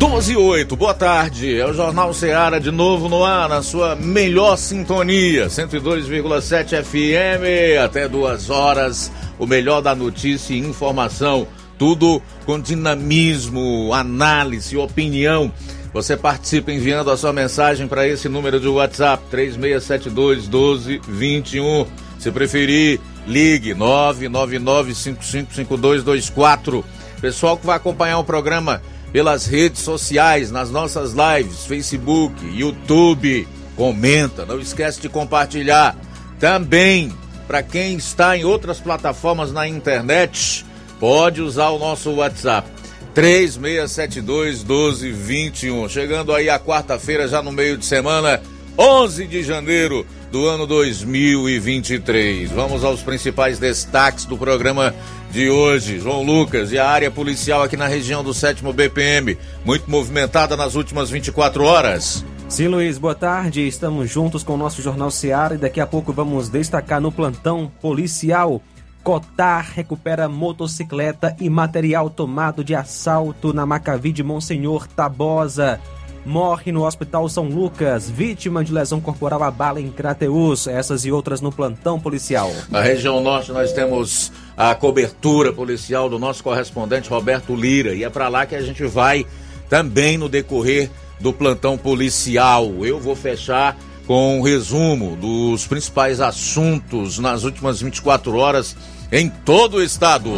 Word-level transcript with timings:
12 0.00 0.32
e 0.32 0.36
8, 0.36 0.76
boa 0.76 0.94
tarde. 0.94 1.60
É 1.60 1.66
o 1.66 1.74
Jornal 1.74 2.14
Ceará 2.14 2.58
de 2.58 2.70
novo 2.70 3.06
no 3.06 3.22
ar, 3.22 3.50
na 3.50 3.62
sua 3.62 3.94
melhor 3.94 4.56
sintonia, 4.56 5.48
102,7 5.48 6.82
FM, 6.82 7.78
até 7.84 8.08
duas 8.08 8.48
horas. 8.48 9.12
O 9.38 9.46
melhor 9.46 9.82
da 9.82 9.94
notícia 9.94 10.54
e 10.54 10.58
informação. 10.58 11.46
Tudo 11.78 12.22
com 12.46 12.58
dinamismo, 12.58 13.92
análise, 13.92 14.74
opinião. 14.74 15.52
Você 15.92 16.16
participa 16.16 16.72
enviando 16.72 17.10
a 17.10 17.16
sua 17.18 17.34
mensagem 17.34 17.86
para 17.86 18.08
esse 18.08 18.26
número 18.26 18.58
de 18.58 18.68
WhatsApp, 18.68 19.22
3672 19.30 20.48
1221. 20.48 21.86
Se 22.18 22.30
preferir, 22.30 22.98
ligue 23.26 23.74
999 23.74 24.94
555224. 24.94 26.82
Pessoal 27.20 27.58
que 27.58 27.66
vai 27.66 27.76
acompanhar 27.76 28.18
o 28.18 28.24
programa 28.24 28.80
pelas 29.12 29.46
redes 29.46 29.80
sociais, 29.82 30.50
nas 30.50 30.70
nossas 30.70 31.12
lives, 31.12 31.64
Facebook, 31.66 32.34
YouTube. 32.46 33.46
Comenta, 33.76 34.44
não 34.44 34.60
esquece 34.60 35.00
de 35.00 35.08
compartilhar. 35.08 35.96
Também, 36.38 37.12
para 37.46 37.62
quem 37.62 37.96
está 37.96 38.36
em 38.36 38.44
outras 38.44 38.78
plataformas 38.78 39.52
na 39.52 39.66
internet, 39.66 40.64
pode 40.98 41.40
usar 41.40 41.70
o 41.70 41.78
nosso 41.78 42.10
WhatsApp. 42.12 42.68
3672 43.14 44.62
1221. 44.62 45.88
Chegando 45.88 46.34
aí 46.34 46.48
a 46.48 46.58
quarta-feira, 46.58 47.26
já 47.26 47.42
no 47.42 47.50
meio 47.50 47.76
de 47.76 47.84
semana, 47.84 48.40
11 48.78 49.26
de 49.26 49.42
janeiro 49.42 50.06
do 50.30 50.46
ano 50.46 50.66
2023. 50.66 52.50
Vamos 52.52 52.84
aos 52.84 53.02
principais 53.02 53.58
destaques 53.58 54.24
do 54.24 54.38
programa 54.38 54.94
de 55.30 55.50
hoje. 55.50 55.98
João 55.98 56.22
Lucas 56.22 56.70
e 56.72 56.78
a 56.78 56.88
área 56.88 57.10
policial 57.10 57.62
aqui 57.62 57.76
na 57.76 57.86
região 57.86 58.22
do 58.22 58.32
7 58.32 58.62
BPM, 58.72 59.36
muito 59.64 59.90
movimentada 59.90 60.56
nas 60.56 60.76
últimas 60.76 61.10
24 61.10 61.64
horas. 61.64 62.24
Sim, 62.48 62.68
Luiz, 62.68 62.98
boa 62.98 63.14
tarde. 63.14 63.66
Estamos 63.66 64.10
juntos 64.10 64.42
com 64.42 64.54
o 64.54 64.58
nosso 64.58 64.82
Jornal 64.82 65.10
Seara 65.10 65.54
e 65.54 65.58
daqui 65.58 65.80
a 65.80 65.86
pouco 65.86 66.12
vamos 66.12 66.48
destacar 66.48 67.00
no 67.00 67.12
plantão 67.12 67.70
policial. 67.80 68.62
Cotar 69.02 69.72
recupera 69.74 70.28
motocicleta 70.28 71.34
e 71.40 71.48
material 71.48 72.10
tomado 72.10 72.62
de 72.62 72.74
assalto 72.74 73.52
na 73.52 73.64
Macavi 73.64 74.12
de 74.12 74.22
Monsenhor 74.22 74.86
Tabosa 74.86 75.80
morre 76.24 76.72
no 76.72 76.86
Hospital 76.86 77.28
São 77.28 77.44
Lucas, 77.44 78.08
vítima 78.08 78.64
de 78.64 78.72
lesão 78.72 79.00
corporal 79.00 79.42
a 79.42 79.50
bala 79.50 79.80
em 79.80 79.90
Crateus. 79.90 80.66
Essas 80.66 81.04
e 81.04 81.12
outras 81.12 81.40
no 81.40 81.50
plantão 81.50 81.98
policial. 81.98 82.50
Na 82.68 82.80
região 82.80 83.20
norte 83.20 83.52
nós 83.52 83.72
temos 83.72 84.32
a 84.56 84.74
cobertura 84.74 85.52
policial 85.52 86.08
do 86.08 86.18
nosso 86.18 86.42
correspondente 86.42 87.08
Roberto 87.08 87.54
Lira 87.54 87.94
e 87.94 88.04
é 88.04 88.10
para 88.10 88.28
lá 88.28 88.46
que 88.46 88.54
a 88.54 88.62
gente 88.62 88.84
vai 88.84 89.26
também 89.68 90.18
no 90.18 90.28
decorrer 90.28 90.90
do 91.20 91.32
plantão 91.32 91.78
policial. 91.78 92.84
Eu 92.84 92.98
vou 92.98 93.14
fechar 93.14 93.76
com 94.06 94.38
um 94.38 94.42
resumo 94.42 95.16
dos 95.16 95.66
principais 95.66 96.20
assuntos 96.20 97.18
nas 97.18 97.44
últimas 97.44 97.80
24 97.80 98.36
horas 98.36 98.76
em 99.12 99.28
todo 99.28 99.76
o 99.76 99.82
estado. 99.82 100.30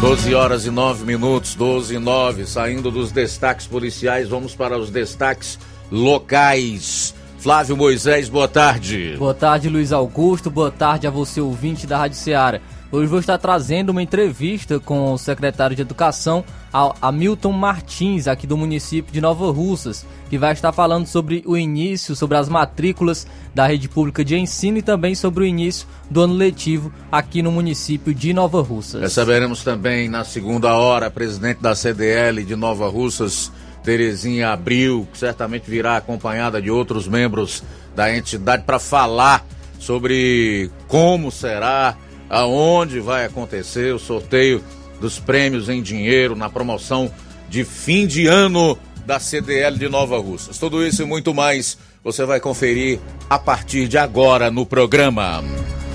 12 0.00 0.32
horas 0.32 0.64
e 0.64 0.70
9 0.70 1.04
minutos, 1.04 1.56
12 1.56 1.96
e 1.96 1.98
9, 1.98 2.46
saindo 2.46 2.88
dos 2.88 3.10
destaques 3.10 3.66
policiais, 3.66 4.28
vamos 4.28 4.54
para 4.54 4.78
os 4.78 4.90
destaques 4.90 5.58
locais. 5.90 7.12
Flávio 7.38 7.76
Moisés, 7.76 8.28
boa 8.28 8.46
tarde. 8.46 9.16
Boa 9.18 9.34
tarde, 9.34 9.68
Luiz 9.68 9.90
Augusto, 9.92 10.50
boa 10.50 10.70
tarde 10.70 11.08
a 11.08 11.10
você, 11.10 11.40
ouvinte 11.40 11.84
da 11.84 11.98
Rádio 11.98 12.16
Ceará. 12.16 12.60
Hoje 12.90 13.06
vou 13.06 13.20
estar 13.20 13.36
trazendo 13.36 13.90
uma 13.90 14.02
entrevista 14.02 14.80
com 14.80 15.12
o 15.12 15.18
secretário 15.18 15.76
de 15.76 15.82
Educação, 15.82 16.42
Hamilton 16.72 17.52
Martins, 17.52 18.26
aqui 18.26 18.46
do 18.46 18.56
município 18.56 19.12
de 19.12 19.20
Nova 19.20 19.52
Russas, 19.52 20.06
que 20.30 20.38
vai 20.38 20.54
estar 20.54 20.72
falando 20.72 21.06
sobre 21.06 21.42
o 21.44 21.54
início, 21.54 22.16
sobre 22.16 22.38
as 22.38 22.48
matrículas 22.48 23.26
da 23.54 23.66
rede 23.66 23.90
pública 23.90 24.24
de 24.24 24.38
ensino 24.38 24.78
e 24.78 24.82
também 24.82 25.14
sobre 25.14 25.44
o 25.44 25.46
início 25.46 25.86
do 26.10 26.22
ano 26.22 26.32
letivo 26.32 26.90
aqui 27.12 27.42
no 27.42 27.52
município 27.52 28.14
de 28.14 28.32
Nova 28.32 28.62
Russas. 28.62 29.02
Receberemos 29.02 29.62
também 29.62 30.08
na 30.08 30.24
segunda 30.24 30.74
hora 30.74 31.08
a 31.08 31.10
presidente 31.10 31.60
da 31.60 31.74
CDL 31.74 32.42
de 32.42 32.56
Nova 32.56 32.88
Russas, 32.88 33.52
Terezinha 33.84 34.48
Abril, 34.48 35.06
que 35.12 35.18
certamente 35.18 35.70
virá 35.70 35.98
acompanhada 35.98 36.60
de 36.60 36.70
outros 36.70 37.06
membros 37.06 37.62
da 37.94 38.16
entidade 38.16 38.62
para 38.62 38.78
falar 38.78 39.44
sobre 39.78 40.70
como 40.88 41.30
será 41.30 41.94
aonde 42.28 43.00
vai 43.00 43.24
acontecer 43.24 43.94
o 43.94 43.98
sorteio 43.98 44.62
dos 45.00 45.18
prêmios 45.18 45.68
em 45.68 45.82
dinheiro 45.82 46.34
na 46.34 46.48
promoção 46.48 47.10
de 47.48 47.64
fim 47.64 48.06
de 48.06 48.26
ano 48.26 48.78
da 49.06 49.18
CDL 49.18 49.78
de 49.78 49.88
Nova 49.88 50.18
Russas. 50.18 50.58
Tudo 50.58 50.86
isso 50.86 51.02
e 51.02 51.06
muito 51.06 51.32
mais 51.32 51.78
você 52.04 52.24
vai 52.24 52.40
conferir 52.40 53.00
a 53.28 53.38
partir 53.38 53.88
de 53.88 53.96
agora 53.96 54.50
no 54.50 54.66
programa. 54.66 55.42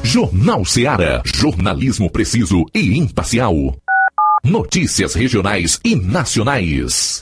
Jornal 0.04 0.66
Ceará, 0.66 1.22
jornalismo 1.26 2.10
preciso 2.10 2.66
e 2.74 2.98
imparcial. 2.98 3.56
Notícias 4.44 5.14
regionais 5.14 5.80
e 5.84 5.96
nacionais. 5.96 7.22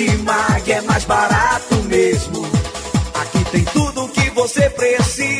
Martimag 0.00 0.72
é 0.72 0.80
mais 0.80 1.04
barato 1.04 1.74
mesmo. 1.84 2.40
Aqui 3.20 3.44
tem 3.50 3.64
tudo 3.66 4.04
o 4.04 4.08
que 4.08 4.30
você 4.30 4.70
precisa. 4.70 5.39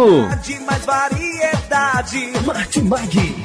De 0.01 0.59
mais 0.61 0.83
variedade. 0.83 2.33
Martimag. 2.43 3.35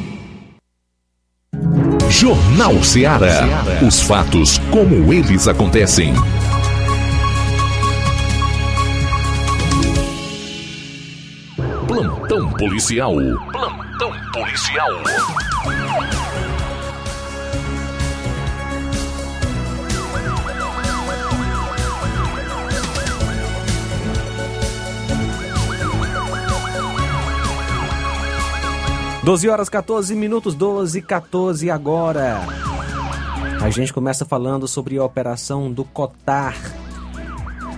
Jornal 2.08 2.82
Ceará. 2.82 3.42
Os 3.86 4.00
fatos 4.00 4.58
como 4.70 5.12
eles 5.12 5.46
acontecem. 5.48 6.14
Plantão 11.86 12.50
policial. 12.52 13.16
Plantão 13.52 14.12
policial. 14.32 14.92
Doze 29.26 29.48
horas 29.48 29.68
14 29.68 30.14
minutos, 30.14 30.54
12 30.54 31.00
e 31.00 31.02
14 31.02 31.68
agora. 31.68 32.38
A 33.60 33.68
gente 33.70 33.92
começa 33.92 34.24
falando 34.24 34.68
sobre 34.68 34.96
a 34.98 35.04
operação 35.04 35.68
do 35.68 35.82
Cotar. 35.82 36.54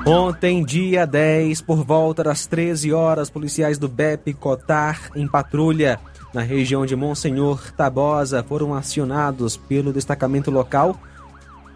Ontem, 0.06 0.62
dia 0.62 1.06
10, 1.06 1.62
por 1.62 1.82
volta 1.82 2.22
das 2.22 2.44
13 2.44 2.92
horas, 2.92 3.30
policiais 3.30 3.78
do 3.78 3.88
BEP 3.88 4.34
Cotar, 4.34 5.10
em 5.16 5.26
patrulha 5.26 5.98
na 6.34 6.42
região 6.42 6.84
de 6.84 6.94
Monsenhor 6.94 7.72
Tabosa, 7.72 8.44
foram 8.46 8.74
acionados 8.74 9.56
pelo 9.56 9.90
destacamento 9.90 10.50
local 10.50 11.00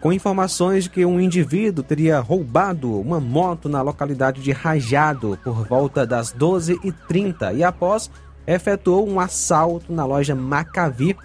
com 0.02 0.12
informações 0.12 0.84
de 0.84 0.90
que 0.90 1.06
um 1.06 1.18
indivíduo 1.18 1.82
teria 1.82 2.20
roubado 2.20 3.00
uma 3.00 3.18
moto 3.18 3.70
na 3.70 3.80
localidade 3.80 4.42
de 4.42 4.52
Rajado 4.52 5.38
por 5.42 5.66
volta 5.66 6.06
das 6.06 6.30
12h30 6.30 7.56
e 7.56 7.64
após 7.64 8.10
efetuou 8.46 9.08
um 9.08 9.20
assalto 9.20 9.92
na 9.92 10.04
loja 10.04 10.34
Macavi, 10.34 11.16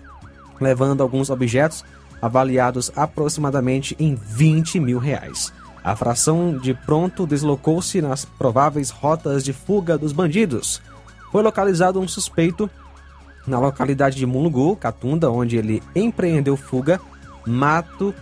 levando 0.60 1.02
alguns 1.02 1.30
objetos 1.30 1.84
avaliados 2.22 2.92
aproximadamente 2.96 3.96
em 4.00 4.16
20 4.16 4.80
mil 4.80 4.98
reais. 4.98 5.54
A 5.84 5.96
fração 5.96 6.58
de 6.58 6.74
pronto 6.74 7.26
deslocou-se 7.26 8.02
nas 8.02 8.26
prováveis 8.26 8.90
rotas 8.90 9.44
de 9.44 9.54
fuga 9.54 9.98
dos 9.98 10.12
bandidos. 10.12 10.82
Foi 11.32 11.42
localizado 11.42 12.00
um 12.00 12.08
suspeito 12.08 12.70
na 13.46 13.60
localidade 13.60 14.18
de 14.18 14.26
Mulungu, 14.26 14.76
Catunda, 14.76 15.32
onde 15.32 15.56
ele 15.56 15.82
empreendeu 15.96 16.58
fuga, 16.58 17.00
mato 17.46 18.14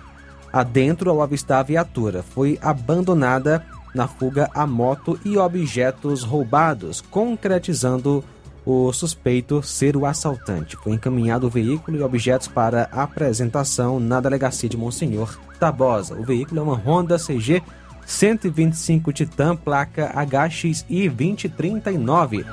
adentro 0.53 1.09
ao 1.09 1.21
avistar 1.21 1.59
a 1.59 1.63
viatura. 1.63 2.21
Foi 2.21 2.59
abandonada 2.61 3.65
na 3.95 4.07
fuga 4.07 4.49
a 4.53 4.67
moto 4.67 5.19
e 5.25 5.37
objetos 5.37 6.21
roubados, 6.21 7.01
concretizando 7.01 8.23
o 8.65 8.91
suspeito 8.91 9.61
ser 9.61 9.95
o 9.95 10.05
assaltante. 10.05 10.75
Foi 10.77 10.93
encaminhado 10.93 11.47
o 11.47 11.49
veículo 11.49 11.97
e 11.97 12.01
objetos 12.01 12.47
para 12.47 12.89
apresentação 12.91 13.99
na 13.99 14.19
delegacia 14.19 14.67
de 14.67 14.75
Monsenhor 14.75 15.37
Tabosa. 15.59 16.15
O 16.15 16.23
veículo 16.23 16.59
é 16.59 16.63
uma 16.63 16.75
Honda 16.75 17.17
CG 17.17 17.61
125 18.05 19.13
Titan, 19.13 19.55
placa 19.55 20.11
HXI 20.13 21.09
2039. 21.09 22.45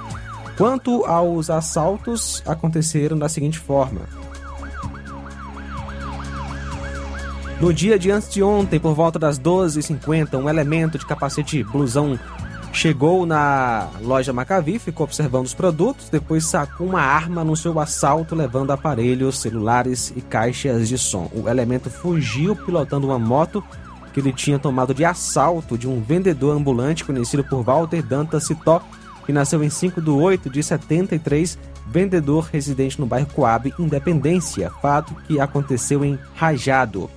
Quanto 0.57 1.05
aos 1.07 1.49
assaltos, 1.49 2.43
aconteceram 2.47 3.19
da 3.19 3.29
seguinte 3.29 3.59
forma. 3.59 4.01
No 7.61 7.73
dia 7.73 7.99
de 7.99 8.11
antes 8.11 8.29
de 8.29 8.43
ontem, 8.43 8.81
por 8.81 8.93
volta 8.93 9.19
das 9.19 9.39
12h50, 9.39 10.37
um 10.37 10.49
elemento 10.49 10.99
de 10.99 11.07
capacete 11.07 11.63
blusão 11.63 12.19
chegou 12.73 13.27
na 13.27 13.89
loja 14.01 14.33
Macavi, 14.33 14.79
ficou 14.79 15.05
observando 15.05 15.45
os 15.45 15.55
produtos, 15.55 16.09
depois 16.09 16.45
sacou 16.45 16.87
uma 16.87 17.03
arma 17.03 17.45
no 17.45 17.57
seu 17.57 17.79
assalto, 17.79 18.35
levando 18.35 18.71
aparelhos, 18.71 19.39
celulares 19.39 20.13
e 20.17 20.21
caixas 20.21 20.89
de 20.89 20.97
som. 20.97 21.31
O 21.33 21.49
elemento 21.49 21.91
fugiu 21.91 22.57
pilotando 22.57 23.07
uma 23.07 23.19
moto 23.19 23.63
que 24.13 24.21
ele 24.21 24.33
tinha 24.33 24.59
tomado 24.59 24.95
de 24.95 25.05
assalto 25.05 25.79
de 25.79 25.89
um 25.89 26.01
vendedor 26.01 26.57
ambulante 26.57 27.05
conhecido 27.05 27.45
por 27.45 27.63
Walter 27.63 28.03
Dantas 28.03 28.45
Citó, 28.45 28.83
que 29.25 29.33
nasceu 29.33 29.63
em 29.63 29.71
5 29.71 30.01
de 30.01 30.11
8 30.11 30.51
de 30.51 30.63
73, 30.63 31.59
vendedor 31.87 32.49
residente 32.53 33.01
no 33.01 33.07
bairro 33.07 33.29
Coab, 33.29 33.73
Independência, 33.79 34.71
fato 34.83 35.15
que 35.27 35.39
aconteceu 35.39 36.05
em 36.05 36.19
Rajado. 36.35 37.09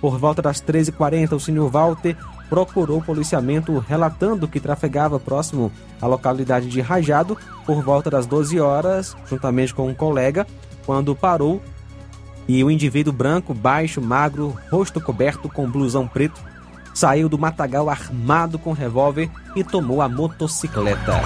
Por 0.00 0.18
volta 0.18 0.42
das 0.42 0.60
13h40, 0.60 1.32
o 1.32 1.40
senhor 1.40 1.70
Walter 1.70 2.16
procurou 2.48 2.98
o 2.98 3.04
policiamento 3.04 3.78
relatando 3.78 4.48
que 4.48 4.60
trafegava 4.60 5.18
próximo 5.18 5.72
à 6.00 6.06
localidade 6.06 6.68
de 6.68 6.80
Rajado 6.80 7.36
por 7.64 7.82
volta 7.82 8.10
das 8.10 8.26
12 8.26 8.60
horas, 8.60 9.16
juntamente 9.28 9.74
com 9.74 9.88
um 9.88 9.94
colega, 9.94 10.46
quando 10.84 11.14
parou 11.14 11.62
e 12.46 12.62
o 12.62 12.70
indivíduo 12.70 13.12
branco, 13.12 13.54
baixo, 13.54 14.00
magro, 14.00 14.56
rosto 14.70 15.00
coberto 15.00 15.48
com 15.48 15.70
blusão 15.70 16.06
preto, 16.06 16.40
saiu 16.92 17.28
do 17.28 17.38
matagal 17.38 17.88
armado 17.88 18.58
com 18.58 18.72
revólver 18.72 19.30
e 19.56 19.64
tomou 19.64 20.02
a 20.02 20.08
motocicleta. 20.08 21.20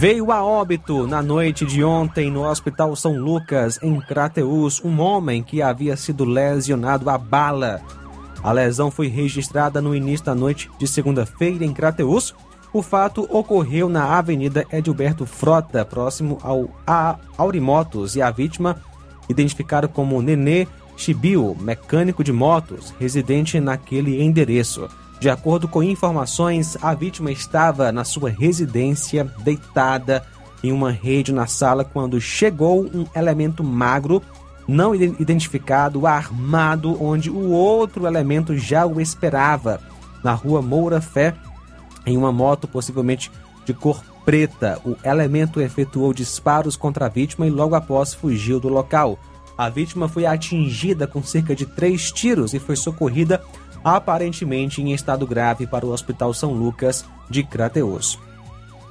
Veio 0.00 0.32
a 0.32 0.42
óbito 0.42 1.06
na 1.06 1.20
noite 1.20 1.66
de 1.66 1.84
ontem 1.84 2.30
no 2.30 2.48
Hospital 2.48 2.96
São 2.96 3.18
Lucas, 3.18 3.78
em 3.82 4.00
Crateús, 4.00 4.80
um 4.82 4.98
homem 4.98 5.42
que 5.42 5.60
havia 5.60 5.94
sido 5.94 6.24
lesionado 6.24 7.10
a 7.10 7.18
bala. 7.18 7.82
A 8.42 8.50
lesão 8.50 8.90
foi 8.90 9.08
registrada 9.08 9.78
no 9.82 9.94
início 9.94 10.24
da 10.24 10.34
noite 10.34 10.70
de 10.78 10.88
segunda-feira 10.88 11.66
em 11.66 11.74
Crateús. 11.74 12.34
O 12.72 12.80
fato 12.80 13.28
ocorreu 13.28 13.90
na 13.90 14.16
Avenida 14.16 14.64
Edilberto 14.72 15.26
Frota, 15.26 15.84
próximo 15.84 16.38
ao 16.42 16.70
a 16.86 17.18
Aurimotos, 17.36 18.16
e 18.16 18.22
a 18.22 18.30
vítima, 18.30 18.80
identificada 19.28 19.86
como 19.86 20.22
Nenê 20.22 20.66
Chibio, 20.96 21.54
mecânico 21.60 22.24
de 22.24 22.32
motos, 22.32 22.94
residente 22.98 23.60
naquele 23.60 24.22
endereço. 24.22 24.88
De 25.20 25.28
acordo 25.28 25.68
com 25.68 25.82
informações, 25.82 26.78
a 26.80 26.94
vítima 26.94 27.30
estava 27.30 27.92
na 27.92 28.04
sua 28.04 28.30
residência, 28.30 29.30
deitada 29.44 30.24
em 30.64 30.72
uma 30.72 30.90
rede 30.90 31.30
na 31.30 31.46
sala, 31.46 31.84
quando 31.84 32.18
chegou 32.18 32.86
um 32.86 33.04
elemento 33.14 33.62
magro, 33.62 34.22
não 34.66 34.94
identificado, 34.94 36.06
armado, 36.06 36.96
onde 37.02 37.28
o 37.28 37.50
outro 37.50 38.06
elemento 38.06 38.56
já 38.56 38.86
o 38.86 38.98
esperava, 38.98 39.78
na 40.24 40.32
rua 40.32 40.62
Moura 40.62 41.02
Fé, 41.02 41.34
em 42.06 42.16
uma 42.16 42.32
moto 42.32 42.66
possivelmente 42.66 43.30
de 43.66 43.74
cor 43.74 44.02
preta. 44.24 44.80
O 44.86 44.96
elemento 45.04 45.60
efetuou 45.60 46.14
disparos 46.14 46.76
contra 46.76 47.06
a 47.06 47.10
vítima 47.10 47.46
e 47.46 47.50
logo 47.50 47.74
após 47.74 48.14
fugiu 48.14 48.58
do 48.58 48.70
local. 48.70 49.18
A 49.56 49.68
vítima 49.68 50.08
foi 50.08 50.24
atingida 50.24 51.06
com 51.06 51.22
cerca 51.22 51.54
de 51.54 51.66
três 51.66 52.10
tiros 52.10 52.54
e 52.54 52.58
foi 52.58 52.74
socorrida 52.74 53.42
aparentemente 53.84 54.82
em 54.82 54.92
estado 54.92 55.26
grave 55.26 55.66
para 55.66 55.86
o 55.86 55.90
Hospital 55.90 56.32
São 56.34 56.52
Lucas 56.52 57.04
de 57.28 57.42
Crateus. 57.42 58.18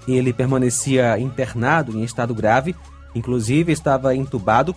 Ele 0.07 0.33
permanecia 0.33 1.19
internado 1.19 1.97
em 1.97 2.03
estado 2.03 2.33
grave, 2.33 2.75
inclusive 3.13 3.71
estava 3.71 4.15
entubado 4.15 4.75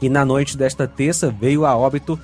e 0.00 0.08
na 0.08 0.24
noite 0.24 0.56
desta 0.56 0.86
terça 0.86 1.30
veio 1.30 1.64
a 1.64 1.76
óbito 1.76 2.18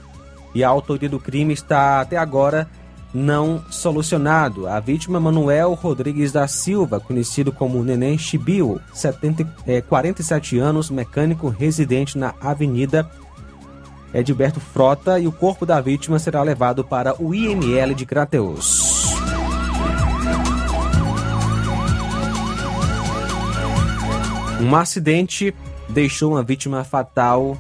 e 0.55 0.65
a 0.65 0.69
autoria 0.69 1.09
do 1.09 1.21
crime 1.21 1.55
está 1.55 2.01
até 2.01 2.17
agora 2.17 2.69
não 3.15 3.65
solucionado. 3.71 4.67
A 4.67 4.81
vítima 4.81 5.21
Manuel 5.21 5.75
Rodrigues 5.75 6.33
da 6.33 6.47
Silva, 6.47 7.01
conhecido 7.01 7.53
como 7.53 7.83
Neném 7.83 8.19
Chibio, 8.19 8.81
70, 8.93 9.47
é, 9.67 9.81
47 9.81 10.59
anos, 10.59 10.91
mecânico 10.91 11.49
residente 11.49 12.19
na 12.19 12.35
Avenida 12.41 13.09
Edilberto 14.19 14.61
Frota, 14.61 15.19
e 15.19 15.27
o 15.27 15.33
corpo 15.33 15.65
da 15.65 15.81
vítima 15.81 16.19
será 16.19 16.43
levado 16.43 16.85
para 16.85 17.15
o 17.23 17.35
IML 17.35 17.95
de 17.95 18.05
Crateus. 18.05 19.15
Um 24.61 24.75
acidente 24.75 25.55
deixou 25.89 26.33
uma 26.33 26.43
vítima 26.43 26.83
fatal 26.83 27.57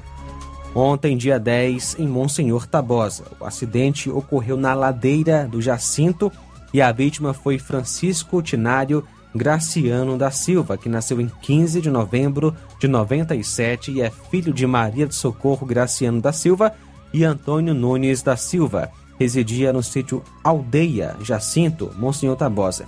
ontem, 0.75 1.17
dia 1.17 1.39
10, 1.39 1.97
em 1.99 2.09
Monsenhor 2.09 2.67
Tabosa. 2.67 3.25
O 3.39 3.45
acidente 3.45 4.11
ocorreu 4.11 4.57
na 4.57 4.75
ladeira 4.75 5.47
do 5.47 5.63
Jacinto 5.63 6.31
e 6.75 6.83
a 6.83 6.91
vítima 6.91 7.33
foi 7.33 7.59
Francisco 7.59 8.43
Tinário 8.43 9.05
Graciano 9.35 10.19
da 10.19 10.31
Silva, 10.31 10.77
que 10.77 10.89
nasceu 10.89 11.21
em 11.21 11.31
15 11.41 11.81
de 11.81 11.91
novembro 11.91 12.55
de 12.79 12.87
97 12.87 13.93
e 13.93 14.01
é 14.01 14.11
filho 14.11 14.53
de 14.53 14.67
Maria 14.67 15.07
de 15.07 15.15
Socorro 15.15 15.67
Graciano 15.67 16.21
da 16.21 16.33
Silva 16.33 16.75
e 17.13 17.25
Antônio 17.25 17.75
Nunes 17.75 18.23
da 18.23 18.37
Silva. 18.37 18.91
Residia 19.19 19.73
no 19.73 19.83
sítio 19.83 20.23
Aldeia 20.45 21.17
Jacinto, 21.23 21.91
Monsenhor 21.97 22.37
Tabosa. 22.37 22.87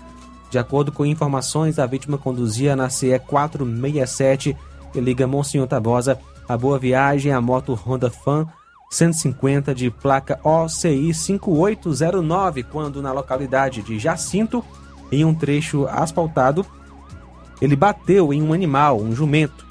De 0.50 0.58
acordo 0.58 0.92
com 0.92 1.04
informações, 1.04 1.78
a 1.78 1.86
vítima 1.86 2.18
conduzia 2.18 2.76
na 2.76 2.88
CE 2.88 3.18
467 3.18 4.56
que 4.92 5.00
liga 5.00 5.26
Monsenhor 5.26 5.66
Tabosa 5.66 6.18
a 6.48 6.56
Boa 6.56 6.78
Viagem 6.78 7.32
a 7.32 7.40
moto 7.40 7.74
Honda 7.74 8.10
Fan 8.10 8.46
150 8.90 9.72
de 9.72 9.88
placa 9.88 10.40
OCI 10.42 11.14
5809, 11.14 12.64
quando 12.64 13.00
na 13.00 13.12
localidade 13.12 13.82
de 13.82 14.00
Jacinto, 14.00 14.64
em 15.12 15.24
um 15.24 15.32
trecho 15.32 15.86
asfaltado, 15.86 16.66
ele 17.62 17.76
bateu 17.76 18.32
em 18.32 18.42
um 18.42 18.52
animal, 18.52 19.00
um 19.00 19.14
jumento. 19.14 19.69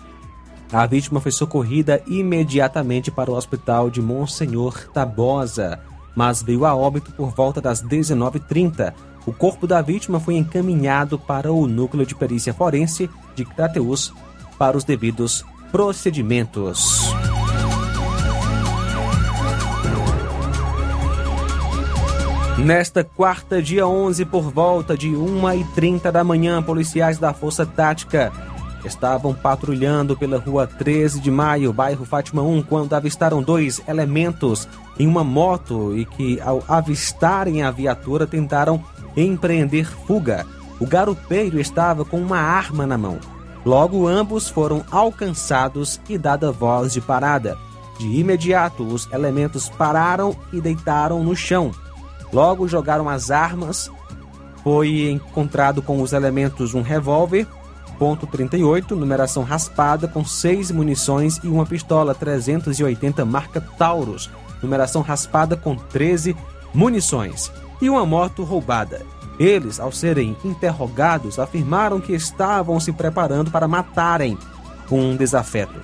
A 0.71 0.85
vítima 0.85 1.19
foi 1.19 1.31
socorrida 1.31 2.01
imediatamente 2.05 3.09
para 3.09 3.31
o 3.31 3.33
hospital 3.35 3.89
de 3.89 4.01
Monsenhor 4.03 4.87
Tabosa, 4.93 5.79
mas 6.15 6.43
veio 6.43 6.63
a 6.63 6.75
óbito 6.75 7.11
por 7.11 7.31
volta 7.31 7.59
das 7.59 7.83
19h30. 7.83 8.93
O 9.25 9.33
corpo 9.33 9.65
da 9.65 9.81
vítima 9.81 10.19
foi 10.19 10.35
encaminhado 10.35 11.17
para 11.17 11.51
o 11.51 11.65
núcleo 11.65 12.05
de 12.05 12.13
perícia 12.13 12.53
forense 12.53 13.09
de 13.35 13.45
Crateus 13.45 14.13
para 14.59 14.77
os 14.77 14.83
devidos 14.83 15.43
procedimentos. 15.71 17.11
Nesta 22.59 23.03
quarta, 23.03 23.59
dia 23.59 23.87
11, 23.87 24.25
por 24.25 24.51
volta 24.51 24.95
de 24.95 25.09
1h30 25.09 26.11
da 26.11 26.23
manhã, 26.23 26.61
policiais 26.61 27.17
da 27.17 27.33
Força 27.33 27.65
Tática 27.65 28.31
estavam 28.85 29.33
patrulhando 29.33 30.15
pela 30.15 30.37
rua 30.37 30.65
13 30.65 31.19
de 31.19 31.29
maio, 31.29 31.73
bairro 31.73 32.05
Fátima 32.05 32.41
1, 32.41 32.63
quando 32.63 32.93
avistaram 32.93 33.41
dois 33.41 33.81
elementos 33.87 34.67
em 34.97 35.07
uma 35.07 35.23
moto 35.23 35.95
e 35.97 36.05
que, 36.05 36.39
ao 36.41 36.63
avistarem 36.67 37.63
a 37.63 37.71
viatura, 37.71 38.27
tentaram 38.27 38.83
empreender 39.15 39.85
fuga. 40.05 40.45
O 40.79 40.85
garupeiro 40.85 41.59
estava 41.59 42.05
com 42.05 42.19
uma 42.21 42.37
arma 42.37 42.85
na 42.85 42.97
mão. 42.97 43.19
Logo, 43.65 44.07
ambos 44.07 44.49
foram 44.49 44.83
alcançados 44.89 45.99
e 46.07 46.17
dada 46.17 46.51
voz 46.51 46.93
de 46.93 47.01
parada. 47.01 47.57
De 47.99 48.07
imediato, 48.07 48.83
os 48.83 49.11
elementos 49.11 49.67
pararam 49.67 50.35
e 50.53 50.61
deitaram 50.61 51.21
no 51.21 51.35
chão. 51.35 51.71
Logo, 52.31 52.67
jogaram 52.67 53.09
as 53.09 53.29
armas. 53.29 53.91
Foi 54.63 55.09
encontrado 55.09 55.81
com 55.81 56.01
os 56.01 56.13
elementos 56.13 56.73
um 56.73 56.81
revólver, 56.81 57.45
.38, 57.99 58.91
numeração 58.91 59.43
raspada, 59.43 60.07
com 60.07 60.23
seis 60.23 60.71
munições 60.71 61.39
e 61.43 61.47
uma 61.47 61.65
pistola 61.65 62.15
380 62.15 63.25
marca 63.25 63.59
Taurus, 63.59 64.29
numeração 64.61 65.01
raspada 65.01 65.55
com 65.55 65.75
13 65.75 66.35
munições, 66.73 67.51
e 67.81 67.89
uma 67.89 68.05
moto 68.05 68.43
roubada. 68.43 69.05
Eles, 69.39 69.79
ao 69.79 69.91
serem 69.91 70.35
interrogados, 70.43 71.39
afirmaram 71.39 72.01
que 72.01 72.13
estavam 72.13 72.79
se 72.79 72.91
preparando 72.91 73.49
para 73.51 73.67
matarem 73.67 74.37
um 74.91 75.15
desafeto. 75.15 75.79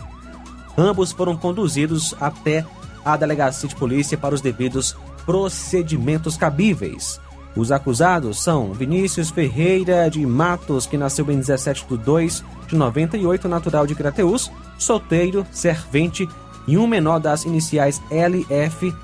Ambos 0.77 1.11
foram 1.11 1.37
conduzidos 1.37 2.13
até 2.19 2.65
a 3.03 3.15
delegacia 3.15 3.69
de 3.69 3.75
polícia 3.75 4.17
para 4.17 4.35
os 4.35 4.41
devidos 4.41 4.95
procedimentos 5.25 6.35
cabíveis. 6.35 7.19
Os 7.55 7.71
acusados 7.71 8.43
são 8.43 8.73
Vinícius 8.73 9.29
Ferreira 9.29 10.09
de 10.09 10.25
Matos, 10.25 10.85
que 10.85 10.97
nasceu 10.97 11.31
em 11.31 11.37
17 11.37 11.85
de 11.89 11.97
2 11.97 12.43
de 12.67 12.75
98, 12.75 13.47
natural 13.47 13.87
de 13.87 13.95
Crateus, 13.95 14.51
solteiro, 14.77 15.47
servente, 15.51 16.27
e 16.67 16.77
um 16.77 16.85
menor 16.85 17.19
das 17.19 17.45
iniciais 17.45 18.01
LFRS, 18.11 18.95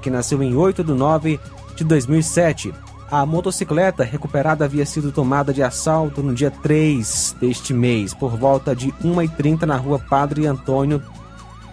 que 0.00 0.08
nasceu 0.08 0.42
em 0.42 0.56
8 0.56 0.82
de 0.82 0.92
9 0.92 1.38
de 1.76 1.84
2007. 1.84 2.72
A 3.10 3.26
motocicleta 3.26 4.04
recuperada 4.04 4.64
havia 4.64 4.86
sido 4.86 5.12
tomada 5.12 5.52
de 5.52 5.62
assalto 5.62 6.22
no 6.22 6.34
dia 6.34 6.50
3 6.50 7.36
deste 7.40 7.74
mês, 7.74 8.14
por 8.14 8.36
volta 8.36 8.74
de 8.74 8.92
1h30 9.02 9.62
na 9.62 9.76
rua 9.76 9.98
Padre 9.98 10.46
Antônio 10.46 11.02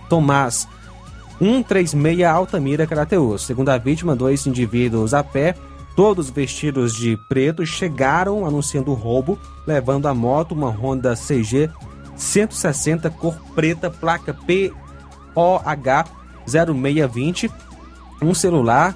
Tomás, 0.10 0.68
136 1.40 2.24
Altamira, 2.24 2.88
Crateus. 2.88 3.46
Segundo 3.46 3.70
a 3.70 3.78
vítima, 3.78 4.16
dois 4.16 4.46
indivíduos 4.46 5.14
a 5.14 5.24
pé, 5.24 5.56
todos 5.96 6.30
vestidos 6.30 6.96
de 6.96 7.18
preto, 7.30 7.66
chegaram 7.66 8.46
anunciando 8.46 8.92
o 8.92 8.96
roubo, 8.96 9.40
levando 9.66 10.08
a 10.08 10.14
moto, 10.14 10.54
uma 10.54 10.70
Honda 10.70 11.16
CG 11.16 11.70
160 12.16 13.10
cor 13.10 13.36
preta, 13.54 13.90
placa 13.90 14.34
POH 14.34 16.06
0620, 16.48 17.52
um 18.22 18.34
celular, 18.34 18.96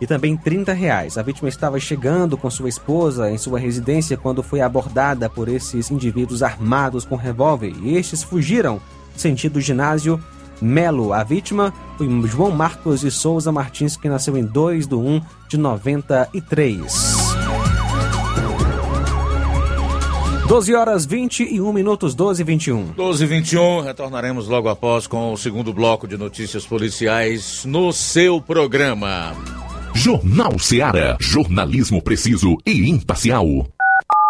e 0.00 0.06
também 0.06 0.36
30 0.36 0.72
reais. 0.72 1.18
A 1.18 1.22
vítima 1.22 1.48
estava 1.48 1.78
chegando 1.80 2.36
com 2.36 2.50
sua 2.50 2.68
esposa 2.68 3.30
em 3.30 3.38
sua 3.38 3.58
residência 3.58 4.16
quando 4.16 4.42
foi 4.42 4.60
abordada 4.60 5.28
por 5.28 5.48
esses 5.48 5.90
indivíduos 5.90 6.42
armados 6.42 7.04
com 7.04 7.16
revólver 7.16 7.74
e 7.82 7.96
estes 7.96 8.22
fugiram 8.22 8.80
sentido 9.16 9.60
ginásio 9.60 10.22
Melo. 10.60 11.12
A 11.12 11.22
vítima 11.22 11.72
foi 11.96 12.08
João 12.26 12.50
Marcos 12.50 13.00
de 13.00 13.10
Souza 13.10 13.52
Martins, 13.52 13.96
que 13.96 14.08
nasceu 14.08 14.36
em 14.36 14.44
2 14.44 14.86
de 14.86 14.94
1 14.94 15.20
de 15.48 15.56
93. 15.56 17.28
12 20.48 20.74
horas 20.74 21.04
21 21.04 21.72
minutos, 21.74 22.14
12 22.14 22.40
e 22.40 22.44
21. 22.44 22.92
12 22.96 23.22
e 23.22 23.26
21, 23.26 23.80
retornaremos 23.82 24.48
logo 24.48 24.70
após 24.70 25.06
com 25.06 25.30
o 25.30 25.36
segundo 25.36 25.74
bloco 25.74 26.08
de 26.08 26.16
notícias 26.16 26.64
policiais 26.64 27.66
no 27.66 27.92
seu 27.92 28.40
programa. 28.40 29.36
Jornal 29.94 30.58
Seara. 30.58 31.18
Jornalismo 31.20 32.00
preciso 32.00 32.56
e 32.64 32.88
imparcial. 32.88 33.44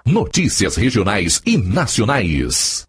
Notícias 0.04 0.74
regionais 0.74 1.40
e 1.46 1.56
nacionais. 1.56 2.88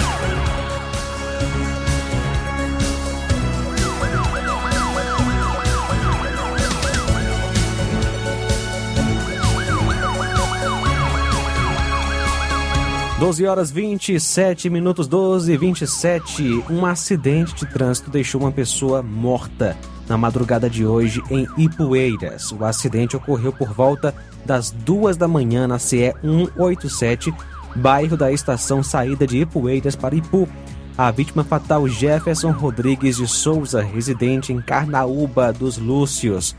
Doze 13.21 13.45
horas 13.45 13.69
27 13.69 14.67
minutos, 14.67 15.07
12 15.07 15.53
e 15.53 15.55
27. 15.55 16.63
Um 16.67 16.87
acidente 16.87 17.53
de 17.53 17.67
trânsito 17.67 18.09
deixou 18.09 18.41
uma 18.41 18.51
pessoa 18.51 19.03
morta 19.03 19.77
na 20.09 20.17
madrugada 20.17 20.67
de 20.67 20.87
hoje 20.87 21.21
em 21.29 21.47
Ipueiras. 21.55 22.51
O 22.51 22.65
acidente 22.65 23.15
ocorreu 23.15 23.53
por 23.53 23.71
volta 23.71 24.15
das 24.43 24.71
duas 24.71 25.17
da 25.17 25.27
manhã 25.27 25.67
na 25.67 25.77
CE 25.77 26.15
187, 26.23 27.31
bairro 27.75 28.17
da 28.17 28.31
estação 28.31 28.81
saída 28.81 29.27
de 29.27 29.41
Ipueiras 29.41 29.95
para 29.95 30.15
Ipu. 30.15 30.49
A 30.97 31.11
vítima 31.11 31.43
fatal 31.43 31.87
Jefferson 31.87 32.49
Rodrigues 32.49 33.17
de 33.17 33.27
Souza, 33.27 33.83
residente 33.83 34.51
em 34.51 34.59
Carnaúba 34.59 35.53
dos 35.53 35.77
Lúcios, 35.77 36.55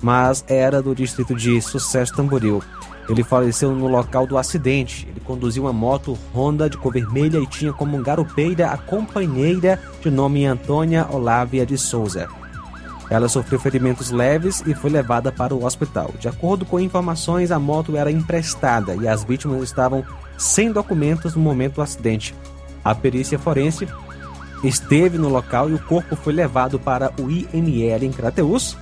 mas 0.00 0.44
era 0.46 0.80
do 0.80 0.94
distrito 0.94 1.34
de 1.34 1.60
Sucesso 1.60 2.14
Tamboril. 2.14 2.62
Ele 3.08 3.22
faleceu 3.22 3.72
no 3.72 3.86
local 3.86 4.26
do 4.26 4.38
acidente. 4.38 5.06
Ele 5.08 5.20
conduzia 5.20 5.62
uma 5.62 5.72
moto 5.72 6.18
Honda 6.34 6.68
de 6.68 6.76
cor 6.76 6.92
vermelha 6.92 7.38
e 7.38 7.46
tinha 7.46 7.72
como 7.72 8.00
garupeira 8.02 8.70
a 8.70 8.78
companheira 8.78 9.80
de 10.00 10.10
nome 10.10 10.46
Antônia 10.46 11.06
Olávia 11.10 11.66
de 11.66 11.76
Souza. 11.76 12.28
Ela 13.10 13.28
sofreu 13.28 13.60
ferimentos 13.60 14.10
leves 14.10 14.62
e 14.66 14.74
foi 14.74 14.90
levada 14.90 15.30
para 15.30 15.54
o 15.54 15.64
hospital. 15.64 16.12
De 16.18 16.28
acordo 16.28 16.64
com 16.64 16.80
informações, 16.80 17.50
a 17.50 17.58
moto 17.58 17.96
era 17.96 18.10
emprestada 18.10 18.94
e 18.94 19.06
as 19.06 19.22
vítimas 19.22 19.62
estavam 19.62 20.04
sem 20.38 20.72
documentos 20.72 21.34
no 21.34 21.42
momento 21.42 21.74
do 21.74 21.82
acidente. 21.82 22.34
A 22.82 22.94
perícia 22.94 23.38
forense 23.38 23.86
esteve 24.62 25.18
no 25.18 25.28
local 25.28 25.68
e 25.68 25.74
o 25.74 25.78
corpo 25.78 26.16
foi 26.16 26.32
levado 26.32 26.78
para 26.78 27.12
o 27.20 27.30
IML 27.30 28.04
em 28.04 28.10
Crateus. 28.10 28.76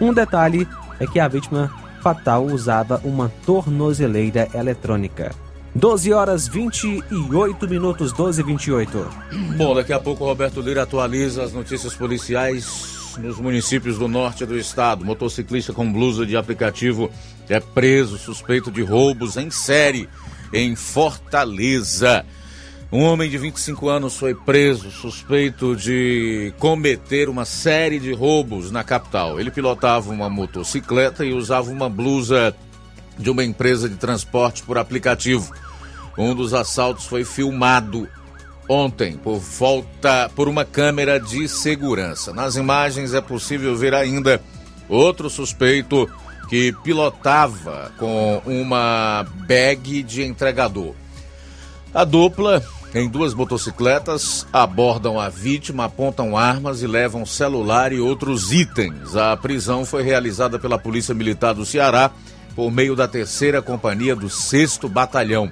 Um 0.00 0.12
detalhe 0.12 0.66
é 0.98 1.06
que 1.06 1.20
a 1.20 1.28
vítima 1.28 1.70
fatal 2.02 2.44
usava 2.44 3.00
uma 3.04 3.32
tornozeleira 3.46 4.48
eletrônica. 4.52 5.32
12 5.74 6.12
horas 6.12 6.48
28 6.48 7.68
minutos, 7.68 8.12
12 8.12 8.40
e 8.40 8.44
28. 8.44 9.08
Bom, 9.56 9.74
daqui 9.74 9.92
a 9.92 10.00
pouco 10.00 10.24
o 10.24 10.26
Roberto 10.26 10.60
Lira 10.60 10.82
atualiza 10.82 11.44
as 11.44 11.52
notícias 11.52 11.94
policiais 11.94 13.16
nos 13.18 13.38
municípios 13.38 13.98
do 13.98 14.08
norte 14.08 14.44
do 14.44 14.58
estado. 14.58 15.04
Motociclista 15.04 15.72
com 15.72 15.90
blusa 15.90 16.26
de 16.26 16.36
aplicativo 16.36 17.10
é 17.48 17.60
preso 17.60 18.18
suspeito 18.18 18.70
de 18.70 18.82
roubos 18.82 19.36
em 19.36 19.50
série 19.50 20.08
em 20.52 20.74
Fortaleza. 20.74 22.26
Um 22.92 23.04
homem 23.04 23.30
de 23.30 23.38
25 23.38 23.88
anos 23.88 24.18
foi 24.18 24.34
preso 24.34 24.90
suspeito 24.90 25.74
de 25.74 26.52
cometer 26.58 27.30
uma 27.30 27.46
série 27.46 27.98
de 27.98 28.12
roubos 28.12 28.70
na 28.70 28.84
capital. 28.84 29.40
Ele 29.40 29.50
pilotava 29.50 30.10
uma 30.10 30.28
motocicleta 30.28 31.24
e 31.24 31.32
usava 31.32 31.70
uma 31.70 31.88
blusa 31.88 32.54
de 33.18 33.30
uma 33.30 33.42
empresa 33.42 33.88
de 33.88 33.96
transporte 33.96 34.62
por 34.62 34.76
aplicativo. 34.76 35.54
Um 36.18 36.34
dos 36.34 36.52
assaltos 36.52 37.06
foi 37.06 37.24
filmado 37.24 38.06
ontem 38.68 39.16
por 39.16 39.38
volta 39.38 40.30
por 40.36 40.46
uma 40.46 40.66
câmera 40.66 41.18
de 41.18 41.48
segurança. 41.48 42.30
Nas 42.34 42.56
imagens 42.56 43.14
é 43.14 43.22
possível 43.22 43.74
ver 43.74 43.94
ainda 43.94 44.38
outro 44.86 45.30
suspeito 45.30 46.10
que 46.46 46.74
pilotava 46.84 47.90
com 47.98 48.42
uma 48.44 49.26
bag 49.46 50.02
de 50.02 50.22
entregador. 50.24 50.94
A 51.94 52.04
dupla, 52.04 52.62
em 52.94 53.08
duas 53.08 53.32
motocicletas, 53.32 54.46
abordam 54.52 55.18
a 55.18 55.28
vítima, 55.28 55.86
apontam 55.86 56.36
armas 56.36 56.82
e 56.82 56.86
levam 56.86 57.24
celular 57.24 57.92
e 57.92 58.00
outros 58.00 58.52
itens. 58.52 59.16
A 59.16 59.34
prisão 59.36 59.86
foi 59.86 60.02
realizada 60.02 60.58
pela 60.58 60.78
Polícia 60.78 61.14
Militar 61.14 61.54
do 61.54 61.64
Ceará 61.64 62.10
por 62.54 62.70
meio 62.70 62.94
da 62.94 63.08
terceira 63.08 63.62
companhia 63.62 64.14
do 64.14 64.28
6 64.28 64.80
Batalhão. 64.90 65.50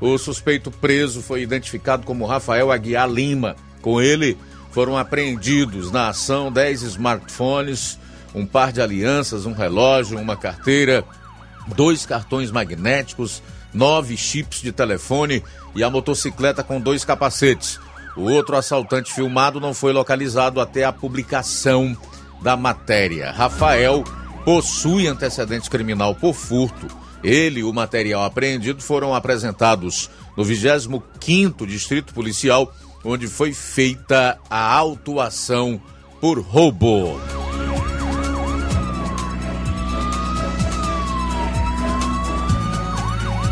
O 0.00 0.18
suspeito 0.18 0.70
preso 0.70 1.22
foi 1.22 1.42
identificado 1.42 2.04
como 2.04 2.26
Rafael 2.26 2.72
Aguiar 2.72 3.08
Lima. 3.08 3.54
Com 3.80 4.00
ele 4.00 4.36
foram 4.72 4.98
apreendidos 4.98 5.92
na 5.92 6.08
ação 6.08 6.50
10 6.50 6.82
smartphones, 6.82 7.98
um 8.34 8.44
par 8.44 8.72
de 8.72 8.80
alianças, 8.80 9.46
um 9.46 9.52
relógio, 9.52 10.18
uma 10.18 10.36
carteira, 10.36 11.04
dois 11.76 12.04
cartões 12.04 12.50
magnéticos, 12.50 13.42
nove 13.72 14.16
chips 14.16 14.60
de 14.60 14.72
telefone 14.72 15.42
e 15.74 15.82
a 15.82 15.90
motocicleta 15.90 16.62
com 16.62 16.80
dois 16.80 17.04
capacetes. 17.04 17.78
O 18.16 18.22
outro 18.22 18.56
assaltante 18.56 19.12
filmado 19.12 19.60
não 19.60 19.72
foi 19.72 19.92
localizado 19.92 20.60
até 20.60 20.84
a 20.84 20.92
publicação 20.92 21.96
da 22.42 22.56
matéria. 22.56 23.30
Rafael 23.30 24.02
possui 24.44 25.06
antecedente 25.06 25.70
criminal 25.70 26.14
por 26.14 26.34
furto 26.34 27.00
ele 27.22 27.60
e 27.60 27.64
o 27.64 27.72
material 27.72 28.24
apreendido 28.24 28.82
foram 28.82 29.14
apresentados 29.14 30.10
no 30.36 30.44
25º 30.44 31.66
Distrito 31.66 32.14
Policial, 32.14 32.72
onde 33.04 33.28
foi 33.28 33.52
feita 33.52 34.38
a 34.48 34.74
autuação 34.74 35.80
por 36.20 36.40
roubo. 36.40 37.39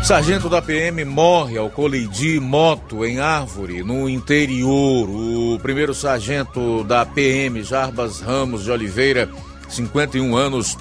Sargento 0.09 0.49
da 0.49 0.59
PM 0.59 1.05
morre 1.05 1.55
ao 1.55 1.69
colidir 1.69 2.41
moto 2.41 3.05
em 3.05 3.19
árvore 3.19 3.83
no 3.83 4.09
interior. 4.09 5.07
O 5.07 5.59
primeiro 5.59 5.93
sargento 5.93 6.83
da 6.83 7.05
PM, 7.05 7.61
Jarbas 7.61 8.19
Ramos 8.19 8.63
de 8.63 8.71
Oliveira, 8.71 9.29
51 9.69 10.35
anos, 10.35 10.75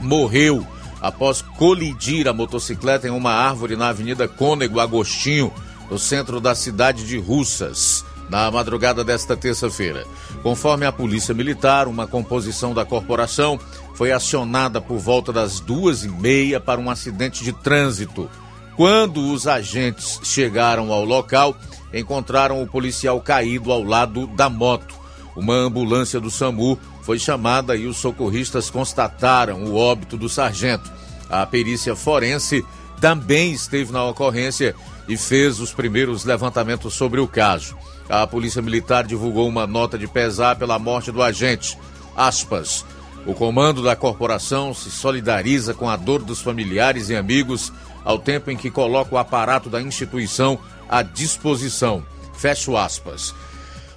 morreu 0.00 0.66
após 1.02 1.42
colidir 1.42 2.26
a 2.26 2.32
motocicleta 2.32 3.06
em 3.06 3.10
uma 3.10 3.32
árvore 3.32 3.76
na 3.76 3.90
Avenida 3.90 4.26
Cônego 4.26 4.80
Agostinho, 4.80 5.52
no 5.90 5.98
centro 5.98 6.40
da 6.40 6.54
cidade 6.54 7.06
de 7.06 7.18
Russas, 7.18 8.02
na 8.30 8.50
madrugada 8.50 9.04
desta 9.04 9.36
terça-feira. 9.36 10.06
Conforme 10.42 10.86
a 10.86 10.92
Polícia 10.92 11.34
Militar, 11.34 11.86
uma 11.86 12.06
composição 12.06 12.72
da 12.72 12.86
corporação 12.86 13.60
foi 13.94 14.12
acionada 14.12 14.80
por 14.80 14.96
volta 14.96 15.30
das 15.30 15.60
duas 15.60 16.04
e 16.04 16.08
meia 16.08 16.58
para 16.58 16.80
um 16.80 16.88
acidente 16.88 17.44
de 17.44 17.52
trânsito. 17.52 18.30
Quando 18.76 19.32
os 19.32 19.46
agentes 19.46 20.20
chegaram 20.22 20.92
ao 20.92 21.04
local, 21.04 21.56
encontraram 21.92 22.62
o 22.62 22.66
policial 22.66 23.20
caído 23.20 23.70
ao 23.70 23.82
lado 23.82 24.26
da 24.28 24.48
moto. 24.48 24.94
Uma 25.36 25.54
ambulância 25.54 26.18
do 26.18 26.30
SAMU 26.30 26.78
foi 27.02 27.18
chamada 27.18 27.76
e 27.76 27.86
os 27.86 27.96
socorristas 27.98 28.70
constataram 28.70 29.64
o 29.64 29.76
óbito 29.76 30.16
do 30.16 30.28
sargento. 30.28 30.90
A 31.28 31.44
perícia 31.44 31.94
forense 31.94 32.64
também 33.00 33.52
esteve 33.52 33.92
na 33.92 34.04
ocorrência 34.04 34.74
e 35.08 35.16
fez 35.16 35.60
os 35.60 35.72
primeiros 35.72 36.24
levantamentos 36.24 36.94
sobre 36.94 37.20
o 37.20 37.28
caso. 37.28 37.76
A 38.08 38.26
Polícia 38.26 38.62
Militar 38.62 39.04
divulgou 39.04 39.48
uma 39.48 39.66
nota 39.66 39.98
de 39.98 40.06
pesar 40.06 40.56
pela 40.56 40.78
morte 40.78 41.10
do 41.10 41.22
agente. 41.22 41.78
Aspas. 42.16 42.84
O 43.24 43.34
comando 43.34 43.82
da 43.82 43.94
corporação 43.94 44.74
se 44.74 44.90
solidariza 44.90 45.72
com 45.72 45.88
a 45.88 45.96
dor 45.96 46.22
dos 46.22 46.40
familiares 46.40 47.08
e 47.08 47.16
amigos 47.16 47.72
ao 48.04 48.18
tempo 48.18 48.50
em 48.50 48.56
que 48.56 48.70
coloca 48.70 49.14
o 49.14 49.18
aparato 49.18 49.68
da 49.68 49.80
instituição 49.80 50.58
à 50.88 51.02
disposição. 51.02 52.04
Fecho 52.34 52.76
aspas. 52.76 53.34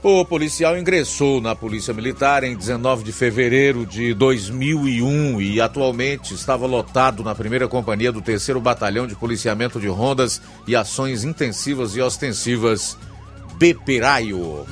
O 0.08 0.24
policial 0.24 0.78
ingressou 0.78 1.41
na 1.41 1.56
Polícia 1.56 1.91
Militar 1.91 2.44
em 2.44 2.56
19 2.56 3.04
de 3.04 3.12
fevereiro 3.12 3.88
de 3.88 4.13
2001 4.13 5.41
e 5.41 5.60
atualmente 5.60 6.32
estava 6.36 6.68
lotado 6.68 7.24
na 7.24 7.34
primeira 7.34 7.68
companhia 7.68 8.12
do 8.12 8.22
3 8.22 8.50
Batalhão 8.62 9.08
de 9.08 9.15
Policiamento 9.15 9.80
de 9.80 9.88
Rondas 9.88 10.39
e 10.68 10.76
Ações 10.76 11.24
Intensivas 11.24 11.96
e 11.96 12.02
Ostensivas 12.02 12.96
Beperaio. 13.58 14.68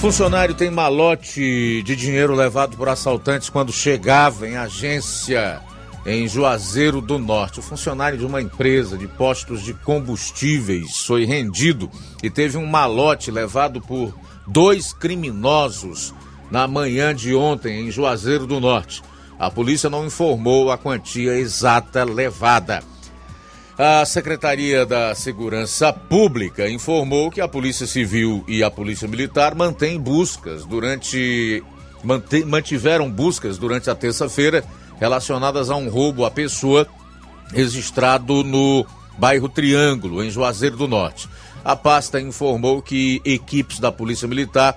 Funcionário 0.00 0.54
tem 0.54 0.70
malote 0.70 1.82
de 1.82 1.96
dinheiro 1.96 2.32
levado 2.32 2.76
por 2.76 2.88
assaltantes 2.88 3.50
quando 3.50 3.72
chegava 3.72 4.46
em 4.46 4.56
agência 4.56 5.60
em 6.06 6.28
Juazeiro 6.28 7.00
do 7.00 7.18
Norte. 7.18 7.58
O 7.58 7.62
funcionário 7.62 8.16
de 8.16 8.24
uma 8.24 8.40
empresa 8.40 8.96
de 8.96 9.08
postos 9.08 9.60
de 9.60 9.74
combustíveis 9.74 10.98
foi 10.98 11.24
rendido 11.24 11.90
e 12.22 12.30
teve 12.30 12.56
um 12.56 12.64
malote 12.64 13.32
levado 13.32 13.80
por 13.80 14.14
dois 14.46 14.92
criminosos 14.92 16.14
na 16.48 16.68
manhã 16.68 17.12
de 17.12 17.34
ontem 17.34 17.88
em 17.88 17.90
Juazeiro 17.90 18.46
do 18.46 18.60
Norte. 18.60 19.02
A 19.36 19.50
polícia 19.50 19.90
não 19.90 20.06
informou 20.06 20.70
a 20.70 20.78
quantia 20.78 21.34
exata 21.34 22.04
levada. 22.04 22.84
A 23.78 24.04
Secretaria 24.04 24.84
da 24.84 25.14
Segurança 25.14 25.92
Pública 25.92 26.68
informou 26.68 27.30
que 27.30 27.40
a 27.40 27.46
Polícia 27.46 27.86
Civil 27.86 28.44
e 28.48 28.60
a 28.60 28.68
Polícia 28.68 29.06
Militar 29.06 29.54
mantêm 29.54 30.00
buscas 30.00 30.64
durante 30.64 31.62
mantiveram 32.44 33.08
buscas 33.08 33.56
durante 33.56 33.88
a 33.88 33.94
terça-feira 33.94 34.64
relacionadas 34.98 35.70
a 35.70 35.76
um 35.76 35.88
roubo 35.88 36.24
à 36.24 36.30
pessoa 36.30 36.88
registrado 37.52 38.42
no 38.42 38.84
bairro 39.16 39.48
Triângulo, 39.48 40.24
em 40.24 40.30
Juazeiro 40.30 40.76
do 40.76 40.88
Norte. 40.88 41.28
A 41.64 41.76
pasta 41.76 42.20
informou 42.20 42.82
que 42.82 43.22
equipes 43.24 43.78
da 43.78 43.92
Polícia 43.92 44.26
Militar 44.26 44.76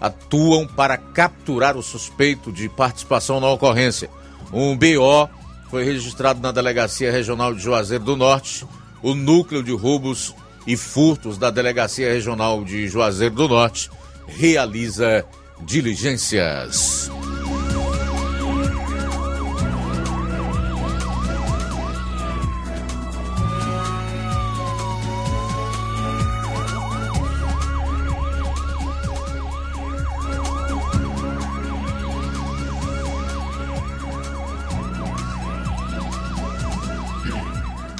atuam 0.00 0.66
para 0.66 0.96
capturar 0.96 1.76
o 1.76 1.84
suspeito 1.84 2.50
de 2.50 2.68
participação 2.68 3.38
na 3.38 3.48
ocorrência. 3.48 4.10
Um 4.52 4.76
BO 4.76 5.28
foi 5.70 5.84
registrado 5.84 6.40
na 6.40 6.50
Delegacia 6.50 7.12
Regional 7.12 7.54
de 7.54 7.62
Juazeiro 7.62 8.02
do 8.02 8.16
Norte. 8.16 8.66
O 9.00 9.14
núcleo 9.14 9.62
de 9.62 9.72
roubos 9.72 10.34
e 10.66 10.76
furtos 10.76 11.38
da 11.38 11.48
Delegacia 11.48 12.12
Regional 12.12 12.64
de 12.64 12.88
Juazeiro 12.88 13.36
do 13.36 13.48
Norte 13.48 13.88
realiza 14.26 15.24
diligências. 15.62 17.10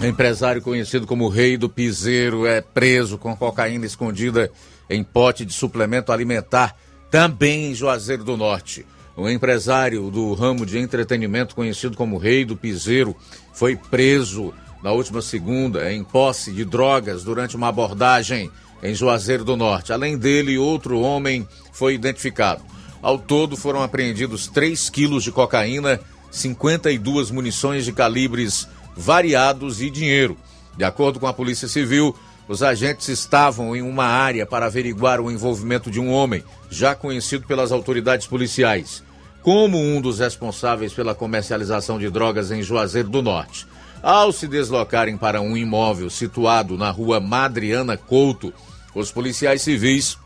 Empresário 0.03 0.63
conhecido 0.63 1.07
como 1.07 1.29
Rei 1.29 1.59
do 1.59 1.69
Piseiro 1.69 2.47
é 2.47 2.63
preso 2.63 3.19
com 3.19 3.37
cocaína 3.37 3.85
escondida 3.85 4.51
em 4.89 5.05
pote 5.05 5.45
de 5.45 5.53
suplemento 5.53 6.11
alimentar, 6.11 6.75
também 7.11 7.71
em 7.71 7.75
Juazeiro 7.75 8.25
do 8.25 8.35
Norte. 8.35 8.87
O 9.15 9.29
empresário 9.29 10.11
do 10.11 10.33
ramo 10.33 10.65
de 10.65 10.79
entretenimento 10.79 11.55
conhecido 11.55 11.99
como 11.99 12.17
Rei 12.17 12.47
do 12.47 12.57
Piseiro 12.57 13.15
foi 13.53 13.77
preso 13.77 14.55
na 14.83 14.91
última 14.91 15.21
segunda 15.21 15.93
em 15.93 16.03
posse 16.03 16.51
de 16.51 16.65
drogas 16.65 17.23
durante 17.23 17.55
uma 17.55 17.69
abordagem 17.69 18.51
em 18.83 18.95
Juazeiro 18.95 19.45
do 19.45 19.55
Norte. 19.55 19.93
Além 19.93 20.17
dele, 20.17 20.57
outro 20.57 20.99
homem 21.01 21.47
foi 21.73 21.93
identificado. 21.93 22.65
Ao 23.03 23.19
todo 23.19 23.55
foram 23.55 23.83
apreendidos 23.83 24.47
3 24.47 24.89
quilos 24.89 25.23
de 25.23 25.31
cocaína, 25.31 26.01
52 26.31 27.31
munições 27.31 27.85
de 27.85 27.93
calibres 27.93 28.67
variados 28.97 29.81
e 29.81 29.91
dinheiro. 29.91 30.37
De 30.77 30.85
acordo 30.85 31.21
com 31.21 31.27
a 31.27 31.33
Polícia 31.33 31.69
Civil, 31.69 32.15
os 32.49 32.63
agentes 32.63 33.09
estavam 33.09 33.77
em 33.77 33.83
uma 33.83 34.05
área 34.05 34.45
para 34.45 34.67
averiguar 34.67 35.21
o 35.21 35.31
envolvimento 35.31 35.91
de 35.91 36.01
um 36.01 36.11
homem, 36.11 36.43
já 36.69 36.95
conhecido 36.95 37.47
pelas 37.47 37.71
autoridades 37.71 38.27
policiais, 38.27 39.05
como 39.43 39.79
um 39.79 40.01
dos 40.01 40.19
responsáveis 40.19 40.93
pela 40.93 41.15
comercialização 41.15 41.99
de 41.99 42.11
drogas 42.11 42.51
em 42.51 42.63
Juazeiro 42.63 43.09
do 43.09 43.23
Norte. 43.23 43.67
Ao 44.03 44.33
se 44.33 44.49
deslocarem 44.49 45.17
para 45.17 45.41
um 45.41 45.57
imóvel 45.57 46.11
situado 46.11 46.77
na 46.77 46.91
rua 46.91 47.21
Madriana 47.21 47.97
Couto, 47.97 48.53
os 48.95 49.13
policiais 49.13 49.63
civis 49.63 50.19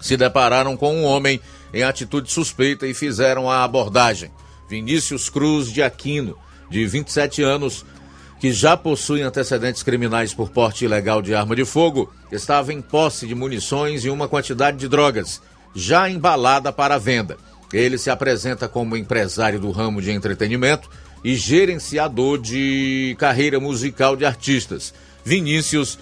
se 0.00 0.16
depararam 0.16 0.76
com 0.76 0.94
um 0.94 1.04
homem 1.04 1.40
em 1.72 1.82
atitude 1.82 2.30
suspeita 2.30 2.86
e 2.86 2.92
fizeram 2.92 3.48
a 3.48 3.64
abordagem. 3.64 4.30
Vinícius 4.68 5.30
Cruz 5.30 5.70
de 5.70 5.82
Aquino, 5.82 6.36
de 6.68 6.84
27 6.86 7.42
anos, 7.42 7.84
que 8.42 8.52
já 8.52 8.76
possui 8.76 9.22
antecedentes 9.22 9.84
criminais 9.84 10.34
por 10.34 10.50
porte 10.50 10.84
ilegal 10.84 11.22
de 11.22 11.32
arma 11.32 11.54
de 11.54 11.64
fogo, 11.64 12.12
estava 12.32 12.72
em 12.72 12.82
posse 12.82 13.24
de 13.24 13.36
munições 13.36 14.04
e 14.04 14.10
uma 14.10 14.26
quantidade 14.26 14.78
de 14.78 14.88
drogas, 14.88 15.40
já 15.72 16.10
embalada 16.10 16.72
para 16.72 16.98
venda. 16.98 17.36
Ele 17.72 17.96
se 17.96 18.10
apresenta 18.10 18.66
como 18.66 18.96
empresário 18.96 19.60
do 19.60 19.70
ramo 19.70 20.02
de 20.02 20.10
entretenimento 20.10 20.90
e 21.22 21.36
gerenciador 21.36 22.36
de 22.36 23.14
carreira 23.16 23.60
musical 23.60 24.16
de 24.16 24.24
artistas. 24.24 24.92
Vinícius 25.24 25.96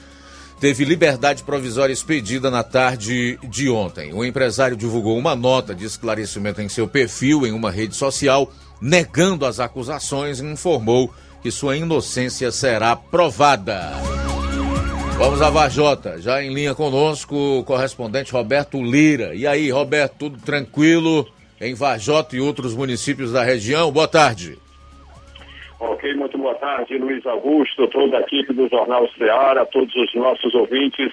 teve 0.58 0.86
liberdade 0.86 1.42
provisória 1.42 1.92
expedida 1.92 2.50
na 2.50 2.62
tarde 2.62 3.38
de 3.50 3.68
ontem. 3.68 4.14
O 4.14 4.24
empresário 4.24 4.78
divulgou 4.78 5.18
uma 5.18 5.36
nota 5.36 5.74
de 5.74 5.84
esclarecimento 5.84 6.62
em 6.62 6.70
seu 6.70 6.88
perfil 6.88 7.46
em 7.46 7.52
uma 7.52 7.70
rede 7.70 7.94
social, 7.94 8.50
negando 8.80 9.44
as 9.44 9.60
acusações 9.60 10.40
e 10.40 10.46
informou 10.46 11.12
que 11.42 11.50
sua 11.50 11.76
inocência 11.76 12.50
será 12.50 12.94
provada. 12.94 13.92
Vamos 15.18 15.42
a 15.42 15.50
Vajota, 15.50 16.20
já 16.20 16.42
em 16.42 16.52
linha 16.52 16.74
conosco, 16.74 17.36
o 17.36 17.64
correspondente 17.64 18.32
Roberto 18.32 18.82
Lira. 18.82 19.34
E 19.34 19.46
aí, 19.46 19.70
Roberto, 19.70 20.16
tudo 20.18 20.38
tranquilo 20.40 21.26
em 21.60 21.74
Vajota 21.74 22.34
e 22.36 22.40
outros 22.40 22.74
municípios 22.74 23.32
da 23.32 23.42
região? 23.42 23.92
Boa 23.92 24.08
tarde. 24.08 24.58
Ok, 25.78 26.14
muito 26.14 26.38
boa 26.38 26.54
tarde, 26.54 26.96
Luiz 26.96 27.24
Augusto, 27.26 27.86
toda 27.88 28.18
a 28.18 28.20
equipe 28.20 28.52
do 28.52 28.68
Jornal 28.68 29.08
Ceará, 29.16 29.64
todos 29.66 29.94
os 29.94 30.14
nossos 30.14 30.54
ouvintes 30.54 31.12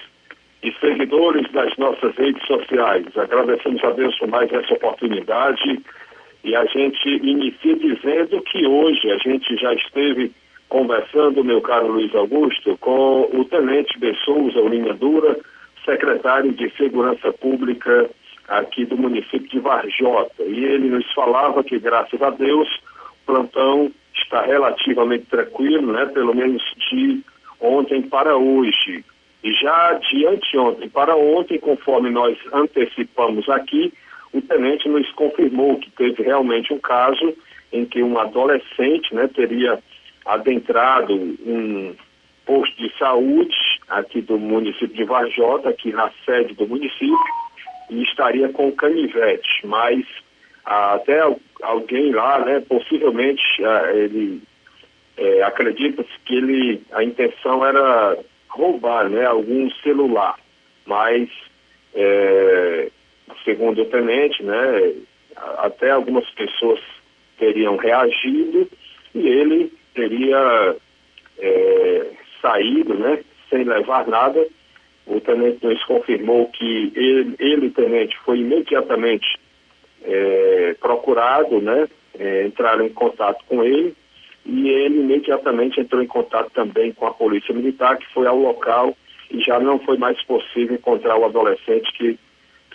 e 0.62 0.72
seguidores 0.80 1.50
das 1.52 1.76
nossas 1.76 2.14
redes 2.16 2.44
sociais. 2.46 3.06
Agradecemos 3.16 3.82
a 3.84 3.90
Deus 3.90 4.18
por 4.18 4.28
mais 4.28 4.52
essa 4.52 4.74
oportunidade 4.74 5.82
e 6.44 6.54
a 6.54 6.64
gente 6.66 7.08
inicia 7.08 7.74
dizendo 7.76 8.40
que 8.42 8.66
hoje 8.66 9.10
a 9.10 9.18
gente 9.18 9.56
já 9.56 9.72
esteve 9.74 10.32
conversando, 10.68 11.42
meu 11.42 11.60
caro 11.60 11.88
Luiz 11.88 12.14
Augusto, 12.14 12.76
com 12.78 13.28
o 13.32 13.44
Tenente 13.44 13.98
de 13.98 14.14
Souza 14.24 14.60
Linha 14.60 14.94
Dura, 14.94 15.36
secretário 15.84 16.52
de 16.52 16.70
Segurança 16.76 17.32
Pública 17.32 18.08
aqui 18.48 18.84
do 18.84 18.96
município 18.96 19.48
de 19.48 19.58
Varjota. 19.58 20.42
E 20.42 20.64
ele 20.64 20.88
nos 20.88 21.10
falava 21.12 21.64
que, 21.64 21.78
graças 21.78 22.20
a 22.20 22.30
Deus, 22.30 22.68
o 23.22 23.26
plantão 23.26 23.90
está 24.14 24.42
relativamente 24.42 25.26
tranquilo, 25.26 25.92
né? 25.92 26.06
pelo 26.06 26.34
menos 26.34 26.62
de 26.90 27.20
ontem 27.60 28.02
para 28.02 28.36
hoje. 28.36 29.04
E 29.42 29.52
já 29.52 29.94
de 29.94 30.26
anteontem 30.26 30.88
para 30.88 31.16
ontem, 31.16 31.58
conforme 31.58 32.10
nós 32.10 32.36
antecipamos 32.52 33.48
aqui, 33.48 33.92
o 34.38 34.42
tenente 34.42 34.88
nos 34.88 35.10
confirmou 35.12 35.78
que 35.78 35.90
teve 35.90 36.22
realmente 36.22 36.72
um 36.72 36.78
caso 36.78 37.34
em 37.72 37.84
que 37.84 38.02
um 38.02 38.18
adolescente 38.18 39.14
né, 39.14 39.28
teria 39.28 39.78
adentrado 40.24 41.14
um 41.14 41.94
posto 42.46 42.76
de 42.76 42.90
saúde 42.98 43.56
aqui 43.88 44.20
do 44.22 44.38
município 44.38 44.88
de 44.88 45.04
Varjota, 45.04 45.68
aqui 45.68 45.92
na 45.92 46.10
sede 46.24 46.54
do 46.54 46.66
município, 46.66 47.18
e 47.90 48.02
estaria 48.02 48.48
com 48.50 48.72
canivete, 48.72 49.66
mas 49.66 50.04
ah, 50.64 50.94
até 50.94 51.20
alguém 51.62 52.12
lá, 52.12 52.38
né, 52.44 52.60
possivelmente 52.60 53.42
ah, 53.64 53.90
ele 53.94 54.42
é, 55.16 55.42
acredita-se 55.42 56.10
que 56.24 56.36
ele, 56.36 56.82
a 56.92 57.02
intenção 57.02 57.64
era 57.64 58.16
roubar 58.48 59.08
né, 59.08 59.24
algum 59.26 59.70
celular, 59.82 60.38
mas 60.86 61.28
é, 61.94 62.90
segundo 63.44 63.82
o 63.82 63.86
tenente, 63.86 64.42
né, 64.42 64.94
até 65.58 65.90
algumas 65.90 66.28
pessoas 66.30 66.80
teriam 67.38 67.76
reagido 67.76 68.68
e 69.14 69.28
ele 69.28 69.72
teria 69.94 70.76
é, 71.38 72.06
saído, 72.42 72.94
né, 72.94 73.20
sem 73.48 73.64
levar 73.64 74.06
nada. 74.06 74.46
O 75.06 75.20
tenente 75.20 75.64
nos 75.64 75.82
confirmou 75.84 76.48
que 76.48 76.92
ele, 76.94 77.34
ele 77.38 77.70
tenente, 77.70 78.16
foi 78.24 78.40
imediatamente 78.40 79.38
é, 80.04 80.76
procurado, 80.80 81.60
né, 81.60 81.88
é, 82.18 82.46
entraram 82.46 82.84
em 82.84 82.92
contato 82.92 83.44
com 83.48 83.64
ele 83.64 83.94
e 84.44 84.68
ele 84.68 85.00
imediatamente 85.00 85.80
entrou 85.80 86.02
em 86.02 86.06
contato 86.06 86.50
também 86.52 86.92
com 86.92 87.06
a 87.06 87.12
polícia 87.12 87.54
militar, 87.54 87.98
que 87.98 88.06
foi 88.12 88.26
ao 88.26 88.38
local 88.38 88.96
e 89.30 89.40
já 89.40 89.60
não 89.60 89.78
foi 89.78 89.98
mais 89.98 90.20
possível 90.24 90.74
encontrar 90.74 91.18
o 91.18 91.24
adolescente 91.24 91.92
que 91.92 92.18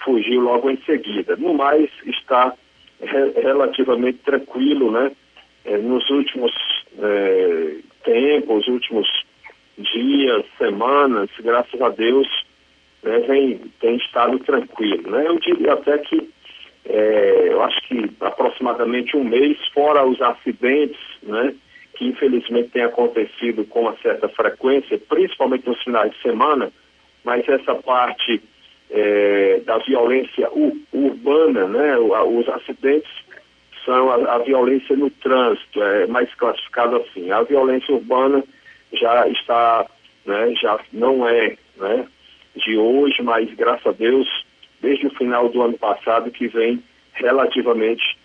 fugiu 0.03 0.41
logo 0.41 0.69
em 0.69 0.77
seguida. 0.86 1.36
No 1.36 1.53
mais, 1.53 1.89
está 2.06 2.53
re 3.01 3.41
relativamente 3.41 4.19
tranquilo, 4.19 4.91
né? 4.91 5.12
É, 5.65 5.77
nos 5.77 6.10
últimos 6.10 6.51
é, 6.99 7.77
tempos, 8.03 8.67
últimos 8.67 9.08
dias, 9.77 10.45
semanas, 10.58 11.29
graças 11.39 11.82
a 11.82 11.89
Deus, 11.89 12.27
né, 13.01 13.19
vem, 13.19 13.58
tem 13.79 13.95
estado 13.97 14.39
tranquilo. 14.39 15.10
Né? 15.10 15.27
Eu 15.27 15.39
diria 15.39 15.73
até 15.73 15.97
que, 15.99 16.29
é, 16.86 17.47
eu 17.49 17.63
acho 17.63 17.82
que 17.88 18.12
aproximadamente 18.21 19.15
um 19.17 19.23
mês, 19.23 19.58
fora 19.73 20.06
os 20.06 20.21
acidentes, 20.21 20.99
né, 21.23 21.56
que 21.95 22.06
infelizmente 22.06 22.69
tem 22.69 22.84
acontecido 22.84 23.65
com 23.65 23.82
uma 23.82 23.95
certa 23.97 24.27
frequência, 24.29 24.99
principalmente 25.10 25.67
nos 25.67 25.82
finais 25.82 26.12
de 26.12 26.21
semana, 26.21 26.71
mas 27.23 27.47
essa 27.47 27.75
parte 27.75 28.41
é, 28.93 29.60
da 29.65 29.79
violência 29.79 30.47
urbana, 30.93 31.67
né? 31.67 31.97
Os 31.97 32.47
acidentes 32.47 33.12
são 33.84 34.10
a, 34.12 34.36
a, 34.36 34.38
violência 34.38 34.95
no 34.95 35.10
trânsito, 35.10 35.82
é 35.82 36.06
mais 36.08 36.34
classificado 36.36 36.97
assim. 36.97 37.32
A 37.32 37.41
violência 37.41 37.93
urbana 37.93 38.43
já 38.93 39.27
está, 39.27 39.86
né, 40.25 40.53
já 40.56 40.79
não 40.93 41.27
é 41.27 41.58
né, 41.77 42.08
de 42.56 42.77
hoje, 42.77 43.21
mas 43.23 43.51
graças 43.56 43.86
a 43.88 43.91
Deus, 43.91 44.27
desde 44.79 45.08
o 45.08 45.15
final 45.15 45.49
do 45.49 45.62
ano 45.63 45.77
passado 45.77 46.32
que 46.32 46.47
vem 46.47 46.82
relativamente 47.13 48.17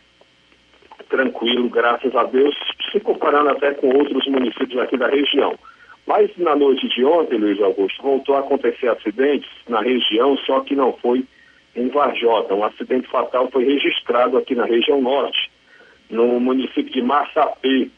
tranquilo, 1.08 1.70
graças 1.70 2.14
a 2.14 2.24
Deus, 2.24 2.54
se 2.92 3.00
comparando 3.00 3.50
até 3.50 3.72
com 3.72 3.88
outros 3.88 4.26
municípios 4.26 4.78
aqui 4.78 4.98
da 4.98 5.08
região. 5.08 5.58
Mas 6.08 6.34
na 6.38 6.56
noite 6.56 6.88
de 6.88 7.04
ontem, 7.04 7.36
Luiz 7.36 7.60
Augusto, 7.60 8.02
voltou 8.02 8.34
a 8.34 8.38
acontecer 8.38 8.88
acidentes 8.88 9.50
na 9.68 9.82
região, 9.82 10.38
só 10.38 10.60
que 10.60 10.74
não 10.74 10.94
foi 10.94 11.22
em 11.76 11.88
Varjota. 11.88 12.54
Um 12.54 12.64
acidente 12.64 13.06
fatal 13.08 13.50
foi 13.50 13.64
registrado 13.66 14.38
aqui 14.38 14.54
na 14.54 14.64
região 14.64 15.02
norte, 15.02 15.50
no 16.08 16.40
município 16.40 16.90
de 16.90 17.02
Massapê, 17.02 17.90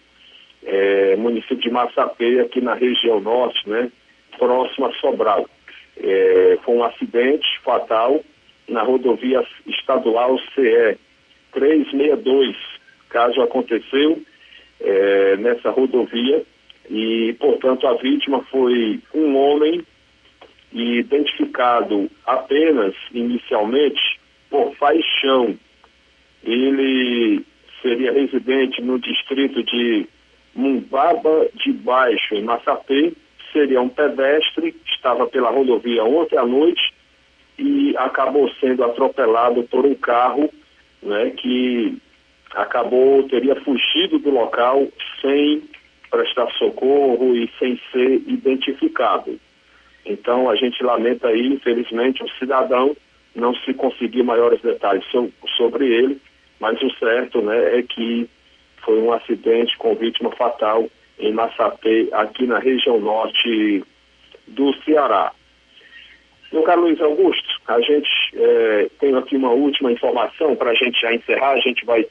é, 0.65 1.15
município 1.15 1.59
de 1.59 1.71
Massapê, 1.71 2.41
aqui 2.41 2.61
na 2.61 2.75
região 2.75 3.21
norte, 3.21 3.69
né, 3.69 3.93
próximo 4.37 4.87
a 4.87 4.93
Sobral. 4.95 5.49
É, 5.97 6.59
foi 6.65 6.75
um 6.75 6.83
acidente 6.83 7.47
fatal 7.63 8.25
na 8.69 8.83
rodovia 8.83 9.47
estadual 9.69 10.37
CE 10.57 10.99
362. 11.53 12.57
Caso 13.09 13.41
aconteceu 13.41 14.21
é, 14.81 15.37
nessa 15.37 15.71
rodovia, 15.71 16.45
e, 16.91 17.37
portanto, 17.39 17.87
a 17.87 17.95
vítima 17.95 18.43
foi 18.51 19.01
um 19.15 19.37
homem 19.37 19.81
identificado 20.73 22.11
apenas 22.27 22.95
inicialmente 23.13 24.19
por 24.51 24.75
paixão. 24.77 25.57
Ele 26.43 27.45
seria 27.81 28.13
residente 28.13 28.83
no 28.83 28.99
distrito 28.99 29.63
de 29.63 30.07
Mumbaba 30.53 31.49
de 31.55 31.73
Baixo, 31.73 32.35
em 32.35 32.43
Massapê, 32.43 33.13
seria 33.53 33.81
um 33.81 33.89
pedestre, 33.89 34.75
estava 34.87 35.29
pela 35.29 35.51
rodovia 35.51 36.03
ontem 36.03 36.37
à 36.37 36.45
noite 36.45 36.93
e 37.57 37.97
acabou 37.97 38.51
sendo 38.61 38.83
atropelado 38.83 39.63
por 39.65 39.87
um 39.87 39.95
carro 39.95 40.51
né, 41.01 41.31
que 41.31 41.97
acabou, 42.53 43.23
teria 43.29 43.55
fugido 43.57 44.19
do 44.19 44.31
local 44.31 44.89
sem 45.21 45.70
prestar 46.11 46.51
socorro 46.53 47.37
e 47.37 47.51
sem 47.59 47.81
ser 47.93 48.23
identificado. 48.27 49.39
Então 50.05 50.51
a 50.51 50.57
gente 50.57 50.83
lamenta 50.83 51.29
aí, 51.29 51.47
infelizmente, 51.47 52.23
o 52.23 52.31
cidadão 52.39 52.97
não 53.35 53.55
se 53.55 53.73
conseguir 53.75 54.23
maiores 54.23 54.61
detalhes 54.61 55.05
so, 55.11 55.33
sobre 55.57 55.87
ele, 55.87 56.21
mas 56.59 56.81
o 56.83 56.91
certo 56.99 57.41
né, 57.41 57.79
é 57.79 57.83
que 57.83 58.29
foi 58.85 58.99
um 58.99 59.13
acidente 59.13 59.77
com 59.79 59.95
vítima 59.95 60.31
fatal 60.33 60.89
em 61.19 61.33
Massapê, 61.33 62.09
aqui 62.13 62.47
na 62.47 62.59
região 62.59 62.99
norte 62.99 63.85
do 64.47 64.75
Ceará. 64.83 65.33
Meu 66.53 66.63
caro 66.63 66.83
Luiz 66.83 67.01
Augusto, 67.01 67.61
a 67.69 67.81
gente 67.81 68.11
é, 68.35 68.91
tem 68.99 69.15
aqui 69.15 69.37
uma 69.37 69.51
última 69.51 69.93
informação 69.93 70.57
para 70.57 70.71
a 70.71 70.75
gente 70.75 71.01
já 71.01 71.15
encerrar, 71.15 71.53
a 71.53 71.61
gente 71.61 71.85
vai 71.85 72.05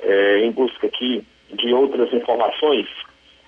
é, 0.00 0.40
em 0.40 0.50
busca 0.50 0.86
aqui 0.86 1.22
de 1.52 1.72
outras 1.72 2.12
informações, 2.12 2.88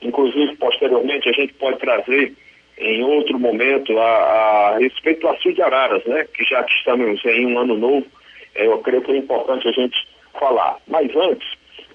inclusive 0.03 0.57
posteriormente 0.57 1.29
a 1.29 1.33
gente 1.33 1.53
pode 1.55 1.79
trazer 1.79 2.35
em 2.79 3.05
outro 3.05 3.39
momento 3.39 3.99
a, 3.99 4.05
a 4.05 4.79
respeito 4.79 5.21
do 5.21 5.29
açude 5.29 5.57
de 5.57 5.63
Araras, 5.63 6.05
né? 6.05 6.27
Que 6.35 6.45
já 6.45 6.63
que 6.65 6.73
estamos 6.73 7.23
em 7.25 7.47
um 7.47 7.59
ano 7.59 7.77
novo, 7.77 8.07
é, 8.55 8.67
eu 8.67 8.79
creio 8.79 9.03
que 9.03 9.13
é 9.13 9.17
importante 9.17 9.69
a 9.69 9.73
gente 9.73 10.09
falar. 10.39 10.79
Mas 10.89 11.15
antes, 11.15 11.47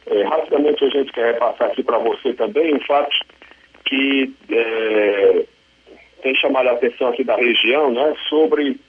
é, 0.05 0.23
rapidamente 0.23 0.85
a 0.85 0.89
gente 0.89 1.11
quer 1.11 1.33
repassar 1.33 1.69
aqui 1.69 1.81
para 1.81 1.97
você 1.97 2.33
também 2.33 2.75
o 2.75 2.85
fato 2.85 3.17
que 3.85 4.31
é, 4.51 5.45
tem 6.21 6.35
chamado 6.35 6.69
a 6.69 6.73
atenção 6.73 7.07
aqui 7.07 7.23
da 7.23 7.35
região, 7.35 7.91
né? 7.91 8.15
Sobre 8.29 8.79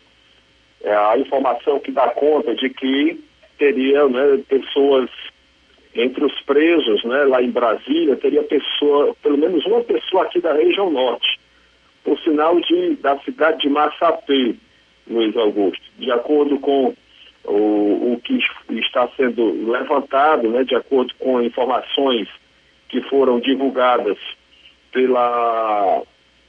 é, 0.83 0.95
a 0.95 1.17
informação 1.19 1.81
que 1.81 1.91
dá 1.91 2.09
conta 2.11 2.55
de 2.55 2.69
que 2.69 3.25
teria 3.59 4.07
né, 4.07 4.43
pessoas 4.49 5.09
entre 5.97 6.25
os 6.25 6.41
presos, 6.43 7.03
né, 7.05 7.25
lá 7.25 7.43
em 7.43 7.51
Brasília, 7.51 8.17
teria 8.17 8.43
pessoa, 8.43 9.15
pelo 9.23 9.39
menos 9.39 9.65
uma 9.67 9.83
pessoa 9.83 10.25
aqui 10.25 10.41
da 10.41 10.53
região 10.53 10.91
norte 10.91 11.39
o 12.07 12.17
sinal 12.19 12.59
de, 12.61 12.97
da 12.97 13.19
cidade 13.19 13.63
de 13.63 13.69
Massapê, 13.69 14.55
Luiz 15.09 15.37
Augusto. 15.37 15.83
De 15.99 16.11
acordo 16.11 16.59
com 16.61 16.95
o, 17.45 18.13
o 18.13 18.21
que 18.23 18.39
está 18.79 19.09
sendo 19.17 19.71
levantado, 19.71 20.49
né, 20.49 20.65
de 20.65 20.75
acordo 20.75 21.13
com 21.19 21.43
informações 21.43 22.29
que 22.89 23.01
foram 23.03 23.41
divulgadas 23.41 24.17
pela, 24.93 26.03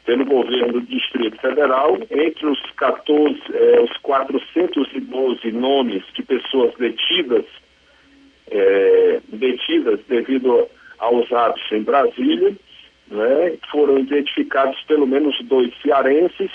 pelo 0.06 0.26
governo 0.26 0.74
do 0.74 0.82
Distrito 0.82 1.38
Federal, 1.42 1.98
entre 2.12 2.46
os 2.46 2.60
14, 2.78 3.42
eh, 3.54 3.82
os 3.82 3.98
412 3.98 5.52
nomes 5.52 6.04
de 6.14 6.24
pessoas 6.24 6.74
detidas, 6.76 7.46
eh, 8.52 9.20
detidas 9.30 10.00
devido 10.08 10.68
aos 11.00 11.32
atos 11.32 11.64
em 11.72 11.84
Brasília, 11.84 12.56
né, 13.10 13.58
foram 13.72 14.00
identificados 14.00 14.80
pelo 14.88 15.08
menos 15.08 15.36
dois 15.46 15.72
cearenses, 15.82 16.52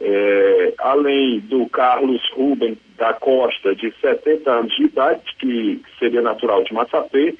é, 0.00 0.74
além 0.78 1.40
do 1.40 1.66
Carlos 1.68 2.20
Ruben 2.32 2.76
da 2.98 3.14
Costa, 3.14 3.74
de 3.74 3.92
70 4.00 4.50
anos 4.50 4.76
de 4.76 4.84
idade, 4.84 5.22
que 5.38 5.80
seria 5.98 6.20
natural 6.20 6.64
de 6.64 6.74
Massapê, 6.74 7.34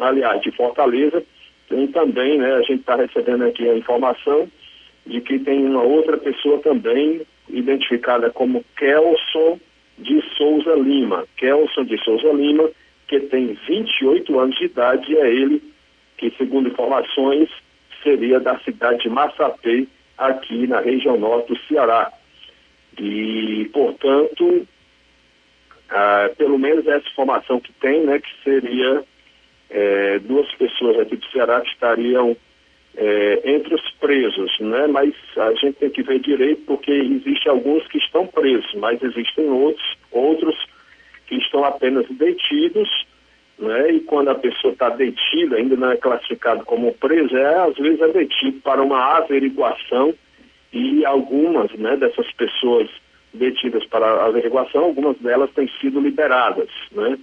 aliás, 0.00 0.40
de 0.42 0.50
Fortaleza, 0.52 1.22
tem 1.68 1.86
também, 1.88 2.38
né, 2.38 2.54
a 2.54 2.62
gente 2.62 2.80
está 2.80 2.96
recebendo 2.96 3.44
aqui 3.44 3.68
a 3.68 3.76
informação 3.76 4.48
de 5.06 5.20
que 5.20 5.38
tem 5.38 5.64
uma 5.64 5.82
outra 5.82 6.16
pessoa 6.16 6.58
também 6.60 7.22
identificada 7.48 8.30
como 8.30 8.64
Kelson 8.76 9.58
de 9.98 10.22
Souza 10.36 10.74
Lima. 10.74 11.26
Kelson 11.36 11.84
de 11.84 11.98
Souza 12.04 12.32
Lima, 12.32 12.70
que 13.08 13.20
tem 13.20 13.58
28 13.66 14.38
anos 14.38 14.56
de 14.56 14.64
idade, 14.64 15.16
é 15.16 15.28
ele 15.28 15.62
que, 16.16 16.30
segundo 16.36 16.68
informações, 16.68 17.48
seria 18.02 18.40
da 18.40 18.58
cidade 18.60 19.02
de 19.02 19.08
Massapê, 19.08 19.86
aqui 20.16 20.66
na 20.66 20.80
região 20.80 21.18
norte 21.18 21.52
do 21.52 21.58
Ceará. 21.66 22.12
E, 22.98 23.68
portanto, 23.72 24.66
ah, 25.90 26.30
pelo 26.36 26.58
menos 26.58 26.86
essa 26.86 27.08
informação 27.08 27.60
que 27.60 27.72
tem, 27.74 28.04
né, 28.04 28.18
que 28.18 28.30
seria 28.44 29.04
é, 29.70 30.18
duas 30.20 30.50
pessoas 30.54 30.98
aqui 31.00 31.16
do 31.16 31.26
Ceará 31.26 31.60
que 31.60 31.70
estariam 31.70 32.36
é, 32.96 33.40
entre 33.44 33.74
os 33.74 33.90
presos, 33.92 34.58
né? 34.60 34.86
Mas 34.86 35.14
a 35.36 35.54
gente 35.54 35.74
tem 35.74 35.90
que 35.90 36.02
ver 36.02 36.20
direito 36.20 36.62
porque 36.66 36.90
existem 36.90 37.50
alguns 37.50 37.86
que 37.88 37.98
estão 37.98 38.26
presos, 38.26 38.72
mas 38.74 39.02
existem 39.02 39.48
outros, 39.48 39.96
outros 40.10 40.54
estão 41.62 41.64
apenas 41.64 42.06
detidos 42.10 42.88
né? 43.62 43.92
E 43.92 44.00
quando 44.00 44.28
a 44.28 44.34
pessoa 44.34 44.72
está 44.72 44.88
detida, 44.88 45.56
ainda 45.56 45.76
não 45.76 45.92
é 45.92 45.96
classificado 45.96 46.64
como 46.64 46.92
preso, 46.94 47.36
é, 47.36 47.60
às 47.60 47.76
vezes 47.76 48.00
é 48.00 48.08
detido 48.08 48.60
para 48.60 48.82
uma 48.82 49.16
averiguação 49.16 50.12
e 50.72 51.04
algumas 51.04 51.70
né, 51.72 51.96
dessas 51.96 52.30
pessoas 52.32 52.90
detidas 53.32 53.84
para 53.86 54.24
averiguação, 54.24 54.84
algumas 54.84 55.16
delas 55.18 55.50
têm 55.52 55.70
sido 55.80 56.00
liberadas, 56.00 56.68
né? 56.90 57.18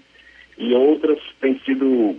E 0.57 0.73
outras 0.73 1.19
têm 1.41 1.59
sido 1.65 2.15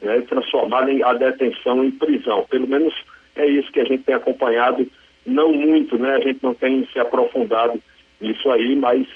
né, 0.00 0.20
transformadas 0.22 0.88
em 0.88 1.02
a 1.02 1.12
detenção 1.12 1.84
em 1.84 1.90
prisão. 1.90 2.46
Pelo 2.48 2.66
menos 2.66 2.94
é 3.36 3.46
isso 3.46 3.70
que 3.70 3.80
a 3.80 3.84
gente 3.84 4.04
tem 4.04 4.14
acompanhado, 4.14 4.86
não 5.26 5.52
muito, 5.52 5.98
né? 5.98 6.16
A 6.16 6.20
gente 6.20 6.42
não 6.42 6.54
tem 6.54 6.88
se 6.92 6.98
aprofundado 6.98 7.80
nisso 8.20 8.50
aí, 8.50 8.74
mas 8.76 9.06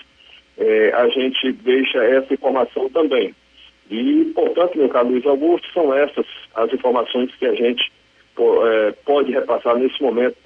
é, 0.62 0.92
a 0.94 1.08
gente 1.08 1.52
deixa 1.52 1.98
essa 2.04 2.32
informação 2.32 2.88
também. 2.90 3.34
E, 3.90 4.24
portanto, 4.34 4.78
meu 4.78 4.88
caro 4.88 5.08
Luiz 5.08 5.26
Augusto, 5.26 5.66
são 5.74 5.92
essas 5.92 6.24
as 6.54 6.72
informações 6.72 7.34
que 7.34 7.46
a 7.46 7.54
gente 7.54 7.90
é, 8.38 8.94
pode 9.04 9.32
repassar 9.32 9.76
nesse 9.76 10.00
momento, 10.00 10.36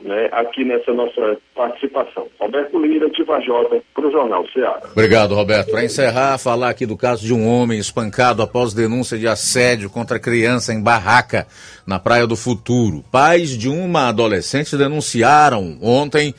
né, 0.00 0.28
aqui 0.32 0.64
nessa 0.64 0.92
nossa 0.92 1.38
participação. 1.54 2.26
Roberto 2.38 2.78
Lira, 2.78 3.08
de 3.08 3.22
Vajota, 3.22 3.80
para 3.94 4.06
o 4.06 4.10
Jornal 4.10 4.46
Ceará. 4.52 4.82
Obrigado, 4.92 5.34
Roberto. 5.34 5.70
Para 5.70 5.84
encerrar, 5.84 6.36
falar 6.38 6.68
aqui 6.68 6.84
do 6.84 6.96
caso 6.96 7.24
de 7.24 7.32
um 7.32 7.48
homem 7.48 7.78
espancado 7.78 8.42
após 8.42 8.74
denúncia 8.74 9.16
de 9.16 9.26
assédio 9.26 9.88
contra 9.88 10.18
criança 10.18 10.74
em 10.74 10.82
barraca 10.82 11.46
na 11.86 11.98
Praia 11.98 12.26
do 12.26 12.36
Futuro. 12.36 13.02
Pais 13.10 13.56
de 13.56 13.70
uma 13.70 14.08
adolescente 14.08 14.76
denunciaram 14.76 15.78
ontem 15.80 16.34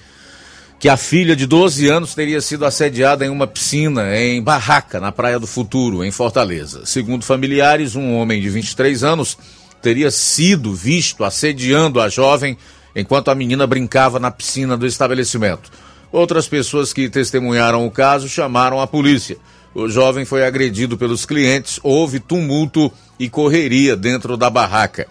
que 0.79 0.87
a 0.87 0.95
filha 0.95 1.35
de 1.35 1.47
12 1.47 1.87
anos 1.87 2.13
teria 2.13 2.39
sido 2.39 2.65
assediada 2.65 3.25
em 3.25 3.29
uma 3.29 3.47
piscina 3.47 4.15
em 4.15 4.41
Barraca, 4.41 4.99
na 4.99 5.11
Praia 5.11 5.39
do 5.39 5.47
Futuro, 5.47 6.03
em 6.03 6.11
Fortaleza. 6.11 6.85
Segundo 6.85 7.25
familiares, 7.25 7.95
um 7.95 8.15
homem 8.15 8.39
de 8.39 8.49
23 8.49 9.03
anos 9.03 9.37
teria 9.81 10.11
sido 10.11 10.73
visto 10.73 11.23
assediando 11.23 11.99
a 11.99 12.09
jovem 12.09 12.57
enquanto 12.95 13.29
a 13.29 13.35
menina 13.35 13.65
brincava 13.65 14.19
na 14.19 14.29
piscina 14.29 14.77
do 14.77 14.85
estabelecimento. 14.85 15.71
Outras 16.11 16.47
pessoas 16.47 16.93
que 16.93 17.09
testemunharam 17.09 17.85
o 17.85 17.91
caso 17.91 18.29
chamaram 18.29 18.79
a 18.79 18.87
polícia. 18.87 19.37
O 19.73 19.89
jovem 19.89 20.25
foi 20.25 20.45
agredido 20.45 20.97
pelos 20.97 21.25
clientes, 21.25 21.79
houve 21.83 22.19
tumulto 22.19 22.91
e 23.19 23.29
correria 23.29 23.95
dentro 23.95 24.37
da 24.37 24.49
barraca. 24.49 25.07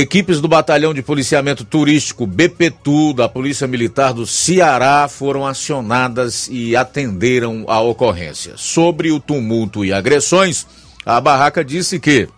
Equipes 0.00 0.40
do 0.40 0.46
Batalhão 0.46 0.94
de 0.94 1.02
Policiamento 1.02 1.64
Turístico 1.64 2.24
BPTU 2.24 3.12
da 3.12 3.28
Polícia 3.28 3.66
Militar 3.66 4.14
do 4.14 4.24
Ceará 4.28 5.08
foram 5.08 5.44
acionadas 5.44 6.46
e 6.48 6.76
atenderam 6.76 7.64
a 7.66 7.80
ocorrência. 7.80 8.52
Sobre 8.56 9.10
o 9.10 9.18
tumulto 9.18 9.84
e 9.84 9.92
agressões, 9.92 10.68
a 11.04 11.20
barraca 11.20 11.64
disse 11.64 11.98
que, 11.98 12.28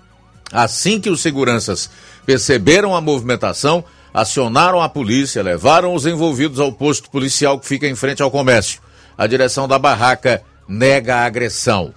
assim 0.51 0.99
que 0.99 1.11
os 1.11 1.21
seguranças 1.21 1.91
perceberam 2.25 2.97
a 2.97 3.01
movimentação, 3.03 3.85
acionaram 4.15 4.81
a 4.81 4.89
polícia, 4.89 5.43
levaram 5.43 5.95
os 5.95 6.07
envolvidos 6.07 6.61
ao 6.61 6.73
posto 6.73 7.11
policial 7.11 7.61
que 7.61 7.69
fica 7.69 7.87
em 7.87 7.95
frente 7.95 8.23
ao 8.23 8.31
comércio. 8.31 8.81
A 9.19 9.27
direção 9.27 9.69
da 9.69 9.79
barraca 9.79 10.43
nega 10.67 11.17
a 11.17 11.27
agressão. 11.27 11.93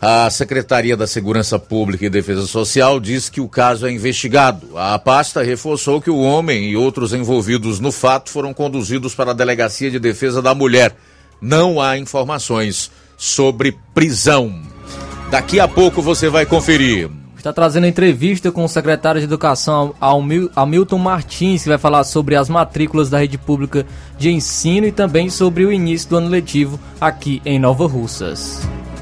A 0.00 0.30
Secretaria 0.30 0.96
da 0.96 1.08
Segurança 1.08 1.58
Pública 1.58 2.06
e 2.06 2.10
Defesa 2.10 2.46
Social 2.46 3.00
diz 3.00 3.28
que 3.28 3.40
o 3.40 3.48
caso 3.48 3.84
é 3.84 3.90
investigado. 3.90 4.78
A 4.78 4.96
pasta 4.96 5.42
reforçou 5.42 6.00
que 6.00 6.08
o 6.10 6.20
homem 6.20 6.70
e 6.70 6.76
outros 6.76 7.12
envolvidos 7.12 7.80
no 7.80 7.90
fato 7.90 8.30
foram 8.30 8.54
conduzidos 8.54 9.12
para 9.12 9.32
a 9.32 9.34
Delegacia 9.34 9.90
de 9.90 9.98
Defesa 9.98 10.40
da 10.40 10.54
Mulher. 10.54 10.94
Não 11.40 11.80
há 11.80 11.98
informações 11.98 12.92
sobre 13.16 13.76
prisão. 13.92 14.62
Daqui 15.32 15.58
a 15.58 15.66
pouco 15.66 16.00
você 16.00 16.28
vai 16.28 16.46
conferir. 16.46 17.10
Está 17.36 17.52
trazendo 17.52 17.86
entrevista 17.86 18.52
com 18.52 18.64
o 18.64 18.68
secretário 18.68 19.20
de 19.20 19.24
Educação, 19.24 19.94
Hamilton 20.54 20.98
Martins, 20.98 21.64
que 21.64 21.68
vai 21.68 21.78
falar 21.78 22.04
sobre 22.04 22.36
as 22.36 22.48
matrículas 22.48 23.10
da 23.10 23.18
rede 23.18 23.38
pública 23.38 23.84
de 24.16 24.30
ensino 24.30 24.86
e 24.86 24.92
também 24.92 25.28
sobre 25.28 25.64
o 25.64 25.72
início 25.72 26.08
do 26.08 26.16
ano 26.18 26.28
letivo 26.28 26.78
aqui 27.00 27.42
em 27.44 27.58
Nova 27.58 27.86
Russas. 27.86 28.60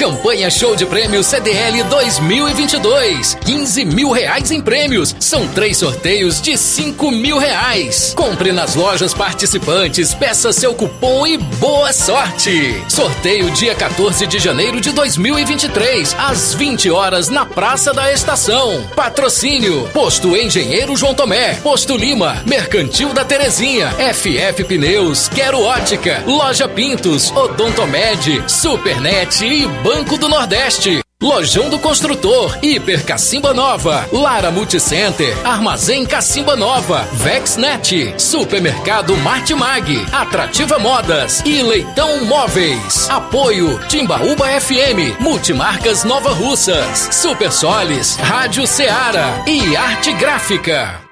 Campanha 0.00 0.48
Show 0.48 0.74
de 0.74 0.86
Prêmios 0.86 1.26
CDL 1.26 1.84
2022. 1.84 3.36
15 3.44 3.84
mil 3.84 4.10
reais 4.10 4.50
em 4.50 4.58
prêmios. 4.58 5.14
São 5.20 5.46
três 5.48 5.76
sorteios 5.76 6.40
de 6.40 6.56
5 6.56 7.10
mil 7.10 7.36
reais. 7.36 8.14
Compre 8.16 8.50
nas 8.50 8.74
lojas 8.74 9.12
participantes, 9.12 10.14
peça 10.14 10.54
seu 10.54 10.72
cupom 10.72 11.26
e 11.26 11.36
boa 11.36 11.92
sorte. 11.92 12.82
Sorteio 12.88 13.50
dia 13.50 13.74
14 13.74 14.26
de 14.26 14.38
janeiro 14.38 14.80
de 14.80 14.90
2023, 14.90 16.16
às 16.18 16.54
20 16.54 16.90
horas 16.90 17.28
na 17.28 17.44
Praça 17.44 17.92
da 17.92 18.10
Estação. 18.10 18.82
Patrocínio: 18.96 19.86
Posto 19.92 20.34
Engenheiro 20.34 20.96
João 20.96 21.12
Tomé, 21.12 21.56
Posto 21.62 21.94
Lima, 21.94 22.42
Mercantil 22.46 23.12
da 23.12 23.22
Terezinha, 23.22 23.90
FF 24.14 24.64
Pneus, 24.64 25.28
Quero 25.28 25.60
Ótica, 25.60 26.24
Loja 26.26 26.66
Pintos, 26.66 27.30
Odontomed, 27.32 28.44
Supernet 28.48 29.44
e 29.44 29.66
Banco 29.66 29.89
do 29.90 30.28
Nordeste. 30.28 31.00
Lojão 31.20 31.68
do 31.68 31.78
Construtor, 31.78 32.58
Hiper 32.62 33.04
Cacimba 33.04 33.52
Nova, 33.52 34.08
Lara 34.12 34.50
Multicenter, 34.50 35.36
Armazém 35.44 36.06
Cacimba 36.06 36.56
Nova, 36.56 37.06
Vexnet, 37.12 38.14
Supermercado 38.16 39.14
Martimag, 39.18 40.06
Atrativa 40.12 40.78
Modas 40.78 41.42
e 41.44 41.60
Leitão 41.60 42.24
Móveis. 42.24 43.10
Apoio 43.10 43.78
Timbaúba 43.88 44.46
FM, 44.60 45.20
Multimarcas 45.20 46.04
Nova 46.04 46.30
Russas, 46.32 47.08
Super 47.12 47.52
Solis, 47.52 48.16
Rádio 48.16 48.66
Ceará 48.66 49.44
e 49.46 49.76
Arte 49.76 50.12
Gráfica. 50.12 51.09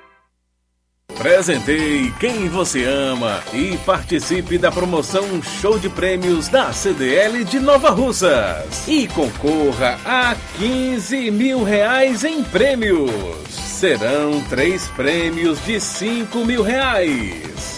Presenteie 1.18 2.12
quem 2.20 2.48
você 2.48 2.84
ama 2.84 3.42
e 3.52 3.76
participe 3.78 4.56
da 4.56 4.70
promoção 4.70 5.42
Show 5.42 5.76
de 5.76 5.88
Prêmios 5.88 6.46
da 6.46 6.72
CDL 6.72 7.44
de 7.44 7.58
Nova 7.58 7.90
Russas. 7.90 8.86
E 8.86 9.08
concorra 9.08 9.98
a 10.04 10.36
15 10.58 11.32
mil 11.32 11.64
reais 11.64 12.22
em 12.22 12.44
prêmios. 12.44 13.10
Serão 13.50 14.40
três 14.48 14.86
prêmios 14.90 15.58
de 15.64 15.80
5 15.80 16.44
mil 16.44 16.62
reais. 16.62 17.77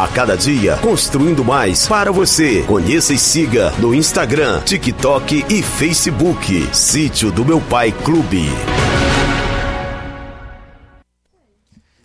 A 0.00 0.08
cada 0.08 0.34
dia, 0.34 0.78
construindo 0.78 1.44
mais 1.44 1.86
para 1.86 2.10
você. 2.10 2.62
Conheça 2.62 3.12
e 3.12 3.18
siga 3.18 3.70
no 3.72 3.94
Instagram, 3.94 4.62
TikTok 4.62 5.44
e 5.46 5.62
Facebook. 5.62 6.74
Sítio 6.74 7.30
do 7.30 7.44
Meu 7.44 7.60
Pai 7.60 7.92
Clube. 7.92 8.46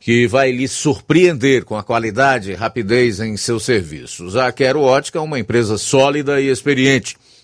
que 0.00 0.26
vai 0.26 0.50
lhe 0.50 0.66
surpreender 0.68 1.66
com 1.66 1.76
a 1.76 1.82
qualidade 1.82 2.52
e 2.52 2.54
rapidez 2.54 3.20
em 3.20 3.36
seus 3.36 3.64
serviços. 3.64 4.36
A 4.36 4.50
Quero 4.50 4.80
Ótica 4.80 5.18
é 5.18 5.22
uma 5.22 5.38
empresa 5.38 5.76
sólida 5.76 6.40
e 6.40 6.48
experiente. 6.48 7.14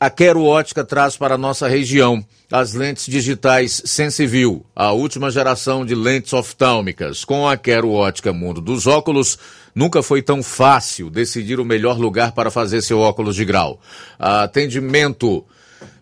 a 0.00 0.08
Quero 0.08 0.42
Ótica 0.44 0.82
traz 0.82 1.14
para 1.14 1.34
a 1.34 1.38
nossa 1.38 1.68
região 1.68 2.24
as 2.50 2.72
lentes 2.72 3.04
digitais 3.04 3.82
Sensiview, 3.84 4.64
a 4.74 4.92
última 4.92 5.30
geração 5.30 5.84
de 5.84 5.94
lentes 5.94 6.32
oftálmicas. 6.32 7.22
Com 7.22 7.46
a 7.46 7.54
Quero 7.54 7.92
Ótica 7.92 8.32
Mundo 8.32 8.62
dos 8.62 8.86
Óculos, 8.86 9.38
nunca 9.74 10.02
foi 10.02 10.22
tão 10.22 10.42
fácil 10.42 11.10
decidir 11.10 11.60
o 11.60 11.66
melhor 11.66 11.98
lugar 11.98 12.32
para 12.32 12.50
fazer 12.50 12.80
seu 12.80 12.98
óculos 12.98 13.36
de 13.36 13.44
grau. 13.44 13.78
Atendimento 14.18 15.44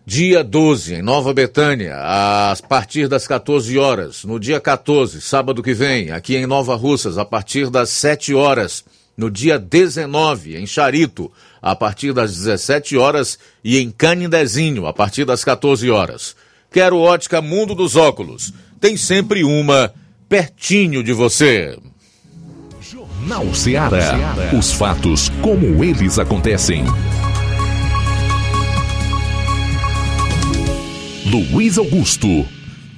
dia 0.05 0.45
12, 0.45 0.95
em 0.95 1.01
Nova 1.01 1.33
Betânia, 1.33 1.97
a 1.97 2.55
partir 2.69 3.09
das 3.09 3.27
14 3.27 3.77
horas. 3.77 4.23
No 4.23 4.39
dia 4.39 4.61
14, 4.61 5.19
sábado 5.19 5.61
que 5.61 5.73
vem, 5.73 6.09
aqui 6.11 6.37
em 6.37 6.47
Nova 6.47 6.73
Russas, 6.73 7.17
a 7.17 7.25
partir 7.25 7.69
das 7.69 7.89
7 7.89 8.33
horas. 8.33 8.85
No 9.17 9.29
dia 9.29 9.59
19, 9.59 10.55
em 10.55 10.65
Charito, 10.65 11.29
a 11.61 11.75
partir 11.75 12.13
das 12.13 12.35
17 12.35 12.97
horas 12.97 13.37
e 13.63 13.77
em 13.77 13.91
Canindezinho, 13.91 14.87
a 14.87 14.93
partir 14.93 15.25
das 15.25 15.43
14 15.43 15.89
horas. 15.89 16.35
Quero 16.71 16.99
ótica 16.99 17.41
Mundo 17.41 17.73
dos 17.73 17.95
Óculos. 17.95 18.53
Tem 18.79 18.95
sempre 18.95 19.43
uma 19.43 19.93
pertinho 20.27 21.03
de 21.03 21.11
você. 21.11 21.77
Jornal 22.81 23.53
Ceará. 23.53 24.15
Os 24.57 24.71
fatos 24.71 25.29
como 25.41 25.83
eles 25.83 26.17
acontecem. 26.17 26.85
Luiz 31.25 31.77
Augusto. 31.77 32.45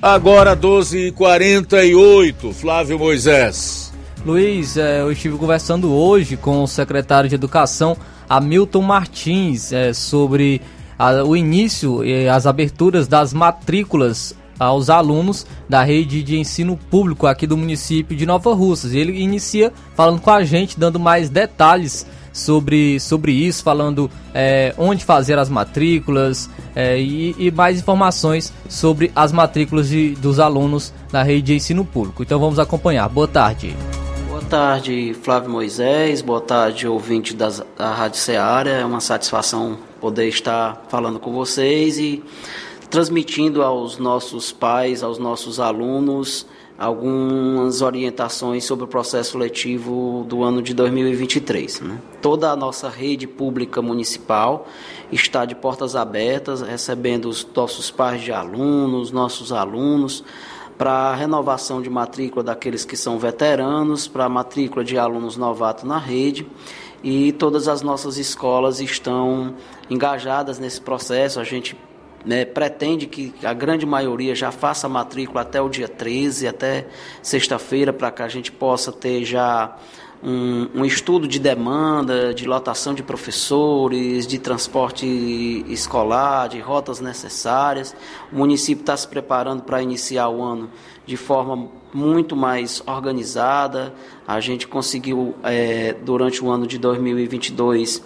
Agora 0.01 0.55
12h48, 0.55 2.53
Flávio 2.53 2.97
Moisés. 2.97 3.93
Luiz, 4.26 4.78
é, 4.78 5.01
eu 5.01 5.12
estive 5.12 5.38
conversando 5.38 5.91
hoje 5.91 6.38
com 6.38 6.64
o 6.64 6.68
secretário 6.68 7.30
de 7.30 7.36
Educação, 7.36 7.97
Hamilton 8.32 8.82
Martins, 8.82 9.74
é, 9.74 9.92
sobre 9.92 10.62
a, 10.98 11.24
o 11.24 11.36
início 11.36 12.04
e 12.04 12.30
as 12.30 12.46
aberturas 12.46 13.06
das 13.08 13.34
matrículas 13.34 14.34
aos 14.58 14.90
alunos 14.90 15.46
da 15.68 15.84
rede 15.84 16.24
de 16.24 16.38
ensino 16.38 16.78
público 16.78 17.28
aqui 17.28 17.46
do 17.46 17.58
município 17.58 18.16
de 18.16 18.26
Nova 18.26 18.54
Russas. 18.54 18.94
Ele 18.94 19.20
inicia 19.20 19.74
falando 19.96 20.22
com 20.22 20.30
a 20.30 20.44
gente, 20.46 20.80
dando 20.80 21.00
mais 21.00 21.30
detalhes 21.30 22.06
sobre, 22.32 23.00
sobre 23.02 23.34
isso, 23.34 23.64
falando 23.64 24.10
é, 24.34 24.74
onde 24.78 25.04
fazer 25.04 25.38
as 25.38 25.50
matrículas 25.50 26.50
é, 26.74 27.02
e, 27.02 27.36
e, 27.38 27.52
mais 27.52 27.80
informações 27.80 28.54
sobre 28.70 29.12
as 29.14 29.34
matrículas 29.34 29.90
de, 29.90 30.12
dos 30.16 30.40
alunos 30.40 30.94
da 31.12 31.22
rede 31.22 31.42
de 31.42 31.56
ensino 31.56 31.84
público. 31.84 32.24
Então 32.24 32.40
vamos 32.40 32.60
acompanhar. 32.60 33.10
Boa 33.10 33.28
tarde. 33.28 33.76
Tarde, 34.52 35.14
Flávio 35.14 35.49
Moisés. 35.49 36.22
Boa 36.22 36.41
tarde, 36.41 36.86
ouvinte 36.86 37.34
da 37.34 37.47
Rádio 37.80 38.20
Ceará. 38.20 38.70
É 38.70 38.84
uma 38.84 38.99
satisfação 38.99 39.78
poder 40.02 40.28
estar 40.28 40.88
falando 40.89 41.22
com 41.22 41.32
vocês 41.32 41.97
e 41.97 42.22
transmitindo 42.89 43.64
aos 43.64 43.97
nossos 43.97 44.52
pais, 44.52 45.04
aos 45.04 45.18
nossos 45.18 45.58
alunos, 45.58 46.45
algumas 46.78 47.82
orientações 47.82 48.66
sobre 48.66 48.84
o 48.84 48.88
processo 48.89 49.38
letivo 49.38 50.26
do 50.28 50.43
ano 50.43 50.62
de 50.62 50.74
2023. 50.74 51.80
Né? 51.80 52.02
Toda 52.22 52.52
a 52.52 52.56
nossa 52.56 52.89
rede 52.89 53.28
pública 53.28 53.82
municipal 53.82 54.68
está 55.14 55.45
de 55.45 55.56
portas 55.56 55.95
abertas, 55.95 56.60
recebendo 56.60 57.30
os 57.30 57.47
nossos 57.56 57.89
pais 57.89 58.22
de 58.22 58.34
alunos, 58.34 59.14
nossos 59.14 59.54
alunos, 59.54 60.26
para 60.82 61.14
renovação 61.14 61.80
de 61.80 61.92
matrícula 61.92 62.44
daqueles 62.44 62.84
que 62.84 62.98
são 62.98 63.20
veteranos, 63.20 64.08
para 64.08 64.28
matrícula 64.28 64.84
de 64.84 64.98
alunos 64.98 65.38
novatos 65.38 65.84
na 65.84 66.00
rede. 66.00 66.48
E 67.04 67.34
todas 67.34 67.68
as 67.68 67.84
nossas 67.84 68.18
escolas 68.18 68.82
estão 68.82 69.54
engajadas 69.92 70.58
nesse 70.58 70.82
processo. 70.82 71.40
A 71.40 71.44
gente 71.44 71.78
né, 72.26 72.46
pretende 72.46 73.06
que 73.06 73.32
a 73.44 73.54
grande 73.54 73.86
maioria 73.86 74.34
já 74.34 74.52
faça 74.52 74.90
matrícula 74.90 75.42
até 75.42 75.62
o 75.62 75.70
dia 75.70 75.88
13, 75.88 76.48
até 76.48 76.88
sexta-feira, 77.22 77.94
para 77.94 78.10
que 78.10 78.24
a 78.24 78.28
gente 78.28 78.52
possa 78.52 78.92
ter 78.92 79.24
já 79.24 79.78
um, 80.24 80.82
um, 80.82 80.86
estudo 80.86 81.28
de 81.28 81.40
demanda, 81.40 82.34
de 82.34 82.46
lotação 82.46 82.94
de 82.94 83.02
professores, 83.02 84.28
de 84.28 84.38
transporte 84.38 85.06
escolar, 85.68 86.50
de 86.50 86.60
rotas 86.60 87.00
necessárias. 87.00 87.96
O 88.32 88.38
município 88.38 88.82
está 88.82 88.96
se 88.96 89.08
preparando 89.08 89.64
para 89.64 89.82
iniciar 89.82 90.30
o 90.30 90.44
ano 90.44 90.70
de 91.06 91.18
forma 91.18 91.70
muito 91.94 92.36
mais 92.36 92.82
organizada. 92.86 93.94
A 94.28 94.40
gente 94.40 94.68
conseguiu, 94.68 95.36
é, 95.44 95.94
durante 95.94 96.44
o 96.44 96.50
ano 96.50 96.68
de 96.68 96.78
2022, 96.78 98.04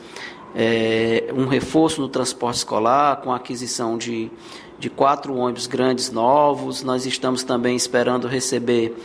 é, 0.55 1.33
um 1.35 1.47
reforço 1.47 1.99
no 1.99 2.07
transporte 2.07 2.57
escolar, 2.57 3.17
com 3.17 3.31
a 3.31 3.35
aquisição 3.35 3.97
de, 3.97 4.31
de 4.79 4.89
quatro 4.89 5.35
ônibus 5.35 5.67
grandes 5.67 6.09
novos. 6.11 6.81
Nós 6.81 7.05
estamos 7.05 7.43
também 7.43 7.75
esperando 7.75 8.25
receber 8.27 8.95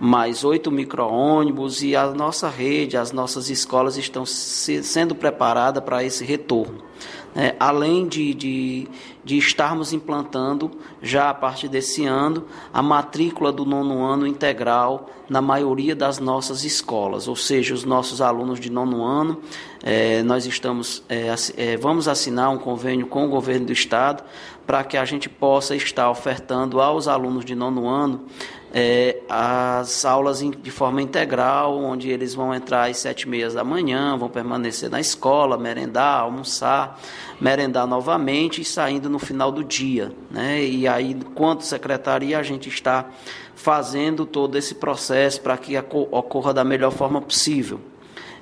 mais 0.00 0.44
oito 0.44 0.70
micro-ônibus 0.70 1.82
e 1.82 1.94
a 1.94 2.06
nossa 2.06 2.48
rede, 2.48 2.96
as 2.96 3.12
nossas 3.12 3.50
escolas 3.50 3.98
estão 3.98 4.24
se, 4.24 4.82
sendo 4.82 5.14
preparadas 5.14 5.84
para 5.84 6.02
esse 6.02 6.24
retorno. 6.24 6.82
É, 7.36 7.54
além 7.60 8.08
de, 8.08 8.34
de, 8.34 8.88
de, 9.24 9.38
estarmos 9.38 9.92
implantando, 9.92 10.70
já 11.00 11.30
a 11.30 11.34
partir 11.34 11.68
desse 11.68 12.04
ano, 12.04 12.44
a 12.72 12.82
matrícula 12.82 13.52
do 13.52 13.64
nono 13.64 14.04
ano 14.04 14.26
integral 14.26 15.08
na 15.28 15.40
maioria 15.40 15.94
das 15.94 16.18
nossas 16.18 16.64
escolas, 16.64 17.28
ou 17.28 17.36
seja, 17.36 17.72
os 17.72 17.84
nossos 17.84 18.20
alunos 18.20 18.58
de 18.58 18.68
nono 18.68 19.04
ano, 19.04 19.40
é, 19.80 20.24
nós 20.24 20.44
estamos, 20.44 21.04
é, 21.08 21.32
é 21.56 21.76
vamos 21.76 22.08
assinar 22.08 22.50
um 22.50 22.58
convênio 22.58 23.06
com 23.06 23.26
o 23.26 23.28
governo 23.28 23.66
do 23.66 23.72
estado 23.72 24.24
para 24.66 24.82
que 24.82 24.96
a 24.96 25.04
gente 25.04 25.28
possa 25.28 25.76
estar 25.76 26.10
ofertando 26.10 26.80
aos 26.80 27.06
alunos 27.06 27.44
de 27.44 27.54
nono 27.54 27.88
ano 27.88 28.26
é, 28.72 29.18
as 29.28 30.04
aulas 30.04 30.40
de 30.40 30.70
forma 30.70 31.02
integral, 31.02 31.76
onde 31.78 32.08
eles 32.08 32.34
vão 32.34 32.54
entrar 32.54 32.88
às 32.88 32.98
sete 32.98 33.22
e 33.22 33.28
meia 33.28 33.50
da 33.50 33.64
manhã, 33.64 34.16
vão 34.16 34.28
permanecer 34.28 34.88
na 34.88 35.00
escola, 35.00 35.58
merendar, 35.58 36.20
almoçar, 36.20 37.00
merendar 37.40 37.86
novamente 37.86 38.60
e 38.60 38.64
saindo 38.64 39.10
no 39.10 39.18
final 39.18 39.50
do 39.50 39.64
dia. 39.64 40.12
Né? 40.30 40.64
E 40.64 40.86
aí, 40.86 41.16
quanto 41.34 41.64
secretaria, 41.64 42.38
a 42.38 42.42
gente 42.42 42.68
está 42.68 43.06
fazendo 43.54 44.24
todo 44.24 44.56
esse 44.56 44.76
processo 44.76 45.40
para 45.40 45.56
que 45.56 45.76
ocorra 45.76 46.54
da 46.54 46.64
melhor 46.64 46.92
forma 46.92 47.20
possível. 47.20 47.80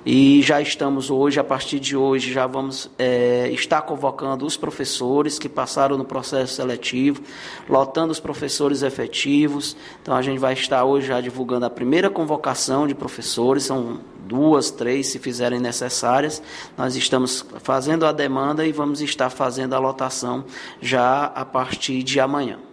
E 0.05 0.41
já 0.41 0.61
estamos 0.61 1.11
hoje, 1.11 1.39
a 1.41 1.43
partir 1.43 1.77
de 1.77 1.95
hoje, 1.95 2.31
já 2.31 2.47
vamos 2.47 2.89
é, 2.97 3.49
estar 3.51 3.81
convocando 3.81 4.45
os 4.45 4.55
professores 4.55 5.37
que 5.37 5.49
passaram 5.49 5.97
no 5.97 6.05
processo 6.05 6.53
seletivo, 6.53 7.21
lotando 7.67 8.11
os 8.11 8.19
professores 8.19 8.81
efetivos. 8.81 9.75
Então 10.01 10.15
a 10.15 10.21
gente 10.21 10.39
vai 10.39 10.53
estar 10.53 10.85
hoje 10.85 11.07
já 11.07 11.19
divulgando 11.19 11.65
a 11.65 11.69
primeira 11.69 12.09
convocação 12.09 12.87
de 12.87 12.95
professores, 12.95 13.63
são 13.63 13.99
duas, 14.25 14.71
três, 14.71 15.07
se 15.07 15.19
fizerem 15.19 15.59
necessárias. 15.59 16.41
Nós 16.77 16.95
estamos 16.95 17.45
fazendo 17.61 18.05
a 18.05 18.13
demanda 18.13 18.65
e 18.65 18.71
vamos 18.71 19.01
estar 19.01 19.29
fazendo 19.29 19.73
a 19.73 19.79
lotação 19.79 20.45
já 20.81 21.25
a 21.25 21.43
partir 21.43 22.03
de 22.03 22.21
amanhã. 22.21 22.68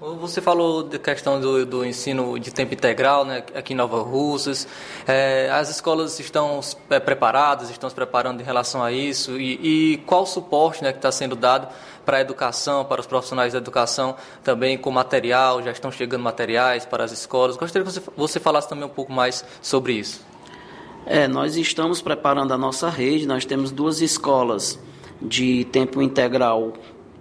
Você 0.00 0.40
falou 0.40 0.82
da 0.82 0.98
questão 0.98 1.40
do, 1.40 1.64
do, 1.64 1.84
ensino 1.84 2.36
de 2.40 2.52
tempo 2.52 2.74
integral 2.74 3.24
né, 3.24 3.44
aqui 3.54 3.74
em 3.74 3.76
Nova 3.76 4.02
Russas. 4.02 4.66
É, 5.06 5.48
as 5.52 5.70
escolas 5.70 6.18
estão 6.18 6.58
é, 6.90 6.98
preparadas, 6.98 7.70
estão 7.70 7.88
se 7.88 7.94
preparando 7.94 8.40
em 8.40 8.44
relação 8.44 8.82
a 8.82 8.90
isso? 8.90 9.38
E, 9.38 9.94
e 9.94 9.96
qual 9.98 10.24
o 10.24 10.26
suporte 10.26 10.82
né, 10.82 10.90
que 10.90 10.98
está 10.98 11.12
sendo 11.12 11.36
dado 11.36 11.68
para 12.04 12.16
a 12.16 12.20
educação, 12.20 12.84
para 12.84 13.00
os 13.00 13.06
profissionais 13.06 13.52
da 13.52 13.60
educação, 13.60 14.16
também 14.42 14.76
com 14.76 14.90
material? 14.90 15.62
Já 15.62 15.70
estão 15.70 15.92
chegando 15.92 16.22
materiais 16.22 16.84
para 16.84 17.04
as 17.04 17.12
escolas? 17.12 17.56
Gostaria 17.56 17.86
que 17.86 17.92
você, 17.92 18.02
você 18.16 18.40
falasse 18.40 18.68
também 18.68 18.84
um 18.84 18.92
pouco 18.92 19.12
mais 19.12 19.44
sobre 19.62 19.92
isso. 19.92 20.26
É, 21.06 21.28
nós 21.28 21.56
estamos 21.56 22.02
preparando 22.02 22.52
a 22.52 22.58
nossa 22.58 22.90
rede, 22.90 23.28
nós 23.28 23.44
temos 23.44 23.70
duas 23.70 24.00
escolas 24.00 24.76
de 25.22 25.64
tempo 25.66 26.02
integral 26.02 26.72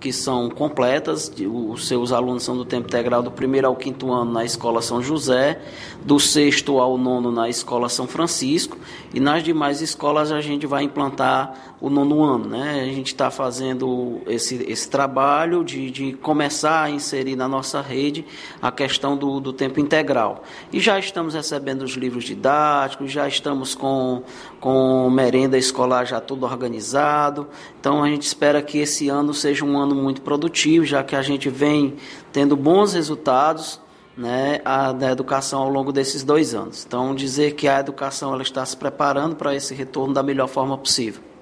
que 0.03 0.11
são 0.11 0.49
completas, 0.49 1.31
os 1.49 1.87
seus 1.87 2.11
alunos 2.11 2.43
são 2.43 2.57
do 2.57 2.65
tempo 2.65 2.87
integral 2.87 3.23
do 3.23 3.31
primeiro 3.31 3.67
ao 3.67 3.73
quinto 3.73 4.11
ano 4.11 4.33
na 4.33 4.43
Escola 4.43 4.81
São 4.81 5.01
José, 5.01 5.61
do 6.03 6.19
sexto 6.19 6.77
ao 6.77 6.97
nono 6.97 7.31
na 7.31 7.47
Escola 7.47 7.87
São 7.87 8.05
Francisco, 8.05 8.77
e 9.13 9.21
nas 9.21 9.41
demais 9.43 9.79
escolas 9.79 10.29
a 10.29 10.41
gente 10.41 10.67
vai 10.67 10.83
implantar 10.83 11.72
o 11.83 11.89
nono 11.89 12.23
ano. 12.23 12.47
Né? 12.47 12.79
A 12.79 12.93
gente 12.93 13.07
está 13.07 13.29
fazendo 13.29 14.21
esse, 14.25 14.55
esse 14.69 14.89
trabalho 14.89 15.65
de, 15.65 15.91
de 15.91 16.13
começar 16.13 16.83
a 16.83 16.89
inserir 16.89 17.35
na 17.35 17.45
nossa 17.45 17.81
rede 17.81 18.25
a 18.61 18.71
questão 18.71 19.17
do, 19.17 19.41
do 19.41 19.51
tempo 19.51 19.81
integral. 19.81 20.43
E 20.71 20.79
já 20.79 20.97
estamos 20.97 21.33
recebendo 21.33 21.81
os 21.81 21.91
livros 21.91 22.23
didáticos, 22.23 23.11
já 23.11 23.27
estamos 23.27 23.75
com, 23.75 24.23
com 24.61 25.09
merenda 25.09 25.57
escolar 25.57 26.05
já 26.05 26.21
tudo 26.21 26.45
organizado, 26.45 27.49
então 27.77 28.01
a 28.01 28.07
gente 28.07 28.21
espera 28.21 28.61
que 28.61 28.77
esse 28.77 29.09
ano 29.09 29.33
seja 29.33 29.65
um 29.65 29.77
ano 29.77 29.93
muito 29.93 30.21
produtivo, 30.21 30.85
já 30.85 31.03
que 31.03 31.17
a 31.17 31.21
gente 31.21 31.49
vem 31.49 31.95
tendo 32.31 32.55
bons 32.55 32.93
resultados 32.93 33.81
né, 34.15 34.61
a, 34.63 34.93
da 34.93 35.11
educação 35.11 35.61
ao 35.61 35.69
longo 35.69 35.91
desses 35.91 36.23
dois 36.23 36.55
anos. 36.55 36.85
Então, 36.87 37.13
dizer 37.13 37.55
que 37.55 37.67
a 37.67 37.81
educação 37.81 38.33
ela 38.33 38.43
está 38.43 38.65
se 38.65 38.77
preparando 38.77 39.35
para 39.35 39.53
esse 39.53 39.73
retorno 39.73 40.13
da 40.13 40.23
melhor 40.23 40.47
forma 40.47 40.77
possível. 40.77 41.32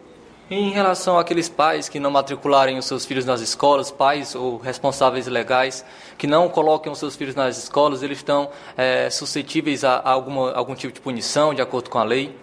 Em 0.53 0.69
relação 0.69 1.17
àqueles 1.17 1.47
pais 1.47 1.87
que 1.87 1.97
não 1.97 2.11
matricularem 2.11 2.77
os 2.77 2.83
seus 2.83 3.05
filhos 3.05 3.23
nas 3.23 3.39
escolas, 3.39 3.89
pais 3.89 4.35
ou 4.35 4.57
responsáveis 4.57 5.25
legais 5.25 5.85
que 6.17 6.27
não 6.27 6.49
coloquem 6.49 6.91
os 6.91 6.99
seus 6.99 7.15
filhos 7.15 7.35
nas 7.35 7.57
escolas, 7.57 8.03
eles 8.03 8.17
estão 8.17 8.49
é, 8.75 9.09
suscetíveis 9.09 9.85
a, 9.85 9.93
a 9.99 10.09
alguma, 10.09 10.51
algum 10.51 10.75
tipo 10.75 10.93
de 10.93 10.99
punição, 10.99 11.53
de 11.53 11.61
acordo 11.61 11.89
com 11.89 11.97
a 11.97 12.03
lei? 12.03 12.35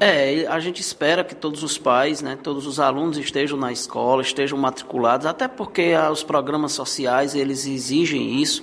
É, 0.00 0.44
a 0.48 0.58
gente 0.58 0.80
espera 0.80 1.22
que 1.22 1.36
todos 1.36 1.62
os 1.62 1.78
pais, 1.78 2.20
né, 2.20 2.36
todos 2.42 2.66
os 2.66 2.80
alunos 2.80 3.16
estejam 3.16 3.56
na 3.56 3.70
escola, 3.70 4.22
estejam 4.22 4.58
matriculados, 4.58 5.24
até 5.24 5.46
porque 5.46 5.94
ah, 5.96 6.10
os 6.10 6.24
programas 6.24 6.72
sociais 6.72 7.36
eles 7.36 7.64
exigem 7.64 8.42
isso. 8.42 8.62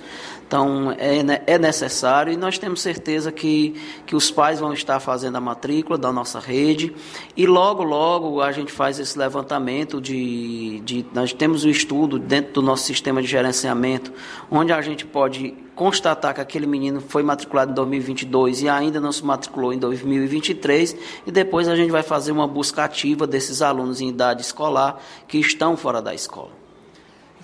Então 0.53 0.91
é, 0.99 1.41
é 1.47 1.57
necessário 1.57 2.31
e 2.31 2.37
nós 2.37 2.59
temos 2.59 2.79
certeza 2.79 3.31
que, 3.31 3.73
que 4.05 4.15
os 4.15 4.29
pais 4.29 4.59
vão 4.59 4.71
estar 4.71 4.99
fazendo 4.99 5.35
a 5.35 5.41
matrícula 5.41 5.97
da 5.97 6.13
nossa 6.13 6.39
rede 6.39 6.93
e 7.35 7.47
logo, 7.47 7.81
logo 7.81 8.39
a 8.39 8.51
gente 8.51 8.71
faz 8.71 8.99
esse 8.99 9.17
levantamento 9.17 9.99
de, 9.99 10.79
de 10.81 11.03
nós 11.11 11.33
temos 11.33 11.65
um 11.65 11.69
estudo 11.71 12.19
dentro 12.19 12.53
do 12.53 12.61
nosso 12.61 12.83
sistema 12.83 13.19
de 13.19 13.27
gerenciamento, 13.27 14.13
onde 14.51 14.71
a 14.71 14.79
gente 14.79 15.07
pode 15.07 15.55
constatar 15.73 16.35
que 16.35 16.41
aquele 16.41 16.67
menino 16.67 17.01
foi 17.01 17.23
matriculado 17.23 17.71
em 17.71 17.73
2022 17.73 18.61
e 18.61 18.69
ainda 18.69 19.01
não 19.01 19.11
se 19.11 19.25
matriculou 19.25 19.73
em 19.73 19.79
2023 19.79 20.95
e 21.25 21.31
depois 21.31 21.67
a 21.67 21.75
gente 21.75 21.89
vai 21.89 22.03
fazer 22.03 22.31
uma 22.31 22.47
busca 22.47 22.83
ativa 22.83 23.25
desses 23.25 23.63
alunos 23.63 24.01
em 24.01 24.09
idade 24.09 24.43
escolar 24.43 24.99
que 25.27 25.39
estão 25.39 25.75
fora 25.75 25.99
da 25.99 26.13
escola. 26.13 26.62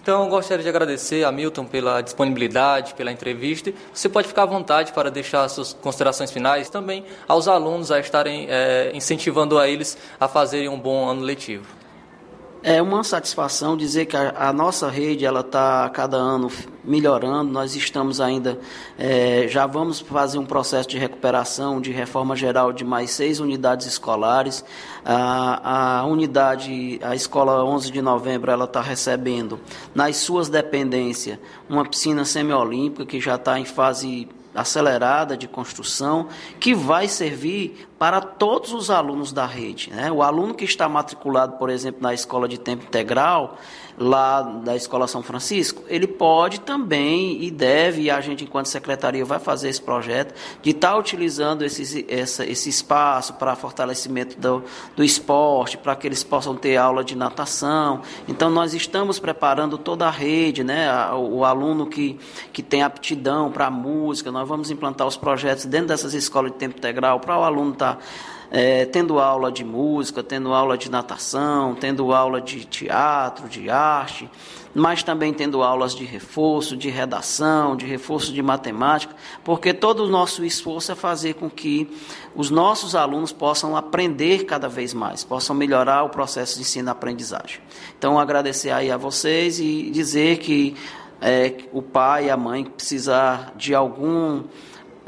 Então, 0.09 0.27
gostaria 0.27 0.63
de 0.63 0.69
agradecer 0.69 1.23
a 1.23 1.31
Milton 1.31 1.65
pela 1.65 2.01
disponibilidade, 2.01 2.95
pela 2.95 3.11
entrevista. 3.11 3.71
Você 3.93 4.09
pode 4.09 4.27
ficar 4.27 4.41
à 4.41 4.45
vontade 4.47 4.91
para 4.91 5.11
deixar 5.11 5.47
suas 5.49 5.71
considerações 5.71 6.31
finais 6.31 6.67
também 6.67 7.05
aos 7.27 7.47
alunos 7.47 7.91
a 7.91 7.99
estarem 7.99 8.47
é, 8.49 8.89
incentivando 8.95 9.59
a 9.59 9.67
eles 9.67 9.99
a 10.19 10.27
fazerem 10.27 10.67
um 10.67 10.79
bom 10.79 11.07
ano 11.07 11.21
letivo. 11.21 11.78
É 12.61 12.81
uma 12.81 13.05
satisfação 13.05 13.77
dizer 13.77 14.05
que 14.05 14.17
a, 14.17 14.49
a 14.49 14.51
nossa 14.51 14.89
rede 14.89 15.25
ela 15.25 15.39
está 15.39 15.85
a 15.85 15.89
cada 15.89 16.17
ano 16.17 16.51
melhorando. 16.83 17.49
Nós 17.49 17.73
estamos 17.73 18.19
ainda 18.19 18.59
é, 18.97 19.47
já 19.47 19.65
vamos 19.65 20.01
fazer 20.01 20.39
um 20.39 20.45
processo 20.45 20.89
de 20.89 20.97
recuperação, 20.97 21.79
de 21.79 21.91
reforma 21.93 22.35
geral 22.35 22.73
de 22.73 22.83
mais 22.83 23.11
seis 23.11 23.39
unidades 23.39 23.87
escolares. 23.87 24.65
A, 25.05 25.99
a 25.99 26.05
unidade, 26.05 26.99
a 27.01 27.15
escola 27.15 27.63
11 27.63 27.91
de 27.91 28.01
novembro, 28.01 28.51
ela 28.51 28.65
está 28.65 28.81
recebendo 28.81 29.57
nas 29.95 30.17
suas 30.17 30.49
dependências 30.49 31.39
uma 31.69 31.85
piscina 31.85 32.25
semiolímpica 32.25 33.05
que 33.05 33.21
já 33.21 33.35
está 33.35 33.57
em 33.57 33.65
fase 33.65 34.27
acelerada 34.59 35.37
de 35.37 35.47
construção 35.47 36.27
que 36.59 36.73
vai 36.73 37.07
servir 37.07 37.89
para 37.97 38.21
todos 38.21 38.73
os 38.73 38.89
alunos 38.89 39.31
da 39.33 39.45
rede. 39.45 39.89
Né? 39.91 40.11
O 40.11 40.23
aluno 40.23 40.53
que 40.53 40.65
está 40.65 40.87
matriculado, 40.87 41.57
por 41.57 41.69
exemplo, 41.69 42.01
na 42.01 42.13
escola 42.13 42.47
de 42.47 42.57
tempo 42.57 42.85
integral, 42.85 43.57
lá 43.99 44.41
da 44.41 44.77
Escola 44.77 45.07
São 45.07 45.21
Francisco, 45.21 45.83
ele 45.89 46.07
pode 46.07 46.61
também 46.61 47.43
e 47.43 47.51
deve, 47.51 48.03
e 48.03 48.09
a 48.09 48.21
gente, 48.21 48.45
enquanto 48.45 48.67
secretaria, 48.67 49.25
vai 49.25 49.39
fazer 49.39 49.67
esse 49.67 49.81
projeto, 49.81 50.33
de 50.61 50.69
estar 50.69 50.95
utilizando 50.95 51.63
esse, 51.63 52.05
essa, 52.07 52.45
esse 52.45 52.69
espaço 52.69 53.33
para 53.33 53.55
fortalecimento 53.57 54.39
do, 54.39 54.63
do 54.95 55.03
esporte, 55.03 55.77
para 55.77 55.95
que 55.97 56.07
eles 56.07 56.23
possam 56.23 56.55
ter 56.55 56.77
aula 56.77 57.03
de 57.03 57.15
natação. 57.15 58.01
Então, 58.25 58.49
nós 58.49 58.73
estamos 58.73 59.19
preparando 59.19 59.77
toda 59.77 60.07
a 60.07 60.11
rede, 60.11 60.63
né? 60.63 60.89
o, 61.11 61.39
o 61.39 61.45
aluno 61.45 61.85
que, 61.85 62.17
que 62.53 62.63
tem 62.63 62.81
aptidão 62.81 63.51
para 63.51 63.69
música, 63.69 64.31
nós 64.31 64.47
vamos 64.47 64.71
implantar 64.71 65.05
os 65.05 65.17
projetos 65.17 65.65
dentro 65.65 65.89
dessas 65.89 66.13
escolas 66.13 66.53
de 66.53 66.57
tempo 66.57 66.77
integral 66.77 67.19
para 67.19 67.37
o 67.37 67.43
aluno 67.43 67.73
estar. 67.73 67.95
Tá 67.95 68.01
é, 68.51 68.85
tendo 68.85 69.19
aula 69.19 69.51
de 69.51 69.63
música, 69.63 70.23
tendo 70.23 70.53
aula 70.53 70.77
de 70.77 70.89
natação, 70.89 71.75
tendo 71.75 72.13
aula 72.13 72.41
de 72.41 72.65
teatro, 72.65 73.47
de 73.47 73.69
arte, 73.69 74.29
mas 74.73 75.03
também 75.03 75.33
tendo 75.33 75.63
aulas 75.63 75.95
de 75.95 76.03
reforço, 76.03 76.75
de 76.77 76.89
redação, 76.89 77.75
de 77.75 77.85
reforço 77.85 78.31
de 78.31 78.41
matemática, 78.41 79.15
porque 79.43 79.73
todo 79.73 80.03
o 80.03 80.07
nosso 80.07 80.43
esforço 80.43 80.91
é 80.91 80.95
fazer 80.95 81.35
com 81.35 81.49
que 81.49 81.89
os 82.35 82.49
nossos 82.49 82.95
alunos 82.95 83.31
possam 83.31 83.75
aprender 83.75 84.45
cada 84.45 84.67
vez 84.67 84.93
mais, 84.93 85.23
possam 85.23 85.55
melhorar 85.55 86.03
o 86.03 86.09
processo 86.09 86.55
de 86.55 86.61
ensino-aprendizagem. 86.61 87.59
Então, 87.97 88.19
agradecer 88.19 88.71
aí 88.71 88.91
a 88.91 88.97
vocês 88.97 89.59
e 89.59 89.89
dizer 89.91 90.37
que 90.37 90.75
é, 91.21 91.55
o 91.73 91.81
pai 91.81 92.27
e 92.27 92.29
a 92.29 92.37
mãe 92.37 92.63
precisar 92.63 93.53
de 93.55 93.75
algum 93.75 94.43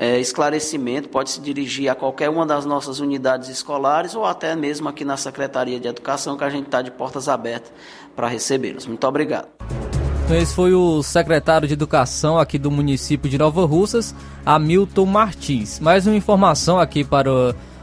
é, 0.02 0.20
esclarecimento, 0.20 1.10
pode 1.10 1.30
se 1.30 1.40
dirigir 1.40 1.88
a 1.88 1.94
qualquer 1.94 2.28
uma 2.28 2.44
das 2.44 2.66
nossas 2.66 3.00
unidades 3.00 3.50
escolares 3.50 4.16
ou 4.16 4.26
até 4.26 4.56
mesmo 4.56 4.90
aqui 4.90 5.06
na 5.06 5.16
Secretaria 5.16 5.80
de 5.80 5.88
Educação, 5.88 6.36
que 6.36 6.44
a 6.44 6.50
gente 6.50 6.66
está 6.66 6.82
de 6.82 6.90
portas 6.90 7.30
abertas 7.30 7.72
para 8.16 8.28
recebê-los. 8.28 8.88
Muito 8.88 9.06
obrigado. 9.06 9.50
Então, 10.26 10.36
esse 10.36 10.56
foi 10.56 10.74
o 10.74 11.04
secretário 11.04 11.68
de 11.68 11.76
Educação 11.76 12.40
aqui 12.40 12.58
do 12.58 12.72
município 12.72 13.30
de 13.30 13.38
Nova 13.38 13.64
Russas, 13.64 14.16
Hamilton 14.44 15.06
Martins. 15.06 15.80
Mais 15.80 16.08
uma 16.08 16.16
informação 16.16 16.80
aqui 16.80 17.04
para 17.04 17.32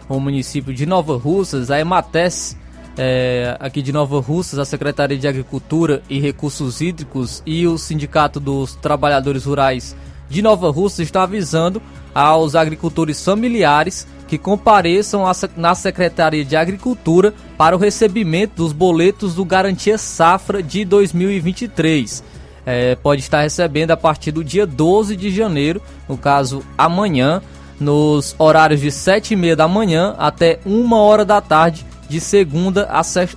o, 0.09 0.19
município 0.19 0.75
de 0.75 0.87
Nova 0.87 1.17
Russas, 1.17 1.71
a 1.71 1.79
Emates, 1.79 2.57
é, 2.97 3.57
aqui 3.61 3.81
de 3.81 3.93
Nova 3.93 4.19
Russas, 4.19 4.59
a 4.59 4.65
Secretaria 4.65 5.17
de 5.17 5.29
Agricultura 5.29 6.03
e 6.11 6.19
Recursos 6.19 6.81
Hídricos 6.81 7.45
e 7.47 7.65
o 7.65 7.79
Sindicato 7.79 8.41
dos 8.41 8.75
Trabalhadores 8.75 9.45
Rurais 9.45 9.95
de 10.29 10.43
Nova 10.43 10.71
Russa 10.71 11.03
está 11.03 11.23
avisando 11.23 11.81
aos 12.19 12.57
agricultores 12.57 13.25
familiares 13.25 14.05
que 14.27 14.37
compareçam 14.37 15.23
na 15.57 15.73
Secretaria 15.77 16.45
de 16.45 16.57
Agricultura 16.57 17.33
para 17.57 17.77
o 17.77 17.79
recebimento 17.79 18.57
dos 18.57 18.73
boletos 18.73 19.37
do 19.37 19.45
Garantia 19.45 19.97
Safra 19.97 20.61
de 20.61 20.85
2023. 20.85 22.25
É, 22.67 22.97
pode 22.97 23.23
estar 23.23 23.43
recebendo 23.43 23.93
a 23.93 23.97
partir 23.97 24.33
do 24.33 24.43
dia 24.43 24.67
12 24.67 25.15
de 25.15 25.31
janeiro, 25.31 25.81
no 26.09 26.19
caso 26.19 26.65
amanhã, 26.77 27.41
nos 27.79 28.35
horários 28.37 28.81
de 28.81 28.91
7 28.91 29.35
e 29.35 29.37
meia 29.37 29.55
da 29.55 29.69
manhã 29.69 30.17
até 30.19 30.59
1 30.67 30.93
hora 30.93 31.25
da 31.25 31.41
tarde, 31.41 31.87
de 32.09 32.21
segunda 32.21 32.89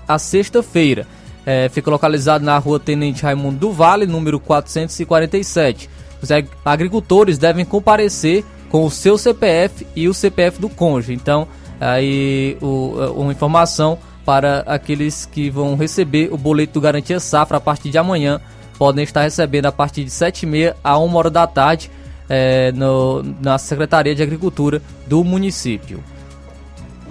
a 0.07 0.17
sexta-feira. 0.17 1.05
É, 1.45 1.69
fica 1.69 1.91
localizado 1.91 2.43
na 2.43 2.57
rua 2.57 2.79
Tenente 2.79 3.21
Raimundo 3.21 3.59
do 3.59 3.71
Vale, 3.71 4.07
número 4.07 4.39
447. 4.39 5.87
Os 6.19 6.29
agricultores 6.65 7.37
devem 7.37 7.63
comparecer 7.63 8.43
com 8.71 8.85
o 8.85 8.89
seu 8.89 9.17
CPF 9.17 9.85
e 9.95 10.07
o 10.07 10.13
CPF 10.13 10.59
do 10.59 10.69
cônjuge. 10.69 11.13
Então, 11.13 11.47
aí 11.79 12.57
o, 12.61 12.95
uma 13.15 13.33
informação 13.33 13.99
para 14.25 14.59
aqueles 14.59 15.25
que 15.25 15.49
vão 15.49 15.75
receber 15.75 16.29
o 16.31 16.37
boleto 16.37 16.73
do 16.73 16.81
Garantia 16.81 17.19
Safra 17.19 17.57
a 17.57 17.61
partir 17.61 17.89
de 17.89 17.97
amanhã. 17.97 18.39
Podem 18.77 19.03
estar 19.03 19.23
recebendo 19.23 19.65
a 19.65 19.71
partir 19.71 20.03
de 20.03 20.09
7h30 20.09 20.73
a 20.83 20.97
1 20.97 21.15
hora 21.15 21.29
da 21.29 21.45
tarde 21.45 21.91
é, 22.29 22.71
no, 22.71 23.21
na 23.41 23.57
Secretaria 23.57 24.15
de 24.15 24.23
Agricultura 24.23 24.81
do 25.05 25.23
município. 25.23 26.01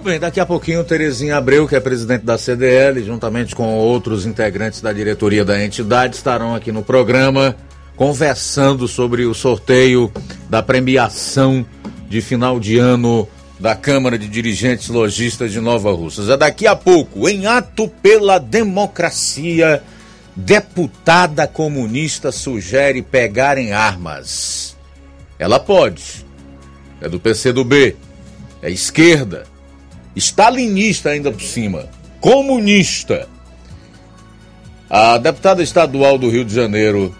Bem, 0.03 0.19
daqui 0.19 0.39
a 0.39 0.45
pouquinho 0.47 0.83
Terezinha 0.83 1.37
Abreu, 1.37 1.67
que 1.67 1.75
é 1.75 1.79
presidente 1.79 2.25
da 2.25 2.35
CDL, 2.35 3.03
juntamente 3.03 3.55
com 3.55 3.75
outros 3.75 4.25
integrantes 4.25 4.81
da 4.81 4.91
diretoria 4.91 5.45
da 5.45 5.63
entidade, 5.63 6.15
estarão 6.15 6.55
aqui 6.55 6.71
no 6.71 6.81
programa 6.81 7.55
conversando 7.95 8.87
sobre 8.87 9.25
o 9.25 9.33
sorteio 9.33 10.11
da 10.49 10.63
premiação 10.63 11.65
de 12.09 12.21
final 12.21 12.59
de 12.59 12.77
ano 12.77 13.27
da 13.59 13.75
Câmara 13.75 14.17
de 14.17 14.27
Dirigentes 14.27 14.89
Logistas 14.89 15.51
de 15.51 15.61
Nova 15.61 15.91
Russas. 15.91 16.29
É 16.29 16.35
daqui 16.35 16.65
a 16.65 16.75
pouco, 16.75 17.29
em 17.29 17.45
ato 17.45 17.87
pela 17.87 18.39
democracia, 18.39 19.83
deputada 20.35 21.47
comunista 21.47 22.31
sugere 22.31 23.01
pegar 23.01 23.57
em 23.57 23.71
armas. 23.71 24.75
Ela 25.37 25.59
pode. 25.59 26.25
É 26.99 27.07
do 27.07 27.19
PCdoB. 27.19 27.95
É 28.61 28.69
esquerda. 28.69 29.45
Stalinista 30.15 31.09
ainda 31.09 31.31
por 31.31 31.41
cima. 31.41 31.87
Comunista. 32.19 33.27
A 34.89 35.17
deputada 35.17 35.63
estadual 35.63 36.17
do 36.17 36.29
Rio 36.29 36.43
de 36.43 36.53
Janeiro, 36.53 37.15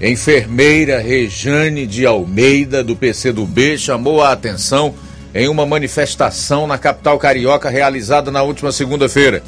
Enfermeira 0.00 0.98
Rejane 0.98 1.86
de 1.86 2.06
Almeida, 2.06 2.82
do 2.82 2.96
PCdoB, 2.96 3.76
chamou 3.76 4.22
a 4.22 4.32
atenção 4.32 4.94
em 5.34 5.46
uma 5.46 5.66
manifestação 5.66 6.66
na 6.66 6.78
capital 6.78 7.18
carioca 7.18 7.68
realizada 7.68 8.30
na 8.30 8.42
última 8.42 8.72
segunda-feira. 8.72 9.42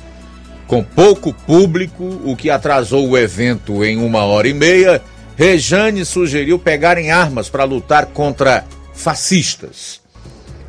Com 0.66 0.84
pouco 0.84 1.32
público, 1.32 2.20
o 2.22 2.36
que 2.36 2.50
atrasou 2.50 3.09
o 3.09 3.16
evento 3.16 3.82
em 3.82 3.96
uma 3.96 4.24
hora 4.24 4.46
e 4.46 4.53
meia, 4.53 5.00
Rejane 5.36 6.05
sugeriu 6.05 6.59
pegarem 6.59 7.11
armas 7.11 7.48
para 7.48 7.64
lutar 7.64 8.07
contra 8.07 8.64
fascistas. 8.92 10.03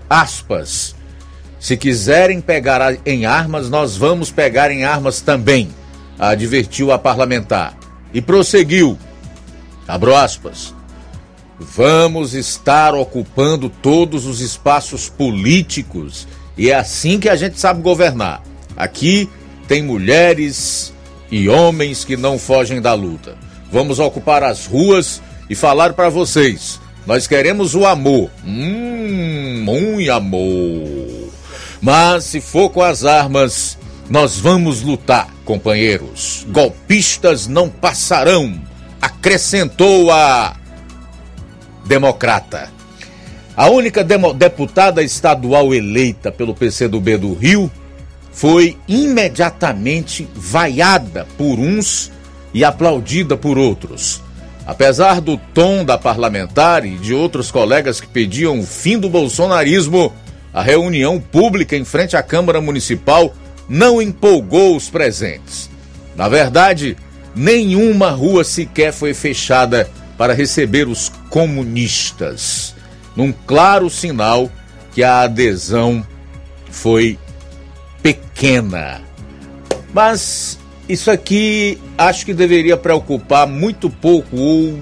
Aspas. 0.09 0.95
Se 1.59 1.75
quiserem 1.75 2.39
pegar 2.39 2.97
em 3.05 3.25
armas, 3.25 3.69
nós 3.69 3.97
vamos 3.97 4.31
pegar 4.31 4.71
em 4.71 4.85
armas 4.85 5.19
também, 5.19 5.69
advertiu 6.17 6.91
a 6.91 6.97
parlamentar. 6.97 7.77
E 8.13 8.21
prosseguiu 8.21 8.97
Abro 9.87 10.15
aspas. 10.15 10.73
Vamos 11.59 12.33
estar 12.33 12.93
ocupando 12.93 13.69
todos 13.69 14.25
os 14.25 14.41
espaços 14.41 15.07
políticos 15.07 16.27
e 16.57 16.69
é 16.69 16.75
assim 16.75 17.19
que 17.19 17.29
a 17.29 17.35
gente 17.35 17.59
sabe 17.59 17.81
governar. 17.81 18.41
Aqui 18.75 19.29
tem 19.67 19.81
mulheres 19.81 20.93
e 21.31 21.47
homens 21.47 22.03
que 22.03 22.17
não 22.17 22.37
fogem 22.37 22.81
da 22.81 22.93
luta. 22.93 23.37
Vamos 23.71 23.99
ocupar 23.99 24.43
as 24.43 24.65
ruas 24.65 25.21
e 25.49 25.55
falar 25.55 25.93
para 25.93 26.09
vocês. 26.09 26.79
Nós 27.05 27.27
queremos 27.27 27.75
o 27.75 27.85
amor. 27.85 28.29
Hum, 28.45 29.63
muito 29.63 30.11
amor. 30.11 31.29
Mas 31.81 32.25
se 32.25 32.39
for 32.39 32.69
com 32.69 32.81
as 32.81 33.03
armas, 33.03 33.77
nós 34.09 34.39
vamos 34.39 34.81
lutar, 34.81 35.27
companheiros. 35.43 36.45
Golpistas 36.49 37.47
não 37.47 37.67
passarão, 37.67 38.61
acrescentou 39.03 40.09
a 40.11 40.55
democrata. 41.85 42.71
A 43.55 43.67
única 43.67 44.01
deputada 44.01 45.03
estadual 45.03 45.73
eleita 45.73 46.31
pelo 46.31 46.55
PCdoB 46.55 47.17
do 47.17 47.33
Rio 47.33 47.69
foi 48.31 48.77
imediatamente 48.87 50.25
vaiada 50.33 51.27
por 51.37 51.59
uns 51.59 52.13
e 52.53 52.63
aplaudida 52.63 53.35
por 53.35 53.57
outros. 53.57 54.21
Apesar 54.65 55.19
do 55.19 55.37
tom 55.53 55.83
da 55.83 55.97
parlamentar 55.97 56.85
e 56.85 56.91
de 56.91 57.13
outros 57.13 57.51
colegas 57.51 57.99
que 57.99 58.07
pediam 58.07 58.61
o 58.61 58.65
fim 58.65 58.97
do 58.97 59.09
bolsonarismo, 59.09 60.13
a 60.53 60.61
reunião 60.61 61.19
pública 61.19 61.75
em 61.75 61.83
frente 61.83 62.15
à 62.15 62.23
Câmara 62.23 62.61
Municipal 62.61 63.35
não 63.67 64.01
empolgou 64.01 64.77
os 64.77 64.89
presentes. 64.89 65.69
Na 66.15 66.29
verdade, 66.29 66.95
nenhuma 67.35 68.09
rua 68.09 68.43
sequer 68.43 68.93
foi 68.93 69.13
fechada 69.13 69.89
para 70.17 70.33
receber 70.33 70.87
os 70.87 71.11
comunistas, 71.29 72.75
num 73.15 73.31
claro 73.31 73.89
sinal 73.89 74.51
que 74.93 75.03
a 75.03 75.21
adesão 75.21 76.05
foi 76.69 77.17
pequena. 78.01 79.01
Mas 79.93 80.59
isso 80.87 81.09
aqui 81.09 81.79
acho 81.97 82.25
que 82.25 82.33
deveria 82.33 82.77
preocupar 82.77 83.47
muito 83.47 83.89
pouco 83.89 84.35
ou 84.35 84.79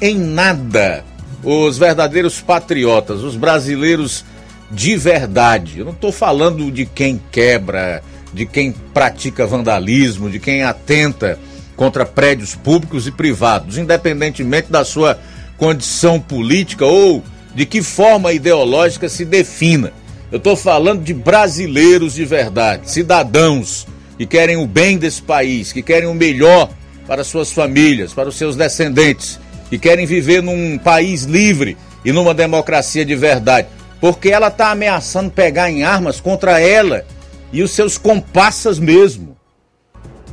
em 0.00 0.16
nada 0.16 1.04
os 1.42 1.78
verdadeiros 1.78 2.40
patriotas, 2.40 3.22
os 3.22 3.36
brasileiros 3.36 4.24
de 4.70 4.96
verdade. 4.96 5.78
Eu 5.78 5.84
não 5.84 5.92
estou 5.92 6.12
falando 6.12 6.70
de 6.70 6.84
quem 6.84 7.20
quebra, 7.30 8.02
de 8.32 8.44
quem 8.44 8.72
pratica 8.72 9.46
vandalismo, 9.46 10.30
de 10.30 10.38
quem 10.38 10.62
atenta 10.62 11.38
contra 11.78 12.04
prédios 12.04 12.56
públicos 12.56 13.06
e 13.06 13.12
privados, 13.12 13.78
independentemente 13.78 14.70
da 14.70 14.84
sua 14.84 15.16
condição 15.56 16.20
política 16.20 16.84
ou 16.84 17.22
de 17.54 17.64
que 17.64 17.80
forma 17.80 18.32
ideológica 18.32 19.08
se 19.08 19.24
defina. 19.24 19.92
Eu 20.30 20.38
estou 20.38 20.56
falando 20.56 21.02
de 21.02 21.14
brasileiros 21.14 22.14
de 22.14 22.24
verdade, 22.24 22.90
cidadãos 22.90 23.86
que 24.18 24.26
querem 24.26 24.56
o 24.56 24.66
bem 24.66 24.98
desse 24.98 25.22
país, 25.22 25.72
que 25.72 25.80
querem 25.80 26.08
o 26.08 26.14
melhor 26.14 26.68
para 27.06 27.22
suas 27.22 27.52
famílias, 27.52 28.12
para 28.12 28.28
os 28.28 28.34
seus 28.36 28.56
descendentes, 28.56 29.38
que 29.70 29.78
querem 29.78 30.04
viver 30.04 30.42
num 30.42 30.76
país 30.78 31.22
livre 31.22 31.76
e 32.04 32.10
numa 32.10 32.34
democracia 32.34 33.04
de 33.04 33.14
verdade. 33.14 33.68
Porque 34.00 34.30
ela 34.30 34.48
está 34.48 34.72
ameaçando 34.72 35.30
pegar 35.30 35.70
em 35.70 35.84
armas 35.84 36.20
contra 36.20 36.60
ela 36.60 37.06
e 37.52 37.62
os 37.62 37.70
seus 37.70 37.96
comparsas 37.96 38.80
mesmo. 38.80 39.37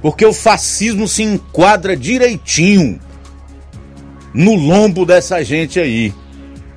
Porque 0.06 0.24
o 0.24 0.32
fascismo 0.32 1.08
se 1.08 1.24
enquadra 1.24 1.98
direitinho 1.98 3.00
no 4.32 4.54
lombo 4.54 5.04
dessa 5.04 5.44
gente 5.44 5.80
aí. 5.80 6.14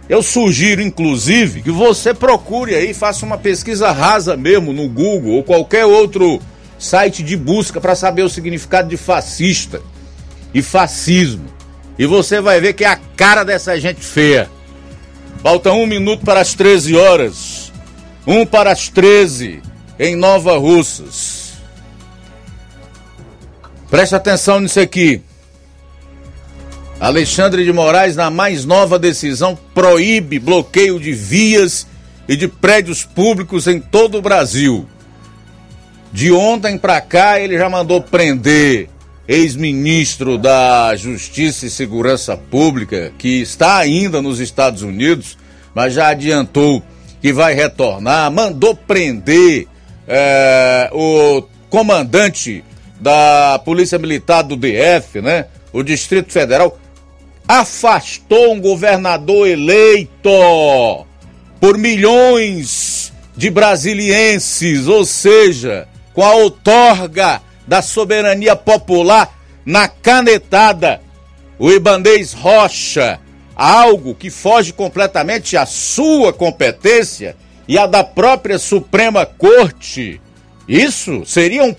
Eu 0.08 0.22
sugiro, 0.22 0.80
inclusive, 0.80 1.60
que 1.60 1.70
você 1.70 2.14
procure 2.14 2.74
aí, 2.74 2.94
faça 2.94 3.26
uma 3.26 3.36
pesquisa 3.36 3.92
rasa 3.92 4.34
mesmo 4.34 4.72
no 4.72 4.88
Google 4.88 5.32
ou 5.32 5.44
qualquer 5.44 5.84
outro 5.84 6.40
site 6.78 7.22
de 7.22 7.36
busca 7.36 7.78
para 7.82 7.94
saber 7.94 8.22
o 8.22 8.30
significado 8.30 8.88
de 8.88 8.96
fascista 8.96 9.82
e 10.54 10.62
fascismo. 10.62 11.44
E 11.98 12.06
você 12.06 12.40
vai 12.40 12.62
ver 12.62 12.72
que 12.72 12.84
é 12.84 12.88
a 12.88 13.00
cara 13.14 13.44
dessa 13.44 13.78
gente 13.78 14.00
feia. 14.00 14.48
Falta 15.42 15.70
um 15.70 15.86
minuto 15.86 16.24
para 16.24 16.40
as 16.40 16.54
13 16.54 16.96
horas. 16.96 17.70
Um 18.26 18.46
para 18.46 18.72
as 18.72 18.88
13 18.88 19.60
em 19.98 20.16
Nova 20.16 20.56
Russas. 20.56 21.37
Preste 23.90 24.14
atenção 24.14 24.60
nisso 24.60 24.80
aqui. 24.80 25.22
Alexandre 27.00 27.64
de 27.64 27.72
Moraes, 27.72 28.16
na 28.16 28.30
mais 28.30 28.64
nova 28.64 28.98
decisão, 28.98 29.56
proíbe 29.72 30.38
bloqueio 30.38 30.98
de 30.98 31.12
vias 31.12 31.86
e 32.28 32.36
de 32.36 32.48
prédios 32.48 33.04
públicos 33.04 33.66
em 33.66 33.80
todo 33.80 34.18
o 34.18 34.22
Brasil. 34.22 34.86
De 36.12 36.32
ontem 36.32 36.76
para 36.76 37.00
cá, 37.00 37.40
ele 37.40 37.56
já 37.56 37.68
mandou 37.70 38.02
prender 38.02 38.88
ex-ministro 39.26 40.36
da 40.36 40.94
Justiça 40.96 41.66
e 41.66 41.70
Segurança 41.70 42.36
Pública, 42.36 43.12
que 43.16 43.40
está 43.40 43.76
ainda 43.76 44.20
nos 44.20 44.40
Estados 44.40 44.82
Unidos, 44.82 45.38
mas 45.74 45.94
já 45.94 46.08
adiantou 46.08 46.82
que 47.22 47.32
vai 47.32 47.54
retornar. 47.54 48.30
Mandou 48.32 48.74
prender 48.74 49.66
é, 50.06 50.90
o 50.92 51.42
comandante 51.70 52.64
da 53.00 53.60
Polícia 53.64 53.98
Militar 53.98 54.42
do 54.42 54.56
DF, 54.56 55.20
né? 55.20 55.46
O 55.72 55.82
Distrito 55.82 56.32
Federal 56.32 56.78
afastou 57.46 58.52
um 58.52 58.60
governador 58.60 59.48
eleito 59.48 60.28
por 61.60 61.78
milhões 61.78 63.12
de 63.36 63.50
brasilienses, 63.50 64.86
ou 64.86 65.04
seja, 65.04 65.88
com 66.12 66.22
a 66.22 66.34
outorga 66.34 67.40
da 67.66 67.80
soberania 67.80 68.56
popular 68.56 69.32
na 69.64 69.88
canetada. 69.88 71.00
O 71.58 71.70
Ibanês 71.70 72.32
Rocha, 72.32 73.18
algo 73.54 74.14
que 74.14 74.30
foge 74.30 74.72
completamente 74.72 75.56
à 75.56 75.66
sua 75.66 76.32
competência 76.32 77.36
e 77.66 77.78
à 77.78 77.86
da 77.86 78.02
própria 78.02 78.58
Suprema 78.58 79.26
Corte. 79.26 80.20
Isso 80.66 81.24
seria 81.24 81.64
um 81.64 81.74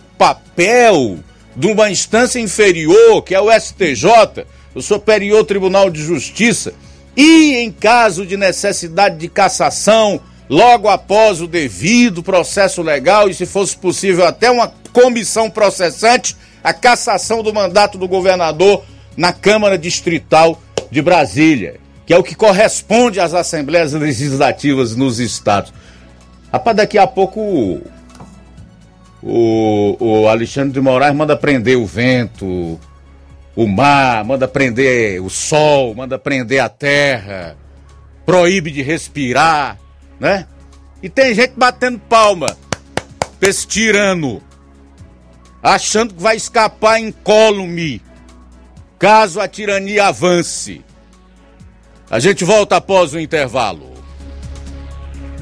papel 0.60 1.20
de 1.56 1.68
uma 1.68 1.90
instância 1.90 2.38
inferior, 2.40 3.24
que 3.24 3.34
é 3.34 3.40
o 3.40 3.50
STJ, 3.50 4.46
o 4.76 4.82
Superior 4.82 5.46
Tribunal 5.46 5.90
de 5.90 6.04
Justiça, 6.04 6.74
e 7.16 7.56
em 7.56 7.72
caso 7.72 8.26
de 8.26 8.36
necessidade 8.36 9.18
de 9.18 9.30
cassação, 9.30 10.20
logo 10.50 10.90
após 10.90 11.42
o 11.42 11.48
devido 11.48 12.22
processo 12.22 12.82
legal 12.82 13.30
e, 13.30 13.34
se 13.34 13.46
fosse 13.46 13.76
possível, 13.78 14.26
até 14.26 14.52
uma 14.52 14.72
comissão 14.92 15.50
processante, 15.50 16.36
a 16.62 16.74
cassação 16.74 17.42
do 17.42 17.54
mandato 17.54 17.98
do 17.98 18.08
governador 18.08 18.84
na 19.16 19.32
Câmara 19.32 19.78
Distrital 19.78 20.62
de 20.92 21.02
Brasília, 21.02 21.80
que 22.06 22.14
é 22.14 22.18
o 22.18 22.24
que 22.24 22.36
corresponde 22.36 23.20
às 23.20 23.34
assembleias 23.34 23.94
legislativas 23.94 24.94
nos 24.96 25.20
estados. 25.20 25.72
Rapaz, 26.52 26.76
daqui 26.76 26.98
a 26.98 27.08
pouco 27.08 27.82
o, 29.22 29.98
o 30.00 30.28
Alexandre 30.28 30.74
de 30.74 30.82
Moraes 30.82 31.16
manda 31.16 31.36
prender 31.36 31.78
o 31.78 31.86
vento, 31.86 32.80
o 33.56 33.68
mar, 33.68 34.24
manda 34.24 34.48
prender 34.48 35.22
o 35.22 35.30
sol, 35.30 35.94
manda 35.94 36.18
prender 36.18 36.60
a 36.60 36.70
terra, 36.70 37.58
proíbe 38.26 38.72
de 38.72 38.82
respirar, 38.82 39.78
né? 40.20 40.48
E 41.02 41.10
tem 41.10 41.34
gente 41.34 41.54
batendo 41.56 42.00
palma 42.00 42.58
pra 43.40 43.50
esse 43.50 43.66
tirano, 43.66 44.42
achando 45.62 46.14
que 46.14 46.22
vai 46.22 46.36
escapar 46.36 47.00
incólume, 47.00 48.02
caso 48.98 49.40
a 49.40 49.48
tirania 49.48 50.08
avance. 50.08 50.84
A 52.10 52.20
gente 52.20 52.44
volta 52.44 52.78
após 52.78 53.14
o 53.14 53.20
intervalo. 53.20 53.89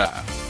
Pet 0.00 0.49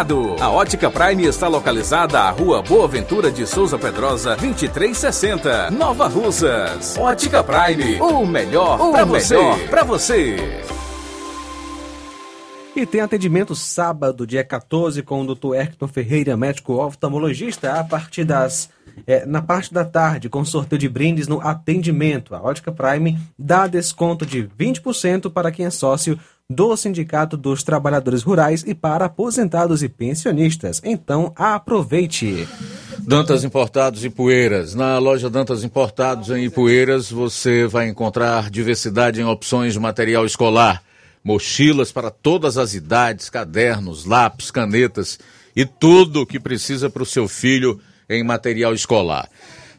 A 0.01 0.49
Ótica 0.49 0.89
Prime 0.89 1.25
está 1.25 1.47
localizada 1.47 2.21
à 2.21 2.31
Rua 2.31 2.63
Boa 2.63 2.87
Ventura 2.87 3.29
de 3.29 3.45
Souza 3.45 3.77
Pedrosa, 3.77 4.35
2360, 4.35 5.69
Nova 5.69 6.07
Russas. 6.07 6.97
Ótica 6.97 7.43
Prime, 7.43 8.01
o 8.01 8.25
melhor 8.25 8.79
para 8.91 9.05
você. 9.05 9.37
Para 9.69 9.83
você. 9.83 10.63
E 12.75 12.83
tem 12.83 13.01
atendimento 13.01 13.53
sábado, 13.53 14.25
dia 14.25 14.43
14, 14.43 15.03
com 15.03 15.21
o 15.21 15.35
Dr. 15.35 15.53
Erkton 15.53 15.87
Ferreira, 15.87 16.35
médico 16.35 16.83
oftalmologista, 16.83 17.73
a 17.73 17.83
partir 17.83 18.23
das. 18.23 18.71
é, 19.05 19.23
na 19.27 19.39
parte 19.39 19.71
da 19.71 19.85
tarde, 19.85 20.29
com 20.29 20.43
sorteio 20.43 20.79
de 20.79 20.89
brindes 20.89 21.27
no 21.27 21.39
atendimento. 21.41 22.33
A 22.33 22.41
Ótica 22.41 22.71
Prime 22.71 23.19
dá 23.37 23.67
desconto 23.67 24.25
de 24.25 24.49
20% 24.57 25.31
para 25.31 25.51
quem 25.51 25.67
é 25.67 25.69
sócio 25.69 26.17
do 26.51 26.75
Sindicato 26.75 27.37
dos 27.37 27.63
Trabalhadores 27.63 28.23
Rurais 28.23 28.63
e 28.67 28.75
para 28.75 29.05
aposentados 29.05 29.81
e 29.81 29.89
pensionistas. 29.89 30.81
Então, 30.83 31.33
aproveite! 31.35 32.47
Dantas 32.99 33.43
Importados 33.43 34.05
e 34.05 34.09
Poeiras. 34.09 34.75
Na 34.75 34.99
loja 34.99 35.29
Dantas 35.29 35.63
Importados 35.63 36.29
em 36.29 36.45
Ipueiras 36.45 37.09
você 37.09 37.65
vai 37.65 37.87
encontrar 37.87 38.49
diversidade 38.49 39.19
em 39.19 39.25
opções 39.25 39.73
de 39.73 39.79
material 39.79 40.25
escolar, 40.25 40.83
mochilas 41.23 41.91
para 41.91 42.11
todas 42.11 42.57
as 42.57 42.75
idades, 42.75 43.29
cadernos, 43.29 44.05
lápis, 44.05 44.51
canetas 44.51 45.17
e 45.55 45.65
tudo 45.65 46.21
o 46.21 46.25
que 46.25 46.39
precisa 46.39 46.89
para 46.89 47.03
o 47.03 47.05
seu 47.05 47.27
filho 47.27 47.79
em 48.09 48.23
material 48.23 48.73
escolar. 48.73 49.27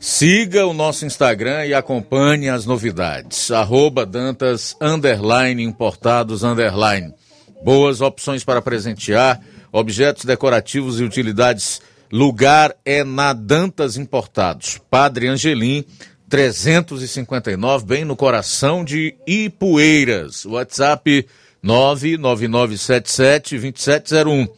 Siga 0.05 0.67
o 0.67 0.75
nosso 0.75 1.07
Instagram 1.07 1.65
e 1.65 1.75
acompanhe 1.75 2.49
as 2.49 2.67
novidades. 2.67 3.53
Arroba 3.53 4.05
Dantas 4.05 4.77
underline 4.81 5.63
importados 5.63 6.43
underline. 6.43 7.15
Boas 7.63 8.01
opções 8.01 8.43
para 8.43 8.61
presentear, 8.61 9.41
objetos 9.71 10.25
decorativos 10.25 10.99
e 10.99 11.05
utilidades. 11.05 11.81
Lugar 12.11 12.75
é 12.85 13.05
na 13.05 13.33
Dantas 13.33 13.97
Importados. 13.97 14.81
Padre 14.91 15.29
Angelim, 15.29 15.85
359, 16.29 17.87
bem 17.87 18.05
no 18.05 18.17
coração 18.17 18.85
de 18.85 19.15
Ipueiras. 19.25 20.45
WhatsApp 20.45 21.29
999772701. 21.65 24.49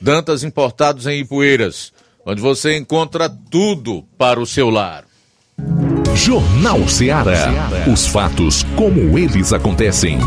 Dantas 0.00 0.42
Importados 0.42 1.06
em 1.06 1.20
Ipueiras, 1.20 1.92
onde 2.26 2.42
você 2.42 2.76
encontra 2.76 3.30
tudo 3.30 4.02
para 4.18 4.40
o 4.40 4.46
seu 4.46 4.68
lar. 4.68 5.04
Jornal 6.16 6.88
Ceará. 6.88 7.70
Os 7.90 8.06
fatos 8.06 8.64
como 8.74 9.16
eles 9.16 9.52
acontecem. 9.52 10.18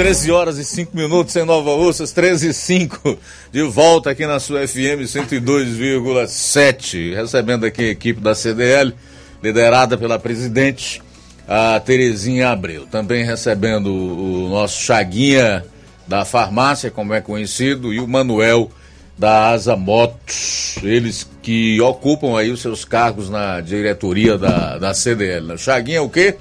Treze 0.00 0.32
horas 0.32 0.56
e 0.56 0.64
cinco 0.64 0.96
minutos 0.96 1.36
em 1.36 1.44
Nova 1.44 1.74
Russas, 1.74 2.10
13 2.10 2.48
e 2.48 2.54
5, 2.54 3.18
de 3.52 3.62
volta 3.64 4.08
aqui 4.08 4.26
na 4.26 4.40
sua 4.40 4.66
FM 4.66 5.04
102,7, 5.04 7.14
recebendo 7.14 7.66
aqui 7.66 7.82
a 7.82 7.88
equipe 7.88 8.18
da 8.18 8.34
CDL, 8.34 8.94
liderada 9.42 9.98
pela 9.98 10.18
presidente, 10.18 11.02
a 11.46 11.78
Terezinha 11.80 12.48
Abreu. 12.48 12.86
Também 12.86 13.26
recebendo 13.26 13.92
o 13.92 14.48
nosso 14.48 14.80
Chaguinha 14.80 15.66
da 16.08 16.24
farmácia, 16.24 16.90
como 16.90 17.12
é 17.12 17.20
conhecido, 17.20 17.92
e 17.92 18.00
o 18.00 18.08
Manuel 18.08 18.70
da 19.18 19.50
Asa 19.50 19.76
Motos, 19.76 20.78
eles 20.82 21.28
que 21.42 21.78
ocupam 21.78 22.38
aí 22.38 22.50
os 22.50 22.62
seus 22.62 22.86
cargos 22.86 23.28
na 23.28 23.60
diretoria 23.60 24.38
da, 24.38 24.78
da 24.78 24.94
CDL. 24.94 25.58
Chaguinha 25.58 25.98
é 25.98 26.00
o 26.00 26.08
quê? 26.08 26.38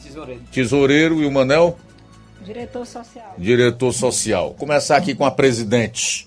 Tesoureiro. 0.00 0.40
Tesoureiro 0.52 1.20
e 1.20 1.26
o 1.26 1.32
Manel? 1.32 1.76
Diretor 2.42 2.84
social. 2.84 3.34
Diretor 3.38 3.92
social. 3.92 4.54
Começar 4.54 4.96
aqui 4.96 5.14
com 5.14 5.24
a 5.24 5.30
presidente. 5.30 6.26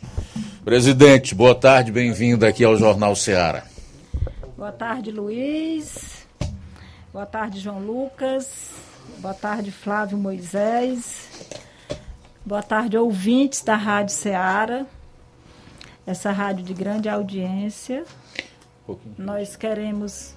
Presidente, 0.64 1.36
boa 1.36 1.54
tarde, 1.54 1.92
bem-vindo 1.92 2.46
aqui 2.46 2.64
ao 2.64 2.78
Jornal 2.78 3.16
Ceará. 3.16 3.66
Boa 4.56 4.72
tarde, 4.72 5.12
Luiz. 5.12 6.26
Boa 7.12 7.26
tarde, 7.26 7.60
João 7.60 7.80
Lucas. 7.80 8.72
Boa 9.20 9.34
tarde, 9.34 9.72
Flávio 9.72 10.18
Moisés. 10.18 11.28
Boa 12.46 12.64
tarde, 12.64 12.98
ouvintes 12.98 13.62
da 13.62 13.76
Rádio 13.76 14.16
Ceará. 14.16 14.86
Essa 16.08 16.32
rádio 16.32 16.64
de 16.64 16.74
grande 16.74 17.10
audiência. 17.10 18.06
Nós 19.18 19.58
queremos 19.58 20.34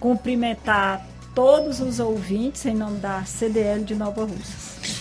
cumprimentar 0.00 1.06
todos 1.36 1.80
os 1.80 2.00
ouvintes 2.00 2.64
em 2.64 2.74
nome 2.74 2.98
da 2.98 3.22
CDL 3.26 3.84
de 3.84 3.94
Nova 3.94 4.24
Russas. 4.24 4.96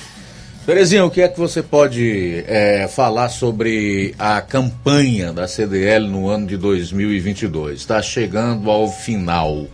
Terezinha, 0.65 1.05
o 1.05 1.09
que 1.09 1.21
é 1.21 1.29
que 1.29 1.39
você 1.39 1.63
pode 1.63 2.43
é, 2.45 2.89
falar 2.89 3.29
sobre 3.29 4.13
a 4.19 4.41
campanha 4.41 5.31
da 5.31 5.47
CDL 5.47 6.05
no 6.09 6.27
ano 6.27 6.45
de 6.45 6.57
2022? 6.57 7.79
Está 7.79 8.01
chegando 8.01 8.69
ao 8.69 8.89
final. 8.89 9.65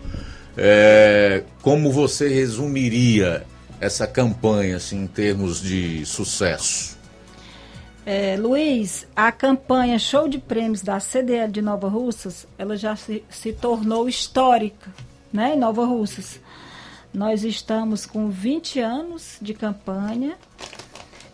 É, 0.56 1.42
como 1.62 1.90
você 1.90 2.28
resumiria 2.28 3.42
essa 3.80 4.06
campanha 4.06 4.76
assim, 4.76 5.02
em 5.02 5.06
termos 5.08 5.60
de 5.60 6.06
sucesso? 6.06 6.96
É, 8.06 8.36
Luiz, 8.38 9.04
a 9.16 9.32
campanha 9.32 9.98
Show 9.98 10.28
de 10.28 10.38
Prêmios 10.38 10.82
da 10.82 11.00
CDL 11.00 11.50
de 11.50 11.62
Nova 11.62 11.88
Russas, 11.88 12.46
ela 12.56 12.76
já 12.76 12.94
se, 12.94 13.24
se 13.28 13.52
tornou 13.52 14.08
histórica 14.08 14.90
né, 15.32 15.54
em 15.54 15.58
Nova 15.58 15.84
Russas. 15.84 16.38
Nós 17.12 17.44
estamos 17.44 18.06
com 18.06 18.30
20 18.30 18.80
anos 18.80 19.36
de 19.40 19.52
campanha. 19.52 20.36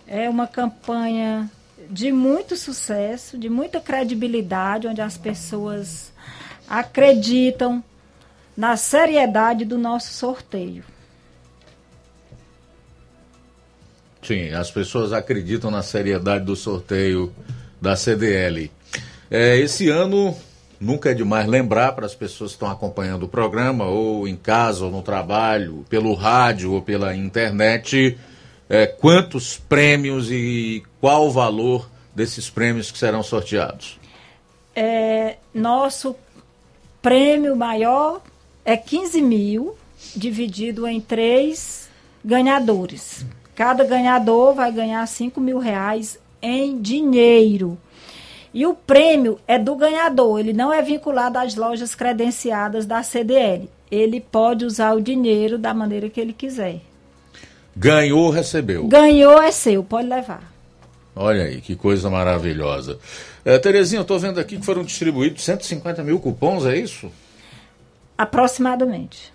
É 0.07 0.29
uma 0.29 0.47
campanha 0.47 1.49
de 1.89 2.11
muito 2.11 2.57
sucesso, 2.57 3.39
de 3.39 3.49
muita 3.49 3.81
credibilidade, 3.81 4.89
onde 4.89 5.01
as 5.01 5.17
pessoas 5.17 6.13
acreditam 6.69 7.83
na 8.57 8.77
seriedade 8.77 9.65
do 9.65 9.79
nosso 9.79 10.13
sorteio. 10.13 10.85
Sim, 14.21 14.51
as 14.51 14.71
pessoas 14.71 15.13
acreditam 15.13 15.71
na 15.71 15.83
seriedade 15.83 16.45
do 16.45 16.57
sorteio 16.57 17.33
da 17.81 17.95
CDL. 17.95 18.71
É, 19.31 19.57
esse 19.57 19.89
ano 19.89 20.37
Nunca 20.81 21.11
é 21.11 21.15
demais 21.15 21.47
lembrar 21.47 21.93
para 21.93 22.07
as 22.07 22.15
pessoas 22.15 22.53
que 22.53 22.57
estão 22.57 22.71
acompanhando 22.71 23.25
o 23.25 23.29
programa, 23.29 23.87
ou 23.87 24.29
em 24.29 24.37
casa, 24.37 24.85
ou 24.85 24.91
no 24.91 25.03
trabalho, 25.03 25.85
pelo 25.89 26.15
rádio 26.15 26.73
ou 26.73 26.81
pela 26.81 27.17
internet, 27.17 28.17
é, 28.69 28.87
quantos 28.87 29.59
prêmios 29.59 30.31
e 30.31 30.83
qual 31.01 31.27
o 31.27 31.31
valor 31.31 31.89
desses 32.15 32.49
prêmios 32.49 32.91
que 32.91 32.99
serão 32.99 33.23
sorteados. 33.23 33.99
É, 34.75 35.37
nosso 35.53 36.15
prêmio 37.03 37.57
maior 37.57 38.21
é 38.65 38.77
15 38.77 39.21
mil, 39.23 39.77
dividido 40.15 40.87
em 40.87 41.01
três 41.01 41.89
ganhadores. 42.25 43.25
Cada 43.55 43.83
ganhador 43.85 44.55
vai 44.55 44.71
ganhar 44.71 45.05
5 45.07 45.41
mil 45.41 45.59
reais 45.59 46.19
em 46.41 46.81
dinheiro. 46.81 47.77
E 48.59 48.67
o 48.67 48.75
prêmio 48.75 49.39
é 49.47 49.57
do 49.57 49.77
ganhador, 49.77 50.41
ele 50.41 50.53
não 50.53 50.73
é 50.73 50.83
vinculado 50.83 51.39
às 51.39 51.55
lojas 51.55 51.95
credenciadas 51.95 52.87
da 52.87 53.05
CDL. 53.05 53.71
Ele 53.89 54.21
pode 54.21 54.65
usar 54.65 54.95
o 54.95 55.01
dinheiro 55.01 55.57
da 55.57 55.73
maneira 55.73 56.11
que 56.11 56.21
ele 56.21 56.33
quiser. 56.33 56.81
Ganhou, 57.77 58.31
recebeu. 58.31 58.85
Ganhou 58.89 59.41
é 59.41 59.53
seu, 59.53 59.85
pode 59.85 60.09
levar. 60.09 60.53
Olha 61.15 61.45
aí, 61.45 61.61
que 61.61 61.77
coisa 61.77 62.11
maravilhosa. 62.11 62.99
É, 63.45 63.61
Terezinha, 63.61 64.01
eu 64.01 64.03
estou 64.03 64.19
vendo 64.19 64.41
aqui 64.41 64.57
que 64.59 64.67
foram 64.67 64.83
distribuídos 64.83 65.45
150 65.45 66.03
mil 66.03 66.19
cupons, 66.19 66.67
é 66.67 66.77
isso? 66.77 67.13
Aproximadamente. 68.19 69.33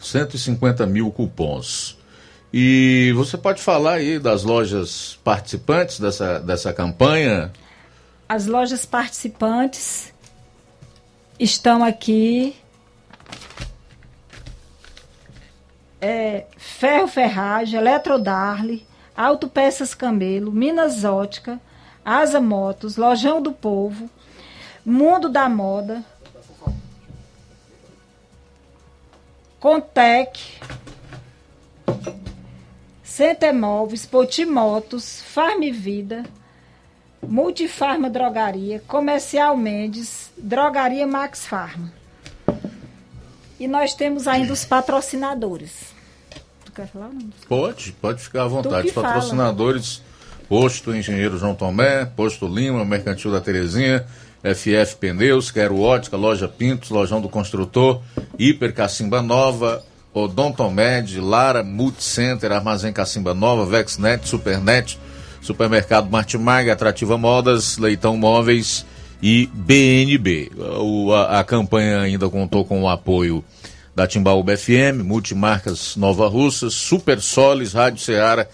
150 0.00 0.86
mil 0.86 1.10
cupons. 1.10 1.98
E 2.50 3.12
você 3.14 3.36
pode 3.36 3.60
falar 3.60 3.96
aí 3.96 4.18
das 4.18 4.42
lojas 4.42 5.18
participantes 5.22 6.00
dessa, 6.00 6.38
dessa 6.38 6.72
campanha? 6.72 7.52
As 8.28 8.46
lojas 8.46 8.86
participantes 8.86 10.12
estão 11.38 11.84
aqui. 11.84 12.56
É, 16.00 16.46
Ferro 16.56 17.08
Ferragem, 17.08 17.78
Eletrodarle, 17.78 18.86
Autopeças 19.16 19.94
Camelo, 19.94 20.52
Minas 20.52 21.04
Ótica, 21.04 21.60
Asa 22.04 22.40
Motos, 22.40 22.96
Lojão 22.96 23.40
do 23.40 23.52
Povo, 23.52 24.10
Mundo 24.84 25.30
da 25.30 25.48
Moda, 25.48 26.04
Contec, 29.58 30.60
Centemóveis, 33.02 34.04
Potimotos, 34.04 35.22
Farm 35.22 35.62
Vida, 35.72 36.24
Multifarma 37.28 38.10
Drogaria, 38.10 38.82
Comercial 38.86 39.56
Mendes, 39.56 40.30
Drogaria 40.36 41.06
Max 41.06 41.46
Farma. 41.46 41.92
E 43.58 43.66
nós 43.66 43.94
temos 43.94 44.26
ainda 44.26 44.52
os 44.52 44.64
patrocinadores. 44.64 45.94
Tu 46.64 46.72
quer 46.72 46.88
falar? 46.88 47.08
Não? 47.08 47.28
Pode, 47.48 47.92
pode 47.92 48.22
ficar 48.22 48.42
à 48.42 48.48
vontade. 48.48 48.88
Os 48.88 48.94
patrocinadores, 48.94 50.02
Posto 50.48 50.94
Engenheiro 50.94 51.38
João 51.38 51.54
Tomé, 51.54 52.04
Posto 52.04 52.46
Lima, 52.46 52.84
Mercantil 52.84 53.30
da 53.30 53.40
Terezinha, 53.40 54.04
FF 54.42 54.96
Pneus, 54.96 55.50
Quero 55.50 55.80
Ótica, 55.80 56.16
Loja 56.16 56.46
Pintos, 56.46 56.90
Lojão 56.90 57.20
do 57.20 57.28
Construtor, 57.28 58.02
Hiper 58.38 58.74
Cacimba 58.74 59.22
Nova, 59.22 59.82
Odontomed, 60.12 61.18
Lara 61.18 61.62
Multicenter, 61.62 62.52
Armazém 62.52 62.92
Cacimba 62.92 63.32
Nova, 63.32 63.64
Vexnet, 63.64 64.28
Supernet, 64.28 64.98
Supermercado 65.44 66.10
Martimag, 66.10 66.70
Atrativa 66.70 67.18
Modas, 67.18 67.76
Leitão 67.76 68.16
Móveis 68.16 68.86
e 69.22 69.46
BNB. 69.52 70.50
O, 70.80 71.12
a, 71.12 71.40
a, 71.40 71.44
campanha 71.44 72.00
ainda 72.00 72.30
contou 72.30 72.64
com 72.64 72.82
o 72.82 72.88
apoio 72.88 73.44
da 73.94 74.06
Timbaúba 74.06 74.56
FM, 74.56 75.04
Multimarcas 75.04 75.96
Nova 75.96 76.26
Russa, 76.28 76.70
Super 76.70 77.20
Solis, 77.20 77.74
Rádio 77.74 78.02
Ceará 78.02 78.46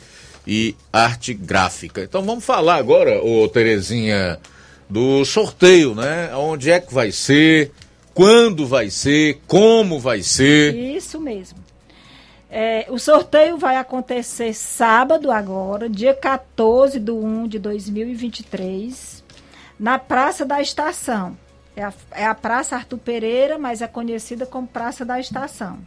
e 0.44 0.74
Arte 0.92 1.32
Gráfica. 1.32 2.02
Então 2.02 2.22
vamos 2.22 2.44
falar 2.44 2.74
agora, 2.74 3.24
ô 3.24 3.46
Terezinha, 3.46 4.40
do 4.88 5.24
sorteio, 5.24 5.94
né? 5.94 6.34
Onde 6.34 6.72
é 6.72 6.80
que 6.80 6.92
vai 6.92 7.12
ser, 7.12 7.70
quando 8.12 8.66
vai 8.66 8.90
ser, 8.90 9.38
como 9.46 10.00
vai 10.00 10.24
ser. 10.24 10.74
Isso 10.74 11.20
mesmo. 11.20 11.69
É, 12.50 12.86
o 12.88 12.98
sorteio 12.98 13.56
vai 13.56 13.76
acontecer 13.76 14.52
sábado 14.52 15.30
agora, 15.30 15.88
dia 15.88 16.12
14 16.12 16.98
de 16.98 17.12
1 17.12 17.46
de 17.46 17.58
2023, 17.60 19.22
na 19.78 20.00
Praça 20.00 20.44
da 20.44 20.60
Estação. 20.60 21.38
É 21.76 21.84
a, 21.84 21.92
é 22.10 22.26
a 22.26 22.34
Praça 22.34 22.74
Arthur 22.74 22.98
Pereira, 22.98 23.56
mas 23.56 23.80
é 23.80 23.86
conhecida 23.86 24.44
como 24.44 24.66
Praça 24.66 25.04
da 25.04 25.20
Estação. 25.20 25.78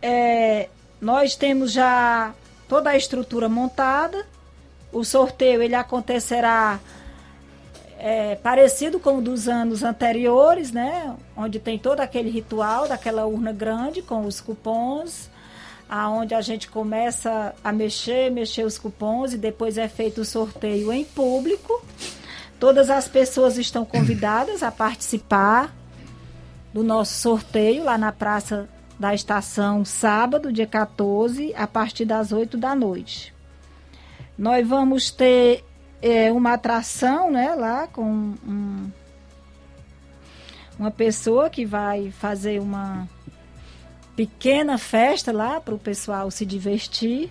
É, 0.00 0.70
nós 0.98 1.36
temos 1.36 1.72
já 1.72 2.32
toda 2.66 2.90
a 2.90 2.96
estrutura 2.96 3.50
montada. 3.50 4.26
O 4.90 5.04
sorteio 5.04 5.62
ele 5.62 5.74
acontecerá 5.74 6.80
é, 7.98 8.34
parecido 8.36 9.00
com 9.00 9.18
o 9.18 9.22
dos 9.22 9.48
anos 9.48 9.82
anteriores, 9.82 10.70
né? 10.70 11.14
Onde 11.36 11.58
tem 11.58 11.78
todo 11.78 12.00
aquele 12.00 12.30
ritual 12.30 12.88
daquela 12.88 13.26
urna 13.26 13.52
grande 13.52 14.02
com 14.02 14.26
os 14.26 14.40
cupons, 14.40 15.30
aonde 15.88 16.34
a 16.34 16.40
gente 16.40 16.68
começa 16.68 17.54
a 17.62 17.72
mexer, 17.72 18.30
mexer 18.30 18.64
os 18.64 18.78
cupons 18.78 19.32
e 19.32 19.38
depois 19.38 19.78
é 19.78 19.88
feito 19.88 20.20
o 20.20 20.24
sorteio 20.24 20.92
em 20.92 21.04
público. 21.04 21.82
Todas 22.58 22.90
as 22.90 23.06
pessoas 23.06 23.56
estão 23.56 23.84
convidadas 23.84 24.62
a 24.62 24.70
participar 24.70 25.74
do 26.72 26.82
nosso 26.82 27.14
sorteio 27.20 27.84
lá 27.84 27.96
na 27.96 28.12
Praça 28.12 28.68
da 28.98 29.14
Estação, 29.14 29.84
sábado, 29.84 30.52
dia 30.52 30.66
14, 30.66 31.54
a 31.54 31.66
partir 31.66 32.04
das 32.04 32.32
8 32.32 32.56
da 32.56 32.74
noite. 32.74 33.34
Nós 34.38 34.66
vamos 34.66 35.10
ter 35.10 35.64
é, 36.00 36.30
uma 36.30 36.54
atração, 36.54 37.30
né, 37.30 37.54
lá 37.54 37.86
com 37.86 38.34
um, 38.46 38.90
uma 40.78 40.90
pessoa 40.90 41.48
que 41.48 41.64
vai 41.64 42.10
fazer 42.10 42.60
uma 42.60 43.08
pequena 44.14 44.78
festa 44.78 45.32
lá 45.32 45.60
para 45.60 45.74
o 45.74 45.78
pessoal 45.78 46.30
se 46.30 46.46
divertir. 46.46 47.30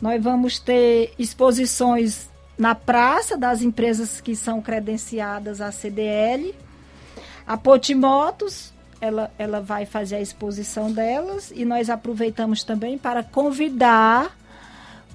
Nós 0.00 0.22
vamos 0.22 0.58
ter 0.58 1.12
exposições 1.18 2.28
na 2.58 2.74
praça 2.74 3.36
das 3.36 3.62
empresas 3.62 4.20
que 4.20 4.34
são 4.34 4.60
credenciadas 4.60 5.60
à 5.60 5.70
CDL. 5.70 6.54
A 7.46 7.56
Potimotos, 7.56 8.72
ela, 9.00 9.30
ela 9.38 9.60
vai 9.60 9.86
fazer 9.86 10.16
a 10.16 10.20
exposição 10.20 10.90
delas 10.90 11.52
e 11.54 11.64
nós 11.64 11.88
aproveitamos 11.88 12.64
também 12.64 12.98
para 12.98 13.22
convidar 13.22 14.36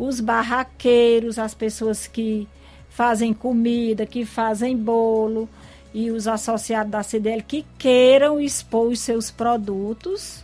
os 0.02 0.20
barraqueiros, 0.20 1.38
as 1.38 1.54
pessoas 1.54 2.08
que 2.08 2.48
fazem 2.90 3.36
comida, 3.36 4.04
que 4.04 4.26
fazem 4.26 4.76
bolo 4.76 5.48
e 5.94 6.10
os 6.10 6.28
associados 6.28 6.92
da 6.92 7.04
CDL 7.04 7.44
que 7.44 7.64
queiram 7.78 8.40
expor 8.40 8.88
os 8.88 9.00
seus 9.00 9.30
produtos 9.30 10.44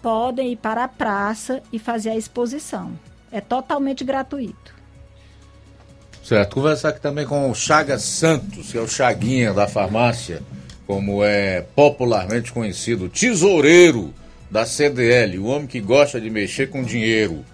podem 0.00 0.52
ir 0.52 0.56
para 0.56 0.84
a 0.84 0.88
praça 0.88 1.60
e 1.72 1.78
fazer 1.78 2.10
a 2.10 2.16
exposição. 2.16 2.92
É 3.32 3.40
totalmente 3.40 4.04
gratuito. 4.04 4.72
Certo. 6.22 6.54
Conversar 6.54 6.90
aqui 6.90 7.00
também 7.00 7.26
com 7.26 7.50
o 7.50 7.54
Chagas 7.54 8.02
Santos, 8.02 8.70
que 8.70 8.78
é 8.78 8.80
o 8.80 8.86
Chaguinha 8.86 9.52
da 9.52 9.66
farmácia, 9.66 10.40
como 10.86 11.24
é 11.24 11.62
popularmente 11.74 12.52
conhecido, 12.52 13.08
tesoureiro 13.08 14.14
da 14.48 14.64
CDL, 14.64 15.38
o 15.38 15.46
homem 15.46 15.66
que 15.66 15.80
gosta 15.80 16.20
de 16.20 16.30
mexer 16.30 16.68
com 16.68 16.84
dinheiro. 16.84 17.44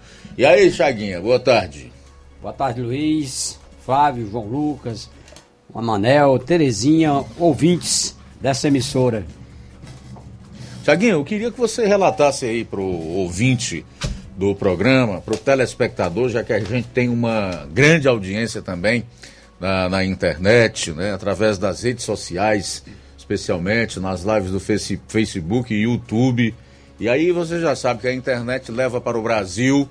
E 0.41 0.45
aí, 0.45 0.71
Chaguinha, 0.71 1.21
boa 1.21 1.39
tarde. 1.39 1.93
Boa 2.41 2.51
tarde, 2.51 2.81
Luiz, 2.81 3.59
Flávio, 3.85 4.27
João 4.27 4.47
Lucas, 4.47 5.07
Manel, 5.71 6.39
Terezinha, 6.39 7.23
ouvintes 7.37 8.17
dessa 8.41 8.67
emissora. 8.67 9.23
Chaguinha, 10.83 11.11
eu 11.11 11.23
queria 11.23 11.51
que 11.51 11.59
você 11.59 11.85
relatasse 11.85 12.47
aí 12.47 12.65
pro 12.65 12.81
ouvinte 12.81 13.85
do 14.35 14.55
programa, 14.55 15.21
pro 15.21 15.37
telespectador, 15.37 16.29
já 16.29 16.43
que 16.43 16.53
a 16.53 16.59
gente 16.59 16.87
tem 16.87 17.07
uma 17.07 17.67
grande 17.71 18.07
audiência 18.07 18.63
também 18.63 19.05
na, 19.59 19.89
na 19.89 20.03
internet, 20.03 20.91
né, 20.91 21.13
através 21.13 21.59
das 21.59 21.83
redes 21.83 22.03
sociais, 22.03 22.83
especialmente 23.15 23.99
nas 23.99 24.23
lives 24.23 24.49
do 24.49 24.59
face, 24.59 24.99
Facebook 25.07 25.71
e 25.71 25.83
YouTube. 25.83 26.51
E 26.99 27.07
aí 27.07 27.31
você 27.31 27.59
já 27.59 27.75
sabe 27.75 28.01
que 28.01 28.07
a 28.07 28.13
internet 28.13 28.71
leva 28.71 28.99
para 28.99 29.19
o 29.19 29.21
Brasil 29.21 29.87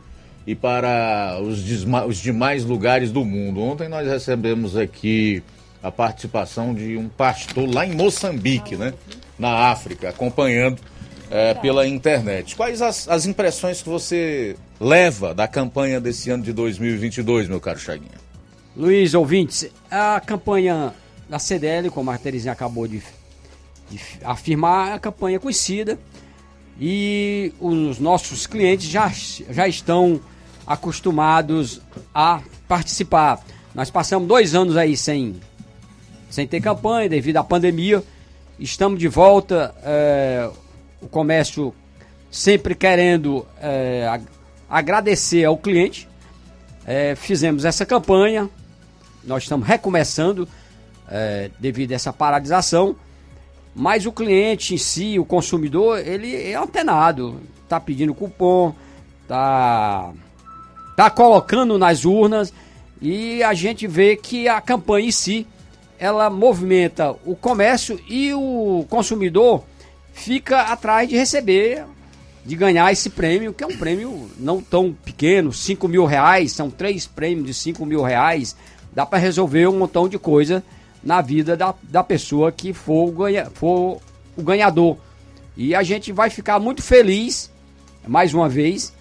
e 0.47 0.55
para 0.55 1.38
os, 1.41 1.64
os 2.09 2.16
demais 2.18 2.64
lugares 2.64 3.12
do 3.12 3.24
mundo. 3.24 3.61
Ontem 3.61 3.88
nós 3.88 4.07
recebemos 4.07 4.76
aqui 4.76 5.43
a 5.82 5.91
participação 5.91 6.74
de 6.74 6.97
um 6.97 7.09
pastor 7.09 7.72
lá 7.72 7.86
em 7.86 7.95
Moçambique, 7.95 8.76
né? 8.76 8.93
Na 9.38 9.70
África, 9.70 10.11
acompanhando 10.11 10.80
é, 11.30 11.55
pela 11.55 11.86
internet. 11.86 12.57
Quais 12.57 12.82
as, 12.82 13.09
as 13.09 13.26
impressões 13.26 13.82
que 13.82 13.88
você 13.88 14.57
leva 14.78 15.34
da 15.34 15.49
campanha 15.49 16.01
desse 16.01 16.30
ano 16.30 16.43
de 16.43 16.53
2022, 16.53 17.49
meu 17.49 17.61
caro 17.61 17.78
Chaguinha? 17.78 18.20
Luiz, 18.76 19.14
ouvintes, 19.14 19.70
a 19.91 20.20
campanha 20.20 20.95
da 21.28 21.38
CDL, 21.38 21.91
como 21.91 22.11
a 22.11 22.18
Terezinha 22.18 22.53
acabou 22.53 22.86
de, 22.86 23.03
de 23.91 24.01
afirmar, 24.22 24.91
é 24.91 24.95
a 24.95 24.99
campanha 24.99 25.41
conhecida 25.41 25.99
e 26.81 27.53
os 27.61 27.99
nossos 27.99 28.47
clientes 28.47 28.89
já, 28.89 29.12
já 29.51 29.68
estão 29.68 30.18
acostumados 30.66 31.83
a 32.14 32.41
participar. 32.66 33.45
Nós 33.74 33.91
passamos 33.91 34.26
dois 34.26 34.55
anos 34.55 34.76
aí 34.76 34.97
sem 34.97 35.39
sem 36.31 36.47
ter 36.47 36.61
campanha 36.61 37.09
devido 37.09 37.37
à 37.39 37.45
pandemia. 37.45 38.03
Estamos 38.59 39.01
de 39.01 39.09
volta, 39.09 39.74
é, 39.83 40.49
o 41.03 41.09
comércio 41.09 41.74
sempre 42.31 42.74
querendo 42.74 43.45
é, 43.61 44.20
agradecer 44.68 45.45
ao 45.45 45.59
cliente. 45.59 46.09
É, 46.87 47.14
fizemos 47.16 47.64
essa 47.64 47.85
campanha, 47.85 48.49
nós 49.24 49.43
estamos 49.43 49.66
recomeçando 49.66 50.49
devido 51.59 51.91
a 51.91 51.97
essa 51.97 52.12
paralisação, 52.12 52.95
mas 53.74 54.06
o 54.06 54.12
cliente 54.12 54.74
em 54.74 54.78
si, 54.78 55.18
o 55.18 55.24
consumidor, 55.24 55.98
ele 56.06 56.34
é 56.34 56.54
antenado, 56.54 57.40
está 57.62 57.78
pedindo 57.78 58.14
cupom, 58.14 58.74
está 59.22 60.12
tá 60.96 61.10
colocando 61.10 61.78
nas 61.78 62.04
urnas. 62.04 62.52
E 63.00 63.42
a 63.42 63.54
gente 63.54 63.86
vê 63.86 64.16
que 64.16 64.48
a 64.48 64.60
campanha 64.60 65.08
em 65.08 65.12
si 65.12 65.46
ela 65.98 66.28
movimenta 66.30 67.14
o 67.24 67.36
comércio 67.36 68.00
e 68.08 68.32
o 68.34 68.84
consumidor 68.88 69.62
fica 70.12 70.62
atrás 70.62 71.08
de 71.08 71.16
receber, 71.16 71.84
de 72.44 72.56
ganhar 72.56 72.90
esse 72.90 73.10
prêmio, 73.10 73.52
que 73.52 73.62
é 73.62 73.66
um 73.66 73.76
prêmio 73.76 74.30
não 74.38 74.62
tão 74.62 74.92
pequeno, 74.92 75.52
5 75.52 75.86
mil 75.86 76.06
reais, 76.06 76.52
são 76.52 76.70
três 76.70 77.06
prêmios 77.06 77.46
de 77.46 77.54
5 77.54 77.84
mil 77.84 78.02
reais, 78.02 78.56
dá 78.92 79.04
para 79.04 79.18
resolver 79.18 79.68
um 79.68 79.78
montão 79.78 80.08
de 80.08 80.18
coisa 80.18 80.64
na 81.03 81.20
vida 81.20 81.57
da, 81.57 81.74
da 81.82 82.03
pessoa 82.03 82.53
que 82.53 82.72
for 82.72 83.09
o, 83.09 83.12
ganha, 83.12 83.46
for 83.51 84.01
o 84.36 84.42
ganhador. 84.42 84.96
E 85.57 85.74
a 85.74 85.82
gente 85.82 86.12
vai 86.12 86.30
ficar 86.30 86.59
muito 86.59 86.82
feliz, 86.82 87.51
mais 88.07 88.32
uma 88.34 88.48
vez, 88.48 88.92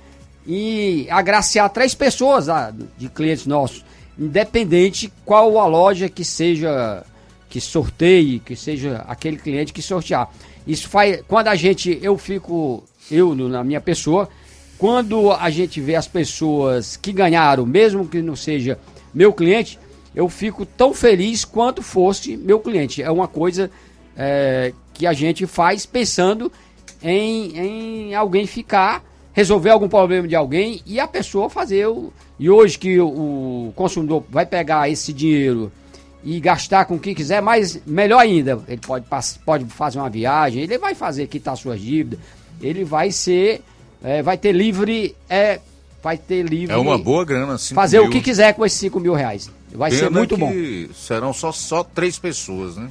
em 0.47 1.09
agraciar 1.09 1.69
três 1.69 1.93
pessoas 1.93 2.49
ah, 2.49 2.73
de 2.97 3.09
clientes 3.09 3.45
nossos 3.45 3.83
independente 4.19 5.11
qual 5.23 5.57
a 5.57 5.65
loja 5.65 6.09
que 6.09 6.25
seja 6.25 7.03
que 7.49 7.59
sorteie, 7.59 8.39
que 8.39 8.55
seja 8.55 9.03
aquele 9.07 9.37
cliente 9.37 9.73
que 9.73 9.81
sortear. 9.81 10.29
Isso 10.67 10.87
faz 10.87 11.23
quando 11.27 11.47
a 11.47 11.55
gente 11.55 11.97
eu 12.01 12.17
fico 12.17 12.83
eu 13.09 13.33
na 13.33 13.63
minha 13.63 13.81
pessoa, 13.81 14.29
quando 14.77 15.31
a 15.31 15.49
gente 15.49 15.81
vê 15.81 15.95
as 15.95 16.07
pessoas 16.07 16.95
que 16.95 17.11
ganharam, 17.11 17.65
mesmo 17.65 18.07
que 18.07 18.21
não 18.21 18.35
seja 18.35 18.77
meu 19.13 19.33
cliente, 19.33 19.79
eu 20.15 20.27
fico 20.29 20.65
tão 20.65 20.93
feliz 20.93 21.45
quanto 21.45 21.81
fosse 21.81 22.35
meu 22.35 22.59
cliente. 22.59 23.01
É 23.01 23.11
uma 23.11 23.27
coisa 23.27 23.69
é, 24.17 24.73
que 24.93 25.05
a 25.05 25.13
gente 25.13 25.45
faz 25.45 25.85
pensando 25.85 26.51
em, 27.01 27.57
em 27.57 28.15
alguém 28.15 28.45
ficar, 28.45 29.03
resolver 29.33 29.69
algum 29.69 29.87
problema 29.87 30.27
de 30.27 30.35
alguém 30.35 30.81
e 30.85 30.99
a 30.99 31.07
pessoa 31.07 31.49
fazer 31.49 31.87
o 31.87 32.11
e 32.39 32.49
hoje 32.49 32.79
que 32.79 32.99
o 33.01 33.73
consumidor 33.75 34.23
vai 34.29 34.45
pegar 34.45 34.89
esse 34.89 35.11
dinheiro 35.11 35.69
e 36.23 36.39
gastar 36.39 36.85
com 36.85 36.95
o 36.95 36.99
que 36.99 37.13
quiser, 37.13 37.41
mas 37.41 37.81
melhor 37.85 38.19
ainda, 38.19 38.59
ele 38.67 38.79
pode, 38.79 39.05
pode 39.45 39.65
fazer 39.65 39.99
uma 39.99 40.09
viagem, 40.09 40.63
ele 40.63 40.77
vai 40.77 40.95
fazer 40.95 41.27
quitar 41.27 41.57
suas 41.57 41.81
dívidas, 41.81 42.19
ele 42.61 42.85
vai 42.85 43.11
ser, 43.11 43.61
é, 44.01 44.21
vai 44.21 44.37
ter 44.37 44.53
livre, 44.53 45.15
é, 45.29 45.59
vai 46.01 46.17
ter 46.17 46.43
livre. 46.43 46.73
É 46.73 46.77
uma 46.77 46.97
boa 46.97 47.25
grana, 47.25 47.57
Fazer 47.57 47.99
mil. 47.99 48.07
o 48.07 48.11
que 48.11 48.21
quiser 48.21 48.53
com 48.53 48.65
esses 48.65 48.79
5 48.79 48.99
mil 49.01 49.13
reais. 49.13 49.49
Vai 49.71 49.91
Pena 49.91 50.03
ser 50.03 50.09
muito 50.09 50.37
bom. 50.37 50.51
Serão 50.93 51.33
só, 51.33 51.51
só 51.51 51.83
três 51.83 52.17
pessoas, 52.17 52.77
né? 52.77 52.89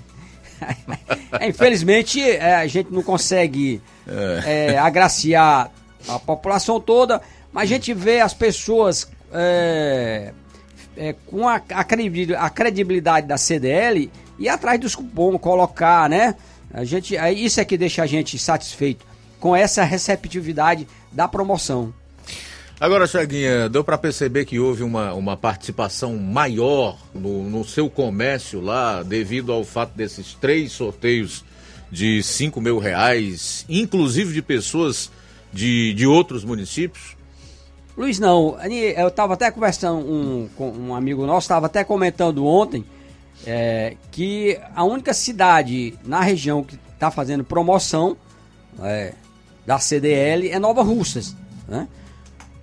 é, 1.41 1.49
infelizmente, 1.49 2.21
é, 2.21 2.57
a 2.57 2.67
gente 2.67 2.93
não 2.93 3.03
consegue 3.03 3.81
é. 4.07 4.73
É, 4.73 4.79
agraciar 4.79 5.71
a 6.09 6.19
população 6.19 6.81
toda, 6.81 7.21
mas 7.53 7.65
a 7.65 7.75
gente 7.75 7.93
vê 7.95 8.21
as 8.21 8.35
pessoas 8.35 9.09
é, 9.33 10.33
é, 10.97 11.15
com 11.27 11.49
a, 11.49 11.57
a, 11.57 12.51
credibilidade 12.51 13.27
da 13.27 13.37
CDL 13.37 14.11
e 14.39 14.49
atrás 14.49 14.81
dos 14.81 14.95
cupons, 14.95 15.41
colocar, 15.41 16.09
né? 16.09 16.35
A 16.73 16.85
gente, 16.85 17.17
isso 17.35 17.61
é 17.61 17.65
que 17.65 17.79
deixa 17.79 18.03
a 18.03 18.07
gente 18.07 18.39
satisfeito 18.39 19.07
com 19.41 19.55
essa 19.55 19.83
receptividade 19.85 20.87
da 21.11 21.27
promoção. 21.27 21.93
Agora, 22.81 23.09
Chaguinha, 23.09 23.69
deu 23.69 23.83
para 23.83 23.99
perceber 23.99 24.45
que 24.45 24.61
houve 24.61 24.85
uma, 24.85 25.13
uma 25.13 25.37
participação 25.37 26.17
maior 26.17 26.97
no, 27.13 27.43
no 27.43 27.65
seu 27.65 27.91
comércio 27.91 28.61
lá, 28.61 29.03
devido 29.03 29.53
ao 29.53 29.65
fato 29.65 29.97
desses 29.97 30.35
três 30.35 30.71
sorteios 30.71 31.45
de 31.91 32.23
5 32.23 32.61
mil 32.61 32.79
reais, 32.79 33.67
inclusive 33.69 34.33
de 34.33 34.43
pessoas 34.43 35.11
de, 35.53 35.93
de 35.95 36.07
outros 36.07 36.45
municípios? 36.45 37.17
Luiz, 37.97 38.21
não. 38.21 38.57
Eu 38.97 39.09
estava 39.09 39.35
até 39.35 39.51
conversando 39.51 39.99
um, 39.99 40.49
com 40.57 40.71
um 40.71 40.95
amigo 40.95 41.27
nosso, 41.27 41.47
estava 41.47 41.67
até 41.67 41.83
comentando 41.83 42.47
ontem 42.47 42.85
é, 43.45 43.97
que 44.13 44.57
a 44.73 44.85
única 44.85 45.13
cidade 45.13 45.99
na 46.05 46.21
região 46.21 46.63
que 46.63 46.79
está 46.95 47.11
fazendo 47.11 47.43
promoção 47.43 48.17
é, 48.83 49.15
da 49.67 49.81
CDL 49.81 50.49
é 50.49 50.61
Nova 50.61 50.83
Russas, 50.83 51.35
né? 51.67 51.89